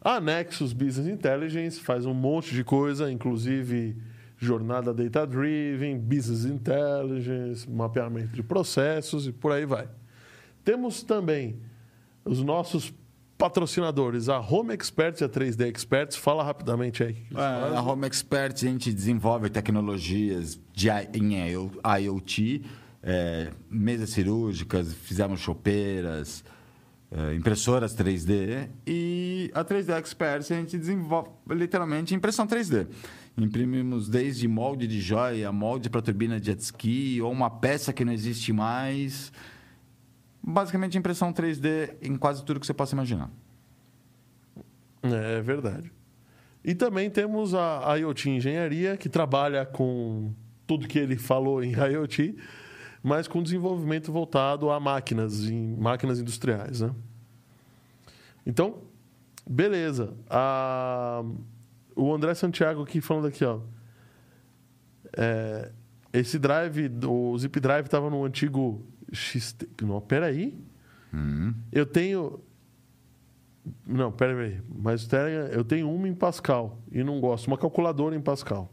A 0.00 0.20
Nexus 0.20 0.72
Business 0.72 1.06
Intelligence 1.06 1.80
faz 1.80 2.04
um 2.06 2.14
monte 2.14 2.52
de 2.54 2.64
coisa, 2.64 3.10
inclusive 3.10 3.96
jornada 4.38 4.92
data 4.92 5.26
driven, 5.26 5.98
business 5.98 6.44
intelligence, 6.44 7.68
mapeamento 7.68 8.34
de 8.34 8.42
processos 8.42 9.26
e 9.26 9.32
por 9.32 9.52
aí 9.52 9.64
vai. 9.64 9.88
Temos 10.64 11.02
também 11.02 11.60
os 12.24 12.42
nossos 12.42 12.92
patrocinadores, 13.38 14.28
a 14.28 14.40
Home 14.40 14.74
Experts 14.74 15.20
e 15.20 15.24
a 15.24 15.28
3D 15.28 15.68
Experts. 15.68 16.16
Fala 16.16 16.42
rapidamente 16.42 17.02
aí. 17.02 17.16
É, 17.34 17.76
a 17.76 17.82
Home 17.82 18.06
Expert, 18.06 18.54
a 18.54 18.68
gente 18.68 18.92
desenvolve 18.92 19.48
tecnologias 19.50 20.58
de, 20.72 20.88
em 21.14 21.34
IoT, 22.02 22.62
é, 23.02 23.50
mesas 23.70 24.10
cirúrgicas, 24.10 24.92
fizemos 24.92 25.40
chopeiras, 25.40 26.42
é, 27.10 27.34
impressoras 27.34 27.94
3D 27.94 28.68
e 28.84 29.50
a 29.54 29.64
3D 29.64 29.96
Expert 29.96 30.40
a 30.40 30.56
gente 30.56 30.76
desenvolve 30.76 31.30
literalmente 31.50 32.14
impressão 32.14 32.46
3D. 32.46 32.88
Imprimimos 33.38 34.08
desde 34.08 34.48
molde 34.48 34.86
de 34.86 35.00
joia, 35.00 35.52
molde 35.52 35.90
para 35.90 36.00
turbina 36.00 36.40
de 36.40 36.46
jet 36.46 36.60
ski 36.60 37.20
ou 37.20 37.30
uma 37.30 37.50
peça 37.50 37.92
que 37.92 38.04
não 38.04 38.12
existe 38.12 38.52
mais. 38.52 39.30
Basicamente 40.42 40.96
impressão 40.96 41.32
3D 41.32 41.96
em 42.00 42.16
quase 42.16 42.44
tudo 42.44 42.58
que 42.60 42.66
você 42.66 42.72
possa 42.72 42.94
imaginar. 42.94 43.30
É 45.02 45.40
verdade. 45.42 45.92
E 46.64 46.74
também 46.74 47.10
temos 47.10 47.54
a 47.54 47.94
IoT 47.96 48.30
Engenharia, 48.30 48.96
que 48.96 49.08
trabalha 49.08 49.64
com 49.66 50.32
tudo 50.66 50.88
que 50.88 50.98
ele 50.98 51.16
falou 51.16 51.62
em 51.62 51.72
IoT, 51.72 52.36
mas 53.02 53.28
com 53.28 53.42
desenvolvimento 53.42 54.10
voltado 54.10 54.70
a 54.70 54.80
máquinas, 54.80 55.44
em 55.44 55.76
máquinas 55.76 56.18
industriais. 56.18 56.80
Né? 56.80 56.90
Então, 58.44 58.78
beleza. 59.48 60.14
A- 60.28 61.22
O 61.96 62.14
André 62.14 62.34
Santiago 62.34 62.82
aqui 62.82 63.00
falando 63.00 63.26
aqui, 63.26 63.44
ó. 63.44 63.60
É, 65.16 65.72
esse 66.12 66.38
drive, 66.38 66.90
o 67.06 67.36
Zip 67.38 67.58
Drive 67.58 67.86
estava 67.86 68.10
no 68.10 68.24
antigo 68.24 68.86
XT. 69.12 69.66
Não, 69.82 70.00
peraí. 70.00 70.58
Eu 71.72 71.86
tenho. 71.86 72.40
Não, 73.86 74.12
pera 74.12 74.38
aí. 74.38 74.60
Mas 74.68 75.08
eu 75.52 75.64
tenho 75.64 75.90
uma 75.90 76.06
em 76.06 76.14
Pascal 76.14 76.78
e 76.92 77.02
não 77.02 77.20
gosto. 77.20 77.46
Uma 77.46 77.58
calculadora 77.58 78.14
em 78.14 78.20
Pascal. 78.20 78.72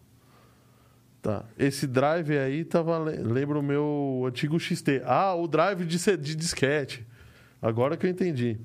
Tá. 1.21 1.45
Esse 1.57 1.87
drive 1.87 2.37
aí 2.37 2.65
tava. 2.65 2.97
Lembra 2.99 3.57
o 3.57 3.63
meu 3.63 4.25
antigo 4.27 4.59
XT. 4.59 5.01
Ah, 5.05 5.33
o 5.33 5.47
drive 5.47 5.85
de, 5.85 6.17
de 6.17 6.35
disquete. 6.35 7.07
Agora 7.61 7.95
que 7.95 8.05
eu 8.05 8.09
entendi. 8.09 8.59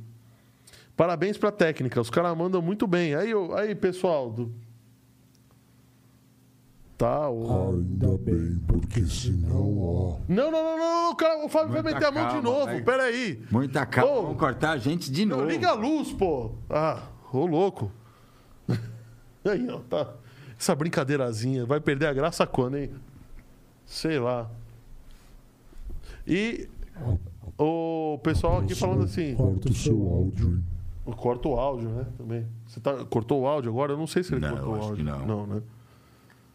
Parabéns 0.99 1.39
pra 1.39 1.53
técnica. 1.53 2.01
Os 2.01 2.11
caras 2.11 2.37
mandam 2.37 2.61
muito 2.61 2.85
bem. 2.87 3.15
Aí, 3.15 3.31
eu- 3.31 3.57
aí 3.57 3.73
pessoal. 3.75 4.31
do- 4.33 4.53
Tá, 6.99 7.31
o. 7.31 7.75
Ainda 7.77 8.19
bem, 8.19 8.59
porque 8.66 9.07
senão, 9.07 9.79
ó. 9.79 10.16
Não, 10.29 10.51
não, 10.51 10.62
não, 10.65 10.77
não, 10.77 11.05
não, 11.05 11.11
o, 11.12 11.15
cara, 11.15 11.45
o 11.47 11.49
Fábio 11.49 11.73
vai 11.73 11.83
meter 11.85 12.05
a 12.05 12.11
mão 12.11 12.25
de 12.27 12.33
calma, 12.35 12.43
novo. 12.43 12.65
vai. 12.66 12.83
Pera 12.83 13.05
aí. 13.05 13.41
Muita 13.53 13.87
calma, 13.87 14.12
Ô. 14.19 14.23
vamos 14.23 14.39
cortar 14.39 14.73
a 14.73 14.77
gente 14.79 15.09
de 15.09 15.25
Não, 15.25 15.37
novo. 15.37 15.49
liga 15.49 15.69
a 15.69 15.75
luz, 15.75 16.12
pô. 16.12 16.51
Ah, 16.69 17.05
ô 17.33 17.47
louco. 17.47 17.93
Aí, 19.45 19.69
ó, 19.70 19.79
tá. 19.89 20.12
Essa 20.59 20.75
brincadeirazinha 20.75 21.65
vai 21.65 21.79
perder 21.79 22.07
a 22.07 22.12
graça 22.12 22.45
quando, 22.45 22.77
hein? 22.77 22.91
Sei 23.87 24.19
lá. 24.19 24.51
E 26.27 26.69
o 27.57 28.19
pessoal 28.25 28.59
aqui 28.59 28.75
falando 28.75 29.05
assim, 29.05 29.37
Corta 29.37 29.69
o 29.70 29.75
seu 29.75 29.97
áudio, 30.09 30.49
hein? 30.49 30.65
Corta 31.16 31.48
o 31.48 31.59
áudio, 31.59 31.89
né? 31.89 32.06
Também. 32.16 32.47
Você 32.66 32.80
tá, 32.80 33.05
cortou 33.05 33.43
o 33.43 33.47
áudio 33.47 33.70
agora? 33.70 33.93
Eu 33.93 33.97
não 33.98 34.06
sei 34.06 34.22
se 34.22 34.35
ele 34.35 34.40
Não, 34.40 34.51
cortou 34.51 34.72
o 34.72 34.82
áudio. 34.82 34.97
que 34.97 35.02
não. 35.02 35.26
Não, 35.26 35.47
né? 35.47 35.62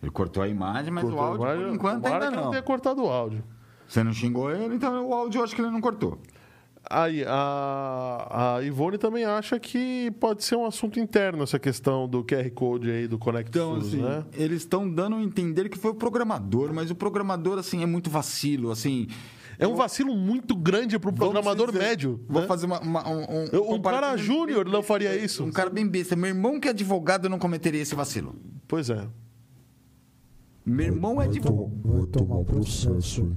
Ele 0.02 0.12
cortou 0.12 0.44
a 0.44 0.48
imagem, 0.48 0.92
mas 0.92 1.04
Cortou 1.04 1.20
o 1.20 1.24
áudio, 1.24 1.44
imagem, 1.44 1.66
por 1.66 1.76
enquanto, 1.76 2.06
ainda 2.06 2.32
não. 2.32 2.44
não 2.44 2.50
tenha 2.52 2.62
cortado 2.64 3.04
o 3.04 3.10
áudio. 3.10 3.44
Você 3.88 4.04
não 4.04 4.12
xingou 4.14 4.52
ele, 4.52 4.76
então 4.76 5.08
o 5.08 5.14
áudio 5.14 5.40
eu 5.40 5.44
acho 5.44 5.56
que 5.56 5.62
ele 5.62 5.70
não 5.70 5.80
cortou. 5.82 6.18
Aí, 6.90 7.24
a, 7.26 8.56
a 8.58 8.62
Ivone 8.64 8.98
também 8.98 9.24
acha 9.24 9.58
que 9.58 10.12
pode 10.20 10.44
ser 10.44 10.58
um 10.58 10.66
assunto 10.66 11.00
interno 11.00 11.42
essa 11.44 11.58
questão 11.58 12.10
do 12.10 12.26
QR 12.26 12.50
Code 12.52 12.92
aí, 12.92 13.08
do 13.08 13.18
Connect 13.18 13.50
Então, 13.50 13.80
SUS, 13.80 13.88
assim, 13.94 14.02
né? 14.02 14.26
eles 14.34 14.58
estão 14.58 14.90
dando 14.90 15.16
a 15.16 15.22
entender 15.24 15.70
que 15.70 15.78
foi 15.78 15.92
o 15.92 15.96
programador, 15.96 16.74
mas 16.74 16.92
o 16.92 16.96
programador, 16.96 17.58
assim, 17.58 17.82
é 17.84 17.86
muito 17.86 18.10
vacilo, 18.10 18.70
assim... 18.72 19.08
É 19.60 19.68
um 19.68 19.76
vacilo 19.76 20.16
muito 20.16 20.56
grande 20.56 20.98
para 20.98 21.10
o 21.10 21.14
programador 21.14 21.68
dizer, 21.72 21.80
médio. 21.80 22.20
Vou 22.28 22.42
né? 22.42 22.48
fazer 22.48 22.66
uma, 22.66 22.80
uma- 22.82 23.08
um, 23.10 23.22
um, 23.22 23.46
Eu- 23.52 23.70
um 23.72 23.82
cara 23.82 24.16
júnior 24.18 24.66
não 24.66 24.82
faria 24.84 25.16
isso. 25.16 25.44
Um 25.44 25.52
cara 25.52 25.70
bem 25.70 25.88
besta. 25.88 26.16
Meu 26.16 26.30
irmão 26.30 26.60
que 26.60 26.68
é 26.68 26.72
advogado 26.72 27.30
não 27.30 27.38
cometeria 27.40 27.82
esse 27.82 27.96
vacilo. 27.96 28.36
Pois 28.68 28.90
é. 28.90 29.08
Meu 30.66 30.86
irmão 30.88 31.22
é 31.22 31.26
advogado. 31.26 31.72
vai 31.84 32.06
tomar 32.08 32.44
processo? 32.46 33.36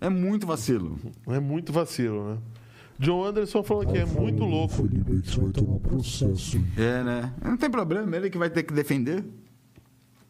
É 0.00 0.08
muito 0.08 0.46
vacilo. 0.46 0.98
É 1.28 1.38
muito 1.40 1.72
vacilo, 1.72 2.30
né? 2.30 2.38
John 2.98 3.24
Anderson 3.24 3.62
falou 3.64 3.84
que 3.84 3.98
é 3.98 4.04
muito 4.04 4.44
louco. 4.44 4.74
Felipe, 4.74 5.20
que 5.22 5.40
vai 5.40 5.50
tomar 5.50 5.78
processo? 5.80 6.58
É, 6.76 7.02
né? 7.02 7.32
Não 7.44 7.56
tem 7.56 7.68
problema, 7.70 8.16
ele 8.16 8.30
que 8.30 8.38
vai 8.38 8.48
ter 8.50 8.62
que 8.62 8.72
defender. 8.72 9.24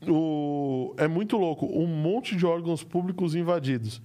O... 0.08 0.94
É 0.96 1.06
muito 1.06 1.36
louco. 1.36 1.66
Um 1.66 1.86
monte 1.86 2.34
de 2.34 2.44
órgãos 2.46 2.82
públicos 2.82 3.34
invadidos. 3.34 4.00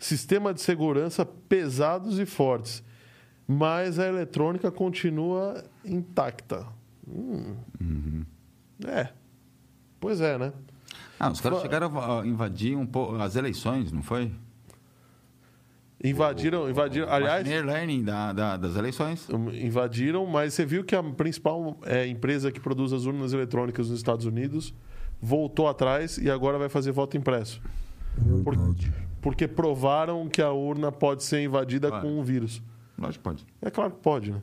Sistema 0.00 0.52
de 0.52 0.60
segurança 0.62 1.24
pesados 1.24 2.18
e 2.18 2.26
fortes. 2.26 2.82
Mas 3.46 3.98
a 3.98 4.06
eletrônica 4.08 4.70
continua 4.72 5.62
intacta. 5.84 6.66
Hum. 7.06 8.24
É. 8.86 9.08
Pois 10.00 10.20
é, 10.20 10.38
né? 10.38 10.52
Ah, 11.18 11.30
os 11.30 11.40
caras 11.40 11.58
Fa- 11.58 11.62
chegaram 11.64 12.20
a 12.20 12.26
invadir 12.26 12.76
um 12.76 12.86
pouco 12.86 13.16
as 13.16 13.36
eleições, 13.36 13.92
não 13.92 14.02
foi? 14.02 14.32
Invadiram, 16.02 16.70
invadiram. 16.70 17.12
Aliás, 17.12 17.46
Machine 17.46 17.66
learning 17.66 18.02
da, 18.04 18.32
da- 18.32 18.56
das 18.56 18.74
eleições. 18.76 19.28
invadiram, 19.52 20.24
mas 20.24 20.54
você 20.54 20.64
viu 20.64 20.82
que 20.82 20.96
a 20.96 21.02
principal 21.02 21.76
é, 21.84 22.06
empresa 22.06 22.50
que 22.50 22.58
produz 22.58 22.92
as 22.94 23.04
urnas 23.04 23.34
eletrônicas 23.34 23.90
nos 23.90 23.98
Estados 23.98 24.24
Unidos 24.24 24.72
voltou 25.20 25.68
atrás 25.68 26.16
e 26.16 26.30
agora 26.30 26.56
vai 26.58 26.70
fazer 26.70 26.90
voto 26.92 27.18
impresso. 27.18 27.60
É 28.16 28.42
verdade. 28.42 28.90
Porque 29.20 29.46
provaram 29.46 30.28
que 30.28 30.40
a 30.40 30.50
urna 30.50 30.90
pode 30.90 31.22
ser 31.24 31.42
invadida 31.42 31.90
Vai. 31.90 32.00
com 32.00 32.18
um 32.18 32.22
vírus. 32.22 32.62
Lógico 32.98 33.22
que 33.22 33.28
pode. 33.30 33.46
É 33.60 33.70
claro 33.70 33.90
que 33.92 34.00
pode, 34.00 34.32
né? 34.32 34.40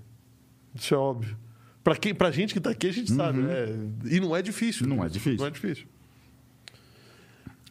Isso 0.76 0.94
é 0.94 0.98
óbvio. 0.98 1.36
Pra, 1.84 1.96
quem, 1.96 2.14
pra 2.14 2.30
gente 2.32 2.54
que 2.54 2.60
tá 2.60 2.70
aqui, 2.72 2.88
a 2.88 2.92
gente 2.94 3.12
sabe. 3.12 3.40
né? 3.40 3.66
E 4.06 4.20
não 4.20 4.36
é 4.36 4.42
difícil. 4.42 4.88
Uhum. 4.88 4.98
Não 4.98 5.04
é 5.04 5.10
difícil. 5.10 5.40
Não 5.40 5.48
é 5.48 5.50
difícil. 5.50 5.88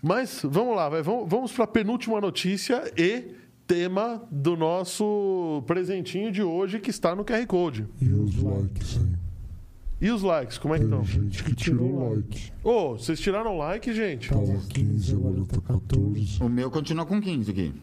Mas 0.02 0.40
vamos 0.44 0.76
lá, 0.76 0.88
vai, 0.88 1.02
vamos, 1.02 1.28
vamos 1.28 1.52
para 1.52 1.64
a 1.64 1.68
penúltima 1.68 2.20
notícia 2.20 2.82
e 2.96 3.34
tema 3.66 4.22
do 4.30 4.56
nosso 4.56 5.62
presentinho 5.66 6.30
de 6.30 6.42
hoje 6.42 6.78
que 6.78 6.90
está 6.90 7.14
no 7.14 7.24
QR 7.24 7.44
Code. 7.46 7.86
E 8.00 8.08
os 8.12 8.36
likes, 8.40 8.96
hein? 8.96 9.15
E 10.00 10.10
os 10.10 10.22
likes, 10.22 10.58
como 10.58 10.74
é 10.74 10.78
que 10.78 10.84
Tem 10.86 11.00
estão? 11.00 11.04
gente 11.22 11.42
que 11.42 11.54
tirou 11.54 12.10
like. 12.14 12.52
Ô, 12.62 12.92
vocês 12.98 13.18
tiraram 13.18 13.56
like, 13.56 13.92
gente? 13.94 14.28
Tava 14.28 14.58
15, 14.68 15.14
agora 15.14 15.44
tá 15.46 15.60
14. 15.60 16.42
O 16.42 16.48
meu 16.48 16.70
continua 16.70 17.06
com 17.06 17.20
15 17.20 17.50
aqui. 17.50 17.74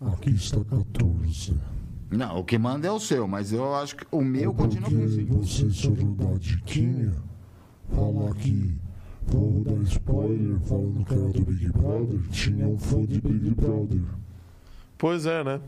Aqui 0.00 0.30
está 0.30 0.64
14. 0.64 1.54
Não, 2.10 2.38
o 2.40 2.44
que 2.44 2.58
manda 2.58 2.88
é 2.88 2.90
o 2.90 2.98
seu, 2.98 3.28
mas 3.28 3.52
eu 3.52 3.74
acho 3.74 3.94
que 3.96 4.06
o 4.10 4.22
meu 4.22 4.50
É 4.50 4.54
continua 4.54 4.90
porque 4.90 5.02
com 5.02 5.08
5. 5.08 5.34
você, 5.34 5.70
se 5.70 5.86
eu 5.86 5.94
rodar 5.94 6.34
a 6.34 6.38
diquinha, 6.38 7.12
falar 7.92 8.34
que 8.34 8.74
vou 9.26 9.62
dar 9.62 9.82
spoiler 9.82 10.58
falando 10.60 11.04
que 11.04 11.12
era 11.14 11.28
do 11.28 11.44
Big 11.44 11.68
Brother, 11.70 12.20
tinha 12.30 12.66
um 12.66 12.78
fã 12.78 13.04
de 13.04 13.20
Big 13.20 13.50
Brother. 13.54 14.00
Pois 14.96 15.26
é, 15.26 15.44
né? 15.44 15.60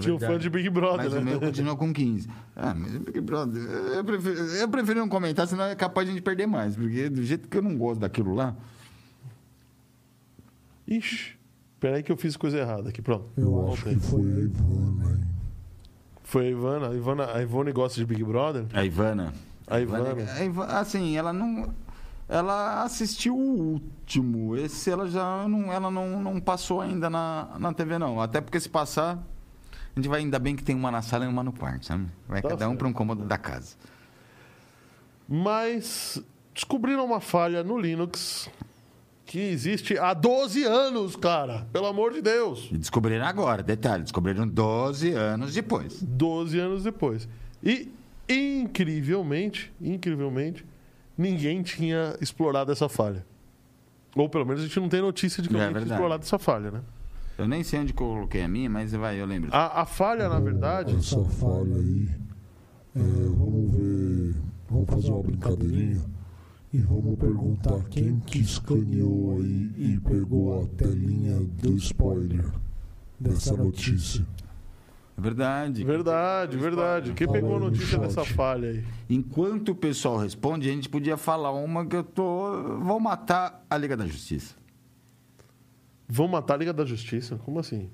Tinha 0.00 0.14
um 0.14 0.18
fã 0.18 0.36
de 0.36 0.50
Big 0.50 0.68
Brother, 0.68 1.04
Mas 1.04 1.12
né? 1.12 1.20
o 1.20 1.24
meu 1.24 1.38
continua 1.40 1.76
com 1.76 1.92
15. 1.92 2.28
Ah, 2.56 2.74
mas 2.74 2.90
Big 2.96 3.20
Brother, 3.20 3.62
eu 3.62 4.04
prefiro, 4.04 4.34
eu 4.34 4.68
prefiro 4.68 4.98
não 4.98 5.08
comentar, 5.08 5.46
senão 5.46 5.64
é 5.64 5.76
capaz 5.76 6.06
de 6.06 6.10
a 6.10 6.14
gente 6.14 6.24
perder 6.24 6.46
mais. 6.46 6.74
Porque 6.74 7.08
do 7.08 7.22
jeito 7.22 7.48
que 7.48 7.56
eu 7.56 7.62
não 7.62 7.76
gosto 7.78 8.00
daquilo 8.00 8.34
lá. 8.34 8.56
Ixi, 10.88 11.36
peraí 11.80 12.02
que 12.02 12.10
eu 12.10 12.16
fiz 12.16 12.36
coisa 12.36 12.58
errada 12.58 12.88
aqui, 12.88 13.00
pronto. 13.00 13.26
Eu 13.36 13.72
acho 13.72 13.84
Voltei. 13.84 13.94
que 13.94 14.00
foi 14.00 14.20
a 14.20 14.38
Ivana? 14.44 15.20
Foi 16.22 16.46
a 16.46 16.50
Ivana. 16.50 16.88
A 16.88 16.94
Ivana, 16.94 17.32
a 17.34 17.42
Ivone 17.42 17.72
gosta 17.72 17.98
de 18.00 18.06
Big 18.06 18.24
Brother? 18.24 18.66
A 18.72 18.84
Ivana. 18.84 19.32
A 19.68 19.80
Ivana. 19.80 20.14
A 20.32 20.44
Ivana, 20.44 20.78
assim, 20.78 21.16
ela 21.16 21.32
não. 21.32 21.72
ela 22.28 22.82
assistiu 22.82 23.36
o 23.36 23.72
último. 23.74 24.56
Esse 24.56 24.90
ela 24.90 25.08
já 25.08 25.46
não, 25.48 25.72
ela 25.72 25.90
não, 25.90 26.20
não 26.20 26.40
passou 26.40 26.80
ainda 26.80 27.08
na, 27.08 27.56
na 27.58 27.72
TV, 27.72 27.98
não. 27.98 28.20
Até 28.20 28.40
porque 28.40 28.58
se 28.58 28.68
passar, 28.68 29.24
a 29.96 29.98
gente 29.98 30.08
vai 30.10 30.20
ainda 30.20 30.38
bem 30.38 30.54
que 30.54 30.62
tem 30.62 30.76
uma 30.76 30.90
na 30.90 31.00
sala 31.00 31.24
e 31.24 31.28
uma 31.28 31.42
no 31.42 31.52
quarto, 31.52 31.86
sabe? 31.86 32.06
Vai 32.28 32.42
Tá 32.42 32.50
cada 32.50 32.66
um 32.66 32.70
certo. 32.72 32.78
para 32.80 32.88
um 32.88 32.92
cômodo 32.92 33.24
da 33.24 33.38
casa. 33.38 33.76
Mas 35.26 36.22
descobriram 36.54 37.04
uma 37.04 37.18
falha 37.18 37.64
no 37.64 37.78
Linux 37.78 38.50
que 39.24 39.38
existe 39.40 39.98
há 39.98 40.12
12 40.12 40.64
anos, 40.64 41.16
cara. 41.16 41.66
Pelo 41.72 41.86
amor 41.86 42.12
de 42.12 42.20
Deus. 42.20 42.68
E 42.70 42.76
descobriram 42.76 43.24
agora, 43.24 43.62
detalhe, 43.62 44.02
descobriram 44.02 44.46
12 44.46 45.12
anos 45.12 45.54
depois. 45.54 46.02
12 46.02 46.58
anos 46.60 46.84
depois. 46.84 47.26
E, 47.64 47.90
incrivelmente, 48.28 49.72
incrivelmente, 49.80 50.64
ninguém 51.16 51.62
tinha 51.62 52.16
explorado 52.20 52.70
essa 52.70 52.88
falha. 52.88 53.24
Ou 54.14 54.28
pelo 54.28 54.44
menos 54.44 54.60
a 54.62 54.66
gente 54.66 54.78
não 54.78 54.88
tem 54.90 55.00
notícia 55.00 55.42
de 55.42 55.48
que 55.48 55.56
É 55.56 55.64
alguém 55.66 55.82
tinha 55.82 55.94
explorado 55.94 56.22
essa 56.22 56.38
falha, 56.38 56.70
né? 56.70 56.80
Eu 57.38 57.46
nem 57.46 57.62
sei 57.62 57.80
onde 57.80 57.92
coloquei 57.92 58.42
a 58.42 58.48
minha, 58.48 58.70
mas 58.70 58.92
vai, 58.92 59.20
eu 59.20 59.26
lembro. 59.26 59.50
A, 59.52 59.82
a 59.82 59.84
falha, 59.84 60.28
na 60.28 60.40
verdade, 60.40 60.96
Essa 60.96 61.22
falha 61.24 61.76
aí, 61.76 62.08
é, 62.94 63.00
vamos 63.00 63.74
ver, 63.74 64.34
vamos 64.70 64.88
fazer 64.88 65.10
uma 65.10 65.22
brincadeirinha 65.22 66.00
e 66.72 66.78
vamos 66.78 67.18
perguntar 67.18 67.82
quem 67.90 68.18
que 68.20 68.38
escaneou 68.38 69.36
aí 69.36 69.70
e 69.76 70.00
pegou 70.00 70.62
a 70.62 70.66
telinha 70.76 71.38
do 71.40 71.76
spoiler 71.76 72.50
dessa 73.20 73.54
notícia. 73.54 74.26
É 75.16 75.20
verdade. 75.20 75.84
verdade, 75.84 76.56
verdade. 76.58 77.12
Quem 77.12 77.26
pegou 77.26 77.56
a 77.56 77.60
notícia 77.60 77.98
dessa 77.98 78.24
falha 78.24 78.68
aí? 78.68 78.84
Enquanto 79.08 79.70
o 79.70 79.74
pessoal 79.74 80.18
responde, 80.18 80.68
a 80.68 80.72
gente 80.72 80.88
podia 80.88 81.16
falar 81.16 81.52
uma 81.52 81.86
que 81.86 81.96
eu 81.96 82.04
tô. 82.04 82.78
Vou 82.80 83.00
matar 83.00 83.64
a 83.70 83.78
Liga 83.78 83.96
da 83.96 84.06
Justiça. 84.06 84.54
Vão 86.08 86.28
matar 86.28 86.54
a 86.54 86.56
Liga 86.58 86.72
da 86.72 86.84
Justiça? 86.84 87.36
Como 87.36 87.58
assim? 87.58 87.90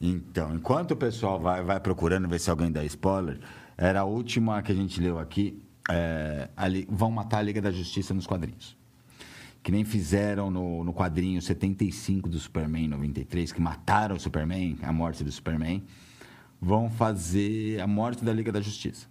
Então, 0.00 0.54
enquanto 0.54 0.92
o 0.92 0.96
pessoal 0.96 1.40
vai, 1.40 1.62
vai 1.62 1.80
procurando 1.80 2.28
ver 2.28 2.38
se 2.38 2.50
alguém 2.50 2.70
dá 2.70 2.84
spoiler, 2.84 3.38
era 3.76 4.00
a 4.00 4.04
última 4.04 4.62
que 4.62 4.72
a 4.72 4.74
gente 4.74 5.00
leu 5.00 5.18
aqui. 5.18 5.62
é, 5.90 6.48
a 6.56 6.66
Li- 6.68 6.86
vão 6.90 7.10
matar 7.10 7.38
a 7.38 7.42
Liga 7.42 7.60
da 7.62 7.70
Justiça 7.70 8.12
nos 8.12 8.26
quadrinhos. 8.26 8.76
Que 9.62 9.72
nem 9.72 9.84
fizeram 9.84 10.50
no, 10.50 10.84
no 10.84 10.92
quadrinho 10.92 11.40
75 11.42 12.28
do 12.28 12.38
Superman 12.38 12.88
93, 12.88 13.50
que 13.52 13.60
mataram 13.60 14.16
o 14.16 14.20
Superman, 14.20 14.78
a 14.82 14.92
morte 14.92 15.24
do 15.24 15.30
Superman. 15.32 15.82
Vão 16.60 16.88
fazer 16.90 17.80
a 17.80 17.86
morte 17.86 18.24
da 18.24 18.32
Liga 18.32 18.50
da 18.52 18.60
Justiça. 18.60 19.06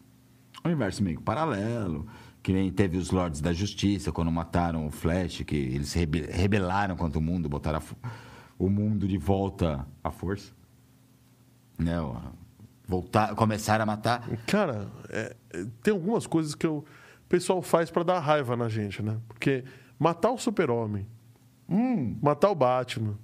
Um 0.64 0.70
universo 0.70 1.04
meio 1.04 1.20
paralelo, 1.22 2.08
que 2.46 2.54
nem 2.54 2.72
teve 2.72 2.96
os 2.96 3.10
Lords 3.10 3.42
da 3.42 3.52
Justiça 3.52 4.12
quando 4.12 4.32
mataram 4.32 4.86
o 4.86 4.92
Flash, 4.92 5.42
que 5.42 5.56
eles 5.56 5.90
se 5.90 5.98
rebe- 5.98 6.28
rebelaram 6.30 6.96
contra 6.96 7.18
o 7.18 7.22
mundo, 7.22 7.50
botaram 7.50 7.82
o 8.60 8.70
mundo 8.70 9.08
de 9.08 9.18
volta 9.18 9.84
à 10.04 10.12
força. 10.12 10.54
Né? 11.76 11.96
Voltar, 12.88 13.34
começaram 13.34 13.82
a 13.82 13.86
matar. 13.88 14.30
Cara, 14.46 14.88
é, 15.10 15.36
tem 15.82 15.92
algumas 15.92 16.28
coisas 16.28 16.54
que 16.54 16.68
eu- 16.68 16.86
o 17.24 17.28
pessoal 17.28 17.64
faz 17.64 17.90
pra 17.90 18.04
dar 18.04 18.20
raiva 18.20 18.56
na 18.56 18.70
gente, 18.70 19.02
né? 19.02 19.18
Porque 19.28 19.64
matar 19.98 20.30
o 20.30 20.38
Super-Homem, 20.38 21.08
hum, 21.68 22.16
matar 22.22 22.52
o 22.52 22.56
Batman, 22.56 23.18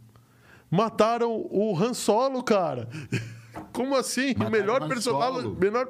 mataram 0.68 1.32
o 1.52 1.78
Han 1.78 1.94
Solo, 1.94 2.42
cara. 2.42 2.90
Como 3.74 3.96
assim? 3.96 4.32
O 4.34 4.40
Mataram 4.40 4.52
melhor, 4.52 4.82
o 4.82 4.86
Han 4.86 4.88
personagem, 4.88 5.56
melhor, 5.60 5.88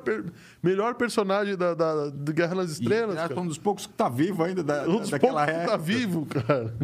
melhor 0.64 0.96
personagem 0.96 1.56
da, 1.56 1.74
da, 1.74 2.10
de 2.10 2.34
Guerra 2.34 2.56
nas 2.56 2.70
E 2.70 2.74
Estrelas. 2.82 3.16
era 3.18 3.30
cara. 3.30 3.40
um 3.42 3.48
dos 3.48 3.58
poucos 3.58 3.86
que 3.86 3.94
tá 3.94 4.10
vivo 4.10 4.44
ainda 4.44 4.64
da, 4.64 4.84
Um 4.90 5.00
dos 5.00 5.10
daquela 5.10 5.46
poucos 5.46 5.62
que 5.62 5.68
tá 5.68 5.74
época. 5.74 5.78
vivo, 5.78 6.26
cara. 6.26 6.76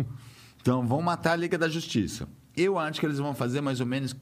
Então, 0.61 0.85
vão 0.85 1.01
matar 1.01 1.31
a 1.31 1.35
Liga 1.35 1.57
da 1.57 1.67
Justiça. 1.69 2.27
Eu 2.55 2.77
acho 2.77 2.99
que 2.99 3.05
eles 3.05 3.19
vão 3.19 3.33
fazer 3.33 3.61
mais 3.61 3.79
ou 3.79 3.85
menos 3.85 4.15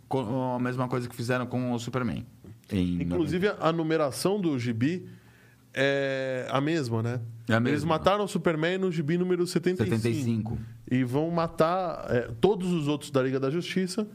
a 0.56 0.60
mesma 0.60 0.88
coisa 0.88 1.08
que 1.10 1.16
fizeram 1.16 1.46
com 1.46 1.72
o 1.74 1.80
Superman. 1.80 2.26
Inclusive, 2.72 3.52
a 3.60 3.72
numeração 3.72 4.40
do 4.40 4.58
gibi 4.60 5.08
é 5.74 6.48
a 6.50 6.62
mesma, 6.62 7.02
né? 7.04 7.20
É 7.50 7.54
a 7.54 7.58
Eles 7.58 7.72
mesma. 7.72 7.90
mataram 7.90 8.24
o 8.24 8.28
Superman 8.28 8.78
no 8.78 8.92
gibi 8.92 9.18
número 9.18 9.46
75. 9.46 9.98
75. 10.02 10.58
E 10.90 11.04
vão 11.04 11.30
matar 11.32 12.06
é, 12.10 12.22
todos 12.40 12.72
os 12.72 12.88
outros 12.88 13.12
da 13.12 13.22
Liga 13.22 13.40
da 13.40 13.50
Justiça 13.50 14.08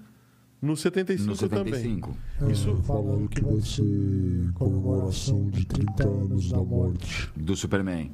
no 0.60 0.76
75, 0.76 1.26
No 1.30 1.36
75. 1.36 2.14
também. 2.38 2.52
Isso- 2.52 2.70
É, 2.70 2.82
falaram 2.82 3.26
que 3.26 3.42
vai 3.42 3.60
ser 3.60 4.50
comemoração 4.54 5.48
de 5.50 5.64
30 5.66 6.06
anos 6.08 6.50
da 6.50 6.58
morte. 6.58 7.30
Do 7.36 7.56
Superman. 7.56 8.10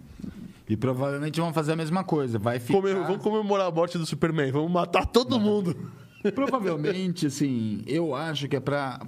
E 0.68 0.77
provavelmente 0.77 1.40
vão 1.40 1.52
fazer 1.52 1.73
a 1.73 1.77
mesma 1.77 2.02
coisa. 2.05 2.39
Vai 2.39 2.59
ficar... 2.59 2.81
Come- 2.81 2.94
Vamos 2.94 3.23
comemorar 3.23 3.66
a 3.66 3.70
morte 3.70 3.98
do 3.98 4.06
Superman. 4.06 4.51
Vamos 4.52 4.70
matar 4.70 5.06
todo 5.06 5.39
mundo. 5.40 5.77
Provavelmente, 6.35 7.27
assim, 7.27 7.82
eu 7.86 8.14
acho 8.14 8.48
que 8.48 8.56
é 8.56 8.60
pra, 8.60 9.01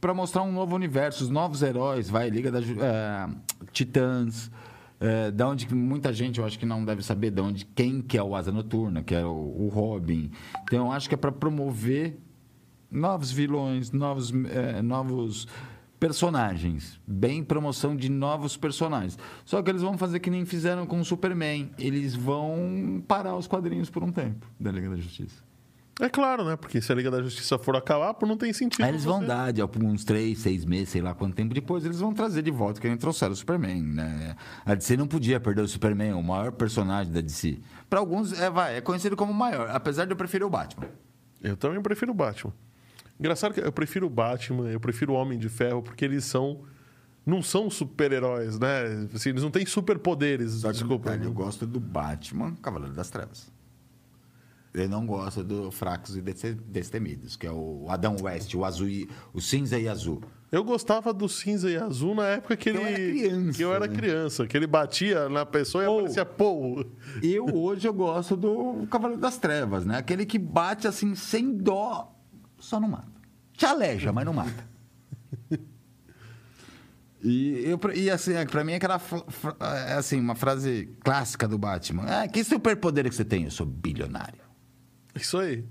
pra 0.00 0.14
mostrar 0.14 0.42
um 0.42 0.52
novo 0.52 0.74
universo, 0.74 1.24
os 1.24 1.28
novos 1.30 1.62
heróis, 1.62 2.08
vai, 2.08 2.30
Liga 2.30 2.50
da 2.50 2.60
é, 2.60 3.28
Titãs, 3.70 4.50
é, 4.98 5.30
da 5.30 5.46
onde 5.46 5.72
muita 5.74 6.10
gente, 6.14 6.38
eu 6.40 6.46
acho 6.46 6.58
que 6.58 6.64
não 6.64 6.82
deve 6.86 7.02
saber 7.02 7.30
de 7.30 7.42
onde, 7.42 7.66
quem 7.66 8.00
que 8.00 8.16
é 8.16 8.22
o 8.22 8.34
Asa 8.34 8.50
Noturna, 8.50 9.02
que 9.02 9.14
é 9.14 9.26
o, 9.26 9.28
o 9.30 9.68
Robin. 9.68 10.30
Então, 10.62 10.86
eu 10.86 10.92
acho 10.92 11.06
que 11.06 11.14
é 11.14 11.18
para 11.18 11.30
promover 11.32 12.18
novos 12.96 13.30
vilões, 13.30 13.92
novos, 13.92 14.32
é, 14.50 14.82
novos 14.82 15.46
personagens, 16.00 17.00
bem 17.06 17.42
promoção 17.42 17.96
de 17.96 18.08
novos 18.08 18.56
personagens. 18.56 19.18
Só 19.44 19.62
que 19.62 19.70
eles 19.70 19.82
vão 19.82 19.96
fazer 19.96 20.20
que 20.20 20.30
nem 20.30 20.44
fizeram 20.44 20.86
com 20.86 21.00
o 21.00 21.04
Superman, 21.04 21.70
eles 21.78 22.14
vão 22.14 23.02
parar 23.06 23.36
os 23.36 23.46
quadrinhos 23.46 23.90
por 23.90 24.02
um 24.02 24.12
tempo 24.12 24.46
da 24.58 24.70
Liga 24.70 24.90
da 24.90 24.96
Justiça. 24.96 25.44
É 25.98 26.10
claro, 26.10 26.44
né? 26.44 26.56
Porque 26.56 26.78
se 26.82 26.92
a 26.92 26.94
Liga 26.94 27.10
da 27.10 27.22
Justiça 27.22 27.58
for 27.58 27.74
acabar, 27.74 28.12
pô, 28.12 28.26
não 28.26 28.36
tem 28.36 28.52
sentido. 28.52 28.84
Aí 28.84 28.90
eles 28.90 29.04
vão 29.04 29.24
dar 29.24 29.50
de 29.50 29.62
alguns 29.62 30.04
três, 30.04 30.40
seis 30.40 30.62
meses, 30.62 30.90
sei 30.90 31.00
lá 31.00 31.14
quanto 31.14 31.34
tempo 31.34 31.54
depois, 31.54 31.86
eles 31.86 32.00
vão 32.00 32.12
trazer 32.12 32.42
de 32.42 32.50
volta 32.50 32.78
que 32.78 32.86
nem 32.86 32.98
trouxeram 32.98 33.32
o 33.32 33.36
Superman, 33.36 33.82
né? 33.82 34.36
A 34.66 34.74
DC 34.74 34.94
não 34.98 35.06
podia 35.06 35.40
perder 35.40 35.62
o 35.62 35.68
Superman, 35.68 36.12
o 36.12 36.22
maior 36.22 36.52
personagem 36.52 37.10
da 37.10 37.22
DC. 37.22 37.58
Para 37.88 37.98
alguns, 37.98 38.38
é, 38.38 38.50
vai, 38.50 38.76
é 38.76 38.80
conhecido 38.82 39.16
como 39.16 39.32
o 39.32 39.34
maior, 39.34 39.70
apesar 39.70 40.04
de 40.04 40.12
eu 40.12 40.16
preferir 40.16 40.46
o 40.46 40.50
Batman. 40.50 40.86
Eu 41.42 41.56
também 41.56 41.80
prefiro 41.80 42.12
o 42.12 42.14
Batman. 42.14 42.52
Engraçado 43.18 43.54
que 43.54 43.60
eu 43.60 43.72
prefiro 43.72 44.06
o 44.06 44.10
Batman, 44.10 44.68
eu 44.70 44.78
prefiro 44.80 45.12
o 45.12 45.16
Homem 45.16 45.38
de 45.38 45.48
Ferro, 45.48 45.82
porque 45.82 46.04
eles 46.04 46.24
são. 46.24 46.60
Não 47.24 47.42
são 47.42 47.68
super-heróis, 47.68 48.56
né? 48.58 49.08
Assim, 49.12 49.30
eles 49.30 49.42
não 49.42 49.50
têm 49.50 49.66
superpoderes, 49.66 50.62
desculpa. 50.62 51.10
eu 51.16 51.32
gosto 51.32 51.66
do 51.66 51.80
Batman, 51.80 52.54
Cavaleiro 52.62 52.94
das 52.94 53.10
Trevas. 53.10 53.50
Eu 54.72 54.88
não 54.88 55.06
gosto 55.06 55.42
do 55.42 55.70
Fracos 55.72 56.16
e 56.16 56.20
Deste- 56.20 56.52
Destemidos, 56.54 57.34
que 57.34 57.46
é 57.46 57.50
o 57.50 57.86
Adão 57.88 58.14
West, 58.22 58.54
o 58.54 58.64
azul, 58.64 58.86
e- 58.88 59.08
o 59.32 59.40
cinza 59.40 59.78
e 59.78 59.88
azul. 59.88 60.22
Eu 60.52 60.62
gostava 60.62 61.12
do 61.12 61.28
cinza 61.28 61.68
e 61.70 61.76
azul 61.76 62.14
na 62.14 62.26
época 62.26 62.56
que 62.56 62.70
Que 62.70 62.78
ele. 62.78 62.78
eu 62.78 62.84
era 62.86 62.98
criança, 63.08 63.56
que 63.56 63.62
eu 63.64 63.74
era 63.74 63.86
né? 63.88 63.94
criança, 63.96 64.46
que 64.46 64.56
ele 64.56 64.66
batia 64.66 65.28
na 65.28 65.44
pessoa 65.46 65.82
e 65.82 65.86
Pô. 65.86 65.94
aparecia 65.98 66.24
pô. 66.26 66.84
Eu 67.22 67.46
hoje 67.56 67.88
eu 67.88 67.92
gosto 67.94 68.36
do 68.36 68.86
Cavaleiro 68.88 69.20
das 69.20 69.38
Trevas, 69.38 69.84
né? 69.86 69.96
Aquele 69.98 70.24
que 70.26 70.38
bate 70.38 70.86
assim 70.86 71.14
sem 71.16 71.56
dó, 71.56 72.14
só 72.66 72.80
não 72.80 72.88
mata. 72.88 73.06
Te 73.52 73.64
aleja, 73.64 74.12
mas 74.12 74.24
não 74.24 74.32
mata. 74.32 74.66
E, 77.24 77.64
eu, 77.64 77.80
e 77.92 78.08
assim, 78.08 78.34
é, 78.34 78.44
pra 78.44 78.62
mim 78.62 78.72
é 78.72 78.76
aquela 78.76 79.00
é, 79.88 79.94
assim, 79.94 80.20
uma 80.20 80.36
frase 80.36 80.96
clássica 81.00 81.48
do 81.48 81.58
Batman. 81.58 82.04
Ah, 82.04 82.28
que 82.28 82.44
superpoder 82.44 83.08
que 83.08 83.14
você 83.16 83.24
tem? 83.24 83.44
Eu 83.44 83.50
sou 83.50 83.66
bilionário. 83.66 84.38
Isso 85.12 85.38
aí. 85.38 85.64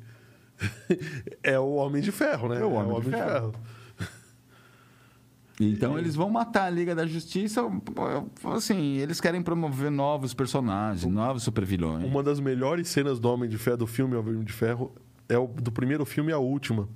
É 1.41 1.57
o 1.57 1.75
Homem 1.75 2.01
de 2.01 2.11
Ferro, 2.11 2.49
né? 2.49 2.59
É 2.59 2.65
o 2.65 2.71
Homem 2.71 2.99
de 2.99 3.11
Ferro. 3.11 3.53
Então 5.57 5.97
eles 5.97 6.13
vão 6.13 6.29
matar 6.29 6.65
a 6.65 6.69
Liga 6.69 6.93
da 6.93 7.05
Justiça. 7.05 7.61
Assim, 8.53 8.97
eles 8.97 9.21
querem 9.21 9.41
promover 9.41 9.89
novos 9.89 10.33
personagens, 10.33 11.05
novos 11.05 11.43
supervilões. 11.43 12.03
Uma 12.03 12.21
das 12.21 12.41
melhores 12.41 12.89
cenas 12.89 13.17
do 13.17 13.29
Homem 13.29 13.49
de 13.49 13.57
Ferro, 13.57 13.77
do 13.77 13.87
filme 13.87 14.17
Homem 14.17 14.43
de 14.43 14.51
Ferro, 14.51 14.93
é 15.29 15.37
o 15.37 15.47
do 15.47 15.71
primeiro 15.71 16.05
filme 16.05 16.31
a 16.31 16.37
última. 16.37 16.87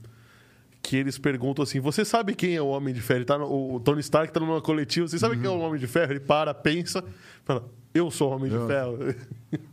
Que 0.82 0.96
eles 0.96 1.18
perguntam 1.18 1.64
assim: 1.64 1.80
Você 1.80 2.06
sabe 2.06 2.34
quem 2.34 2.56
é 2.56 2.62
o 2.62 2.68
Homem 2.68 2.94
de 2.94 3.02
Ferro? 3.02 3.20
Ele 3.20 3.26
tá 3.26 3.38
no- 3.38 3.76
o 3.76 3.80
Tony 3.80 4.00
Stark 4.00 4.32
tá 4.34 4.40
numa 4.40 4.62
coletiva. 4.62 5.08
Você 5.08 5.20
sabe 5.20 5.36
quem 5.38 5.46
é 5.46 5.50
o 5.50 5.60
Homem 5.60 5.80
de 5.80 5.88
Ferro? 5.88 6.14
Ele 6.14 6.20
para, 6.22 6.54
pensa, 6.54 7.04
fala: 7.44 7.70
Eu 7.94 8.10
sou 8.10 8.32
o 8.32 8.36
Homem 8.36 8.50
de 8.50 8.56
Eu. 8.56 8.68
Ferro. 8.68 8.98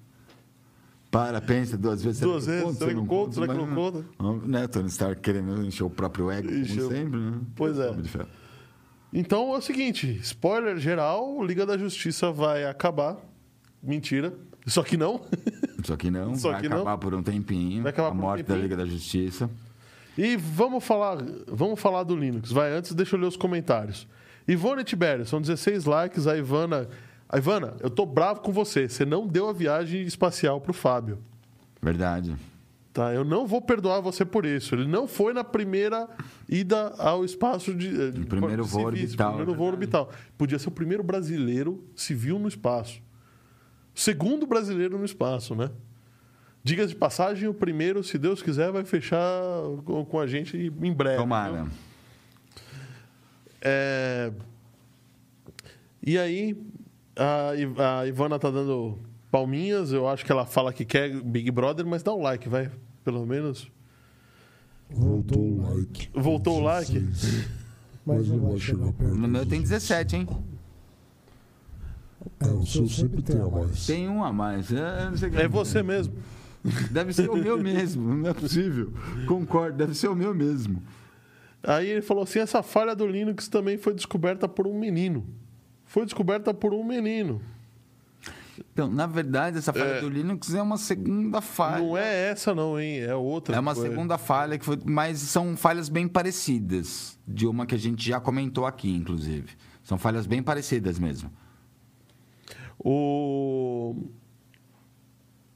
Para, 1.11 1.41
pensa 1.41 1.79
duas 1.79 2.03
vezes. 2.03 2.21
Duas 2.21 2.45
será 2.45 2.57
vezes, 2.65 2.79
será 2.79 2.91
se 2.91 2.95
que 2.97 3.01
eu 3.01 3.07
conto, 3.07 3.35
será 3.35 3.47
que 3.49 3.55
não 3.55 3.67
Mas, 3.67 4.05
não, 4.19 4.37
Né, 4.39 4.67
Tony 4.67 4.89
Stark 4.89 5.21
querendo 5.23 5.65
encher 5.65 5.85
o 5.85 5.89
próprio 5.89 6.31
ego, 6.31 6.49
como 6.49 6.89
sempre, 6.91 7.19
né? 7.21 7.41
Pois 7.55 7.79
é. 7.79 7.91
De. 7.93 8.11
Então 9.13 9.55
é 9.55 9.59
o 9.59 9.61
seguinte: 9.63 10.19
spoiler 10.23 10.77
geral, 10.79 11.43
Liga 11.45 11.65
da 11.65 11.79
Justiça 11.79 12.31
vai 12.33 12.65
acabar. 12.65 13.17
Mentira. 13.83 14.35
Só 14.67 14.83
que 14.83 14.97
não. 14.97 15.23
Só 15.85 15.97
que 15.97 16.11
não, 16.11 16.35
Só 16.35 16.51
vai 16.53 16.61
que 16.63 16.69
não. 16.69 16.79
acabar 16.79 16.99
por 16.99 17.15
um 17.15 17.23
tempinho. 17.23 17.83
Vai 17.83 17.91
acabar 17.91 18.09
a 18.09 18.11
por 18.11 18.19
um 18.19 18.21
morte 18.21 18.43
da. 18.43 18.57
Liga 18.57 18.77
da 18.77 18.85
Justiça. 18.85 19.49
E 20.19 20.37
vamos 20.37 20.83
falar, 20.83 21.19
vamos 21.47 21.79
falar 21.79 22.03
do 22.03 22.17
Linux. 22.17 22.51
Vai, 22.51 22.73
antes 22.73 22.95
deixa 22.95 23.17
eu 23.17 23.21
ler 23.21 23.27
os 23.27 23.37
comentários. 23.37 24.09
Ivone 24.49 24.83
Tibério, 24.83 25.27
são 25.27 25.41
16 25.41 25.85
likes. 25.85 26.27
A 26.27 26.37
Ivana 26.37 26.89
A 27.29 27.37
Ivana, 27.39 27.75
eu 27.81 27.91
tô 27.91 28.07
bravo 28.07 28.41
com 28.41 28.53
você. 28.53 28.89
Você 28.89 29.05
não 29.05 29.27
deu 29.27 29.49
a 29.49 29.53
viagem 29.53 30.03
espacial 30.03 30.61
pro 30.61 30.73
Fábio. 30.73 31.19
Verdade. 31.83 32.35
Tá? 32.93 33.13
Eu 33.13 33.25
não 33.25 33.47
vou 33.47 33.61
perdoar 33.61 34.01
você 34.01 34.25
por 34.25 34.47
isso. 34.47 34.75
Ele 34.75 34.89
não 34.89 35.07
foi 35.07 35.35
na 35.35 35.45
primeira 35.45 36.09
ida 36.49 36.95
ao 36.99 37.25
espaço 37.25 37.75
de. 37.75 37.91
No 37.91 38.27
primeiro 38.27 38.65
voo 38.65 38.87
orbital. 38.87 39.35
Primeiro 39.35 39.55
voo 39.55 39.67
orbital. 39.69 40.11
Podia 40.39 40.59
ser 40.59 40.69
o 40.69 40.73
primeiro 40.73 41.03
brasileiro 41.03 41.85
civil 41.95 42.39
no 42.39 42.49
espaço. 42.49 43.03
Segundo 43.97 44.47
brasileiro 44.47 44.99
no 44.99 45.07
espaço, 45.07 45.55
né? 45.55 45.71
Diga 46.63 46.87
de 46.87 46.95
passagem, 46.95 47.49
o 47.49 47.55
primeiro, 47.55 48.05
se 48.05 48.19
Deus 48.19 48.43
quiser, 48.43 48.71
vai 48.71 48.85
fechar 48.85 49.31
com 49.85 50.21
a 50.21 50.27
gente 50.27 50.55
em 50.83 50.93
breve. 50.93 51.17
Tomara. 51.17 51.67
É... 53.63 54.31
E 56.03 56.19
aí, 56.19 56.55
a, 57.17 58.07
Ivana 58.07 58.39
tá 58.39 58.51
dando 58.51 58.99
palminhas. 59.31 59.93
Eu 59.93 60.07
acho 60.07 60.27
que 60.27 60.31
ela 60.31 60.45
fala 60.45 60.75
que 60.75 60.85
quer 60.85 61.19
Big 61.23 61.51
Brother, 61.51 61.87
mas 61.87 62.03
dá 62.03 62.13
um 62.13 62.21
like, 62.21 62.51
vai. 62.51 62.71
Pelo 63.03 63.25
menos. 63.25 63.71
Voltou 64.91 65.41
o 65.41 65.63
like. 65.63 66.11
Voltou 66.13 66.59
o 66.59 66.61
like? 66.61 67.09
Mas 68.05 68.29
não 68.29 68.51
vai 68.51 68.59
chegar 68.59 68.93
perto. 68.93 69.15
No 69.15 69.27
meu 69.27 69.47
tem 69.47 69.63
17, 69.63 70.17
hein? 70.17 70.29
É, 72.49 72.53
o 72.53 72.67
seu 72.67 72.89
sempre 72.89 73.23
tem 73.23 73.41
a 73.41 73.47
mais. 73.47 73.87
Tem 73.87 74.09
um 74.09 74.23
a 74.25 74.33
mais. 74.33 74.73
É, 74.73 75.11
não 75.11 75.17
sei 75.17 75.29
o 75.29 75.33
que- 75.33 75.39
É 75.39 75.49
você 75.49 75.83
mesmo. 75.83 76.15
Deve 76.91 77.13
ser 77.13 77.31
o 77.31 77.37
meu 77.37 77.57
mesmo, 77.63 78.15
não 78.15 78.29
é 78.31 78.35
possível. 78.35 78.93
Concordo, 79.27 79.77
deve 79.79 79.95
ser 79.95 80.09
o 80.09 80.17
meu 80.17 80.35
mesmo. 80.35 80.83
Aí 81.63 81.89
ele 81.89 82.03
falou 82.03 82.25
assim: 82.25 82.41
essa 82.41 82.63
falha 82.63 82.95
do 82.95 83.07
Linux 83.07 83.47
também 83.49 83.77
foi 83.79 83.95
descoberta 83.95 84.49
por 84.49 84.67
um 84.67 84.77
menino. 84.79 85.25
Foi 85.85 86.05
descoberta 86.05 86.53
por 86.53 86.75
um 86.75 86.83
menino. 86.85 87.41
Então, 88.73 88.89
na 88.91 89.07
verdade, 89.07 89.59
essa 89.59 89.73
falha 89.73 89.85
É. 89.85 90.01
do 90.01 90.09
Linux 90.09 90.55
é 90.55 90.63
uma 90.63 90.79
segunda 90.79 91.41
falha. 91.41 91.79
Não 91.85 91.97
é 91.97 92.31
essa, 92.31 92.55
não, 92.55 92.81
hein? 92.81 93.01
É 93.01 93.15
outra. 93.15 93.55
É 93.55 93.61
uma 93.61 93.75
Foi- 93.75 93.89
segunda 93.89 94.17
falha, 94.17 94.59
que 94.59 94.65
foi, 94.65 94.79
mas 94.85 95.19
são 95.19 95.57
falhas 95.57 95.89
bem 95.89 96.09
parecidas. 96.09 97.19
De 97.29 97.47
uma 97.47 97.67
que 97.67 97.75
a 97.75 97.79
gente 97.79 98.09
já 98.09 98.19
comentou 98.19 98.65
aqui, 98.67 98.91
inclusive. 98.95 99.49
São 99.83 99.99
falhas 99.99 100.27
bem 100.27 100.43
parecidas 100.43 100.99
mesmo. 100.99 101.31
O. 102.89 103.97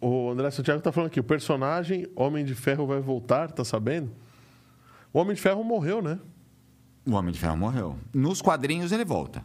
O 0.01 0.31
André 0.31 0.51
Santiago 0.51 0.82
tá 0.82 0.90
falando 0.90 1.07
aqui: 1.07 1.20
o 1.20 1.24
personagem 1.24 2.09
Homem 2.16 2.44
de 2.44 2.57
Ferro 2.57 2.89
vai 2.89 2.98
voltar, 2.98 3.52
tá 3.52 3.65
sabendo? 3.65 4.11
O 5.12 5.20
Homem 5.20 5.36
de 5.36 5.40
Ferro 5.40 5.62
morreu, 5.62 6.02
né? 6.02 6.19
O 7.07 7.12
Homem 7.12 7.32
de 7.32 7.39
Ferro 7.39 7.57
morreu. 7.57 7.97
Nos 8.12 8.43
quadrinhos 8.43 8.90
ele 8.90 9.05
volta. 9.05 9.44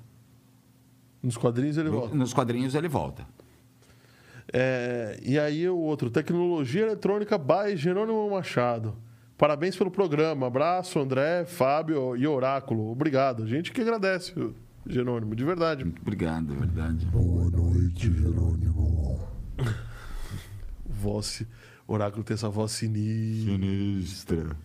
Nos 1.22 1.38
quadrinhos 1.38 1.78
ele 1.78 1.90
volta. 1.90 2.16
Nos 2.16 2.34
quadrinhos 2.34 2.74
ele 2.74 2.88
volta. 2.88 3.28
É, 4.52 5.20
e 5.22 5.38
aí 5.38 5.70
o 5.70 5.78
outro, 5.78 6.10
Tecnologia 6.10 6.84
Eletrônica 6.84 7.38
by 7.38 7.76
Jerônimo 7.76 8.28
Machado. 8.32 8.96
Parabéns 9.38 9.76
pelo 9.76 9.92
programa. 9.92 10.48
Abraço, 10.48 11.00
André, 11.00 11.46
Fábio 11.46 12.16
e 12.16 12.26
Oráculo. 12.26 12.90
Obrigado. 12.90 13.44
A 13.44 13.46
gente 13.46 13.72
que 13.72 13.82
agradece, 13.82 14.34
Jerônimo, 14.88 15.36
de 15.36 15.44
verdade. 15.44 15.84
Muito 15.84 16.02
obrigado, 16.02 16.54
é 16.54 16.58
verdade. 16.58 17.06
Boa 17.08 17.50
noite, 17.50 18.12
Jerônimo. 18.12 19.20
Voz, 20.86 21.44
Oráculo 21.88 22.24
tem 22.24 22.34
essa 22.34 22.50
voz 22.50 22.72
sinistra. 22.72 23.54
Sinistra. 23.54 24.58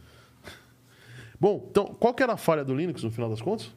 Bom, 1.39 1.67
então, 1.71 1.87
qual 1.87 2.13
que 2.15 2.23
era 2.23 2.35
a 2.35 2.37
falha 2.37 2.65
do 2.65 2.75
Linux 2.75 3.03
no 3.03 3.11
final 3.11 3.31
das 3.31 3.41
contas? 3.41 3.71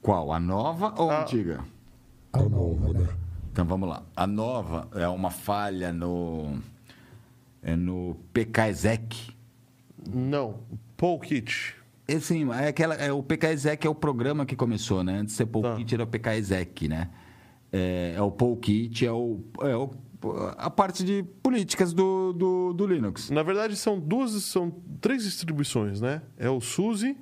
Qual? 0.00 0.32
A 0.32 0.38
nova 0.40 0.94
ou 0.96 1.10
a 1.10 1.22
antiga? 1.22 1.64
A 2.32 2.42
nova, 2.42 2.92
né? 2.92 3.08
Então 3.52 3.66
vamos 3.66 3.88
lá. 3.88 4.02
A 4.14 4.26
nova 4.26 4.88
é 4.94 5.08
uma 5.08 5.30
falha 5.30 5.92
no. 5.92 6.58
É 7.62 7.74
no 7.74 8.16
PKExec. 8.32 9.34
Não, 10.06 10.60
Paul 10.96 11.18
Kit. 11.20 11.74
É, 11.74 11.77
sim, 12.20 12.50
é 12.52 12.68
aquela, 12.68 12.94
é, 12.94 13.12
o 13.12 13.22
PKExec 13.22 13.86
é 13.86 13.90
o 13.90 13.94
programa 13.94 14.46
que 14.46 14.56
começou, 14.56 15.04
né? 15.04 15.18
Antes 15.18 15.34
de 15.34 15.38
ser 15.38 15.46
Tá. 15.46 15.52
PolKit 15.52 15.94
era 15.94 16.04
o 16.04 16.06
PKExec, 16.06 16.88
né? 16.88 17.10
É, 17.70 18.14
é 18.16 18.22
o 18.22 18.30
PolKit, 18.30 19.04
é, 19.04 19.12
o, 19.12 19.40
é 19.60 19.76
o, 19.76 19.90
a 20.56 20.70
parte 20.70 21.04
de 21.04 21.22
políticas 21.42 21.92
do, 21.92 22.32
do, 22.32 22.72
do 22.72 22.86
Linux. 22.86 23.28
Na 23.30 23.42
verdade, 23.42 23.76
são 23.76 24.00
duas, 24.00 24.32
são 24.44 24.72
três 25.00 25.22
distribuições, 25.22 26.00
né? 26.00 26.22
É 26.38 26.48
o 26.48 26.60
SUSE, 26.60 27.14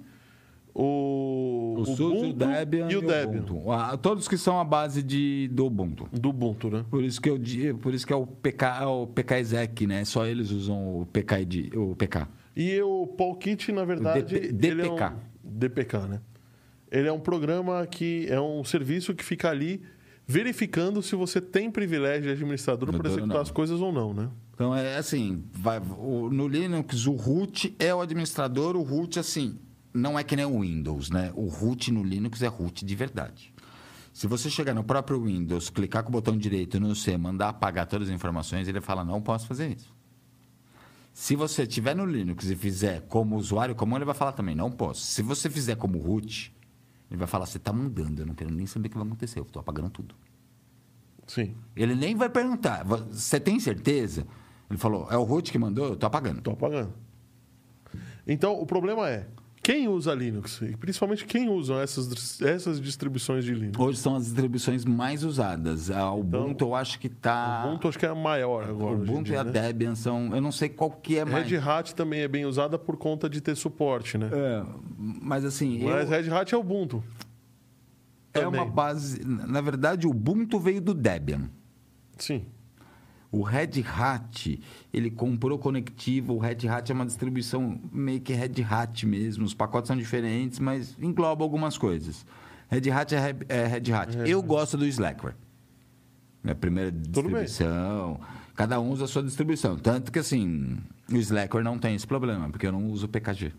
o, 0.78 1.76
O, 1.78 1.84
SUSE, 1.86 2.02
o 2.02 2.08
Ubuntu 2.08 2.32
Debian 2.34 2.90
e 2.90 2.96
o 2.96 3.00
Debian. 3.00 3.40
Ubuntu. 3.40 3.72
Ah, 3.72 3.96
todos 3.96 4.28
que 4.28 4.36
são 4.36 4.60
a 4.60 4.64
base 4.64 5.02
de, 5.02 5.48
do 5.48 5.64
Ubuntu. 5.66 6.06
Do 6.12 6.28
Ubuntu, 6.28 6.68
né? 6.70 6.84
Por 6.90 7.02
isso 7.02 7.20
que 7.20 7.30
eu 7.30 7.40
por 7.80 7.94
isso 7.94 8.06
que 8.06 8.12
é 8.12 8.16
o 8.16 8.26
PK, 8.26 8.82
é 8.82 8.86
o 8.86 9.06
PKExec, 9.06 9.86
né? 9.86 10.04
Só 10.04 10.26
eles 10.26 10.50
usam 10.50 11.00
o 11.00 11.06
PK, 11.06 11.70
o 11.74 11.96
PK. 11.96 12.28
E 12.57 12.81
o 12.81 13.07
Paul 13.07 13.37
Kit, 13.37 13.70
na 13.70 13.85
verdade, 13.85 14.23
DP- 14.35 14.66
ele 14.66 14.83
é 14.83 14.85
DPK. 14.89 15.12
um 15.45 15.59
DPK, 15.59 15.99
né? 16.09 16.20
Ele 16.91 17.09
é 17.09 17.12
um 17.12 17.20
programa 17.20 17.87
que 17.87 18.27
é 18.31 18.41
um 18.41 18.65
serviço 18.65 19.15
que 19.15 19.23
fica 19.24 19.51
ali 19.51 19.83
verificando 20.27 21.03
se 21.03 21.15
você 21.15 21.41
tem 21.41 21.70
privilégio 21.70 22.23
de 22.23 22.31
administrador 22.31 22.89
para 22.93 23.09
executar 23.09 23.35
não. 23.37 23.41
as 23.43 23.51
coisas 23.51 23.81
ou 23.81 23.93
não, 23.93 24.12
né? 24.15 24.28
Então 24.55 24.74
é 24.74 24.97
assim, 24.97 25.45
vai- 25.53 25.81
o- 25.99 26.31
no 26.31 26.49
Linux 26.49 27.07
o 27.07 27.12
root 27.12 27.74
é 27.78 27.95
o 27.95 28.01
administrador, 28.01 28.74
o 28.77 28.83
root 28.83 29.19
assim, 29.19 29.59
não 29.93 30.19
é 30.19 30.24
que 30.24 30.35
nem 30.35 30.45
o 30.47 30.61
Windows, 30.62 31.11
né? 31.11 31.31
O 31.35 31.47
root 31.47 31.93
no 31.93 32.03
Linux 32.03 32.43
é 32.43 32.47
root 32.49 32.85
de 32.85 32.95
verdade. 32.95 33.53
Se 34.12 34.27
você 34.27 34.49
chegar 34.49 34.73
no 34.74 34.83
próprio 34.83 35.23
Windows, 35.23 35.69
clicar 35.69 36.03
com 36.03 36.09
o 36.09 36.12
botão 36.12 36.37
direito 36.39 36.81
no 36.81 36.95
C, 36.97 37.19
mandar 37.19 37.51
apagar 37.51 37.87
todas 37.87 38.09
as 38.09 38.15
informações, 38.15 38.66
ele 38.66 38.81
fala 38.81 39.05
não 39.05 39.20
posso 39.20 39.47
fazer 39.47 39.77
isso. 39.77 39.95
Se 41.16 41.34
você 41.34 41.62
estiver 41.62 41.97
no 41.97 42.05
Linux 42.05 42.44
e 42.51 42.55
fizer 42.55 43.01
como 43.09 43.36
usuário 43.36 43.74
comum, 43.74 43.97
ele 43.97 44.05
vai 44.05 44.14
falar 44.14 44.32
também 44.32 44.55
não 44.55 44.70
posso. 44.70 45.01
Se 45.01 45.22
você 45.22 45.48
fizer 45.48 45.74
como 45.74 45.98
root, 45.98 46.55
ele 47.10 47.16
vai 47.16 47.26
falar 47.26 47.47
você 47.47 47.56
está 47.56 47.72
mudando, 47.72 48.20
eu 48.20 48.26
não 48.26 48.34
quero 48.34 48.51
nem 48.51 48.66
saber 48.66 48.88
o 48.88 48.90
que 48.90 48.98
vai 48.98 49.06
acontecer, 49.06 49.38
eu 49.38 49.44
estou 49.44 49.59
apagando 49.59 49.88
tudo. 49.88 50.14
Sim. 51.26 51.56
Ele 51.74 51.94
nem 51.94 52.14
vai 52.14 52.28
perguntar. 52.28 52.84
Você 52.84 53.40
tem 53.40 53.59
certeza? 53.59 54.26
Ele 54.68 54.78
falou, 54.78 55.09
é 55.10 55.16
o 55.16 55.22
root 55.22 55.51
que 55.51 55.59
mandou? 55.59 55.86
Eu 55.86 55.97
tô 55.97 56.05
apagando. 56.05 56.36
Estou 56.36 56.52
apagando. 56.52 56.93
Então, 58.26 58.52
o 58.52 58.66
problema 58.66 59.09
é, 59.09 59.26
quem 59.66 59.88
usa 59.88 60.14
Linux? 60.14 60.60
E 60.62 60.76
principalmente 60.76 61.24
quem 61.24 61.48
usa 61.48 61.74
essas, 61.82 62.40
essas 62.40 62.80
distribuições 62.80 63.44
de 63.44 63.52
Linux? 63.52 63.76
Hoje 63.76 63.98
são 63.98 64.14
as 64.14 64.26
distribuições 64.26 64.84
mais 64.84 65.24
usadas. 65.24 65.90
A 65.90 66.12
Ubuntu 66.12 66.66
eu 66.66 66.74
acho 66.76 67.01
que 67.01 67.09
tá... 67.09 67.64
O 67.64 67.70
Ubuntu 67.70 67.88
acho 67.88 67.98
que 67.98 68.06
é 68.06 68.09
a 68.09 68.14
maior 68.14 68.62
agora. 68.62 68.94
Ubuntu 68.94 69.24
dia, 69.24 69.34
e 69.34 69.38
a 69.38 69.43
né? 69.43 69.51
Debian 69.51 69.97
são... 69.97 70.32
Eu 70.32 70.40
não 70.40 70.52
sei 70.52 70.68
qual 70.68 70.93
que 70.93 71.18
é 71.18 71.24
mais... 71.24 71.51
Red 71.51 71.56
Hat 71.59 71.97
também 71.97 72.20
é 72.20 72.28
bem 72.28 72.47
usada 72.47 72.78
por 72.78 72.97
conta 72.97 73.28
de 73.28 73.40
ter 73.40 73.56
suporte, 73.56 74.16
né? 74.16 74.30
É, 74.32 74.64
mas 74.97 75.44
assim... 75.44 75.82
eu- 75.82 75.88
Mas 75.88 76.09
Red 76.09 76.30
Hat 76.30 76.55
é 76.55 76.56
Ubuntu. 76.56 77.02
é 78.32 78.40
também. 78.43 78.60
uma 78.60 78.70
base... 78.70 79.20
Na 79.26 79.60
verdade, 79.60 80.06
o 80.06 80.10
Ubuntu 80.10 80.60
veio 80.60 80.80
do 80.80 80.94
Debian. 80.94 81.51
Sim. 82.16 82.44
O 83.36 83.42
Red 83.42 83.84
Hat, 83.86 84.58
ele 84.90 85.10
comprou 85.10 85.58
conectivo. 85.58 86.32
O 86.32 86.38
Red 86.38 86.66
Hat 86.66 86.90
é 86.90 86.94
uma 86.94 87.04
distribuição 87.04 87.78
meio 87.92 88.18
que 88.18 88.32
Red 88.32 88.62
Hat 88.62 89.04
mesmo. 89.04 89.44
Os 89.44 89.52
pacotes 89.52 89.88
são 89.88 89.96
diferentes, 89.96 90.58
mas 90.58 90.96
engloba 90.98 91.44
algumas 91.44 91.76
coisas. 91.76 92.24
Red 92.70 92.90
Hat 92.90 93.14
é, 93.14 93.36
é 93.50 93.66
Red 93.66 93.92
Hat. 93.92 94.16
Eu 94.26 94.42
gosto 94.42 94.78
do 94.78 94.86
Slackware. 94.86 95.34
É 96.44 96.52
a 96.52 96.54
primeira 96.54 96.90
distribuição. 96.90 98.18
Cada 98.54 98.80
um 98.80 98.90
usa 98.90 99.04
a 99.04 99.08
sua 99.08 99.22
distribuição. 99.22 99.76
Tanto 99.76 100.10
que, 100.10 100.18
assim, 100.18 100.78
o 101.12 101.16
Slackware 101.16 101.62
não 101.62 101.78
tem 101.78 101.94
esse 101.94 102.06
problema, 102.06 102.48
porque 102.48 102.66
eu 102.66 102.72
não 102.72 102.86
uso 102.86 103.06
PKG. 103.06 103.52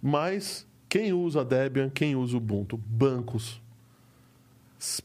Mas 0.00 0.64
quem 0.88 1.12
usa 1.12 1.44
Debian, 1.44 1.90
quem 1.90 2.14
usa 2.14 2.36
Ubuntu? 2.36 2.76
Bancos, 2.76 3.60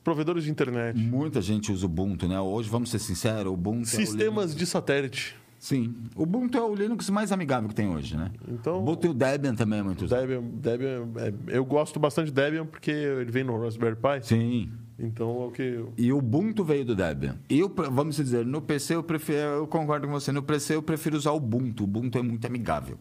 provedores 0.04 0.44
de 0.44 0.52
internet, 0.52 0.98
Muita 0.98 1.42
gente 1.42 1.72
usa 1.72 1.86
Ubuntu, 1.86 2.28
né? 2.28 2.40
Hoje, 2.40 2.70
vamos 2.70 2.90
ser 2.90 3.00
sinceros, 3.00 3.48
o 3.52 3.54
Ubuntu 3.54 3.80
é 3.80 3.82
o 3.82 3.86
sistemas 4.06 4.56
de 4.56 4.66
satélite. 4.66 5.36
Sim. 5.60 5.94
O 6.16 6.24
Ubuntu 6.24 6.58
é 6.58 6.62
o 6.64 6.74
Linux 6.74 7.10
mais 7.10 7.32
amigável 7.34 7.68
que 7.68 7.76
tem 7.76 7.90
hoje, 7.90 8.16
né? 8.16 8.32
Então- 8.48 8.78
O 8.78 8.80
Ubuntu 8.82 9.08
e 9.08 9.10
o 9.10 9.14
Debian 9.14 9.54
também 9.56 9.80
é 9.80 9.84
muito 9.84 10.06
usado. 10.06 10.22
Debian, 10.22 10.42
Debian 10.42 11.08
é- 11.18 11.34
eu 11.58 11.66
gosto 11.66 12.00
bastante 12.00 12.28
de 12.28 12.32
Debian 12.34 12.66
porque 12.66 12.92
ele 12.92 13.30
vem 13.32 13.44
no 13.44 13.62
Raspberry 13.62 13.96
Pi. 13.98 14.26
Sim. 14.26 14.72
Então 14.98 15.30
é 15.44 15.46
o 15.48 15.52
que 15.52 15.84
E 15.98 16.12
o 16.14 16.18
Ubuntu 16.18 16.64
veio 16.64 16.86
do 16.86 16.96
Debian. 16.96 17.38
Eu, 17.50 17.74
vamos 17.92 18.16
dizer, 18.16 18.46
no 18.46 18.62
PC 18.62 18.96
eu 18.96 19.04
prefiro, 19.04 19.38
eu 19.40 19.68
concordo 19.68 20.08
com 20.08 20.14
você, 20.14 20.32
no 20.32 20.42
PC 20.44 20.76
eu 20.76 20.82
prefiro 20.82 21.18
usar 21.18 21.32
o 21.32 21.38
Ubuntu. 21.38 21.82
O 21.82 21.86
Ubuntu 21.86 22.18
é 22.18 22.22
muito 22.22 22.46
amigável. 22.48 22.98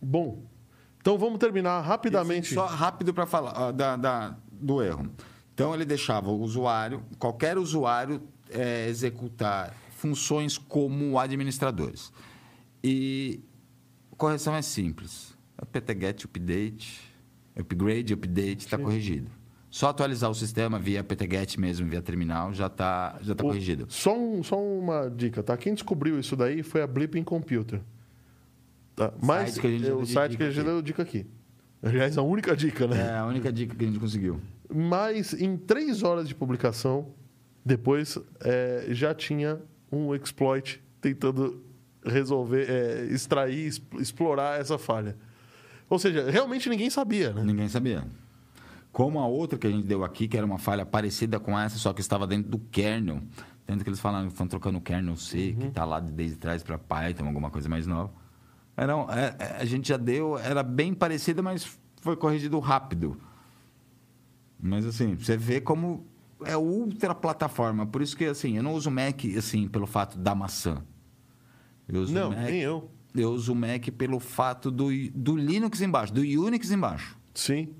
Bom, 0.00 0.42
então 1.00 1.16
vamos 1.16 1.38
terminar 1.38 1.80
rapidamente. 1.80 2.52
Só 2.52 2.66
rápido 2.66 3.14
para 3.14 3.24
falar 3.26 3.70
da, 3.72 3.96
da- 3.96 4.36
do 4.50 4.82
erro. 4.82 5.06
Então 5.54 5.74
ele 5.74 5.84
deixava 5.84 6.30
o 6.30 6.40
usuário, 6.40 7.02
qualquer 7.18 7.58
usuário, 7.58 8.22
é, 8.50 8.88
executar 8.88 9.74
funções 9.90 10.56
como 10.58 11.18
administradores. 11.18 12.12
E 12.82 13.40
a 14.12 14.16
correção 14.16 14.54
é 14.54 14.62
simples. 14.62 15.32
apt-get 15.58 16.24
update, 16.24 17.00
upgrade, 17.56 18.12
update 18.14 18.64
está 18.64 18.76
corrigido. 18.78 19.30
Só 19.70 19.88
atualizar 19.88 20.28
o 20.30 20.34
sistema 20.34 20.78
via 20.78 21.02
PTGET 21.04 21.58
mesmo, 21.60 21.86
via 21.88 22.02
terminal, 22.02 22.52
já 22.52 22.66
está 22.66 23.18
já 23.22 23.34
tá 23.34 23.42
O- 23.44 23.46
corrigido. 23.46 23.86
Só, 23.88 24.18
um- 24.18 24.42
só 24.42 24.60
uma 24.60 25.08
dica, 25.08 25.42
tá? 25.42 25.56
Quem 25.56 25.72
descobriu 25.72 26.18
isso 26.18 26.34
daí 26.36 26.62
foi 26.62 26.82
a 26.82 26.86
Blipping 26.86 27.22
Computer. 27.24 27.80
Tá? 28.94 29.14
Mas 29.22 29.54
Site 29.54 29.86
é 29.86 29.94
o 29.94 30.04
site 30.04 30.36
que 30.36 30.42
a 30.42 30.50
gente 30.50 30.60
aqui. 30.60 30.68
deu 30.68 30.82
dica 30.82 31.02
aqui. 31.02 31.26
Aliás, 31.82 32.18
a 32.18 32.22
única 32.22 32.54
dica, 32.54 32.86
né? 32.86 33.12
É 33.14 33.18
a 33.18 33.24
única 33.24 33.50
dica 33.52 33.74
que 33.74 33.82
a 33.84 33.86
gente 33.88 33.98
conseguiu. 33.98 34.40
Mas 34.74 35.34
em 35.34 35.56
três 35.56 36.02
horas 36.02 36.26
de 36.28 36.34
publicação, 36.34 37.08
depois 37.64 38.18
é, 38.40 38.86
já 38.90 39.14
tinha 39.14 39.60
um 39.90 40.14
exploit 40.14 40.82
tentando 41.00 41.62
resolver, 42.04 42.66
é, 42.68 43.04
extrair, 43.12 43.72
explorar 43.98 44.60
essa 44.60 44.78
falha. 44.78 45.16
Ou 45.88 45.98
seja, 45.98 46.30
realmente 46.30 46.68
ninguém 46.68 46.88
sabia, 46.90 47.32
né? 47.32 47.44
Ninguém 47.44 47.68
sabia. 47.68 48.04
Como 48.90 49.18
a 49.20 49.26
outra 49.26 49.58
que 49.58 49.66
a 49.66 49.70
gente 49.70 49.86
deu 49.86 50.04
aqui, 50.04 50.26
que 50.28 50.36
era 50.36 50.44
uma 50.44 50.58
falha 50.58 50.84
parecida 50.84 51.38
com 51.38 51.58
essa, 51.58 51.76
só 51.78 51.92
que 51.92 52.00
estava 52.00 52.26
dentro 52.26 52.50
do 52.50 52.58
kernel. 52.58 53.20
Tanto 53.66 53.84
que 53.84 53.90
eles 53.90 54.00
falaram 54.00 54.26
que 54.26 54.32
estão 54.32 54.46
trocando 54.46 54.78
o 54.78 54.80
kernel 54.80 55.16
C, 55.16 55.54
que 55.58 55.66
está 55.66 55.84
lá 55.84 56.00
de- 56.00 56.12
desde 56.12 56.36
trás 56.36 56.62
para 56.62 56.76
Python, 56.78 57.26
alguma 57.26 57.50
coisa 57.50 57.68
mais 57.68 57.86
nova. 57.86 58.12
Era, 58.76 58.92
é- 58.94 59.36
é- 59.38 59.56
a 59.60 59.64
gente 59.64 59.88
já 59.88 59.96
deu, 59.96 60.36
era 60.38 60.62
bem 60.62 60.92
parecida, 60.92 61.42
mas 61.42 61.78
foi 62.00 62.16
corrigido 62.16 62.58
rápido. 62.58 63.16
Mas 64.62 64.86
assim, 64.86 65.16
você 65.16 65.36
vê 65.36 65.60
como 65.60 66.06
é 66.44 66.56
ultra 66.56 67.14
plataforma. 67.14 67.84
Por 67.84 68.00
isso 68.00 68.16
que 68.16 68.24
assim, 68.24 68.56
eu 68.56 68.62
não 68.62 68.74
uso 68.74 68.90
Mac 68.90 69.20
assim 69.36 69.66
pelo 69.68 69.86
fato 69.86 70.16
da 70.16 70.34
maçã. 70.34 70.82
Eu 71.88 72.00
uso 72.02 72.14
Não, 72.14 72.30
Mac, 72.30 72.38
nem 72.44 72.60
eu. 72.60 72.88
eu 73.14 73.30
uso 73.32 73.52
o 73.52 73.56
Mac 73.56 73.88
pelo 73.98 74.20
fato 74.20 74.70
do, 74.70 74.88
do 75.14 75.36
Linux 75.36 75.80
embaixo, 75.82 76.12
do 76.14 76.20
Unix 76.22 76.70
embaixo. 76.70 77.18
Sim, 77.34 77.70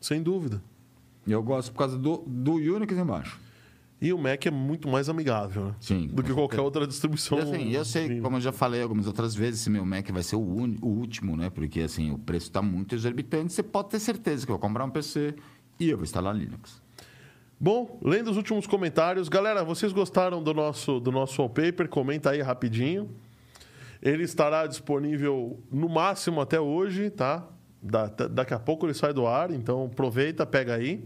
sem 0.00 0.22
dúvida. 0.22 0.62
Eu 1.26 1.42
gosto 1.42 1.72
por 1.72 1.78
causa 1.78 1.98
do, 1.98 2.18
do 2.26 2.54
Unix 2.54 2.92
embaixo. 2.96 3.40
E 4.00 4.12
o 4.12 4.18
Mac 4.18 4.46
é 4.46 4.50
muito 4.50 4.86
mais 4.88 5.08
amigável, 5.08 5.64
né? 5.66 5.74
Sim, 5.80 6.06
Do 6.12 6.22
que 6.22 6.32
qualquer 6.32 6.60
outra 6.60 6.86
distribuição. 6.86 7.36
E 7.38 7.42
assim, 7.42 7.70
eu 7.72 7.84
sei, 7.84 8.20
como 8.20 8.36
eu 8.36 8.40
já 8.40 8.52
falei 8.52 8.80
algumas 8.80 9.08
outras 9.08 9.34
vezes, 9.34 9.60
esse 9.62 9.70
meu 9.70 9.84
Mac 9.84 10.08
vai 10.12 10.22
ser 10.22 10.36
o, 10.36 10.40
uni- 10.40 10.78
o 10.80 10.86
último, 10.86 11.36
né? 11.36 11.50
Porque 11.50 11.80
assim, 11.80 12.12
o 12.12 12.18
preço 12.18 12.46
está 12.46 12.62
muito 12.62 12.94
exorbitante. 12.94 13.52
Você 13.52 13.62
pode 13.62 13.88
ter 13.88 13.98
certeza 13.98 14.46
que 14.46 14.52
eu 14.52 14.54
vou 14.56 14.60
comprar 14.60 14.84
um 14.84 14.90
PC 14.90 15.34
e 15.78 15.90
eu 15.90 15.96
vou 15.96 16.04
instalar 16.04 16.34
Linux. 16.36 16.80
Bom, 17.60 17.98
lendo 18.02 18.30
os 18.30 18.36
últimos 18.36 18.66
comentários. 18.66 19.28
Galera, 19.28 19.64
vocês 19.64 19.92
gostaram 19.92 20.42
do 20.42 20.54
nosso, 20.54 21.00
do 21.00 21.10
nosso 21.10 21.40
wallpaper? 21.42 21.88
Comenta 21.88 22.30
aí 22.30 22.40
rapidinho. 22.40 23.10
Ele 24.00 24.22
estará 24.22 24.66
disponível 24.66 25.58
no 25.72 25.88
máximo 25.88 26.40
até 26.40 26.60
hoje, 26.60 27.10
tá? 27.10 27.44
Da- 27.82 28.06
da- 28.06 28.28
daqui 28.28 28.54
a 28.54 28.58
pouco 28.60 28.86
ele 28.86 28.94
sai 28.94 29.12
do 29.12 29.26
ar, 29.26 29.50
então 29.50 29.86
aproveita, 29.86 30.46
pega 30.46 30.74
aí. 30.74 31.04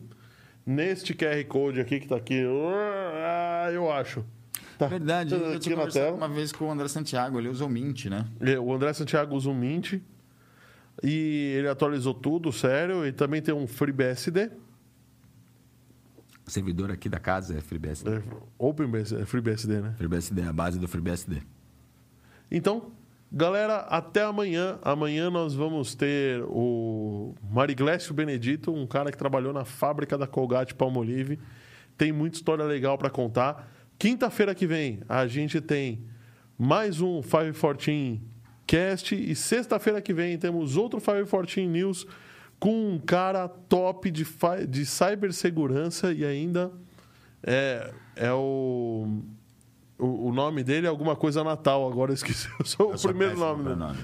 Neste 0.64 1.14
QR 1.14 1.42
Code 1.48 1.80
aqui 1.80 1.98
que 2.00 2.06
tá 2.06 2.16
aqui, 2.16 2.42
ah, 2.44 3.70
eu 3.72 3.90
acho. 3.90 4.24
Tá 4.78 4.86
Verdade, 4.88 5.34
eu 5.34 5.58
tinha 5.58 5.74
conversado 5.76 6.14
uma 6.16 6.28
vez 6.28 6.52
com 6.52 6.66
o 6.66 6.70
André 6.70 6.88
Santiago, 6.88 7.38
ele 7.38 7.48
usou 7.48 7.68
Mint, 7.68 8.06
né? 8.06 8.26
É, 8.40 8.58
O 8.58 8.72
André 8.72 8.92
Santiago 8.92 9.34
usa 9.34 9.48
um 9.48 9.54
Mint 9.54 9.94
e 11.02 11.54
ele 11.58 11.68
atualizou 11.68 12.14
tudo, 12.14 12.52
sério. 12.52 13.06
E 13.06 13.12
também 13.12 13.42
tem 13.42 13.54
um 13.54 13.66
FreeBSD, 13.66 14.50
servidor 16.52 16.90
aqui 16.90 17.08
da 17.08 17.18
casa 17.18 17.56
é 17.56 17.60
FreeBSD. 17.60 18.10
é, 18.10 18.22
OpenBSD, 18.58 19.22
é 19.22 19.24
FreeBSD, 19.24 19.80
né? 19.80 19.94
FreeBSD, 19.96 20.42
a 20.42 20.52
base 20.52 20.78
do 20.78 20.86
FreeBSD. 20.86 21.42
Então, 22.50 22.92
galera, 23.30 23.78
até 23.78 24.22
amanhã. 24.22 24.78
Amanhã 24.82 25.30
nós 25.30 25.54
vamos 25.54 25.94
ter 25.94 26.42
o 26.44 27.34
Mariglécio 27.50 28.12
Benedito, 28.12 28.72
um 28.72 28.86
cara 28.86 29.10
que 29.10 29.16
trabalhou 29.16 29.52
na 29.52 29.64
fábrica 29.64 30.18
da 30.18 30.26
Colgate 30.26 30.74
Palmolive. 30.74 31.38
Tem 31.96 32.12
muita 32.12 32.36
história 32.36 32.64
legal 32.64 32.98
para 32.98 33.08
contar. 33.08 33.70
Quinta-feira 33.98 34.54
que 34.54 34.66
vem 34.66 35.00
a 35.08 35.26
gente 35.26 35.60
tem 35.60 36.04
mais 36.58 37.00
um 37.00 37.22
514 37.22 38.20
Cast 38.66 39.14
e 39.14 39.34
sexta-feira 39.34 40.00
que 40.00 40.12
vem 40.14 40.38
temos 40.38 40.76
outro 40.76 41.00
514 41.00 41.66
News 41.66 42.06
com 42.58 42.92
um 42.94 42.98
cara 42.98 43.48
top 43.48 44.10
de, 44.10 44.24
de 44.68 44.86
cibersegurança 44.86 46.12
e 46.12 46.24
ainda 46.24 46.70
é, 47.42 47.92
é 48.16 48.32
o, 48.32 49.18
o 49.98 50.28
o 50.28 50.32
nome 50.32 50.62
dele 50.62 50.86
é 50.86 50.88
alguma 50.90 51.16
coisa 51.16 51.42
Natal, 51.44 51.86
agora 51.90 52.12
eu 52.12 52.14
esqueci 52.14 52.48
o 52.60 52.64
seu- 52.64 52.88
o 52.88 52.92
Eu 52.92 52.98
sou 52.98 53.10
primeiro 53.10 53.38
nome. 53.38 53.64
Né? 53.64 53.74
nome. 53.74 53.98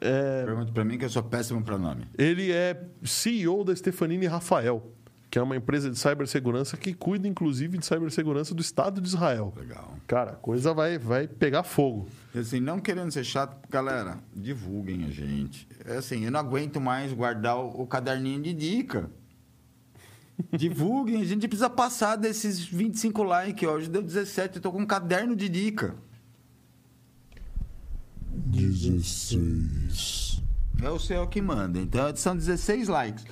É, 0.00 0.44
Pergunta 0.44 0.72
pra 0.72 0.84
mim 0.84 0.98
que 0.98 1.06
eu 1.06 1.10
sou 1.10 1.22
péssimo 1.22 1.62
para 1.62 1.78
nome. 1.78 2.04
ele 2.18 2.52
é 2.52 2.78
CEO 3.02 3.64
da 3.64 3.74
Stefanini 3.74 4.26
Rafael, 4.26 4.92
que 5.36 5.38
é 5.38 5.42
uma 5.42 5.54
empresa 5.54 5.90
de 5.90 5.98
cibersegurança 5.98 6.78
que 6.78 6.94
cuida, 6.94 7.28
inclusive, 7.28 7.76
de 7.76 7.84
cibersegurança 7.84 8.54
do 8.54 8.62
Estado 8.62 9.02
de 9.02 9.08
Israel. 9.08 9.52
Legal. 9.54 9.94
Cara, 10.06 10.30
a 10.30 10.36
coisa 10.36 10.72
vai, 10.72 10.96
vai 10.96 11.28
pegar 11.28 11.62
fogo. 11.62 12.08
E 12.34 12.38
assim, 12.38 12.58
não 12.58 12.80
querendo 12.80 13.10
ser 13.10 13.22
chato, 13.22 13.54
galera, 13.68 14.18
divulguem 14.34 15.04
a 15.04 15.10
gente. 15.10 15.68
É 15.84 15.98
assim, 15.98 16.24
eu 16.24 16.30
não 16.30 16.40
aguento 16.40 16.80
mais 16.80 17.12
guardar 17.12 17.58
o, 17.58 17.82
o 17.82 17.86
caderninho 17.86 18.40
de 18.40 18.54
dica. 18.54 19.10
Divulguem, 20.56 21.20
a 21.20 21.24
gente 21.26 21.46
precisa 21.46 21.68
passar 21.68 22.16
desses 22.16 22.58
25 22.58 23.22
likes. 23.22 23.68
Hoje 23.68 23.90
deu 23.90 24.00
17, 24.00 24.56
eu 24.56 24.62
tô 24.62 24.72
com 24.72 24.80
um 24.80 24.86
caderno 24.86 25.36
de 25.36 25.50
dica. 25.50 25.94
16. 28.32 30.42
É 30.82 30.88
o 30.88 30.98
céu 30.98 31.26
que 31.26 31.42
manda. 31.42 31.78
Então 31.78 32.16
são 32.16 32.34
16 32.34 32.88
likes. 32.88 33.26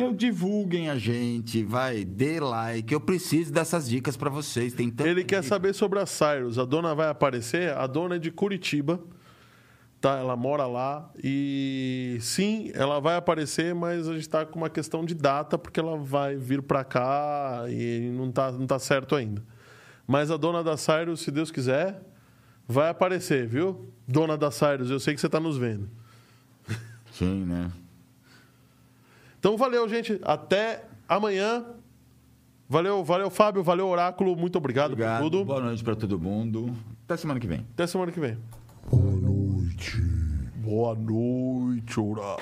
Meu, 0.00 0.14
divulguem 0.14 0.88
a 0.88 0.96
gente, 0.96 1.62
vai, 1.62 2.04
dê 2.06 2.40
like. 2.40 2.90
Eu 2.90 3.00
preciso 3.00 3.52
dessas 3.52 3.86
dicas 3.86 4.16
pra 4.16 4.30
vocês. 4.30 4.72
Tem 4.72 4.90
tanta 4.90 5.10
Ele 5.10 5.22
quer 5.22 5.44
saber 5.44 5.74
sobre 5.74 5.98
a 5.98 6.06
Cyrus. 6.06 6.58
A 6.58 6.64
dona 6.64 6.94
vai 6.94 7.08
aparecer? 7.08 7.76
A 7.76 7.86
dona 7.86 8.16
é 8.16 8.18
de 8.18 8.30
Curitiba. 8.30 8.98
Tá, 10.00 10.16
ela 10.16 10.34
mora 10.34 10.66
lá 10.66 11.10
e 11.22 12.16
sim, 12.22 12.70
ela 12.72 12.98
vai 13.00 13.16
aparecer, 13.16 13.74
mas 13.74 14.08
a 14.08 14.14
gente 14.14 14.22
está 14.22 14.46
com 14.46 14.58
uma 14.58 14.70
questão 14.70 15.04
de 15.04 15.14
data 15.14 15.58
porque 15.58 15.78
ela 15.78 15.98
vai 15.98 16.36
vir 16.36 16.62
para 16.62 16.82
cá 16.82 17.66
e 17.68 18.10
não 18.14 18.32
tá, 18.32 18.50
não 18.50 18.66
tá 18.66 18.78
certo 18.78 19.14
ainda. 19.14 19.44
Mas 20.06 20.30
a 20.30 20.38
dona 20.38 20.64
da 20.64 20.78
Cyrus, 20.78 21.20
se 21.20 21.30
Deus 21.30 21.50
quiser, 21.50 22.02
vai 22.66 22.88
aparecer, 22.88 23.46
viu? 23.46 23.92
Dona 24.08 24.38
da 24.38 24.50
Cyrus, 24.50 24.88
eu 24.88 24.98
sei 24.98 25.12
que 25.12 25.20
você 25.20 25.26
está 25.26 25.38
nos 25.38 25.58
vendo. 25.58 25.90
Sim, 27.12 27.44
né? 27.44 27.70
Então 29.40 29.56
valeu, 29.56 29.88
gente. 29.88 30.20
Até 30.22 30.84
amanhã. 31.08 31.64
Valeu, 32.68 33.02
valeu, 33.02 33.30
Fábio. 33.30 33.62
Valeu, 33.62 33.88
Oráculo. 33.88 34.36
Muito 34.36 34.56
obrigado, 34.58 34.92
Obrigado. 34.92 35.22
por 35.22 35.30
tudo. 35.30 35.44
Boa 35.46 35.60
noite 35.62 35.82
pra 35.82 35.96
todo 35.96 36.20
mundo. 36.20 36.76
Até 37.04 37.16
semana 37.16 37.40
que 37.40 37.46
vem. 37.46 37.66
Até 37.72 37.86
semana 37.86 38.12
que 38.12 38.20
vem. 38.20 38.36
Boa 38.88 39.16
noite. 39.16 39.96
Boa 40.56 40.94
noite, 40.94 41.98
Oráculo. 41.98 42.40